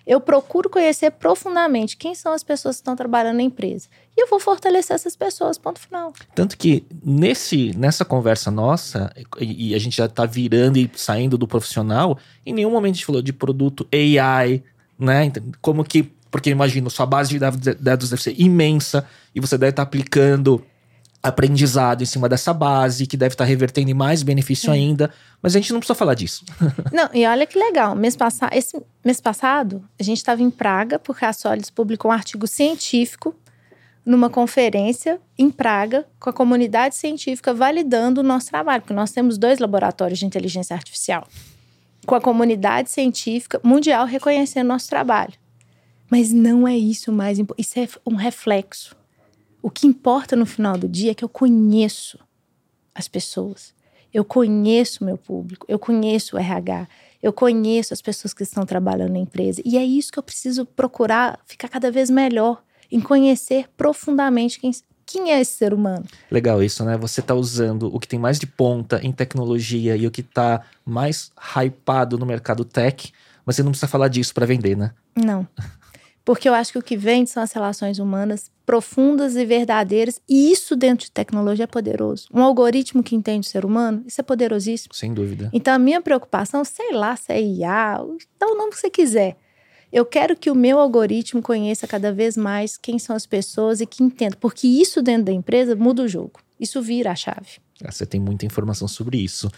eu 0.08 0.22
procuro 0.22 0.70
conhecer 0.70 1.10
profundamente 1.10 1.94
quem 1.94 2.14
são 2.14 2.32
as 2.32 2.42
pessoas 2.42 2.76
que 2.76 2.80
estão 2.80 2.96
trabalhando 2.96 3.36
na 3.36 3.42
empresa. 3.42 3.88
E 4.16 4.22
eu 4.22 4.26
vou 4.26 4.40
fortalecer 4.40 4.94
essas 4.94 5.14
pessoas, 5.14 5.58
ponto 5.58 5.78
final. 5.78 6.14
Tanto 6.34 6.56
que 6.56 6.82
nesse, 7.04 7.76
nessa 7.76 8.06
conversa 8.06 8.50
nossa, 8.50 9.12
e, 9.38 9.68
e 9.68 9.74
a 9.74 9.78
gente 9.78 9.98
já 9.98 10.06
está 10.06 10.24
virando 10.24 10.78
e 10.78 10.90
saindo 10.94 11.36
do 11.36 11.46
profissional, 11.46 12.18
em 12.46 12.54
nenhum 12.54 12.70
momento 12.70 12.92
a 12.92 12.94
gente 12.94 13.04
falou 13.04 13.20
de 13.20 13.34
produto 13.34 13.86
AI, 13.92 14.62
né? 14.98 15.30
Como 15.60 15.84
que. 15.84 16.10
Porque 16.30 16.48
imagino, 16.48 16.88
sua 16.88 17.06
base 17.06 17.30
de 17.30 17.38
dados 17.38 18.08
deve 18.10 18.22
ser 18.22 18.34
imensa 18.38 19.06
e 19.34 19.40
você 19.40 19.58
deve 19.58 19.70
estar 19.70 19.84
tá 19.84 19.88
aplicando 19.88 20.64
aprendizado 21.22 22.02
em 22.02 22.06
cima 22.06 22.28
dessa 22.28 22.54
base, 22.54 23.06
que 23.06 23.16
deve 23.16 23.34
estar 23.34 23.44
tá 23.44 23.48
revertendo 23.48 23.90
em 23.90 23.94
mais 23.94 24.22
benefício 24.22 24.70
é. 24.70 24.74
ainda. 24.74 25.10
Mas 25.42 25.54
a 25.54 25.58
gente 25.58 25.72
não 25.72 25.80
precisa 25.80 25.94
falar 25.94 26.14
disso. 26.14 26.44
não, 26.92 27.08
e 27.12 27.26
olha 27.26 27.46
que 27.46 27.58
legal. 27.58 27.94
Mês, 27.94 28.16
passa 28.16 28.48
esse 28.52 28.80
mês 29.04 29.20
passado, 29.20 29.84
a 29.98 30.02
gente 30.02 30.18
estava 30.18 30.42
em 30.42 30.50
Praga, 30.50 30.98
porque 30.98 31.24
a 31.24 31.32
Solis 31.32 31.70
publicou 31.70 32.10
um 32.10 32.14
artigo 32.14 32.46
científico 32.46 33.34
numa 34.04 34.30
conferência 34.30 35.20
em 35.36 35.50
Praga 35.50 36.06
com 36.18 36.30
a 36.30 36.32
comunidade 36.32 36.94
científica 36.94 37.52
validando 37.52 38.20
o 38.20 38.24
nosso 38.24 38.48
trabalho, 38.48 38.82
porque 38.82 38.94
nós 38.94 39.10
temos 39.10 39.36
dois 39.36 39.58
laboratórios 39.58 40.18
de 40.18 40.26
inteligência 40.26 40.74
artificial. 40.74 41.26
Com 42.06 42.14
a 42.14 42.20
comunidade 42.20 42.90
científica 42.90 43.60
mundial 43.62 44.06
reconhecendo 44.06 44.68
nosso 44.68 44.88
trabalho. 44.88 45.34
Mas 46.10 46.32
não 46.32 46.66
é 46.66 46.74
isso 46.76 47.12
mais 47.12 47.38
importante. 47.38 47.66
Isso 47.66 47.78
é 47.78 47.88
um 48.06 48.14
reflexo 48.14 48.96
o 49.62 49.70
que 49.70 49.86
importa 49.86 50.36
no 50.36 50.46
final 50.46 50.76
do 50.76 50.88
dia 50.88 51.10
é 51.10 51.14
que 51.14 51.24
eu 51.24 51.28
conheço 51.28 52.18
as 52.94 53.08
pessoas. 53.08 53.74
Eu 54.12 54.24
conheço 54.24 55.02
o 55.02 55.06
meu 55.06 55.18
público, 55.18 55.66
eu 55.68 55.78
conheço 55.78 56.36
o 56.36 56.38
RH, 56.38 56.88
eu 57.22 57.32
conheço 57.32 57.92
as 57.92 58.00
pessoas 58.00 58.32
que 58.32 58.42
estão 58.42 58.64
trabalhando 58.64 59.12
na 59.12 59.18
empresa. 59.18 59.60
E 59.64 59.76
é 59.76 59.84
isso 59.84 60.10
que 60.10 60.18
eu 60.18 60.22
preciso 60.22 60.64
procurar 60.64 61.38
ficar 61.44 61.68
cada 61.68 61.90
vez 61.90 62.08
melhor, 62.08 62.62
em 62.90 63.00
conhecer 63.00 63.68
profundamente 63.76 64.58
quem, 64.58 64.70
quem 65.04 65.30
é 65.32 65.40
esse 65.40 65.52
ser 65.52 65.74
humano. 65.74 66.04
Legal 66.30 66.62
isso, 66.62 66.84
né? 66.84 66.96
Você 66.96 67.20
está 67.20 67.34
usando 67.34 67.94
o 67.94 68.00
que 68.00 68.08
tem 68.08 68.18
mais 68.18 68.38
de 68.38 68.46
ponta 68.46 69.00
em 69.02 69.12
tecnologia 69.12 69.96
e 69.96 70.06
o 70.06 70.10
que 70.10 70.22
está 70.22 70.62
mais 70.84 71.30
hypado 71.36 72.16
no 72.16 72.24
mercado 72.24 72.64
tech, 72.64 73.12
mas 73.44 73.56
você 73.56 73.62
não 73.62 73.72
precisa 73.72 73.88
falar 73.88 74.08
disso 74.08 74.32
para 74.32 74.46
vender, 74.46 74.76
né? 74.76 74.92
Não. 75.14 75.46
Porque 76.28 76.46
eu 76.46 76.52
acho 76.52 76.72
que 76.72 76.78
o 76.78 76.82
que 76.82 76.94
vende 76.94 77.30
são 77.30 77.42
as 77.42 77.52
relações 77.52 77.98
humanas 77.98 78.50
profundas 78.66 79.34
e 79.34 79.46
verdadeiras, 79.46 80.20
e 80.28 80.52
isso 80.52 80.76
dentro 80.76 81.06
de 81.06 81.10
tecnologia 81.10 81.64
é 81.64 81.66
poderoso. 81.66 82.28
Um 82.30 82.42
algoritmo 82.42 83.02
que 83.02 83.16
entende 83.16 83.46
o 83.46 83.50
ser 83.50 83.64
humano, 83.64 84.02
isso 84.06 84.20
é 84.20 84.22
poderosíssimo. 84.22 84.92
Sem 84.92 85.14
dúvida. 85.14 85.48
Então 85.54 85.72
a 85.72 85.78
minha 85.78 86.02
preocupação, 86.02 86.62
sei 86.66 86.92
lá, 86.92 87.16
se 87.16 87.32
é 87.32 87.40
IA, 87.40 88.04
dá 88.38 88.46
o 88.46 88.54
nome 88.58 88.72
que 88.72 88.78
você 88.78 88.90
quiser. 88.90 89.38
Eu 89.90 90.04
quero 90.04 90.36
que 90.36 90.50
o 90.50 90.54
meu 90.54 90.78
algoritmo 90.78 91.40
conheça 91.40 91.86
cada 91.86 92.12
vez 92.12 92.36
mais 92.36 92.76
quem 92.76 92.98
são 92.98 93.16
as 93.16 93.24
pessoas 93.24 93.80
e 93.80 93.86
que 93.86 94.02
entenda, 94.02 94.36
porque 94.38 94.68
isso 94.68 95.00
dentro 95.00 95.24
da 95.24 95.32
empresa 95.32 95.74
muda 95.74 96.02
o 96.02 96.08
jogo. 96.08 96.40
Isso 96.60 96.82
vira 96.82 97.10
a 97.10 97.16
chave. 97.16 97.52
Ah, 97.82 97.90
você 97.90 98.04
tem 98.04 98.20
muita 98.20 98.44
informação 98.44 98.86
sobre 98.86 99.16
isso. 99.16 99.50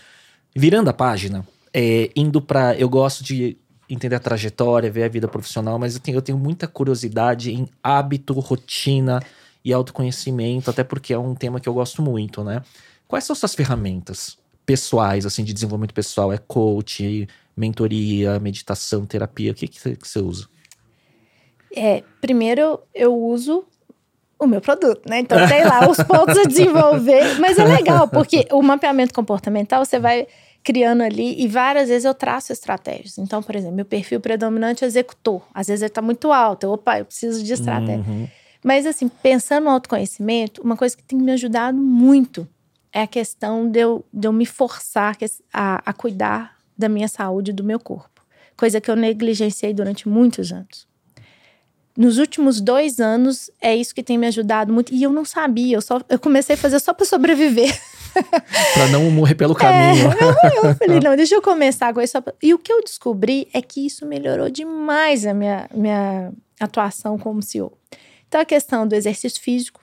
Virando 0.55 0.88
a 0.88 0.92
página, 0.92 1.44
é, 1.74 2.12
indo 2.14 2.40
para. 2.40 2.76
Eu 2.76 2.88
gosto 2.88 3.24
de 3.24 3.59
entender 3.90 4.14
a 4.14 4.20
trajetória, 4.20 4.90
ver 4.90 5.02
a 5.02 5.08
vida 5.08 5.26
profissional, 5.26 5.78
mas 5.78 5.94
eu 5.94 6.00
tenho, 6.00 6.16
eu 6.16 6.22
tenho 6.22 6.38
muita 6.38 6.68
curiosidade 6.68 7.52
em 7.52 7.68
hábito, 7.82 8.32
rotina 8.34 9.20
e 9.64 9.72
autoconhecimento, 9.72 10.70
até 10.70 10.84
porque 10.84 11.12
é 11.12 11.18
um 11.18 11.34
tema 11.34 11.60
que 11.60 11.68
eu 11.68 11.74
gosto 11.74 12.00
muito, 12.00 12.44
né? 12.44 12.62
Quais 13.08 13.24
são 13.24 13.34
suas 13.34 13.54
ferramentas 13.54 14.38
pessoais, 14.64 15.26
assim, 15.26 15.42
de 15.42 15.52
desenvolvimento 15.52 15.92
pessoal? 15.92 16.32
É 16.32 16.38
coach, 16.38 17.28
mentoria, 17.56 18.38
meditação, 18.38 19.04
terapia? 19.04 19.50
O 19.50 19.54
que, 19.54 19.66
que, 19.66 19.80
você, 19.80 19.96
que 19.96 20.08
você 20.08 20.20
usa? 20.20 20.48
É, 21.74 22.02
primeiro 22.20 22.80
eu 22.94 23.14
uso 23.14 23.64
o 24.38 24.46
meu 24.46 24.60
produto, 24.60 25.02
né? 25.08 25.18
Então 25.18 25.46
tem 25.46 25.64
lá 25.64 25.88
os 25.88 25.98
pontos 25.98 26.38
a 26.38 26.44
desenvolver, 26.48 27.38
mas 27.38 27.58
é 27.58 27.64
legal, 27.64 28.08
porque 28.08 28.46
o 28.50 28.62
mapeamento 28.62 29.12
comportamental 29.12 29.84
você 29.84 29.98
vai 29.98 30.26
criando 30.62 31.02
ali 31.02 31.42
e 31.42 31.48
várias 31.48 31.88
vezes 31.88 32.04
eu 32.04 32.14
traço 32.14 32.52
estratégias. 32.52 33.18
Então, 33.18 33.42
por 33.42 33.56
exemplo, 33.56 33.76
meu 33.76 33.84
perfil 33.84 34.20
predominante 34.20 34.84
é 34.84 34.86
executor. 34.86 35.42
Às 35.54 35.68
vezes 35.68 35.82
ele 35.82 35.90
tá 35.90 36.02
muito 36.02 36.32
alto, 36.32 36.64
eu, 36.64 36.72
opa, 36.72 36.98
eu 36.98 37.04
preciso 37.04 37.42
de 37.42 37.52
estratégia. 37.52 38.04
Uhum. 38.06 38.28
Mas 38.62 38.86
assim, 38.86 39.08
pensando 39.08 39.64
no 39.64 39.70
autoconhecimento, 39.70 40.62
uma 40.62 40.76
coisa 40.76 40.96
que 40.96 41.02
tem 41.02 41.18
me 41.18 41.32
ajudado 41.32 41.78
muito 41.78 42.46
é 42.92 43.02
a 43.02 43.06
questão 43.06 43.70
de 43.70 43.80
eu, 43.80 44.04
de 44.12 44.26
eu 44.26 44.32
me 44.32 44.44
forçar 44.44 45.16
a, 45.52 45.82
a 45.84 45.92
cuidar 45.92 46.56
da 46.76 46.88
minha 46.88 47.08
saúde 47.08 47.50
e 47.50 47.54
do 47.54 47.64
meu 47.64 47.78
corpo. 47.78 48.22
Coisa 48.56 48.80
que 48.80 48.90
eu 48.90 48.96
negligenciei 48.96 49.72
durante 49.72 50.08
muitos 50.08 50.52
anos. 50.52 50.86
Nos 51.96 52.18
últimos 52.18 52.60
dois 52.60 53.00
anos, 53.00 53.50
é 53.60 53.74
isso 53.74 53.94
que 53.94 54.02
tem 54.02 54.16
me 54.16 54.26
ajudado 54.26 54.72
muito. 54.72 54.92
E 54.92 55.02
eu 55.02 55.12
não 55.12 55.24
sabia, 55.24 55.76
eu, 55.76 55.82
só, 55.82 56.00
eu 56.08 56.18
comecei 56.18 56.54
a 56.54 56.58
fazer 56.58 56.78
só 56.78 56.92
para 56.92 57.06
sobreviver. 57.06 57.78
para 58.74 58.88
não 58.88 59.10
morrer 59.10 59.34
pelo 59.34 59.54
caminho. 59.54 60.10
É, 60.10 60.58
eu, 60.58 60.64
eu 60.64 60.74
falei, 60.76 61.00
não, 61.00 61.16
deixa 61.16 61.34
eu 61.34 61.42
começar 61.42 61.92
com 61.92 62.00
isso. 62.00 62.20
Pra... 62.20 62.34
E 62.42 62.54
o 62.54 62.58
que 62.58 62.72
eu 62.72 62.82
descobri 62.82 63.48
é 63.52 63.62
que 63.62 63.86
isso 63.86 64.06
melhorou 64.06 64.50
demais 64.50 65.26
a 65.26 65.34
minha, 65.34 65.68
minha 65.74 66.32
atuação 66.58 67.18
como 67.18 67.42
CEO. 67.42 67.72
Então, 68.28 68.40
a 68.40 68.44
questão 68.44 68.86
do 68.86 68.94
exercício 68.94 69.40
físico 69.40 69.80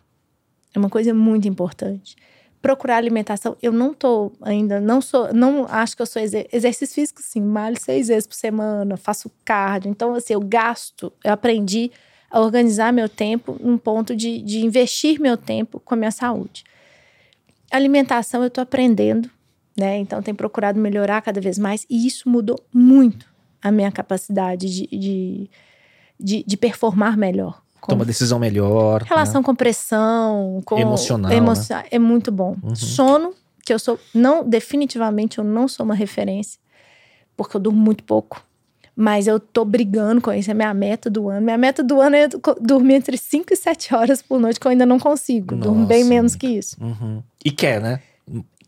é 0.73 0.79
uma 0.79 0.89
coisa 0.89 1.13
muito 1.13 1.47
importante. 1.47 2.15
Procurar 2.61 2.97
alimentação, 2.97 3.55
eu 3.61 3.71
não 3.71 3.93
tô 3.93 4.31
ainda, 4.41 4.79
não 4.79 4.99
sou, 4.99 5.33
não 5.33 5.65
acho 5.69 5.95
que 5.95 6.01
eu 6.01 6.05
sou 6.05 6.21
exer 6.21 6.47
exercício 6.51 6.95
físico, 6.95 7.21
sim, 7.21 7.41
malho 7.41 7.79
seis 7.79 8.07
vezes 8.07 8.25
por 8.25 8.35
semana, 8.35 8.97
faço 8.97 9.31
cardio. 9.45 9.91
Então, 9.91 10.15
assim, 10.15 10.33
eu 10.33 10.39
gasto, 10.39 11.11
eu 11.23 11.33
aprendi 11.33 11.91
a 12.29 12.39
organizar 12.39 12.91
meu 12.91 13.07
tempo 13.07 13.57
num 13.59 13.77
ponto 13.77 14.15
de, 14.15 14.41
de 14.41 14.65
investir 14.65 15.19
meu 15.19 15.37
tempo 15.37 15.79
com 15.79 15.93
a 15.93 15.97
minha 15.97 16.11
saúde. 16.11 16.63
Alimentação 17.71 18.43
eu 18.43 18.49
tô 18.49 18.61
aprendendo, 18.61 19.29
né? 19.77 19.97
Então, 19.97 20.21
tenho 20.21 20.35
procurado 20.35 20.79
melhorar 20.79 21.21
cada 21.21 21.41
vez 21.41 21.57
mais 21.57 21.85
e 21.89 22.07
isso 22.07 22.29
mudou 22.29 22.59
muito 22.73 23.25
a 23.61 23.71
minha 23.71 23.91
capacidade 23.91 24.67
de, 24.67 24.87
de, 24.87 25.49
de, 26.19 26.43
de 26.45 26.57
performar 26.57 27.17
melhor. 27.17 27.61
Com 27.79 27.91
Toma 27.91 28.05
decisão 28.05 28.39
melhor. 28.39 29.03
Relação 29.03 29.41
né? 29.41 29.45
com 29.45 29.55
pressão, 29.55 30.61
com 30.65 30.79
emocional. 30.79 31.31
Emo 31.31 31.51
né? 31.51 31.83
É 31.91 31.99
muito 31.99 32.31
bom. 32.31 32.55
Uhum. 32.63 32.75
Sono, 32.75 33.33
que 33.63 33.73
eu 33.73 33.79
sou. 33.79 33.99
não 34.13 34.47
Definitivamente 34.47 35.37
eu 35.37 35.43
não 35.43 35.67
sou 35.67 35.85
uma 35.85 35.95
referência, 35.95 36.59
porque 37.35 37.55
eu 37.55 37.61
durmo 37.61 37.79
muito 37.79 38.03
pouco. 38.03 38.43
Mas 38.99 39.27
eu 39.27 39.39
tô 39.39 39.63
brigando 39.63 40.19
com 40.19 40.33
isso. 40.33 40.49
É 40.49 40.55
minha 40.55 40.73
meta 40.73 41.07
do 41.07 41.29
ano. 41.29 41.45
Minha 41.45 41.57
meta 41.57 41.83
do 41.83 42.01
ano 42.01 42.15
é 42.15 42.27
dormir 42.59 42.95
entre 42.95 43.15
5 43.15 43.53
e 43.53 43.55
7 43.55 43.93
horas 43.93 44.23
por 44.23 44.39
noite, 44.39 44.59
que 44.59 44.65
eu 44.65 44.71
ainda 44.71 44.87
não 44.87 44.97
consigo. 44.97 45.55
Nossa. 45.55 45.69
Durmo 45.69 45.85
bem 45.85 46.03
menos 46.03 46.35
que 46.35 46.47
isso. 46.47 46.75
Uhum. 46.81 47.21
E 47.45 47.51
quer, 47.51 47.79
né? 47.79 48.01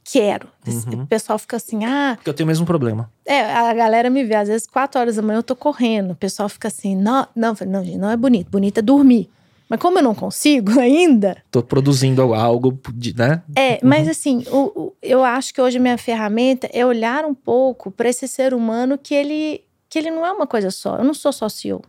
Quero. 0.04 0.48
Uhum. 0.68 1.02
O 1.02 1.08
pessoal 1.08 1.40
fica 1.40 1.58
assim, 1.58 1.84
ah. 1.84 2.14
Porque 2.16 2.30
eu 2.30 2.34
tenho 2.36 2.46
o 2.46 2.48
mesmo 2.48 2.64
problema. 2.64 3.12
É, 3.26 3.42
a 3.42 3.74
galera 3.74 4.08
me 4.12 4.24
vê, 4.24 4.36
às 4.36 4.48
vezes, 4.48 4.68
4 4.68 5.02
horas 5.02 5.16
da 5.16 5.22
manhã 5.24 5.40
eu 5.40 5.44
tô 5.44 5.56
correndo. 5.56 6.12
O 6.12 6.16
pessoal 6.16 6.48
fica 6.48 6.68
assim, 6.68 6.96
não, 6.96 7.28
não, 7.36 7.56
não, 7.68 7.84
gente, 7.84 7.98
não 7.98 8.12
é 8.12 8.16
bonito. 8.16 8.52
Bonito 8.52 8.78
é 8.78 8.82
dormir. 8.84 9.32
Mas 9.68 9.80
como 9.80 9.98
eu 9.98 10.04
não 10.04 10.14
consigo 10.14 10.78
ainda. 10.80 11.38
Tô 11.50 11.64
produzindo 11.64 12.36
algo, 12.36 12.80
né? 13.16 13.42
É, 13.56 13.74
uhum. 13.74 13.80
mas 13.84 14.08
assim, 14.08 14.44
o, 14.52 14.58
o, 14.80 14.94
eu 15.02 15.24
acho 15.24 15.52
que 15.54 15.62
hoje 15.62 15.78
a 15.78 15.82
minha 15.82 15.98
ferramenta 15.98 16.70
é 16.72 16.86
olhar 16.86 17.26
um 17.26 17.34
pouco 17.34 17.90
para 17.90 18.10
esse 18.10 18.28
ser 18.28 18.54
humano 18.54 18.96
que 18.96 19.16
ele 19.16 19.62
que 19.90 19.98
ele 19.98 20.11
não 20.11 20.26
é 20.26 20.32
uma 20.32 20.45
coisa 20.45 20.70
só. 20.70 20.98
Eu 20.98 21.03
não 21.03 21.14
sou 21.14 21.34
só 21.34 21.49
CEO. 21.49 21.82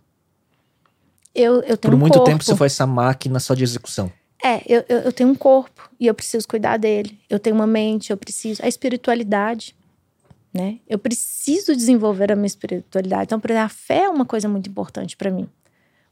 Eu, 1.35 1.57
eu 1.57 1.77
tenho 1.77 1.93
Por 1.93 1.95
um 1.95 1.99
muito 1.99 2.15
corpo. 2.15 2.31
tempo 2.31 2.43
você 2.43 2.57
foi 2.57 2.67
essa 2.67 2.87
máquina 2.87 3.39
só 3.39 3.55
de 3.55 3.63
execução. 3.63 4.11
É, 4.43 4.63
eu, 4.67 4.85
eu, 4.89 4.99
eu, 5.01 5.13
tenho 5.13 5.29
um 5.29 5.35
corpo 5.35 5.89
e 6.01 6.07
eu 6.07 6.15
preciso 6.15 6.49
cuidar 6.49 6.79
dele. 6.79 7.21
Eu 7.29 7.39
tenho 7.39 7.55
uma 7.55 7.67
mente, 7.67 8.11
eu 8.11 8.17
preciso. 8.17 8.65
A 8.65 8.69
espiritualidade, 8.69 9.77
né? 10.53 10.79
Eu 10.89 10.99
preciso 10.99 11.77
desenvolver 11.77 12.33
a 12.33 12.35
minha 12.35 12.47
espiritualidade. 12.47 13.25
Então, 13.25 13.39
por 13.39 13.51
exemplo, 13.51 13.67
a 13.67 13.69
fé 13.69 14.05
é 14.05 14.09
uma 14.09 14.25
coisa 14.25 14.49
muito 14.49 14.69
importante 14.69 15.17
para 15.17 15.31
mim. 15.31 15.49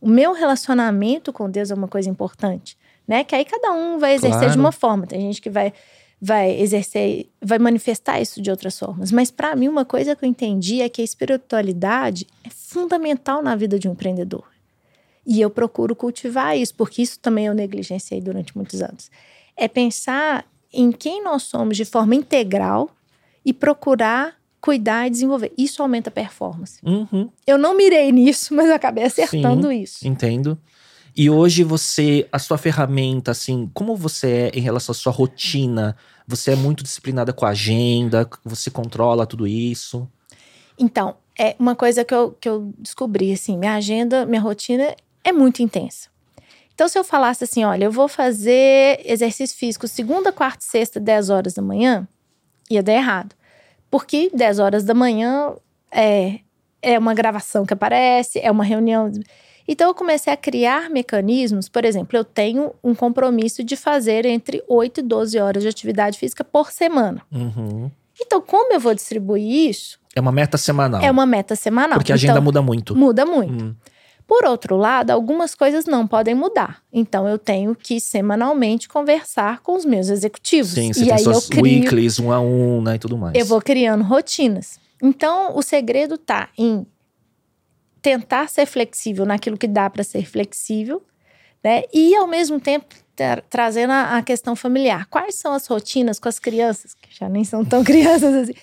O 0.00 0.08
meu 0.08 0.32
relacionamento 0.32 1.32
com 1.32 1.50
Deus 1.50 1.70
é 1.70 1.74
uma 1.74 1.88
coisa 1.88 2.08
importante, 2.08 2.76
né? 3.06 3.24
Que 3.24 3.34
aí 3.34 3.44
cada 3.44 3.72
um 3.72 3.98
vai 3.98 4.12
exercer 4.14 4.38
claro. 4.38 4.52
de 4.52 4.58
uma 4.58 4.72
forma. 4.72 5.06
Tem 5.06 5.20
gente 5.22 5.40
que 5.40 5.50
vai 5.50 5.72
vai 6.20 6.60
exercer, 6.60 7.28
vai 7.40 7.58
manifestar 7.58 8.20
isso 8.20 8.42
de 8.42 8.50
outras 8.50 8.78
formas. 8.78 9.12
Mas 9.12 9.30
para 9.30 9.54
mim, 9.54 9.68
uma 9.68 9.84
coisa 9.84 10.16
que 10.16 10.24
eu 10.24 10.28
entendi 10.28 10.80
é 10.80 10.88
que 10.88 11.00
a 11.00 11.04
espiritualidade 11.04 12.26
é 12.44 12.50
fundamental 12.50 13.42
na 13.42 13.54
vida 13.54 13.78
de 13.78 13.88
um 13.88 13.92
empreendedor. 13.92 14.44
E 15.26 15.40
eu 15.40 15.50
procuro 15.50 15.94
cultivar 15.94 16.56
isso, 16.56 16.74
porque 16.74 17.02
isso 17.02 17.20
também 17.20 17.46
eu 17.46 17.54
negligenciei 17.54 18.20
durante 18.20 18.56
muitos 18.56 18.80
anos. 18.80 19.10
É 19.56 19.68
pensar 19.68 20.44
em 20.72 20.90
quem 20.90 21.22
nós 21.22 21.44
somos 21.44 21.76
de 21.76 21.84
forma 21.84 22.14
integral 22.14 22.90
e 23.44 23.52
procurar 23.52 24.38
cuidar 24.60 25.06
e 25.06 25.10
desenvolver. 25.10 25.52
Isso 25.56 25.82
aumenta 25.82 26.10
a 26.10 26.12
performance. 26.12 26.78
Uhum. 26.84 27.30
Eu 27.46 27.56
não 27.58 27.76
mirei 27.76 28.10
nisso, 28.12 28.54
mas 28.54 28.66
eu 28.66 28.74
acabei 28.74 29.04
acertando 29.04 29.68
Sim, 29.68 29.80
isso. 29.80 30.06
Entendo. 30.06 30.58
E 31.18 31.28
hoje 31.28 31.64
você, 31.64 32.28
a 32.30 32.38
sua 32.38 32.56
ferramenta, 32.56 33.32
assim, 33.32 33.68
como 33.74 33.96
você 33.96 34.52
é 34.54 34.56
em 34.56 34.60
relação 34.60 34.92
à 34.92 34.94
sua 34.94 35.12
rotina? 35.12 35.96
Você 36.28 36.52
é 36.52 36.54
muito 36.54 36.84
disciplinada 36.84 37.32
com 37.32 37.44
a 37.44 37.48
agenda? 37.48 38.30
Você 38.44 38.70
controla 38.70 39.26
tudo 39.26 39.44
isso? 39.44 40.08
Então, 40.78 41.16
é 41.36 41.56
uma 41.58 41.74
coisa 41.74 42.04
que 42.04 42.14
eu, 42.14 42.36
que 42.40 42.48
eu 42.48 42.72
descobri, 42.78 43.32
assim, 43.32 43.58
minha 43.58 43.74
agenda, 43.74 44.24
minha 44.26 44.40
rotina 44.40 44.94
é 45.24 45.32
muito 45.32 45.60
intensa. 45.60 46.08
Então, 46.72 46.86
se 46.86 46.96
eu 46.96 47.02
falasse 47.02 47.42
assim, 47.42 47.64
olha, 47.64 47.86
eu 47.86 47.90
vou 47.90 48.06
fazer 48.06 49.00
exercício 49.04 49.58
físico 49.58 49.88
segunda, 49.88 50.30
quarta 50.30 50.64
e 50.64 50.68
sexta, 50.68 51.00
10 51.00 51.30
horas 51.30 51.54
da 51.54 51.62
manhã, 51.62 52.06
ia 52.70 52.80
dar 52.80 52.92
errado. 52.92 53.34
Porque 53.90 54.30
10 54.32 54.60
horas 54.60 54.84
da 54.84 54.94
manhã 54.94 55.52
é, 55.90 56.38
é 56.80 56.96
uma 56.96 57.12
gravação 57.12 57.66
que 57.66 57.74
aparece, 57.74 58.38
é 58.38 58.52
uma 58.52 58.62
reunião. 58.62 59.10
Então 59.68 59.88
eu 59.88 59.94
comecei 59.94 60.32
a 60.32 60.36
criar 60.36 60.88
mecanismos, 60.88 61.68
por 61.68 61.84
exemplo, 61.84 62.16
eu 62.16 62.24
tenho 62.24 62.72
um 62.82 62.94
compromisso 62.94 63.62
de 63.62 63.76
fazer 63.76 64.24
entre 64.24 64.64
8 64.66 65.00
e 65.00 65.02
12 65.02 65.38
horas 65.38 65.62
de 65.62 65.68
atividade 65.68 66.18
física 66.18 66.42
por 66.42 66.72
semana. 66.72 67.20
Uhum. 67.30 67.90
Então, 68.18 68.40
como 68.40 68.72
eu 68.72 68.80
vou 68.80 68.94
distribuir 68.94 69.68
isso? 69.68 69.98
É 70.16 70.20
uma 70.20 70.32
meta 70.32 70.56
semanal. 70.56 71.00
É 71.02 71.10
uma 71.10 71.26
meta 71.26 71.54
semanal. 71.54 71.98
Porque 71.98 72.10
a 72.10 72.14
agenda 72.14 72.32
então, 72.32 72.42
muda 72.42 72.62
muito. 72.62 72.96
Muda 72.96 73.24
muito. 73.24 73.64
Hum. 73.64 73.74
Por 74.26 74.44
outro 74.44 74.76
lado, 74.76 75.10
algumas 75.10 75.54
coisas 75.54 75.86
não 75.86 76.06
podem 76.06 76.34
mudar. 76.34 76.82
Então, 76.92 77.28
eu 77.28 77.38
tenho 77.38 77.74
que 77.74 78.00
semanalmente 78.00 78.88
conversar 78.88 79.60
com 79.60 79.76
os 79.76 79.84
meus 79.84 80.08
executivos. 80.08 80.72
Sim, 80.72 80.92
você 80.92 81.00
e 81.00 81.04
tem 81.04 81.12
aí 81.12 81.18
suas 81.20 81.44
eu 81.44 81.50
crio, 81.50 81.62
weeklies, 81.62 82.18
um 82.18 82.32
a 82.32 82.40
um, 82.40 82.82
né, 82.82 82.96
e 82.96 82.98
tudo 82.98 83.16
mais. 83.16 83.34
Eu 83.34 83.46
vou 83.46 83.60
criando 83.62 84.02
rotinas. 84.02 84.78
Então, 85.02 85.56
o 85.56 85.62
segredo 85.62 86.18
tá 86.18 86.48
em 86.58 86.84
tentar 88.00 88.48
ser 88.48 88.66
flexível 88.66 89.24
naquilo 89.26 89.56
que 89.56 89.66
dá 89.68 89.88
para 89.90 90.04
ser 90.04 90.26
flexível, 90.26 91.02
né? 91.62 91.82
E 91.92 92.14
ao 92.14 92.26
mesmo 92.26 92.60
tempo 92.60 92.94
tra 93.16 93.42
trazendo 93.50 93.92
a, 93.92 94.16
a, 94.16 94.22
questão 94.22 94.54
familiar. 94.54 95.06
Quais 95.06 95.34
são 95.34 95.52
as 95.52 95.66
rotinas 95.66 96.18
com 96.18 96.28
as 96.28 96.38
crianças, 96.38 96.94
que 96.94 97.08
já 97.18 97.28
nem 97.28 97.44
são 97.44 97.64
tão 97.64 97.82
crianças 97.84 98.34
assim? 98.34 98.54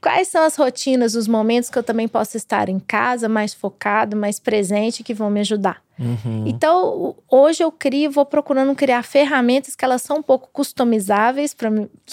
Quais 0.00 0.28
são 0.28 0.44
as 0.44 0.54
rotinas, 0.54 1.14
os 1.14 1.26
momentos 1.26 1.70
que 1.70 1.78
eu 1.78 1.82
também 1.82 2.06
posso 2.06 2.36
estar 2.36 2.68
em 2.68 2.78
casa, 2.78 3.26
mais 3.26 3.54
focado, 3.54 4.14
mais 4.14 4.38
presente, 4.38 5.02
que 5.02 5.14
vão 5.14 5.30
me 5.30 5.40
ajudar? 5.40 5.82
Uhum. 5.98 6.44
Então, 6.46 7.16
hoje 7.26 7.64
eu 7.64 7.72
crio, 7.72 8.10
vou 8.10 8.26
procurando 8.26 8.74
criar 8.74 9.02
ferramentas 9.02 9.74
que 9.74 9.82
elas 9.82 10.02
são 10.02 10.18
um 10.18 10.22
pouco 10.22 10.50
customizáveis 10.52 11.54
para 11.54 11.70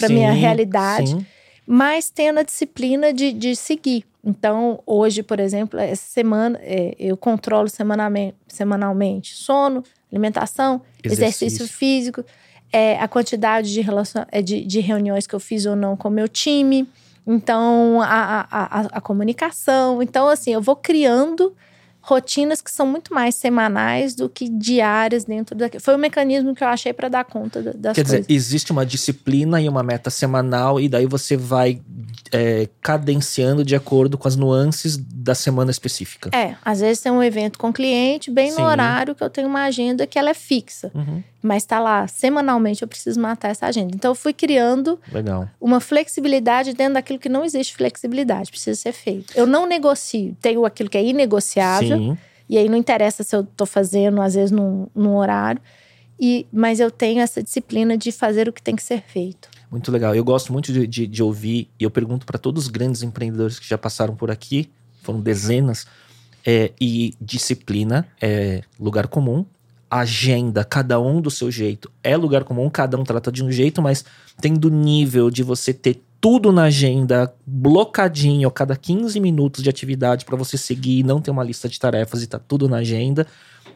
minha 0.07 0.31
realidade, 0.31 1.09
sim. 1.09 1.25
Mas 1.73 2.09
tendo 2.09 2.37
a 2.37 2.43
disciplina 2.43 3.13
de, 3.13 3.31
de 3.31 3.55
seguir. 3.55 4.03
Então, 4.21 4.83
hoje, 4.85 5.23
por 5.23 5.39
exemplo, 5.39 5.79
essa 5.79 6.03
semana 6.05 6.59
é, 6.61 6.93
eu 6.99 7.15
controlo 7.15 7.69
semanalmente, 7.69 8.35
semanalmente 8.45 9.33
sono, 9.33 9.81
alimentação, 10.11 10.81
exercício, 11.01 11.45
exercício 11.45 11.67
físico, 11.69 12.25
é, 12.73 12.99
a 12.99 13.07
quantidade 13.07 13.71
de, 13.71 13.79
relacion, 13.79 14.25
é, 14.33 14.41
de, 14.41 14.65
de, 14.65 14.81
reuniões 14.81 15.25
que 15.25 15.33
eu 15.33 15.39
fiz 15.39 15.65
ou 15.65 15.77
não 15.77 15.95
com 15.95 16.09
o 16.09 16.11
meu 16.11 16.27
time, 16.27 16.85
então 17.25 18.01
a, 18.01 18.45
a, 18.51 18.81
a, 18.81 18.81
a 18.91 19.01
comunicação. 19.01 20.03
Então, 20.03 20.27
assim, 20.27 20.51
eu 20.51 20.61
vou 20.61 20.75
criando 20.75 21.55
rotinas 22.01 22.61
que 22.61 22.71
são 22.71 22.85
muito 22.87 23.13
mais 23.13 23.35
semanais 23.35 24.15
do 24.15 24.27
que 24.27 24.49
diárias 24.49 25.23
dentro 25.23 25.55
da. 25.55 25.69
Foi 25.79 25.95
o 25.95 25.99
mecanismo 25.99 26.55
que 26.55 26.63
eu 26.63 26.67
achei 26.67 26.91
para 26.91 27.07
dar 27.07 27.23
conta 27.23 27.61
das 27.61 27.95
Quer 27.95 28.03
coisas. 28.03 28.21
dizer, 28.21 28.33
existe 28.33 28.71
uma 28.71 28.85
disciplina 28.85 29.61
e 29.61 29.69
uma 29.69 29.83
meta 29.83 30.09
semanal, 30.09 30.79
e 30.79 30.89
daí 30.89 31.05
você 31.05 31.37
vai 31.37 31.79
é, 32.31 32.67
cadenciando 32.81 33.63
de 33.63 33.75
acordo 33.75 34.17
com 34.17 34.27
as 34.27 34.35
nuances 34.35 34.97
da 34.97 35.35
semana 35.35 35.69
específica. 35.69 36.29
É, 36.33 36.55
às 36.63 36.79
vezes 36.79 37.01
tem 37.01 37.11
um 37.11 37.21
evento 37.21 37.59
com 37.59 37.71
cliente, 37.71 38.31
bem 38.31 38.51
Sim. 38.51 38.61
no 38.61 38.67
horário 38.67 39.13
que 39.13 39.23
eu 39.23 39.29
tenho 39.29 39.47
uma 39.47 39.63
agenda 39.63 40.07
que 40.07 40.17
ela 40.17 40.31
é 40.31 40.33
fixa. 40.33 40.91
Uhum. 40.95 41.23
Mas 41.41 41.65
tá 41.65 41.79
lá, 41.79 42.07
semanalmente 42.07 42.83
eu 42.83 42.87
preciso 42.87 43.19
matar 43.19 43.49
essa 43.49 43.65
agenda. 43.65 43.91
Então 43.95 44.11
eu 44.11 44.15
fui 44.15 44.31
criando 44.31 44.99
Legal. 45.11 45.49
uma 45.59 45.79
flexibilidade 45.79 46.73
dentro 46.73 46.93
daquilo 46.93 47.17
que 47.17 47.29
não 47.29 47.43
existe 47.43 47.75
flexibilidade, 47.75 48.51
precisa 48.51 48.79
ser 48.79 48.91
feito. 48.91 49.33
Eu 49.35 49.47
não 49.47 49.65
negocio, 49.65 50.35
tenho 50.39 50.65
aquilo 50.65 50.89
que 50.89 50.97
é 50.97 51.03
inegociável, 51.03 51.97
Sim. 51.97 52.17
e 52.47 52.57
aí 52.57 52.69
não 52.69 52.77
interessa 52.77 53.23
se 53.23 53.35
eu 53.35 53.43
tô 53.43 53.65
fazendo, 53.65 54.21
às 54.21 54.35
vezes, 54.35 54.51
num, 54.51 54.87
num 54.93 55.15
horário, 55.15 55.61
e, 56.19 56.45
mas 56.53 56.79
eu 56.79 56.91
tenho 56.91 57.19
essa 57.19 57.41
disciplina 57.41 57.97
de 57.97 58.11
fazer 58.11 58.47
o 58.47 58.53
que 58.53 58.61
tem 58.61 58.75
que 58.75 58.83
ser 58.83 59.01
feito. 59.01 59.49
Muito 59.71 59.91
legal. 59.91 60.13
Eu 60.13 60.23
gosto 60.23 60.53
muito 60.53 60.71
de, 60.71 60.85
de, 60.85 61.07
de 61.07 61.23
ouvir, 61.23 61.67
e 61.79 61.83
eu 61.83 61.89
pergunto 61.89 62.27
para 62.27 62.37
todos 62.37 62.65
os 62.65 62.69
grandes 62.69 63.01
empreendedores 63.01 63.57
que 63.57 63.67
já 63.67 63.77
passaram 63.77 64.15
por 64.15 64.29
aqui, 64.29 64.69
foram 65.01 65.19
dezenas, 65.19 65.87
é, 66.45 66.71
e 66.79 67.15
disciplina 67.19 68.07
é 68.21 68.61
lugar 68.79 69.07
comum, 69.07 69.45
agenda, 69.99 70.63
cada 70.63 70.99
um 70.99 71.19
do 71.19 71.29
seu 71.29 71.51
jeito, 71.51 71.91
é 72.03 72.15
lugar 72.15 72.43
comum, 72.43 72.69
cada 72.69 72.97
um 72.97 73.03
trata 73.03 73.31
de 73.31 73.43
um 73.43 73.51
jeito, 73.51 73.81
mas 73.81 74.05
tem 74.39 74.53
do 74.53 74.69
nível 74.69 75.29
de 75.29 75.43
você 75.43 75.73
ter 75.73 76.01
tudo 76.21 76.51
na 76.51 76.63
agenda, 76.63 77.33
blocadinho, 77.45 78.47
a 78.47 78.51
cada 78.51 78.75
15 78.75 79.19
minutos 79.19 79.63
de 79.63 79.69
atividade 79.69 80.23
para 80.23 80.37
você 80.37 80.57
seguir, 80.57 81.03
não 81.03 81.19
ter 81.19 81.31
uma 81.31 81.43
lista 81.43 81.67
de 81.67 81.79
tarefas 81.79 82.21
e 82.21 82.27
tá 82.27 82.39
tudo 82.39 82.69
na 82.69 82.77
agenda. 82.77 83.25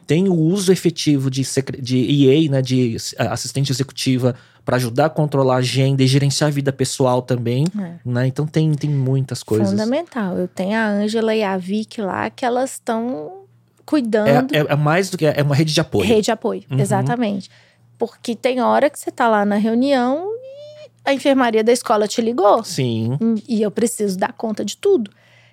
Tem 0.06 0.28
o 0.28 0.34
uso 0.34 0.70
efetivo 0.70 1.28
de, 1.28 1.42
de 1.82 2.28
EA, 2.28 2.48
né, 2.50 2.62
de 2.62 2.96
assistente 3.18 3.72
executiva, 3.72 4.36
para 4.64 4.76
ajudar 4.76 5.06
a 5.06 5.10
controlar 5.10 5.54
a 5.54 5.58
agenda 5.58 6.02
e 6.02 6.06
gerenciar 6.06 6.48
a 6.48 6.52
vida 6.52 6.72
pessoal 6.72 7.20
também, 7.20 7.64
É. 7.76 7.94
né? 8.04 8.26
Então 8.28 8.46
tem, 8.46 8.72
tem 8.72 8.90
muitas 8.90 9.42
coisas. 9.42 9.70
Fundamental. 9.70 10.36
Eu 10.38 10.46
tenho 10.46 10.76
a 10.76 10.88
Ângela 10.88 11.34
e 11.34 11.42
a 11.42 11.56
Vicky 11.56 12.00
lá, 12.00 12.30
que 12.30 12.44
elas 12.44 12.72
estão 12.72 13.35
cuidando. 13.86 14.54
É, 14.54 14.58
é, 14.58 14.66
é 14.68 14.76
mais 14.76 15.08
do 15.08 15.16
que 15.16 15.24
é 15.24 15.42
uma 15.42 15.54
rede 15.54 15.72
de 15.72 15.80
apoio. 15.80 16.06
Rede 16.06 16.22
de 16.22 16.30
apoio, 16.32 16.64
Uhum. 16.70 16.78
exatamente. 16.80 17.48
Porque 17.98 18.34
tem 18.36 18.60
hora 18.60 18.90
que 18.90 18.98
você 18.98 19.10
tá 19.10 19.28
lá 19.28 19.44
na 19.46 19.56
reunião 19.56 20.28
e 20.34 20.90
a 21.08 21.14
enfermaria 21.14 21.64
da 21.64 21.72
escola 21.72 22.06
te 22.06 22.20
ligou. 22.20 22.62
Sim. 22.64 23.16
Hum, 23.20 23.36
E 23.48 23.62
eu 23.62 23.70
preciso 23.70 24.18
dar 24.18 24.32
conta 24.32 24.64
de 24.64 24.76
tudo. 24.76 25.10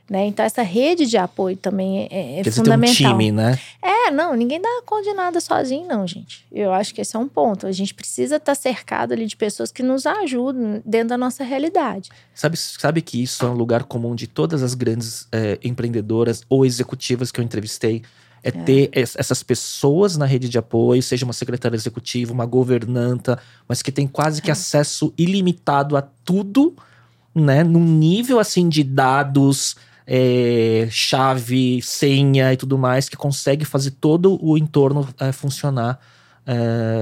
Né? 0.09 0.25
Então, 0.25 0.45
essa 0.45 0.61
rede 0.61 1.05
de 1.05 1.15
apoio 1.15 1.55
também 1.55 2.09
é, 2.11 2.39
é 2.39 2.41
dizer, 2.41 2.43
tem 2.43 2.51
um 2.51 2.65
fundamental. 2.65 3.11
time, 3.13 3.31
né? 3.31 3.57
É, 3.81 4.11
não, 4.11 4.35
ninguém 4.35 4.61
dá 4.61 4.67
conta 4.85 5.03
de 5.03 5.13
nada 5.13 5.39
sozinho, 5.39 5.87
não, 5.87 6.05
gente. 6.05 6.45
Eu 6.51 6.73
acho 6.73 6.93
que 6.93 6.99
esse 6.99 7.15
é 7.15 7.19
um 7.19 7.27
ponto. 7.27 7.65
A 7.65 7.71
gente 7.71 7.93
precisa 7.93 8.35
estar 8.35 8.53
cercado 8.53 9.13
ali 9.13 9.25
de 9.25 9.37
pessoas 9.37 9.71
que 9.71 9.81
nos 9.81 10.05
ajudem 10.05 10.81
dentro 10.85 11.07
da 11.09 11.17
nossa 11.17 11.45
realidade. 11.45 12.09
Sabe, 12.35 12.57
sabe 12.57 13.01
que 13.01 13.23
isso 13.23 13.45
é 13.45 13.49
um 13.49 13.53
lugar 13.53 13.85
comum 13.85 14.13
de 14.13 14.27
todas 14.27 14.61
as 14.61 14.73
grandes 14.73 15.25
é, 15.31 15.57
empreendedoras 15.63 16.43
ou 16.49 16.65
executivas 16.65 17.31
que 17.31 17.39
eu 17.39 17.43
entrevistei. 17.43 18.03
É, 18.43 18.51
ter 18.51 18.89
es- 18.93 19.15
essas 19.17 19.41
pessoas 19.41 20.17
na 20.17 20.25
rede 20.25 20.49
de 20.49 20.57
apoio, 20.57 21.01
seja 21.01 21.23
uma 21.25 21.31
secretária 21.33 21.75
executiva, 21.77 22.33
uma 22.33 22.45
governanta, 22.45 23.39
mas 23.67 23.81
que 23.81 23.91
tem 23.91 24.05
quase 24.05 24.41
que 24.41 24.49
É. 24.49 24.53
acesso 24.53 25.13
ilimitado 25.17 25.95
a 25.95 26.01
tudo, 26.01 26.75
né? 27.33 27.63
Num 27.63 27.83
nível 27.85 28.39
assim 28.39 28.67
de 28.67 28.83
dados, 28.83 29.75
é, 30.05 30.87
chave, 30.91 31.81
senha 31.81 32.51
e 32.51 32.57
tudo 32.57 32.77
mais, 32.77 33.07
que 33.07 33.15
consegue 33.15 33.63
fazer 33.63 33.91
todo 33.91 34.37
o 34.45 34.57
entorno 34.57 35.07
é, 35.19 35.31
funcionar 35.31 35.99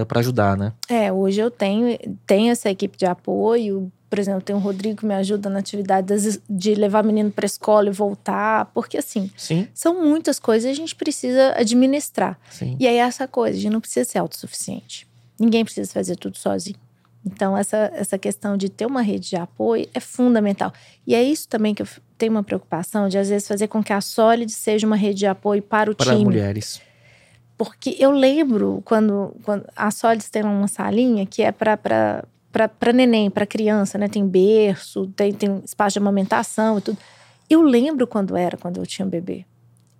para 0.07 0.19
ajudar, 0.19 0.55
né? 0.55 0.71
É, 0.87 1.11
hoje 1.11 1.41
eu 1.41 1.49
tenho, 1.49 1.97
tenho 2.27 2.51
essa 2.51 2.69
equipe 2.69 2.95
de 2.95 3.07
apoio. 3.07 3.91
Por 4.11 4.19
exemplo, 4.19 4.41
tem 4.41 4.53
o 4.53 4.59
Rodrigo 4.59 4.97
que 4.97 5.05
me 5.05 5.13
ajuda 5.15 5.49
na 5.49 5.59
atividade 5.59 6.13
de 6.49 6.75
levar 6.75 7.01
menino 7.01 7.31
para 7.31 7.45
escola 7.45 7.87
e 7.87 7.91
voltar. 7.93 8.65
Porque, 8.73 8.97
assim, 8.97 9.31
Sim, 9.37 9.65
são 9.73 10.03
muitas 10.05 10.37
coisas 10.37 10.67
e 10.67 10.71
a 10.71 10.75
gente 10.75 10.93
precisa 10.93 11.53
administrar. 11.57 12.37
sim. 12.51 12.75
E 12.77 12.85
aí, 12.85 12.97
essa 12.97 13.25
coisa, 13.25 13.57
a 13.57 13.61
gente 13.61 13.71
não 13.71 13.79
precisa 13.79 14.03
ser 14.09 14.19
autossuficiente. 14.19 15.07
Ninguém 15.39 15.63
precisa 15.63 15.89
fazer 15.93 16.17
tudo 16.17 16.37
sozinho. 16.37 16.75
Então, 17.25 17.57
essa, 17.57 17.89
essa 17.95 18.17
questão 18.17 18.57
de 18.57 18.67
ter 18.67 18.85
uma 18.85 19.01
rede 19.01 19.29
de 19.29 19.37
apoio 19.37 19.87
é 19.93 19.99
fundamental. 20.01 20.73
E 21.07 21.15
é 21.15 21.23
isso 21.23 21.47
também 21.47 21.73
que 21.73 21.81
eu 21.81 21.87
tenho 22.17 22.33
uma 22.33 22.43
preocupação 22.43 23.07
de, 23.07 23.17
às 23.17 23.29
vezes, 23.29 23.47
fazer 23.47 23.69
com 23.69 23.81
que 23.81 23.93
a 23.93 24.01
Solid 24.01 24.51
seja 24.51 24.85
uma 24.85 24.97
rede 24.97 25.19
de 25.19 25.25
apoio 25.27 25.61
para 25.61 25.89
o 25.89 25.95
Para 25.95 26.11
time. 26.11 26.25
mulheres. 26.25 26.81
Porque 27.57 27.95
eu 27.97 28.11
lembro 28.11 28.81
quando, 28.83 29.33
quando 29.43 29.63
a 29.73 29.89
Solids 29.89 30.29
tem 30.29 30.43
uma 30.43 30.67
salinha 30.67 31.25
que 31.25 31.43
é 31.43 31.51
para 31.51 32.25
para 32.51 32.93
neném, 32.93 33.29
para 33.29 33.45
criança, 33.45 33.97
né? 33.97 34.07
Tem 34.07 34.27
berço, 34.27 35.07
tem, 35.15 35.33
tem 35.33 35.61
espaço 35.63 35.93
de 35.93 35.99
amamentação 35.99 36.77
e 36.77 36.81
tudo. 36.81 36.97
Eu 37.49 37.61
lembro 37.61 38.05
quando 38.07 38.35
era, 38.35 38.57
quando 38.57 38.77
eu 38.77 38.85
tinha 38.85 39.05
um 39.05 39.09
bebê. 39.09 39.45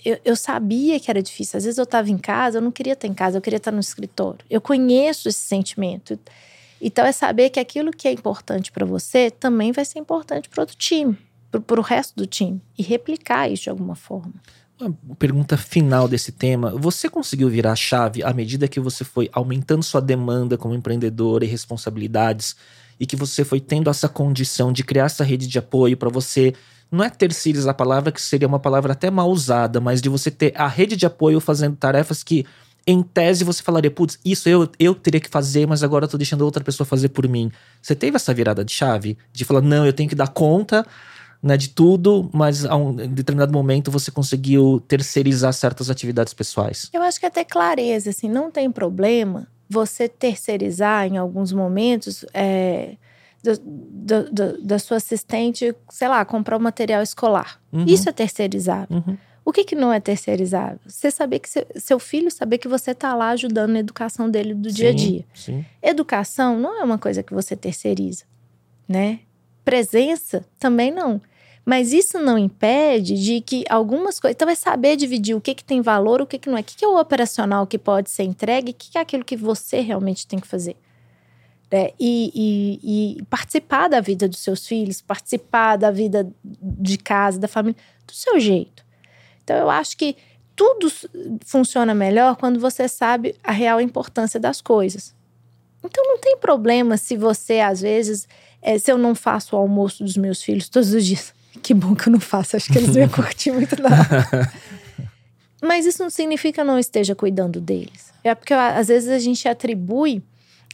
Eu, 0.04 0.20
eu 0.26 0.36
sabia 0.36 1.00
que 1.00 1.10
era 1.10 1.22
difícil. 1.22 1.58
Às 1.58 1.64
vezes 1.64 1.78
eu 1.78 1.84
estava 1.84 2.10
em 2.10 2.18
casa, 2.18 2.58
eu 2.58 2.62
não 2.62 2.72
queria 2.72 2.94
estar 2.94 3.08
em 3.08 3.14
casa, 3.14 3.38
eu 3.38 3.42
queria 3.42 3.58
estar 3.58 3.72
no 3.72 3.80
escritório. 3.80 4.40
Eu 4.50 4.60
conheço 4.60 5.30
esse 5.30 5.40
sentimento. 5.40 6.20
Então 6.82 7.06
é 7.06 7.12
saber 7.12 7.50
que 7.50 7.60
aquilo 7.60 7.92
que 7.92 8.08
é 8.08 8.12
importante 8.12 8.72
para 8.72 8.86
você 8.86 9.30
também 9.30 9.72
vai 9.72 9.86
ser 9.86 10.00
importante 10.00 10.50
para 10.50 10.62
outro 10.62 10.76
time, 10.76 11.18
para 11.52 11.80
o 11.80 11.84
resto 11.84 12.16
do 12.16 12.26
time. 12.26 12.60
E 12.78 12.82
replicar 12.82 13.50
isso 13.50 13.64
de 13.64 13.70
alguma 13.70 13.96
forma. 13.96 14.34
Uma 14.82 15.16
pergunta 15.16 15.56
final 15.58 16.08
desse 16.08 16.32
tema. 16.32 16.72
Você 16.78 17.08
conseguiu 17.08 17.50
virar 17.50 17.74
a 17.74 17.76
chave 17.76 18.24
à 18.24 18.34
medida 18.34 18.68
que 18.68 18.80
você 18.80 19.04
foi 19.04 19.30
aumentando 19.32 19.84
sua 19.84 20.02
demanda 20.02 20.58
como 20.58 20.74
empreendedora 20.74 21.46
e 21.46 21.48
responsabilidades 21.48 22.56
e 23.00 23.06
que 23.06 23.16
você 23.16 23.46
foi 23.46 23.60
tendo 23.60 23.90
essa 23.90 24.10
condição 24.10 24.74
de 24.74 24.84
criar 24.84 25.06
essa 25.06 25.24
rede 25.24 25.46
de 25.46 25.60
apoio 25.60 25.96
para 25.96 26.10
você 26.10 26.54
não 26.92 27.04
é 27.04 27.10
terceirizar 27.10 27.72
a 27.72 27.76
palavra 27.76 28.12
que 28.12 28.22
seria 28.22 28.48
uma 28.48 28.60
palavra 28.60 28.92
até 28.92 29.10
mal 29.10 29.30
usada, 29.30 29.80
mas 29.80 30.02
de 30.02 30.10
você 30.10 30.30
ter 30.30 30.52
a 30.56 30.68
rede 30.68 30.98
de 30.98 31.06
apoio 31.06 31.40
fazendo 31.40 31.76
tarefas 31.78 32.22
que 32.22 32.46
em 32.86 33.02
tese 33.02 33.44
você 33.44 33.62
falaria, 33.62 33.92
putz, 33.92 34.20
isso 34.26 34.50
eu, 34.50 34.68
eu 34.80 34.96
teria 34.96 35.22
que 35.22 35.30
fazer, 35.30 35.68
mas 35.68 35.84
agora 35.84 36.06
eu 36.06 36.10
tô 36.10 36.18
deixando 36.18 36.42
outra 36.42 36.64
pessoa 36.64 36.86
fazer 36.86 37.10
por 37.10 37.28
mim. 37.28 37.52
Você 37.82 37.96
teve 37.96 38.16
essa 38.16 38.34
virada 38.34 38.66
de 38.66 38.72
chave? 38.72 39.18
De 39.32 39.46
falar, 39.46 39.62
não, 39.62 39.86
eu 39.86 39.94
tenho 39.94 40.10
que 40.10 40.16
dar 40.16 40.28
conta 40.28 40.86
né, 41.42 41.58
de 41.58 41.70
tudo, 41.70 42.30
mas 42.34 42.66
a 42.66 42.76
um 42.76 42.94
determinado 42.96 43.52
momento 43.52 43.90
você 43.90 44.12
conseguiu 44.12 44.82
terceirizar 44.88 45.52
certas 45.54 45.90
atividades 45.90 46.34
pessoais. 46.34 46.90
Eu 46.94 47.02
acho 47.02 47.20
que 47.20 47.26
até 47.26 47.44
clareza, 47.44 48.10
assim, 48.12 48.30
não 48.30 48.52
tem 48.52 48.70
problema 48.72 49.48
você 49.70 50.08
terceirizar 50.08 51.06
em 51.08 51.18
alguns 51.18 51.52
momentos 51.52 52.24
é, 52.34 52.96
do, 53.42 53.58
do- 53.58 54.32
do- 54.32 54.62
da 54.62 54.78
sua 54.78 54.98
assistente, 54.98 55.74
sei 55.90 56.08
lá, 56.08 56.24
comprar 56.26 56.58
o 56.58 56.60
material 56.60 57.02
escolar. 57.02 57.60
Uhum, 57.72 57.86
Isso 57.88 58.08
é 58.08 58.12
terceirizável. 58.12 58.98
uhum, 58.98 59.18
O 59.44 59.52
que, 59.52 59.64
que 59.64 59.74
não 59.76 59.92
é 59.92 60.00
terceirizável? 60.00 60.78
Você 60.86 61.10
saber 61.10 61.40
que 61.40 61.50
seu, 61.50 61.66
seu 61.78 61.98
filho 61.98 62.30
saber 62.30 62.58
que 62.60 62.68
você 62.68 62.92
está 62.92 63.16
lá 63.16 63.30
ajudando 63.30 63.72
na 63.72 63.80
educação 63.80 64.30
dele 64.30 64.54
do 64.54 64.70
dia 64.70 64.90
a 64.90 64.92
sim, 64.92 64.98
dia. 64.98 65.26
Sim. 65.34 65.66
Educação 65.82 66.60
não 66.60 66.80
é 66.80 66.84
uma 66.84 67.00
coisa 67.00 67.24
que 67.24 67.34
você 67.34 67.56
terceiriza, 67.56 68.26
né? 68.88 69.22
Presença 69.66 70.46
também 70.60 70.92
não. 70.92 71.22
Mas 71.66 71.94
isso 71.94 72.18
não 72.20 72.38
impede 72.38 73.14
de 73.22 73.40
que 73.42 73.64
algumas 73.70 74.20
coisas. 74.20 74.36
Então, 74.36 74.50
é 74.50 74.56
saber 74.56 74.96
dividir 74.96 75.36
o 75.36 75.42
que, 75.42 75.54
que 75.54 75.64
tem 75.64 75.80
valor, 75.82 76.22
o 76.22 76.26
que, 76.26 76.40
que 76.40 76.50
não 76.50 76.58
é. 76.58 76.62
O 76.62 76.64
que, 76.64 76.76
que 76.76 76.84
é 76.84 76.88
o 76.88 77.00
operacional 77.00 77.68
que 77.68 77.78
pode 77.78 78.10
ser 78.10 78.24
entregue, 78.24 78.72
o 78.72 78.74
que, 78.74 78.92
que 78.92 78.98
é 78.98 79.02
aquilo 79.02 79.24
que 79.24 79.36
você 79.38 79.80
realmente 79.80 80.26
tem 80.26 80.40
que 80.40 80.48
fazer. 80.48 80.76
né? 81.72 81.92
E, 82.00 82.32
e- 82.84 83.18
e 83.20 83.24
participar 83.26 83.88
da 83.88 84.02
vida 84.02 84.28
dos 84.28 84.40
seus 84.40 84.66
filhos, 84.68 85.02
participar 85.02 85.78
da 85.78 85.90
vida 85.92 86.30
de 86.44 86.98
casa, 86.98 87.40
da 87.40 87.48
família, 87.48 87.80
do 88.06 88.14
seu 88.14 88.40
jeito. 88.40 88.84
Então, 89.44 89.56
eu 89.56 89.70
acho 89.70 89.96
que 89.98 90.16
tudo 90.56 90.92
funciona 91.46 91.94
melhor 91.96 92.36
quando 92.36 92.60
você 92.60 92.88
sabe 92.88 93.36
a 93.44 93.52
real 93.52 93.80
importância 93.80 94.40
das 94.40 94.62
coisas. 94.62 95.16
Então 95.84 96.04
não 96.06 96.18
tem 96.20 96.38
problema 96.38 96.98
se 96.98 97.16
você, 97.18 97.60
às 97.60 97.82
vezes, 97.82 98.28
é, 98.62 98.78
se 98.78 98.92
eu 98.92 98.98
não 98.98 99.16
faço 99.16 99.56
o 99.56 99.60
almoço 99.60 100.04
dos 100.04 100.16
meus 100.18 100.44
filhos 100.44 100.70
todos 100.70 100.94
os 100.94 101.06
dias. 101.06 101.34
Que 101.62 101.74
bom 101.74 101.96
que 101.96 102.08
eu 102.08 102.14
não 102.14 102.20
faço, 102.20 102.56
acho 102.56 102.72
que 102.72 102.78
eles 102.78 102.90
não 102.90 103.02
iam 103.02 103.10
curtir 103.10 103.52
muito, 103.52 103.76
não. 103.82 103.90
Mas 105.62 105.86
isso 105.86 106.02
não 106.02 106.10
significa 106.10 106.54
que 106.56 106.62
eu 106.62 106.66
não 106.66 106.80
esteja 106.80 107.14
cuidando 107.14 107.62
deles. 107.62 108.12
É 108.24 108.34
porque 108.34 108.54
às 108.54 108.88
vezes 108.88 109.10
a 109.10 109.20
gente 109.20 109.48
atribui. 109.48 110.24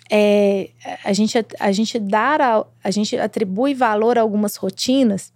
é, 0.10 0.70
a, 1.04 1.12
gente, 1.12 1.38
a, 1.60 1.72
gente 1.72 2.00
dar 2.00 2.40
a, 2.42 2.66
a 2.84 2.92
gente 2.92 3.18
atribui 3.18 3.74
valor 3.74 4.18
a 4.18 4.22
algumas 4.22 4.56
rotinas 4.56 5.34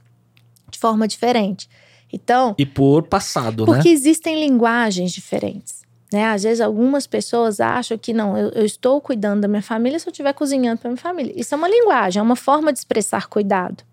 de 0.69 0.79
forma 0.79 1.07
diferente. 1.07 1.69
Então, 2.13 2.55
E 2.57 2.65
por 2.65 3.03
passado, 3.03 3.65
porque 3.65 3.89
né? 3.89 3.93
existem 3.93 4.39
linguagens 4.39 5.11
diferentes. 5.11 5.81
Né? 6.11 6.25
Às 6.25 6.43
vezes, 6.43 6.59
algumas 6.59 7.07
pessoas 7.07 7.61
acham 7.61 7.97
que 7.97 8.11
não, 8.13 8.37
eu, 8.37 8.49
eu 8.49 8.65
estou 8.65 8.99
cuidando 8.99 9.41
da 9.41 9.47
minha 9.47 9.61
família 9.61 9.97
se 9.97 10.07
eu 10.07 10.11
estiver 10.11 10.33
cozinhando 10.33 10.81
para 10.81 10.89
minha 10.89 11.01
família. 11.01 11.33
Isso 11.35 11.53
é 11.55 11.57
uma 11.57 11.69
linguagem, 11.69 12.19
é 12.19 12.23
uma 12.23 12.35
forma 12.35 12.73
de 12.73 12.79
expressar 12.79 13.27
cuidado. 13.27 13.83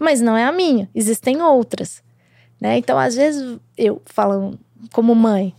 Mas 0.00 0.20
não 0.22 0.36
é 0.36 0.44
a 0.44 0.50
minha, 0.50 0.88
existem 0.94 1.42
outras. 1.42 2.02
Né? 2.60 2.78
Então, 2.78 2.98
às 2.98 3.14
vezes, 3.14 3.58
eu 3.76 4.00
falando 4.06 4.58
como 4.92 5.14
mãe, 5.14 5.54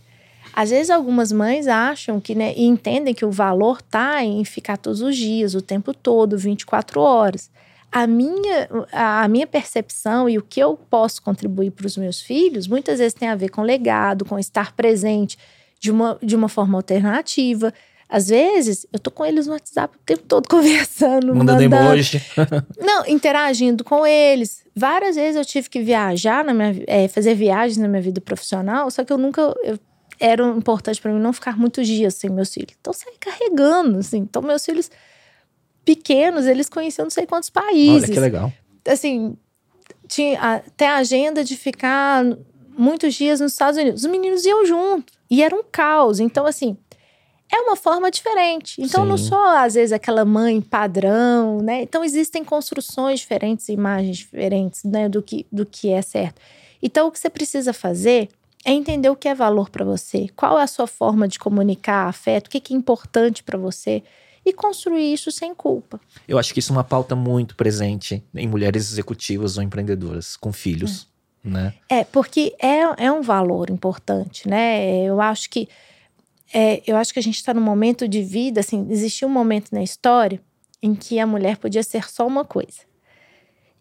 às 0.52 0.70
vezes 0.70 0.90
algumas 0.90 1.32
mães 1.32 1.66
acham 1.66 2.20
que, 2.20 2.34
né, 2.34 2.52
e 2.54 2.64
entendem 2.64 3.14
que 3.14 3.24
o 3.24 3.30
valor 3.30 3.80
tá 3.80 4.22
em 4.22 4.44
ficar 4.44 4.76
todos 4.76 5.00
os 5.00 5.16
dias, 5.16 5.54
o 5.54 5.62
tempo 5.62 5.94
todo, 5.94 6.36
24 6.36 7.00
horas. 7.00 7.50
A 7.90 8.06
minha, 8.06 8.68
a 8.92 9.28
minha 9.28 9.46
percepção 9.46 10.28
e 10.28 10.38
o 10.38 10.42
que 10.42 10.60
eu 10.60 10.78
posso 10.90 11.22
contribuir 11.22 11.70
para 11.70 11.86
os 11.86 11.96
meus 11.96 12.20
filhos 12.20 12.66
muitas 12.66 12.98
vezes 12.98 13.14
tem 13.14 13.28
a 13.28 13.36
ver 13.36 13.50
com 13.50 13.62
legado, 13.62 14.24
com 14.24 14.38
estar 14.38 14.72
presente 14.72 15.38
de 15.78 15.90
uma, 15.90 16.18
de 16.22 16.34
uma 16.34 16.48
forma 16.48 16.78
alternativa. 16.78 17.72
Às 18.14 18.28
vezes, 18.28 18.86
eu 18.92 18.98
tô 18.98 19.10
com 19.10 19.24
eles 19.24 19.46
no 19.46 19.54
WhatsApp 19.54 19.96
o 19.96 20.00
tempo 20.04 20.22
todo 20.28 20.46
conversando, 20.50 21.34
Mandando 21.34 21.62
mandando, 21.62 21.92
emoji. 21.92 22.20
não, 22.78 23.06
interagindo 23.06 23.82
com 23.82 24.06
eles. 24.06 24.62
Várias 24.76 25.16
vezes 25.16 25.36
eu 25.36 25.44
tive 25.44 25.70
que 25.70 25.80
viajar, 25.80 26.44
na 26.44 26.52
minha, 26.52 26.74
é, 26.86 27.08
fazer 27.08 27.34
viagens 27.34 27.78
na 27.78 27.88
minha 27.88 28.02
vida 28.02 28.20
profissional, 28.20 28.90
só 28.90 29.02
que 29.02 29.12
eu 29.12 29.16
nunca. 29.18 29.40
eu- 29.64 29.78
era 30.20 30.46
importante 30.50 31.00
para 31.00 31.10
mim 31.12 31.18
não 31.18 31.32
ficar 31.32 31.56
muitos 31.58 31.84
dias 31.86 32.14
sem 32.14 32.30
meus 32.30 32.52
filhos. 32.54 32.74
Então, 32.80 32.92
saí 32.92 33.14
carregando, 33.18 33.98
assim. 33.98 34.18
Então, 34.18 34.40
meus 34.40 34.64
filhos 34.64 34.88
pequenos, 35.84 36.46
eles 36.46 36.68
conheciam 36.68 37.04
não 37.06 37.10
sei 37.10 37.26
quantos 37.26 37.50
Olha 37.56 37.66
países. 37.66 38.10
que 38.10 38.20
legal. 38.20 38.52
Assim, 38.86 39.36
tinha 40.06 40.38
até 40.40 40.86
a 40.86 40.96
agenda 40.98 41.42
de 41.42 41.56
ficar 41.56 42.24
muitos 42.76 43.14
dias 43.14 43.40
nos 43.40 43.52
Estados 43.52 43.80
Unidos. 43.80 44.04
Os 44.04 44.10
meninos 44.10 44.44
iam 44.44 44.64
junto. 44.64 45.12
E 45.30 45.42
era 45.42 45.54
um 45.56 45.62
caos. 45.72 46.20
Então, 46.20 46.46
assim, 46.46 46.76
é 47.52 47.60
uma 47.60 47.76
forma 47.76 48.10
diferente. 48.10 48.80
Então, 48.80 49.04
não 49.04 49.18
Sim. 49.18 49.28
sou, 49.28 49.38
às 49.38 49.74
vezes, 49.74 49.92
aquela 49.92 50.24
mãe 50.24 50.58
padrão, 50.60 51.58
né? 51.58 51.82
Então, 51.82 52.02
existem 52.02 52.42
construções 52.42 53.20
diferentes, 53.20 53.68
imagens 53.68 54.16
diferentes, 54.16 54.82
né? 54.84 55.06
Do 55.06 55.22
que, 55.22 55.46
do 55.52 55.66
que 55.66 55.90
é 55.90 56.00
certo. 56.00 56.40
Então, 56.82 57.08
o 57.08 57.12
que 57.12 57.18
você 57.18 57.28
precisa 57.28 57.74
fazer 57.74 58.30
é 58.64 58.72
entender 58.72 59.10
o 59.10 59.16
que 59.16 59.28
é 59.28 59.34
valor 59.34 59.68
para 59.68 59.84
você, 59.84 60.28
qual 60.34 60.58
é 60.58 60.62
a 60.62 60.66
sua 60.66 60.86
forma 60.86 61.28
de 61.28 61.38
comunicar 61.38 62.08
afeto, 62.08 62.46
o 62.46 62.50
que 62.50 62.60
que 62.60 62.72
é 62.72 62.76
importante 62.76 63.42
para 63.42 63.58
você 63.58 64.02
e 64.44 64.52
construir 64.52 65.12
isso 65.12 65.30
sem 65.30 65.54
culpa. 65.54 66.00
Eu 66.26 66.38
acho 66.38 66.54
que 66.54 66.60
isso 66.60 66.72
é 66.72 66.76
uma 66.76 66.84
pauta 66.84 67.14
muito 67.14 67.54
presente 67.54 68.24
em 68.34 68.48
mulheres 68.48 68.90
executivas 68.90 69.56
ou 69.56 69.62
empreendedoras 69.62 70.36
com 70.36 70.52
filhos, 70.52 71.06
né? 71.44 71.74
É, 71.88 72.02
porque 72.04 72.54
é, 72.60 73.04
é 73.04 73.12
um 73.12 73.20
valor 73.20 73.68
importante, 73.68 74.48
né? 74.48 75.04
Eu 75.04 75.20
acho 75.20 75.50
que 75.50 75.68
é, 76.52 76.82
eu 76.86 76.96
acho 76.96 77.12
que 77.12 77.18
a 77.18 77.22
gente 77.22 77.36
está 77.36 77.54
num 77.54 77.62
momento 77.62 78.06
de 78.06 78.22
vida, 78.22 78.60
assim, 78.60 78.86
existiu 78.90 79.28
um 79.28 79.30
momento 79.30 79.70
na 79.72 79.82
história 79.82 80.40
em 80.82 80.94
que 80.94 81.18
a 81.18 81.26
mulher 81.26 81.56
podia 81.56 81.82
ser 81.82 82.10
só 82.10 82.26
uma 82.26 82.44
coisa. 82.44 82.80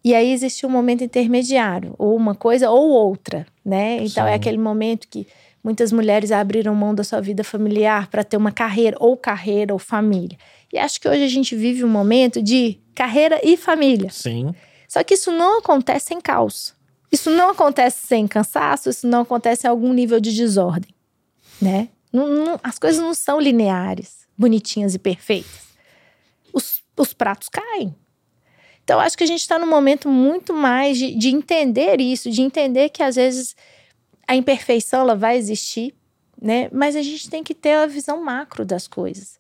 E 0.03 0.15
aí 0.15 0.31
existiu 0.31 0.67
um 0.67 0.71
momento 0.71 1.03
intermediário, 1.03 1.93
ou 1.97 2.15
uma 2.15 2.33
coisa 2.33 2.69
ou 2.69 2.89
outra, 2.89 3.45
né? 3.63 3.97
Então 4.03 4.25
é 4.25 4.31
Sim. 4.31 4.35
aquele 4.35 4.57
momento 4.57 5.07
que 5.07 5.27
muitas 5.63 5.91
mulheres 5.91 6.31
abriram 6.31 6.73
mão 6.73 6.95
da 6.95 7.03
sua 7.03 7.21
vida 7.21 7.43
familiar 7.43 8.07
para 8.07 8.23
ter 8.23 8.37
uma 8.37 8.51
carreira, 8.51 8.97
ou 8.99 9.15
carreira 9.15 9.73
ou 9.73 9.79
família. 9.79 10.37
E 10.73 10.79
acho 10.79 10.99
que 10.99 11.07
hoje 11.07 11.23
a 11.23 11.27
gente 11.27 11.55
vive 11.55 11.83
um 11.83 11.89
momento 11.89 12.41
de 12.41 12.79
carreira 12.95 13.39
e 13.43 13.55
família. 13.57 14.09
Sim. 14.09 14.55
Só 14.87 15.03
que 15.03 15.13
isso 15.13 15.31
não 15.31 15.59
acontece 15.59 16.07
sem 16.07 16.19
caos. 16.19 16.73
Isso 17.11 17.29
não 17.29 17.49
acontece 17.49 18.07
sem 18.07 18.25
cansaço, 18.27 18.89
isso 18.89 19.05
não 19.05 19.21
acontece 19.21 19.67
em 19.67 19.69
algum 19.69 19.91
nível 19.91 20.19
de 20.19 20.33
desordem, 20.33 20.95
né? 21.61 21.89
Não- 22.11 22.27
não- 22.27 22.59
as 22.63 22.77
coisas 22.77 23.01
não 23.01 23.13
são 23.13 23.39
lineares, 23.39 24.27
bonitinhas 24.37 24.93
e 24.95 24.99
perfeitas. 24.99 25.71
Os, 26.53 26.83
os 26.97 27.13
pratos 27.13 27.49
caem. 27.49 27.95
Então, 28.83 28.99
acho 28.99 29.17
que 29.17 29.23
a 29.23 29.27
gente 29.27 29.39
está 29.41 29.57
num 29.57 29.69
momento 29.69 30.09
muito 30.09 30.53
mais 30.53 30.97
de, 30.97 31.15
de 31.15 31.29
entender 31.29 32.01
isso, 32.01 32.29
de 32.29 32.41
entender 32.41 32.89
que 32.89 33.01
às 33.03 33.15
vezes 33.15 33.55
a 34.27 34.35
imperfeição 34.35 35.01
ela 35.01 35.15
vai 35.15 35.37
existir, 35.37 35.93
né? 36.41 36.67
Mas 36.73 36.95
a 36.95 37.01
gente 37.01 37.29
tem 37.29 37.43
que 37.43 37.53
ter 37.53 37.73
a 37.73 37.85
visão 37.85 38.21
macro 38.21 38.65
das 38.65 38.87
coisas, 38.87 39.39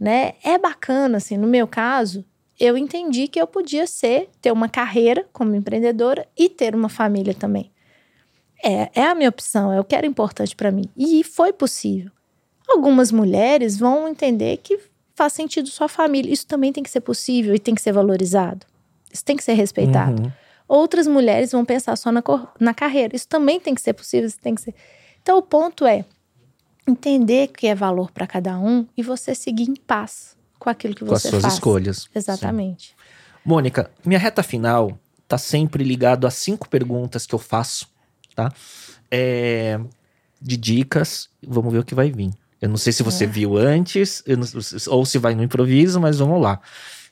né? 0.00 0.34
É 0.44 0.58
bacana, 0.58 1.16
assim, 1.16 1.36
no 1.36 1.48
meu 1.48 1.66
caso, 1.66 2.24
eu 2.60 2.76
entendi 2.76 3.26
que 3.26 3.40
eu 3.40 3.46
podia 3.46 3.86
ser, 3.86 4.28
ter 4.40 4.52
uma 4.52 4.68
carreira 4.68 5.26
como 5.32 5.54
empreendedora 5.56 6.28
e 6.36 6.48
ter 6.48 6.74
uma 6.76 6.88
família 6.88 7.34
também. 7.34 7.71
É, 8.62 8.90
é 8.94 9.06
a 9.06 9.14
minha 9.14 9.28
opção, 9.28 9.72
é 9.72 9.80
o 9.80 9.84
que 9.84 9.94
era 9.94 10.06
importante 10.06 10.54
para 10.54 10.70
mim. 10.70 10.88
E 10.96 11.24
foi 11.24 11.52
possível. 11.52 12.10
Algumas 12.68 13.10
mulheres 13.10 13.76
vão 13.76 14.08
entender 14.08 14.58
que 14.58 14.78
faz 15.14 15.32
sentido 15.32 15.68
sua 15.68 15.88
família. 15.88 16.32
Isso 16.32 16.46
também 16.46 16.72
tem 16.72 16.82
que 16.82 16.90
ser 16.90 17.00
possível 17.00 17.54
e 17.54 17.58
tem 17.58 17.74
que 17.74 17.82
ser 17.82 17.92
valorizado. 17.92 18.66
Isso 19.12 19.24
tem 19.24 19.36
que 19.36 19.44
ser 19.44 19.54
respeitado. 19.54 20.22
Uhum. 20.22 20.32
Outras 20.68 21.06
mulheres 21.06 21.52
vão 21.52 21.64
pensar 21.64 21.96
só 21.96 22.10
na, 22.10 22.22
na 22.58 22.72
carreira. 22.72 23.14
Isso 23.14 23.28
também 23.28 23.60
tem 23.60 23.74
que 23.74 23.80
ser 23.80 23.92
possível, 23.92 24.26
isso 24.26 24.38
tem 24.40 24.54
que 24.54 24.62
ser. 24.62 24.74
Então, 25.20 25.36
o 25.36 25.42
ponto 25.42 25.84
é 25.84 26.04
entender 26.86 27.48
que 27.48 27.66
é 27.66 27.74
valor 27.74 28.10
para 28.10 28.26
cada 28.26 28.58
um 28.58 28.86
e 28.96 29.02
você 29.02 29.34
seguir 29.34 29.68
em 29.68 29.76
paz 29.76 30.36
com 30.58 30.70
aquilo 30.70 30.94
que 30.94 31.04
Com 31.04 31.14
as 31.14 31.22
você 31.22 31.28
suas 31.28 31.42
faz. 31.42 31.54
escolhas. 31.54 32.08
Exatamente. 32.14 32.96
Mônica, 33.44 33.90
minha 34.04 34.18
reta 34.18 34.42
final 34.42 34.98
tá 35.28 35.36
sempre 35.36 35.84
ligado 35.84 36.26
a 36.26 36.30
cinco 36.30 36.68
perguntas 36.68 37.26
que 37.26 37.34
eu 37.34 37.38
faço, 37.38 37.88
tá? 38.34 38.52
É, 39.10 39.78
de 40.40 40.56
dicas, 40.56 41.28
vamos 41.46 41.72
ver 41.72 41.80
o 41.80 41.84
que 41.84 41.94
vai 41.94 42.10
vir. 42.10 42.30
Eu 42.60 42.68
não 42.68 42.76
sei 42.76 42.92
se 42.92 43.02
você 43.02 43.24
É. 43.24 43.26
viu 43.26 43.56
antes, 43.56 44.22
não- 44.26 44.46
ou 44.94 45.04
se 45.04 45.18
vai 45.18 45.34
no 45.34 45.42
improviso, 45.42 46.00
mas 46.00 46.18
vamos 46.18 46.40
lá. 46.40 46.60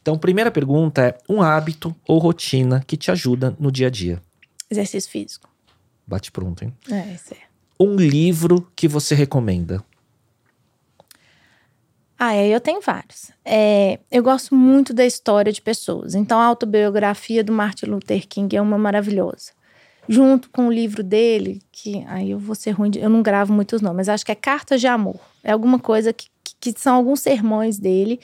Então, 0.00 0.16
primeira 0.16 0.50
pergunta 0.50 1.02
é 1.02 1.18
um 1.28 1.42
hábito 1.42 1.94
ou 2.06 2.18
rotina 2.18 2.82
que 2.86 2.96
te 2.96 3.10
ajuda 3.10 3.54
no 3.58 3.70
dia 3.70 3.88
a 3.88 3.90
dia. 3.90 4.22
Exercício 4.70 5.10
físico. 5.10 5.48
Bate 6.06 6.30
pronto, 6.32 6.62
hein? 6.64 6.72
É, 6.90 7.12
isso 7.14 7.34
é. 7.34 7.38
Um 7.78 7.96
livro 7.96 8.70
que 8.74 8.86
você 8.88 9.14
recomenda. 9.14 9.82
Ah, 12.18 12.34
é, 12.34 12.48
eu 12.48 12.60
tenho 12.60 12.80
vários. 12.82 13.30
É, 13.44 13.98
eu 14.10 14.22
gosto 14.22 14.54
muito 14.54 14.92
da 14.92 15.06
história 15.06 15.50
de 15.52 15.60
pessoas. 15.62 16.14
Então, 16.14 16.38
a 16.38 16.44
autobiografia 16.44 17.42
do 17.42 17.52
Martin 17.52 17.86
Luther 17.86 18.26
King 18.28 18.54
é 18.56 18.60
uma 18.60 18.76
maravilhosa. 18.76 19.52
Junto 20.12 20.50
com 20.50 20.66
o 20.66 20.72
livro 20.72 21.04
dele, 21.04 21.62
que 21.70 22.04
aí 22.08 22.32
eu 22.32 22.38
vou 22.40 22.56
ser 22.56 22.72
ruim, 22.72 22.90
de, 22.90 22.98
eu 22.98 23.08
não 23.08 23.22
gravo 23.22 23.52
muitos 23.52 23.80
nomes, 23.80 23.98
mas 23.98 24.08
acho 24.08 24.26
que 24.26 24.32
é 24.32 24.34
Cartas 24.34 24.80
de 24.80 24.88
Amor. 24.88 25.20
É 25.44 25.52
alguma 25.52 25.78
coisa 25.78 26.12
que, 26.12 26.26
que, 26.42 26.72
que 26.72 26.80
são 26.80 26.96
alguns 26.96 27.20
sermões 27.20 27.78
dele, 27.78 28.18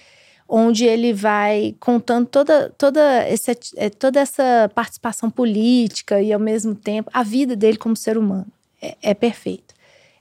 onde 0.48 0.84
ele 0.84 1.12
vai 1.12 1.76
contando 1.78 2.26
toda, 2.26 2.70
toda, 2.70 3.28
esse, 3.28 3.56
é, 3.76 3.88
toda 3.88 4.18
essa 4.18 4.68
participação 4.74 5.30
política 5.30 6.20
e, 6.20 6.32
ao 6.32 6.40
mesmo 6.40 6.74
tempo, 6.74 7.08
a 7.12 7.22
vida 7.22 7.54
dele 7.54 7.76
como 7.76 7.94
ser 7.94 8.18
humano. 8.18 8.48
É, 8.82 8.96
é 9.00 9.14
perfeito. 9.14 9.72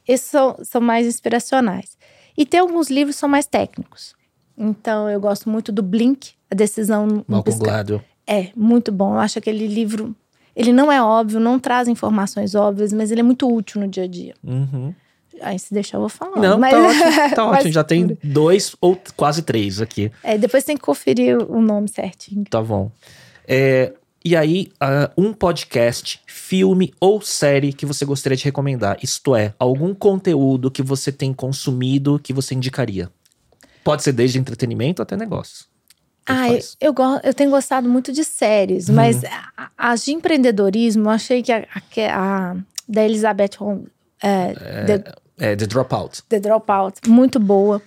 Esses 0.07 0.27
são, 0.27 0.57
são 0.61 0.79
mais 0.79 1.07
inspiracionais. 1.07 1.97
E 2.37 2.45
tem 2.45 2.59
alguns 2.59 2.91
livros 2.91 3.15
que 3.15 3.21
são 3.21 3.29
mais 3.29 3.47
técnicos. 3.47 4.13
Então, 4.55 5.09
eu 5.09 5.19
gosto 5.19 5.49
muito 5.49 5.71
do 5.71 5.81
Blink, 5.81 6.33
A 6.51 6.53
Decisão 6.53 7.25
Malcolm. 7.27 7.59
Gladwell. 7.59 8.03
É, 8.27 8.51
muito 8.55 8.91
bom. 8.91 9.15
Eu 9.15 9.19
acho 9.19 9.39
aquele 9.39 9.65
livro... 9.65 10.15
Ele 10.56 10.72
não 10.72 10.91
é 10.91 11.02
óbvio, 11.02 11.40
não 11.40 11.60
traz 11.60 11.88
informações 11.88 12.56
óbvias, 12.56 12.94
mas 12.94 13.11
ele 13.11 13.19
é 13.19 13.23
muito 13.23 13.52
útil 13.52 13.82
no 13.82 13.88
dia 13.88 14.03
a 14.03 14.07
dia. 14.07 14.34
Uhum. 14.44 14.94
Aí, 15.41 15.60
se 15.60 15.73
deixar, 15.73 15.98
eu 15.98 16.02
vou 16.02 16.10
falar. 16.10 16.40
Não, 16.40 16.57
mas, 16.57 16.72
tá 16.72 16.80
ótimo, 16.88 17.36
tá 17.36 17.45
ótimo. 17.45 17.72
Já 17.73 17.84
tem 17.84 18.18
dois 18.23 18.76
ou 18.80 18.98
quase 19.18 19.41
três 19.41 19.82
aqui. 19.82 20.11
É, 20.23 20.38
depois 20.38 20.64
tem 20.64 20.77
que 20.77 20.84
conferir 20.84 21.38
o 21.52 21.61
nome 21.61 21.90
certinho. 21.90 22.45
Tá 22.49 22.61
bom. 22.61 22.90
É, 23.48 23.91
e 24.23 24.36
aí, 24.36 24.72
ah, 24.80 25.11
um 25.18 25.34
podcast, 25.34 26.19
filme 26.26 26.94
ou 26.99 27.22
série 27.22 27.73
que 27.73 27.86
você 27.86 28.06
gostaria 28.06 28.38
de 28.38 28.44
recomendar? 28.44 28.98
Isto 29.03 29.36
é, 29.36 29.53
algum 29.60 29.94
conteúdo 29.94 30.72
que 30.72 30.82
você 30.82 31.11
tem 31.11 31.34
consumido 31.34 32.18
que 32.18 32.34
você 32.34 32.56
indicaria? 32.56 33.10
Pode 33.84 34.02
ser 34.02 34.14
desde 34.14 34.40
entretenimento 34.40 35.02
até 35.02 35.15
negócios. 35.15 35.68
Ah, 36.27 36.49
eu, 36.49 36.60
eu, 36.81 36.93
go- 36.93 37.19
eu 37.23 37.34
tenho 37.34 37.49
gostado 37.52 37.88
muito 37.88 38.11
de 38.11 38.23
séries, 38.23 38.89
Uhum. 38.89 38.95
mas 38.95 39.22
as 39.77 40.03
de 40.06 40.11
empreendedorismo, 40.14 41.03
eu 41.06 41.10
achei 41.11 41.43
que 41.43 41.52
a, 41.52 41.65
a, 42.07 42.52
a 42.52 42.56
da 42.88 43.03
Elizabeth 43.03 43.52
Holmes, 43.60 43.88
é, 44.22 44.53
The, 44.85 45.14
É, 45.38 45.56
The 45.56 45.68
Dropout. 45.68 46.23
The 46.30 46.39
Dropout, 46.39 47.02
muito 47.07 47.39
boa. 47.39 47.81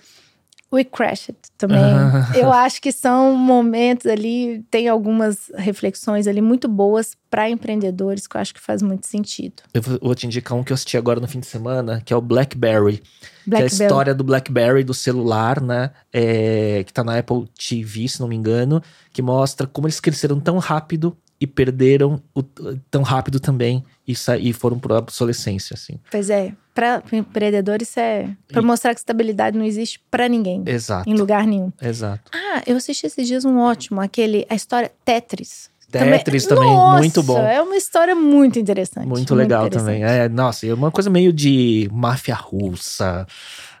We 0.71 0.83
Crashed 0.83 1.35
também. 1.59 1.77
Ah. 1.79 2.31
Eu 2.35 2.51
acho 2.51 2.81
que 2.81 2.91
são 2.91 3.35
momentos 3.35 4.07
ali, 4.07 4.65
tem 4.71 4.87
algumas 4.87 5.51
reflexões 5.55 6.25
ali 6.25 6.41
muito 6.41 6.67
boas 6.67 7.15
para 7.29 7.47
empreendedores 7.49 8.25
que 8.25 8.35
eu 8.35 8.41
acho 8.41 8.53
que 8.53 8.59
faz 8.59 8.81
muito 8.81 9.05
sentido. 9.05 9.61
Eu 9.73 9.81
vou 9.81 10.15
te 10.15 10.25
indicar 10.25 10.57
um 10.57 10.63
que 10.63 10.71
eu 10.71 10.75
assisti 10.75 10.97
agora 10.97 11.19
no 11.19 11.27
fim 11.27 11.39
de 11.39 11.45
semana, 11.45 12.01
que 12.03 12.11
é 12.11 12.15
o 12.15 12.21
Blackberry. 12.21 13.03
Que 13.47 13.55
é 13.55 13.61
a 13.61 13.65
história 13.65 14.15
do 14.15 14.23
BlackBerry, 14.23 14.83
do 14.83 14.93
celular, 14.93 15.61
né? 15.61 15.91
É, 16.13 16.83
que 16.85 16.93
tá 16.93 17.03
na 17.03 17.17
Apple 17.17 17.47
TV, 17.57 18.07
se 18.07 18.19
não 18.19 18.27
me 18.27 18.35
engano. 18.35 18.81
Que 19.11 19.21
mostra 19.21 19.67
como 19.67 19.87
eles 19.87 19.99
cresceram 19.99 20.39
tão 20.39 20.57
rápido 20.59 21.15
e 21.41 21.47
perderam 21.47 22.21
o- 22.35 22.43
tão 22.91 23.01
rápido 23.01 23.39
também. 23.39 23.83
E, 24.07 24.15
sa- 24.15 24.37
e 24.37 24.53
foram 24.53 24.77
pra 24.79 24.97
obsolescência, 24.97 25.73
assim. 25.73 25.99
Pois 26.11 26.29
é, 26.29 26.53
para 26.79 27.03
empreendedores 27.11 27.89
isso 27.89 27.99
é 27.99 28.29
para 28.47 28.61
mostrar 28.61 28.93
que 28.93 28.99
estabilidade 28.99 29.57
não 29.57 29.65
existe 29.65 29.99
para 30.09 30.29
ninguém, 30.29 30.63
Exato, 30.65 31.09
em 31.09 31.13
lugar 31.13 31.45
nenhum. 31.45 31.71
exato. 31.81 32.31
Ah, 32.33 32.61
eu 32.65 32.77
assisti 32.77 33.05
esses 33.05 33.27
dias 33.27 33.43
um 33.43 33.59
ótimo, 33.59 33.99
aquele 33.99 34.45
a 34.49 34.55
história 34.55 34.91
Tetris. 35.03 35.69
Tetris 35.91 36.45
também, 36.45 36.69
Nossa, 36.69 36.99
muito 36.99 37.23
bom. 37.23 37.39
É 37.39 37.59
uma 37.61 37.75
história 37.75 38.13
muito 38.15 38.59
interessante. 38.59 39.07
Muito 39.07 39.33
legal 39.33 39.65
interessante. 39.65 39.99
também. 39.99 40.03
É, 40.03 40.29
nossa, 40.29 40.67
é 40.67 40.73
uma 40.73 40.91
coisa 40.91 41.09
meio 41.09 41.33
de 41.33 41.89
máfia 41.91 42.35
russa. 42.35 43.25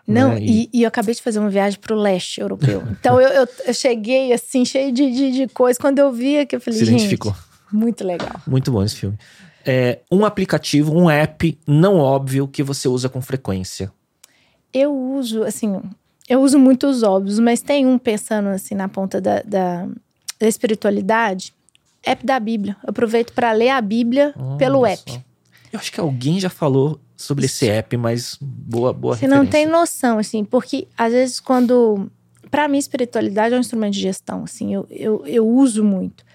Não, 0.07 0.33
né? 0.33 0.39
e, 0.41 0.69
e 0.73 0.81
eu 0.81 0.87
acabei 0.87 1.13
de 1.13 1.21
fazer 1.21 1.37
uma 1.37 1.51
viagem 1.51 1.79
pro 1.79 1.95
leste 1.95 2.41
europeu. 2.41 2.81
Então 2.99 3.21
eu, 3.21 3.29
eu, 3.29 3.47
eu 3.67 3.73
cheguei 3.73 4.33
assim, 4.33 4.65
cheio 4.65 4.91
de, 4.91 5.11
de, 5.11 5.31
de 5.31 5.47
coisa. 5.49 5.79
Quando 5.79 5.99
eu 5.99 6.11
vi 6.11 6.45
que 6.47 6.55
eu 6.55 6.61
falei, 6.61 6.79
se 6.79 6.85
identificou. 6.85 7.35
muito 7.71 8.03
legal. 8.03 8.41
Muito 8.47 8.71
bom 8.71 8.83
esse 8.83 8.95
filme. 8.95 9.17
É, 9.71 9.99
um 10.11 10.25
aplicativo, 10.25 10.97
um 10.97 11.07
app 11.07 11.55
não 11.67 11.97
óbvio 11.97 12.47
que 12.47 12.63
você 12.63 12.87
usa 12.87 13.07
com 13.07 13.21
frequência. 13.21 13.93
Eu 14.73 14.91
uso, 14.91 15.43
assim, 15.43 15.79
eu 16.27 16.41
uso 16.41 16.57
muito 16.57 16.87
os 16.87 17.03
óbvios, 17.03 17.37
mas 17.37 17.61
tem 17.61 17.85
um 17.85 17.99
pensando 17.99 18.49
assim 18.49 18.73
na 18.73 18.89
ponta 18.89 19.21
da, 19.21 19.43
da, 19.43 19.87
da 20.39 20.47
espiritualidade. 20.47 21.53
App 22.03 22.25
da 22.25 22.39
Bíblia. 22.39 22.77
Eu 22.83 22.89
aproveito 22.89 23.31
para 23.31 23.51
ler 23.51 23.69
a 23.69 23.79
Bíblia 23.79 24.33
Olha 24.35 24.57
pelo 24.57 24.79
só. 24.79 24.87
app. 24.87 25.23
Eu 25.71 25.79
acho 25.79 25.91
que 25.91 25.99
alguém 25.99 26.39
já 26.39 26.49
falou 26.49 26.99
sobre 27.15 27.45
esse 27.45 27.69
app, 27.69 27.95
mas 27.95 28.39
boa, 28.41 28.91
boa 28.91 29.17
Você 29.17 29.27
não 29.27 29.45
tem 29.45 29.65
referência. 29.65 29.71
noção, 29.71 30.17
assim, 30.17 30.43
porque 30.43 30.87
às 30.97 31.13
vezes 31.13 31.39
quando. 31.39 32.09
Pra 32.49 32.67
mim, 32.67 32.79
espiritualidade 32.79 33.53
é 33.53 33.57
um 33.57 33.61
instrumento 33.61 33.93
de 33.93 33.99
gestão, 33.99 34.45
assim, 34.45 34.73
eu, 34.73 34.87
eu, 34.89 35.23
eu 35.27 35.47
uso 35.47 35.83
muito. 35.83 36.25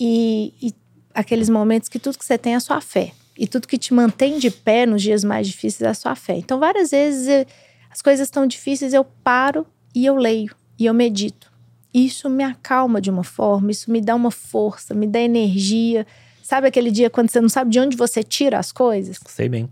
E, 0.00 0.54
e 0.62 0.72
aqueles 1.14 1.48
momentos 1.48 1.88
que 1.88 1.98
tudo 1.98 2.18
que 2.18 2.24
você 2.24 2.36
tem 2.36 2.54
é 2.54 2.56
a 2.56 2.60
sua 2.60 2.80
fé. 2.80 3.12
E 3.38 3.46
tudo 3.46 3.68
que 3.68 3.78
te 3.78 3.94
mantém 3.94 4.38
de 4.38 4.50
pé 4.50 4.86
nos 4.86 5.02
dias 5.02 5.24
mais 5.24 5.46
difíceis 5.46 5.82
é 5.82 5.90
a 5.90 5.94
sua 5.94 6.14
fé. 6.14 6.36
Então, 6.36 6.58
várias 6.58 6.90
vezes 6.90 7.28
eh, 7.28 7.46
as 7.90 8.02
coisas 8.02 8.26
estão 8.26 8.46
difíceis, 8.46 8.92
eu 8.92 9.04
paro 9.04 9.66
e 9.94 10.04
eu 10.04 10.16
leio 10.16 10.54
e 10.78 10.86
eu 10.86 10.94
medito. 10.94 11.52
Isso 11.92 12.28
me 12.28 12.42
acalma 12.42 13.00
de 13.00 13.10
uma 13.10 13.24
forma, 13.24 13.70
isso 13.70 13.90
me 13.90 14.00
dá 14.00 14.14
uma 14.14 14.30
força, 14.30 14.94
me 14.94 15.06
dá 15.06 15.20
energia. 15.20 16.06
Sabe 16.42 16.66
aquele 16.66 16.90
dia 16.90 17.08
quando 17.08 17.30
você 17.30 17.40
não 17.40 17.48
sabe 17.48 17.70
de 17.70 17.78
onde 17.78 17.96
você 17.96 18.22
tira 18.22 18.58
as 18.58 18.72
coisas? 18.72 19.18
Sei 19.26 19.48
bem. 19.48 19.68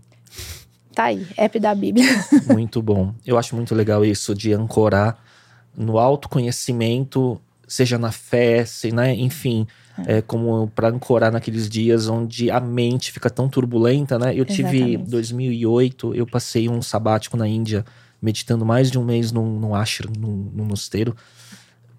Tá 0.93 1.05
aí, 1.05 1.25
app 1.37 1.59
da 1.59 1.73
Bíblia. 1.73 2.05
Muito 2.53 2.81
bom. 2.81 3.13
Eu 3.25 3.37
acho 3.37 3.55
muito 3.55 3.73
legal 3.73 4.05
isso 4.05 4.35
de 4.35 4.53
ancorar 4.53 5.17
no 5.75 5.97
autoconhecimento, 5.97 7.41
seja 7.67 7.97
na 7.97 8.11
fé, 8.11 8.63
se, 8.63 8.91
né? 8.91 9.15
enfim, 9.15 9.67
é. 10.05 10.21
como 10.21 10.67
para 10.69 10.89
ancorar 10.89 11.31
naqueles 11.31 11.69
dias 11.69 12.07
onde 12.07 12.49
a 12.49 12.59
mente 12.59 13.11
fica 13.11 13.29
tão 13.29 13.47
turbulenta, 13.47 14.17
né? 14.17 14.33
Eu 14.35 14.45
tive 14.45 14.77
Exatamente. 14.77 15.09
2008, 15.09 16.15
eu 16.15 16.25
passei 16.25 16.69
um 16.69 16.81
sabático 16.81 17.37
na 17.37 17.47
Índia, 17.47 17.85
meditando 18.21 18.65
mais 18.65 18.89
de 18.89 18.97
um 18.97 19.03
mês 19.03 19.31
num, 19.31 19.59
num 19.59 19.75
ashram, 19.75 20.11
num, 20.17 20.51
num 20.53 20.65
mosteiro, 20.65 21.15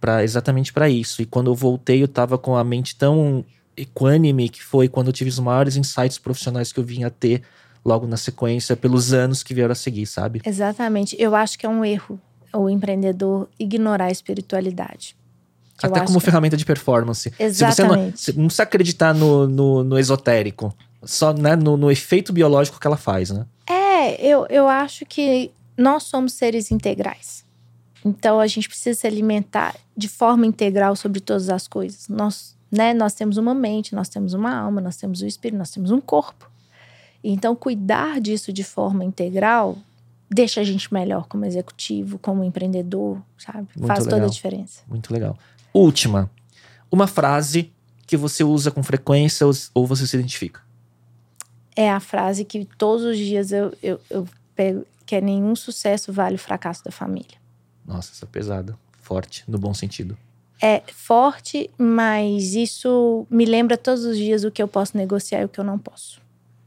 para 0.01 0.23
exatamente 0.23 0.73
para 0.73 0.89
isso. 0.89 1.23
E 1.23 1.27
quando 1.27 1.51
eu 1.51 1.55
voltei, 1.55 2.03
eu 2.03 2.09
tava 2.09 2.37
com 2.37 2.57
a 2.57 2.65
mente 2.65 2.97
tão 2.97 3.45
equânime 3.77 4.49
que 4.49 4.63
foi 4.63 4.89
quando 4.89 5.09
eu 5.09 5.13
tive 5.13 5.31
os 5.31 5.39
maiores 5.39 5.77
insights 5.77 6.19
profissionais 6.19 6.73
que 6.73 6.79
eu 6.79 6.85
vinha 6.85 7.11
ter 7.11 7.43
logo 7.85 8.07
na 8.07 8.17
sequência, 8.17 8.77
pelos 8.77 9.13
anos 9.13 9.43
que 9.43 9.53
vieram 9.53 9.73
a 9.73 9.75
seguir, 9.75 10.07
sabe? 10.07 10.41
Exatamente. 10.45 11.15
Eu 11.19 11.35
acho 11.35 11.59
que 11.59 11.67
é 11.67 11.69
um 11.69 11.85
erro 11.85 12.19
o 12.57 12.71
empreendedor 12.71 13.49
ignorar 13.59 14.07
a 14.07 14.11
espiritualidade. 14.11 15.17
Eu 15.83 15.91
Até 15.91 16.01
como 16.05 16.19
que- 16.19 16.25
ferramenta 16.25 16.57
de 16.57 16.65
performance. 16.65 17.31
Se 17.31 17.31
você 17.37 17.63
não, 17.65 17.69
Exatamente. 17.71 18.21
você 18.21 18.33
não 18.33 18.45
precisa 18.47 18.63
acreditar 18.63 19.13
no, 19.15 19.49
no, 19.49 19.85
no 19.85 19.99
esotérico, 19.99 20.75
só 21.03 21.33
né, 21.33 21.57
no, 21.57 21.77
no 21.77 21.91
efeito 21.91 22.33
biológico 22.33 22.79
que 22.81 22.87
ela 22.87 22.97
faz, 22.97 23.31
né? 23.31 23.45
É, 23.67 24.15
eu, 24.25 24.47
eu 24.49 24.69
acho 24.69 25.05
que 25.05 25.51
nós 25.77 26.05
somos 26.05 26.33
seres 26.35 26.71
integrais. 26.71 27.45
Então 28.05 28.39
a 28.39 28.47
gente 28.47 28.69
precisa 28.69 29.01
se 29.01 29.07
alimentar 29.07 29.75
de 29.97 30.09
forma 30.09 30.47
integral 30.47 30.95
sobre 30.95 31.21
todas 31.21 31.49
as 31.49 31.67
coisas. 31.67 32.07
Nós, 32.09 32.55
né, 32.71 32.95
nós 32.95 33.15
temos 33.15 33.37
uma 33.37 33.55
mente, 33.55 33.95
nós 33.95 34.09
temos 34.09 34.35
uma 34.35 34.55
alma, 34.55 34.81
nós 34.81 34.97
temos 34.97 35.23
um 35.23 35.27
espírito, 35.27 35.59
nós 35.59 35.71
temos 35.71 35.91
um 35.91 36.01
corpo. 36.01 36.49
Então 37.23 37.57
cuidar 37.57 38.21
disso 38.21 38.53
de 38.53 38.63
forma 38.63 39.05
integral 39.05 39.77
deixa 40.31 40.61
a 40.61 40.65
gente 40.65 40.93
melhor 40.93 41.27
como 41.29 41.45
executivo, 41.45 42.19
como 42.19 42.43
empreendedor, 42.43 43.19
sabe? 43.39 43.69
Muito 43.77 43.87
Faz 43.87 44.01
toda 44.01 44.13
a 44.13 44.17
legal. 44.17 44.31
diferença. 44.31 44.81
Muito 44.89 45.13
legal. 45.13 45.39
Última. 45.75 46.31
Uma 46.91 47.09
frase 47.09 47.73
que 48.07 48.17
você 48.17 48.45
usa 48.45 48.71
com 48.71 48.83
frequência 48.83 49.45
ou, 49.75 49.87
você 49.87 50.07
se 50.07 50.17
identifica. 50.17 50.61
É 51.75 51.91
a 51.91 51.99
frase 51.99 52.45
que 52.45 52.65
todos 52.79 53.05
os 53.05 53.19
dias 53.19 53.51
eu, 53.51 53.73
eu, 53.83 54.01
eu 54.09 54.29
pego, 54.55 54.87
que 55.05 55.17
é 55.17 55.21
nenhum 55.21 55.57
sucesso 55.57 56.13
vale 56.13 56.37
o 56.37 56.39
fracasso 56.39 56.85
da 56.85 56.93
família. 56.93 57.37
Nossa, 57.85 58.13
essa 58.13 58.25
é 58.25 58.29
pesada. 58.29 58.79
Forte, 59.03 59.43
no 59.49 59.59
bom 59.59 59.75
sentido. 59.75 60.17
É 60.63 60.83
forte, 60.95 61.69
mas 61.77 62.55
isso 62.55 63.27
me 63.29 63.45
lembra 63.45 63.77
todos 63.77 64.05
os 64.05 64.17
dias 64.17 64.45
o 64.45 64.51
que 64.51 64.63
eu 64.63 64.69
posso 64.69 64.97
negociar 64.97 65.41
e 65.43 65.45
o 65.45 65.49
que 65.49 65.59
eu 65.59 65.65
não 65.65 65.79
posso. 65.79 66.23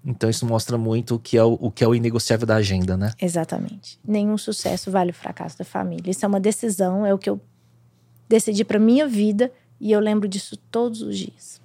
Então 0.06 0.30
isso 0.30 0.46
mostra 0.46 0.78
muito 0.78 1.16
o 1.16 1.20
que 1.20 1.38
é 1.38 1.44
o, 1.44 1.58
o, 1.60 1.72
que 1.72 1.84
é 1.84 1.88
o 1.88 1.96
inegociável 1.96 2.46
da 2.46 2.56
agenda, 2.56 2.96
né? 2.96 3.14
Exatamente. 3.20 4.00
Nenhum 4.06 4.38
sucesso 4.38 4.92
vale 4.92 5.12
o 5.12 5.14
fracasso 5.14 5.58
da 5.58 5.66
família. 5.66 6.12
Isso 6.12 6.24
é 6.24 6.28
uma 6.28 6.40
decisão, 6.40 7.06
é 7.06 7.14
o 7.14 7.18
que 7.18 7.30
eu 7.30 7.42
decidi 8.28 8.64
para 8.64 8.80
minha 8.80 9.08
vida 9.08 9.52
e 9.80 9.92
eu 9.92 10.00
lembro 10.00 10.28
disso 10.28 10.58
todos 10.72 11.02
os 11.02 11.18
dias. 11.18 11.62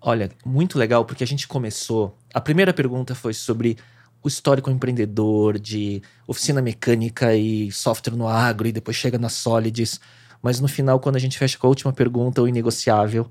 Olha, 0.00 0.30
muito 0.44 0.78
legal, 0.78 1.04
porque 1.04 1.22
a 1.22 1.26
gente 1.26 1.46
começou. 1.46 2.16
A 2.32 2.40
primeira 2.40 2.72
pergunta 2.72 3.14
foi 3.14 3.34
sobre 3.34 3.76
o 4.22 4.28
histórico 4.28 4.70
empreendedor 4.70 5.58
de 5.58 6.02
oficina 6.26 6.62
mecânica 6.62 7.34
e 7.34 7.70
software 7.70 8.16
no 8.16 8.26
agro, 8.26 8.68
e 8.68 8.72
depois 8.72 8.96
chega 8.96 9.18
na 9.18 9.28
Solids. 9.28 10.00
Mas 10.42 10.58
no 10.58 10.68
final, 10.68 10.98
quando 11.00 11.16
a 11.16 11.18
gente 11.18 11.38
fecha 11.38 11.58
com 11.58 11.66
a 11.66 11.70
última 11.70 11.92
pergunta, 11.92 12.40
o 12.40 12.48
inegociável 12.48 13.30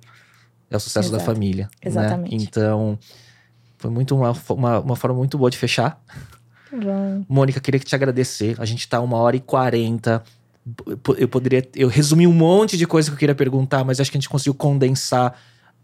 é 0.69 0.77
o 0.77 0.79
sucesso 0.79 1.09
da 1.11 1.17
Exato. 1.17 1.33
família. 1.33 1.65
né? 1.65 1.89
Exatamente. 1.89 2.35
Então, 2.35 2.97
foi 3.77 3.89
muito 3.89 4.15
uma, 4.15 4.35
uma, 4.49 4.79
uma 4.79 4.95
forma 4.95 5.17
muito 5.17 5.37
boa 5.37 5.49
de 5.49 5.57
fechar. 5.57 5.99
Bom, 6.71 7.25
Mônica, 7.27 7.59
queria 7.59 7.79
te 7.79 7.95
agradecer. 7.95 8.55
A 8.59 8.65
gente 8.65 8.87
tá 8.87 9.01
uma 9.01 9.17
hora 9.17 9.35
e 9.35 9.39
quarenta. 9.39 10.23
Eu 11.17 11.27
poderia. 11.27 11.67
Eu 11.75 11.87
resumi 11.87 12.27
um 12.27 12.33
monte 12.33 12.77
de 12.77 12.85
coisa 12.85 13.09
que 13.09 13.15
eu 13.15 13.19
queria 13.19 13.35
perguntar, 13.35 13.83
mas 13.83 13.99
acho 13.99 14.11
que 14.11 14.17
a 14.17 14.19
gente 14.19 14.29
conseguiu 14.29 14.53
condensar 14.53 15.35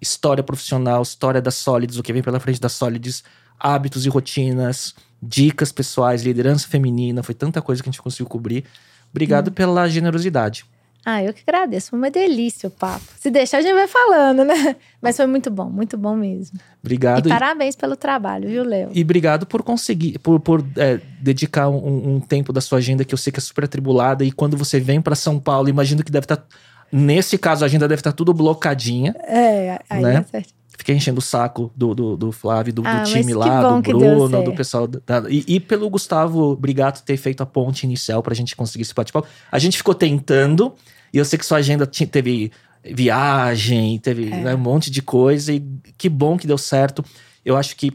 história 0.01 0.43
profissional, 0.43 1.01
história 1.01 1.41
da 1.41 1.51
Solids, 1.51 1.97
o 1.97 2.03
que 2.03 2.13
vem 2.13 2.21
pela 2.21 2.39
frente 2.39 2.59
da 2.59 2.69
Solids, 2.69 3.23
hábitos 3.59 4.05
e 4.05 4.09
rotinas, 4.09 4.93
dicas 5.21 5.71
pessoais, 5.71 6.23
liderança 6.23 6.67
feminina. 6.67 7.23
Foi 7.23 7.33
tanta 7.33 7.61
coisa 7.61 7.81
que 7.81 7.89
a 7.89 7.91
gente 7.91 8.01
conseguiu 8.01 8.27
cobrir. 8.27 8.65
Obrigado 9.11 9.51
pela 9.51 9.87
generosidade. 9.87 10.65
Ah, 11.05 11.23
eu 11.23 11.31
que 11.33 11.41
agradeço. 11.45 11.91
Foi 11.91 11.99
uma 11.99 12.09
delícia 12.09 12.67
o 12.67 12.71
papo. 12.71 13.03
Se 13.19 13.29
deixar, 13.29 13.59
a 13.59 13.61
gente 13.61 13.75
vai 13.75 13.87
falando, 13.87 14.43
né? 14.43 14.75
Mas 14.99 15.15
foi 15.15 15.27
muito 15.27 15.51
bom, 15.51 15.69
muito 15.69 15.95
bom 15.97 16.15
mesmo. 16.15 16.59
Obrigado. 16.83 17.27
E 17.27 17.29
parabéns 17.29 17.75
pelo 17.75 17.95
trabalho, 17.95 18.49
viu, 18.49 18.63
Léo? 18.63 18.89
E 18.91 19.01
obrigado 19.03 19.45
por 19.45 19.61
conseguir, 19.61 20.17
por, 20.19 20.39
por 20.39 20.65
é, 20.77 20.99
dedicar 21.21 21.69
um, 21.69 22.15
um 22.15 22.19
tempo 22.19 22.51
da 22.51 22.59
sua 22.59 22.79
agenda 22.79 23.05
que 23.05 23.13
eu 23.13 23.17
sei 23.17 23.31
que 23.31 23.39
é 23.39 23.41
super 23.41 23.65
atribulada. 23.65 24.23
E 24.25 24.31
quando 24.31 24.57
você 24.57 24.79
vem 24.79 24.99
para 24.99 25.15
São 25.15 25.39
Paulo, 25.39 25.69
imagino 25.69 26.03
que 26.03 26.11
deve 26.11 26.25
estar. 26.25 26.43
nesse 26.91 27.37
caso, 27.37 27.63
a 27.63 27.67
agenda 27.67 27.87
deve 27.87 27.99
estar 27.99 28.11
tudo 28.11 28.33
blocadinha. 28.33 29.15
É, 29.27 29.79
aí 29.89 30.01
Né? 30.01 30.15
é 30.17 30.23
certo. 30.23 30.53
Fiquei 30.77 30.93
enchendo 30.93 31.19
o 31.19 31.21
saco 31.21 31.71
do, 31.73 31.95
do, 31.95 32.17
do 32.17 32.31
Flávio, 32.33 32.73
do, 32.73 32.81
do 32.81 32.87
Ah, 32.87 32.95
mas 32.95 33.09
time 33.09 33.33
lá, 33.33 33.61
do 33.79 33.81
Bruno, 33.81 34.43
do 34.43 34.53
pessoal. 34.53 34.85
Da, 34.87 35.23
e, 35.29 35.43
e 35.47 35.59
pelo 35.59 35.89
Gustavo 35.89 36.53
Brigato 36.55 37.01
ter 37.01 37.15
feito 37.15 37.41
a 37.41 37.45
ponte 37.45 37.85
inicial 37.85 38.21
pra 38.21 38.35
gente 38.35 38.55
conseguir 38.57 38.81
esse 38.81 38.93
bate-papo. 38.93 39.25
A 39.49 39.57
gente 39.57 39.77
ficou 39.77 39.95
tentando, 39.95 40.73
e 41.15 41.17
eu 41.17 41.23
sei 41.25 41.39
que 41.39 41.45
sua 41.45 41.59
agenda 41.59 41.87
teve 41.87 42.51
viagem, 42.83 43.97
teve 43.99 44.31
É. 44.31 44.43
né, 44.43 44.55
um 44.55 44.59
monte 44.59 44.91
de 44.91 45.01
coisa, 45.01 45.53
e 45.53 45.65
que 45.97 46.09
bom 46.09 46.37
que 46.37 46.45
deu 46.45 46.57
certo. 46.57 47.03
Eu 47.43 47.55
acho 47.55 47.75
que 47.75 47.91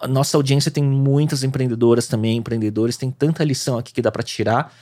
a 0.00 0.08
nossa 0.08 0.36
audiência 0.36 0.70
tem 0.70 0.82
muitas 0.82 1.42
empreendedoras 1.44 2.06
também, 2.08 2.36
empreendedores, 2.38 2.96
tem 2.96 3.10
tanta 3.10 3.44
lição 3.44 3.78
aqui 3.78 3.92
que 3.92 4.02
dá 4.02 4.10
pra 4.10 4.22
tirar. 4.22 4.74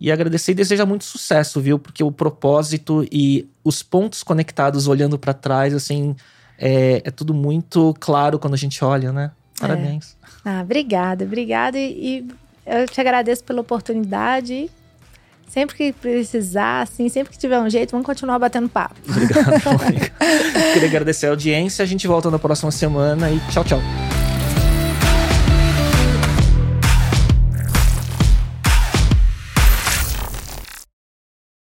E 0.00 0.10
agradecer 0.10 0.52
e 0.52 0.54
desejar 0.54 0.84
muito 0.86 1.04
sucesso, 1.04 1.60
viu? 1.60 1.78
Porque 1.78 2.02
o 2.02 2.10
propósito 2.10 3.06
e 3.12 3.48
os 3.62 3.82
pontos 3.82 4.22
conectados 4.22 4.88
olhando 4.88 5.16
pra 5.18 5.32
trás, 5.32 5.72
assim, 5.74 6.16
é, 6.58 7.02
é 7.04 7.10
tudo 7.10 7.32
muito 7.32 7.94
claro 8.00 8.38
quando 8.38 8.54
a 8.54 8.56
gente 8.56 8.82
olha, 8.84 9.12
né? 9.12 9.30
Parabéns. 9.60 10.16
Ah, 10.44 10.60
obrigada, 10.62 11.24
obrigada. 11.24 11.78
E, 11.78 12.26
e 12.26 12.28
eu 12.66 12.88
te 12.88 13.00
agradeço 13.00 13.44
pela 13.44 13.60
oportunidade. 13.60 14.68
Sempre 15.52 15.76
que 15.76 15.92
precisar, 15.92 16.80
assim, 16.80 17.10
sempre 17.10 17.30
que 17.30 17.38
tiver 17.38 17.60
um 17.60 17.68
jeito, 17.68 17.90
vamos 17.90 18.06
continuar 18.06 18.38
batendo 18.38 18.70
papo. 18.70 18.94
Obrigado, 19.06 19.50
Mônica. 19.78 20.12
Queria 20.72 20.88
agradecer 20.88 21.26
a 21.26 21.30
audiência. 21.30 21.82
A 21.82 21.86
gente 21.86 22.06
volta 22.06 22.30
na 22.30 22.38
próxima 22.38 22.70
semana 22.70 23.30
e 23.30 23.38
tchau, 23.50 23.62
tchau. 23.62 24.11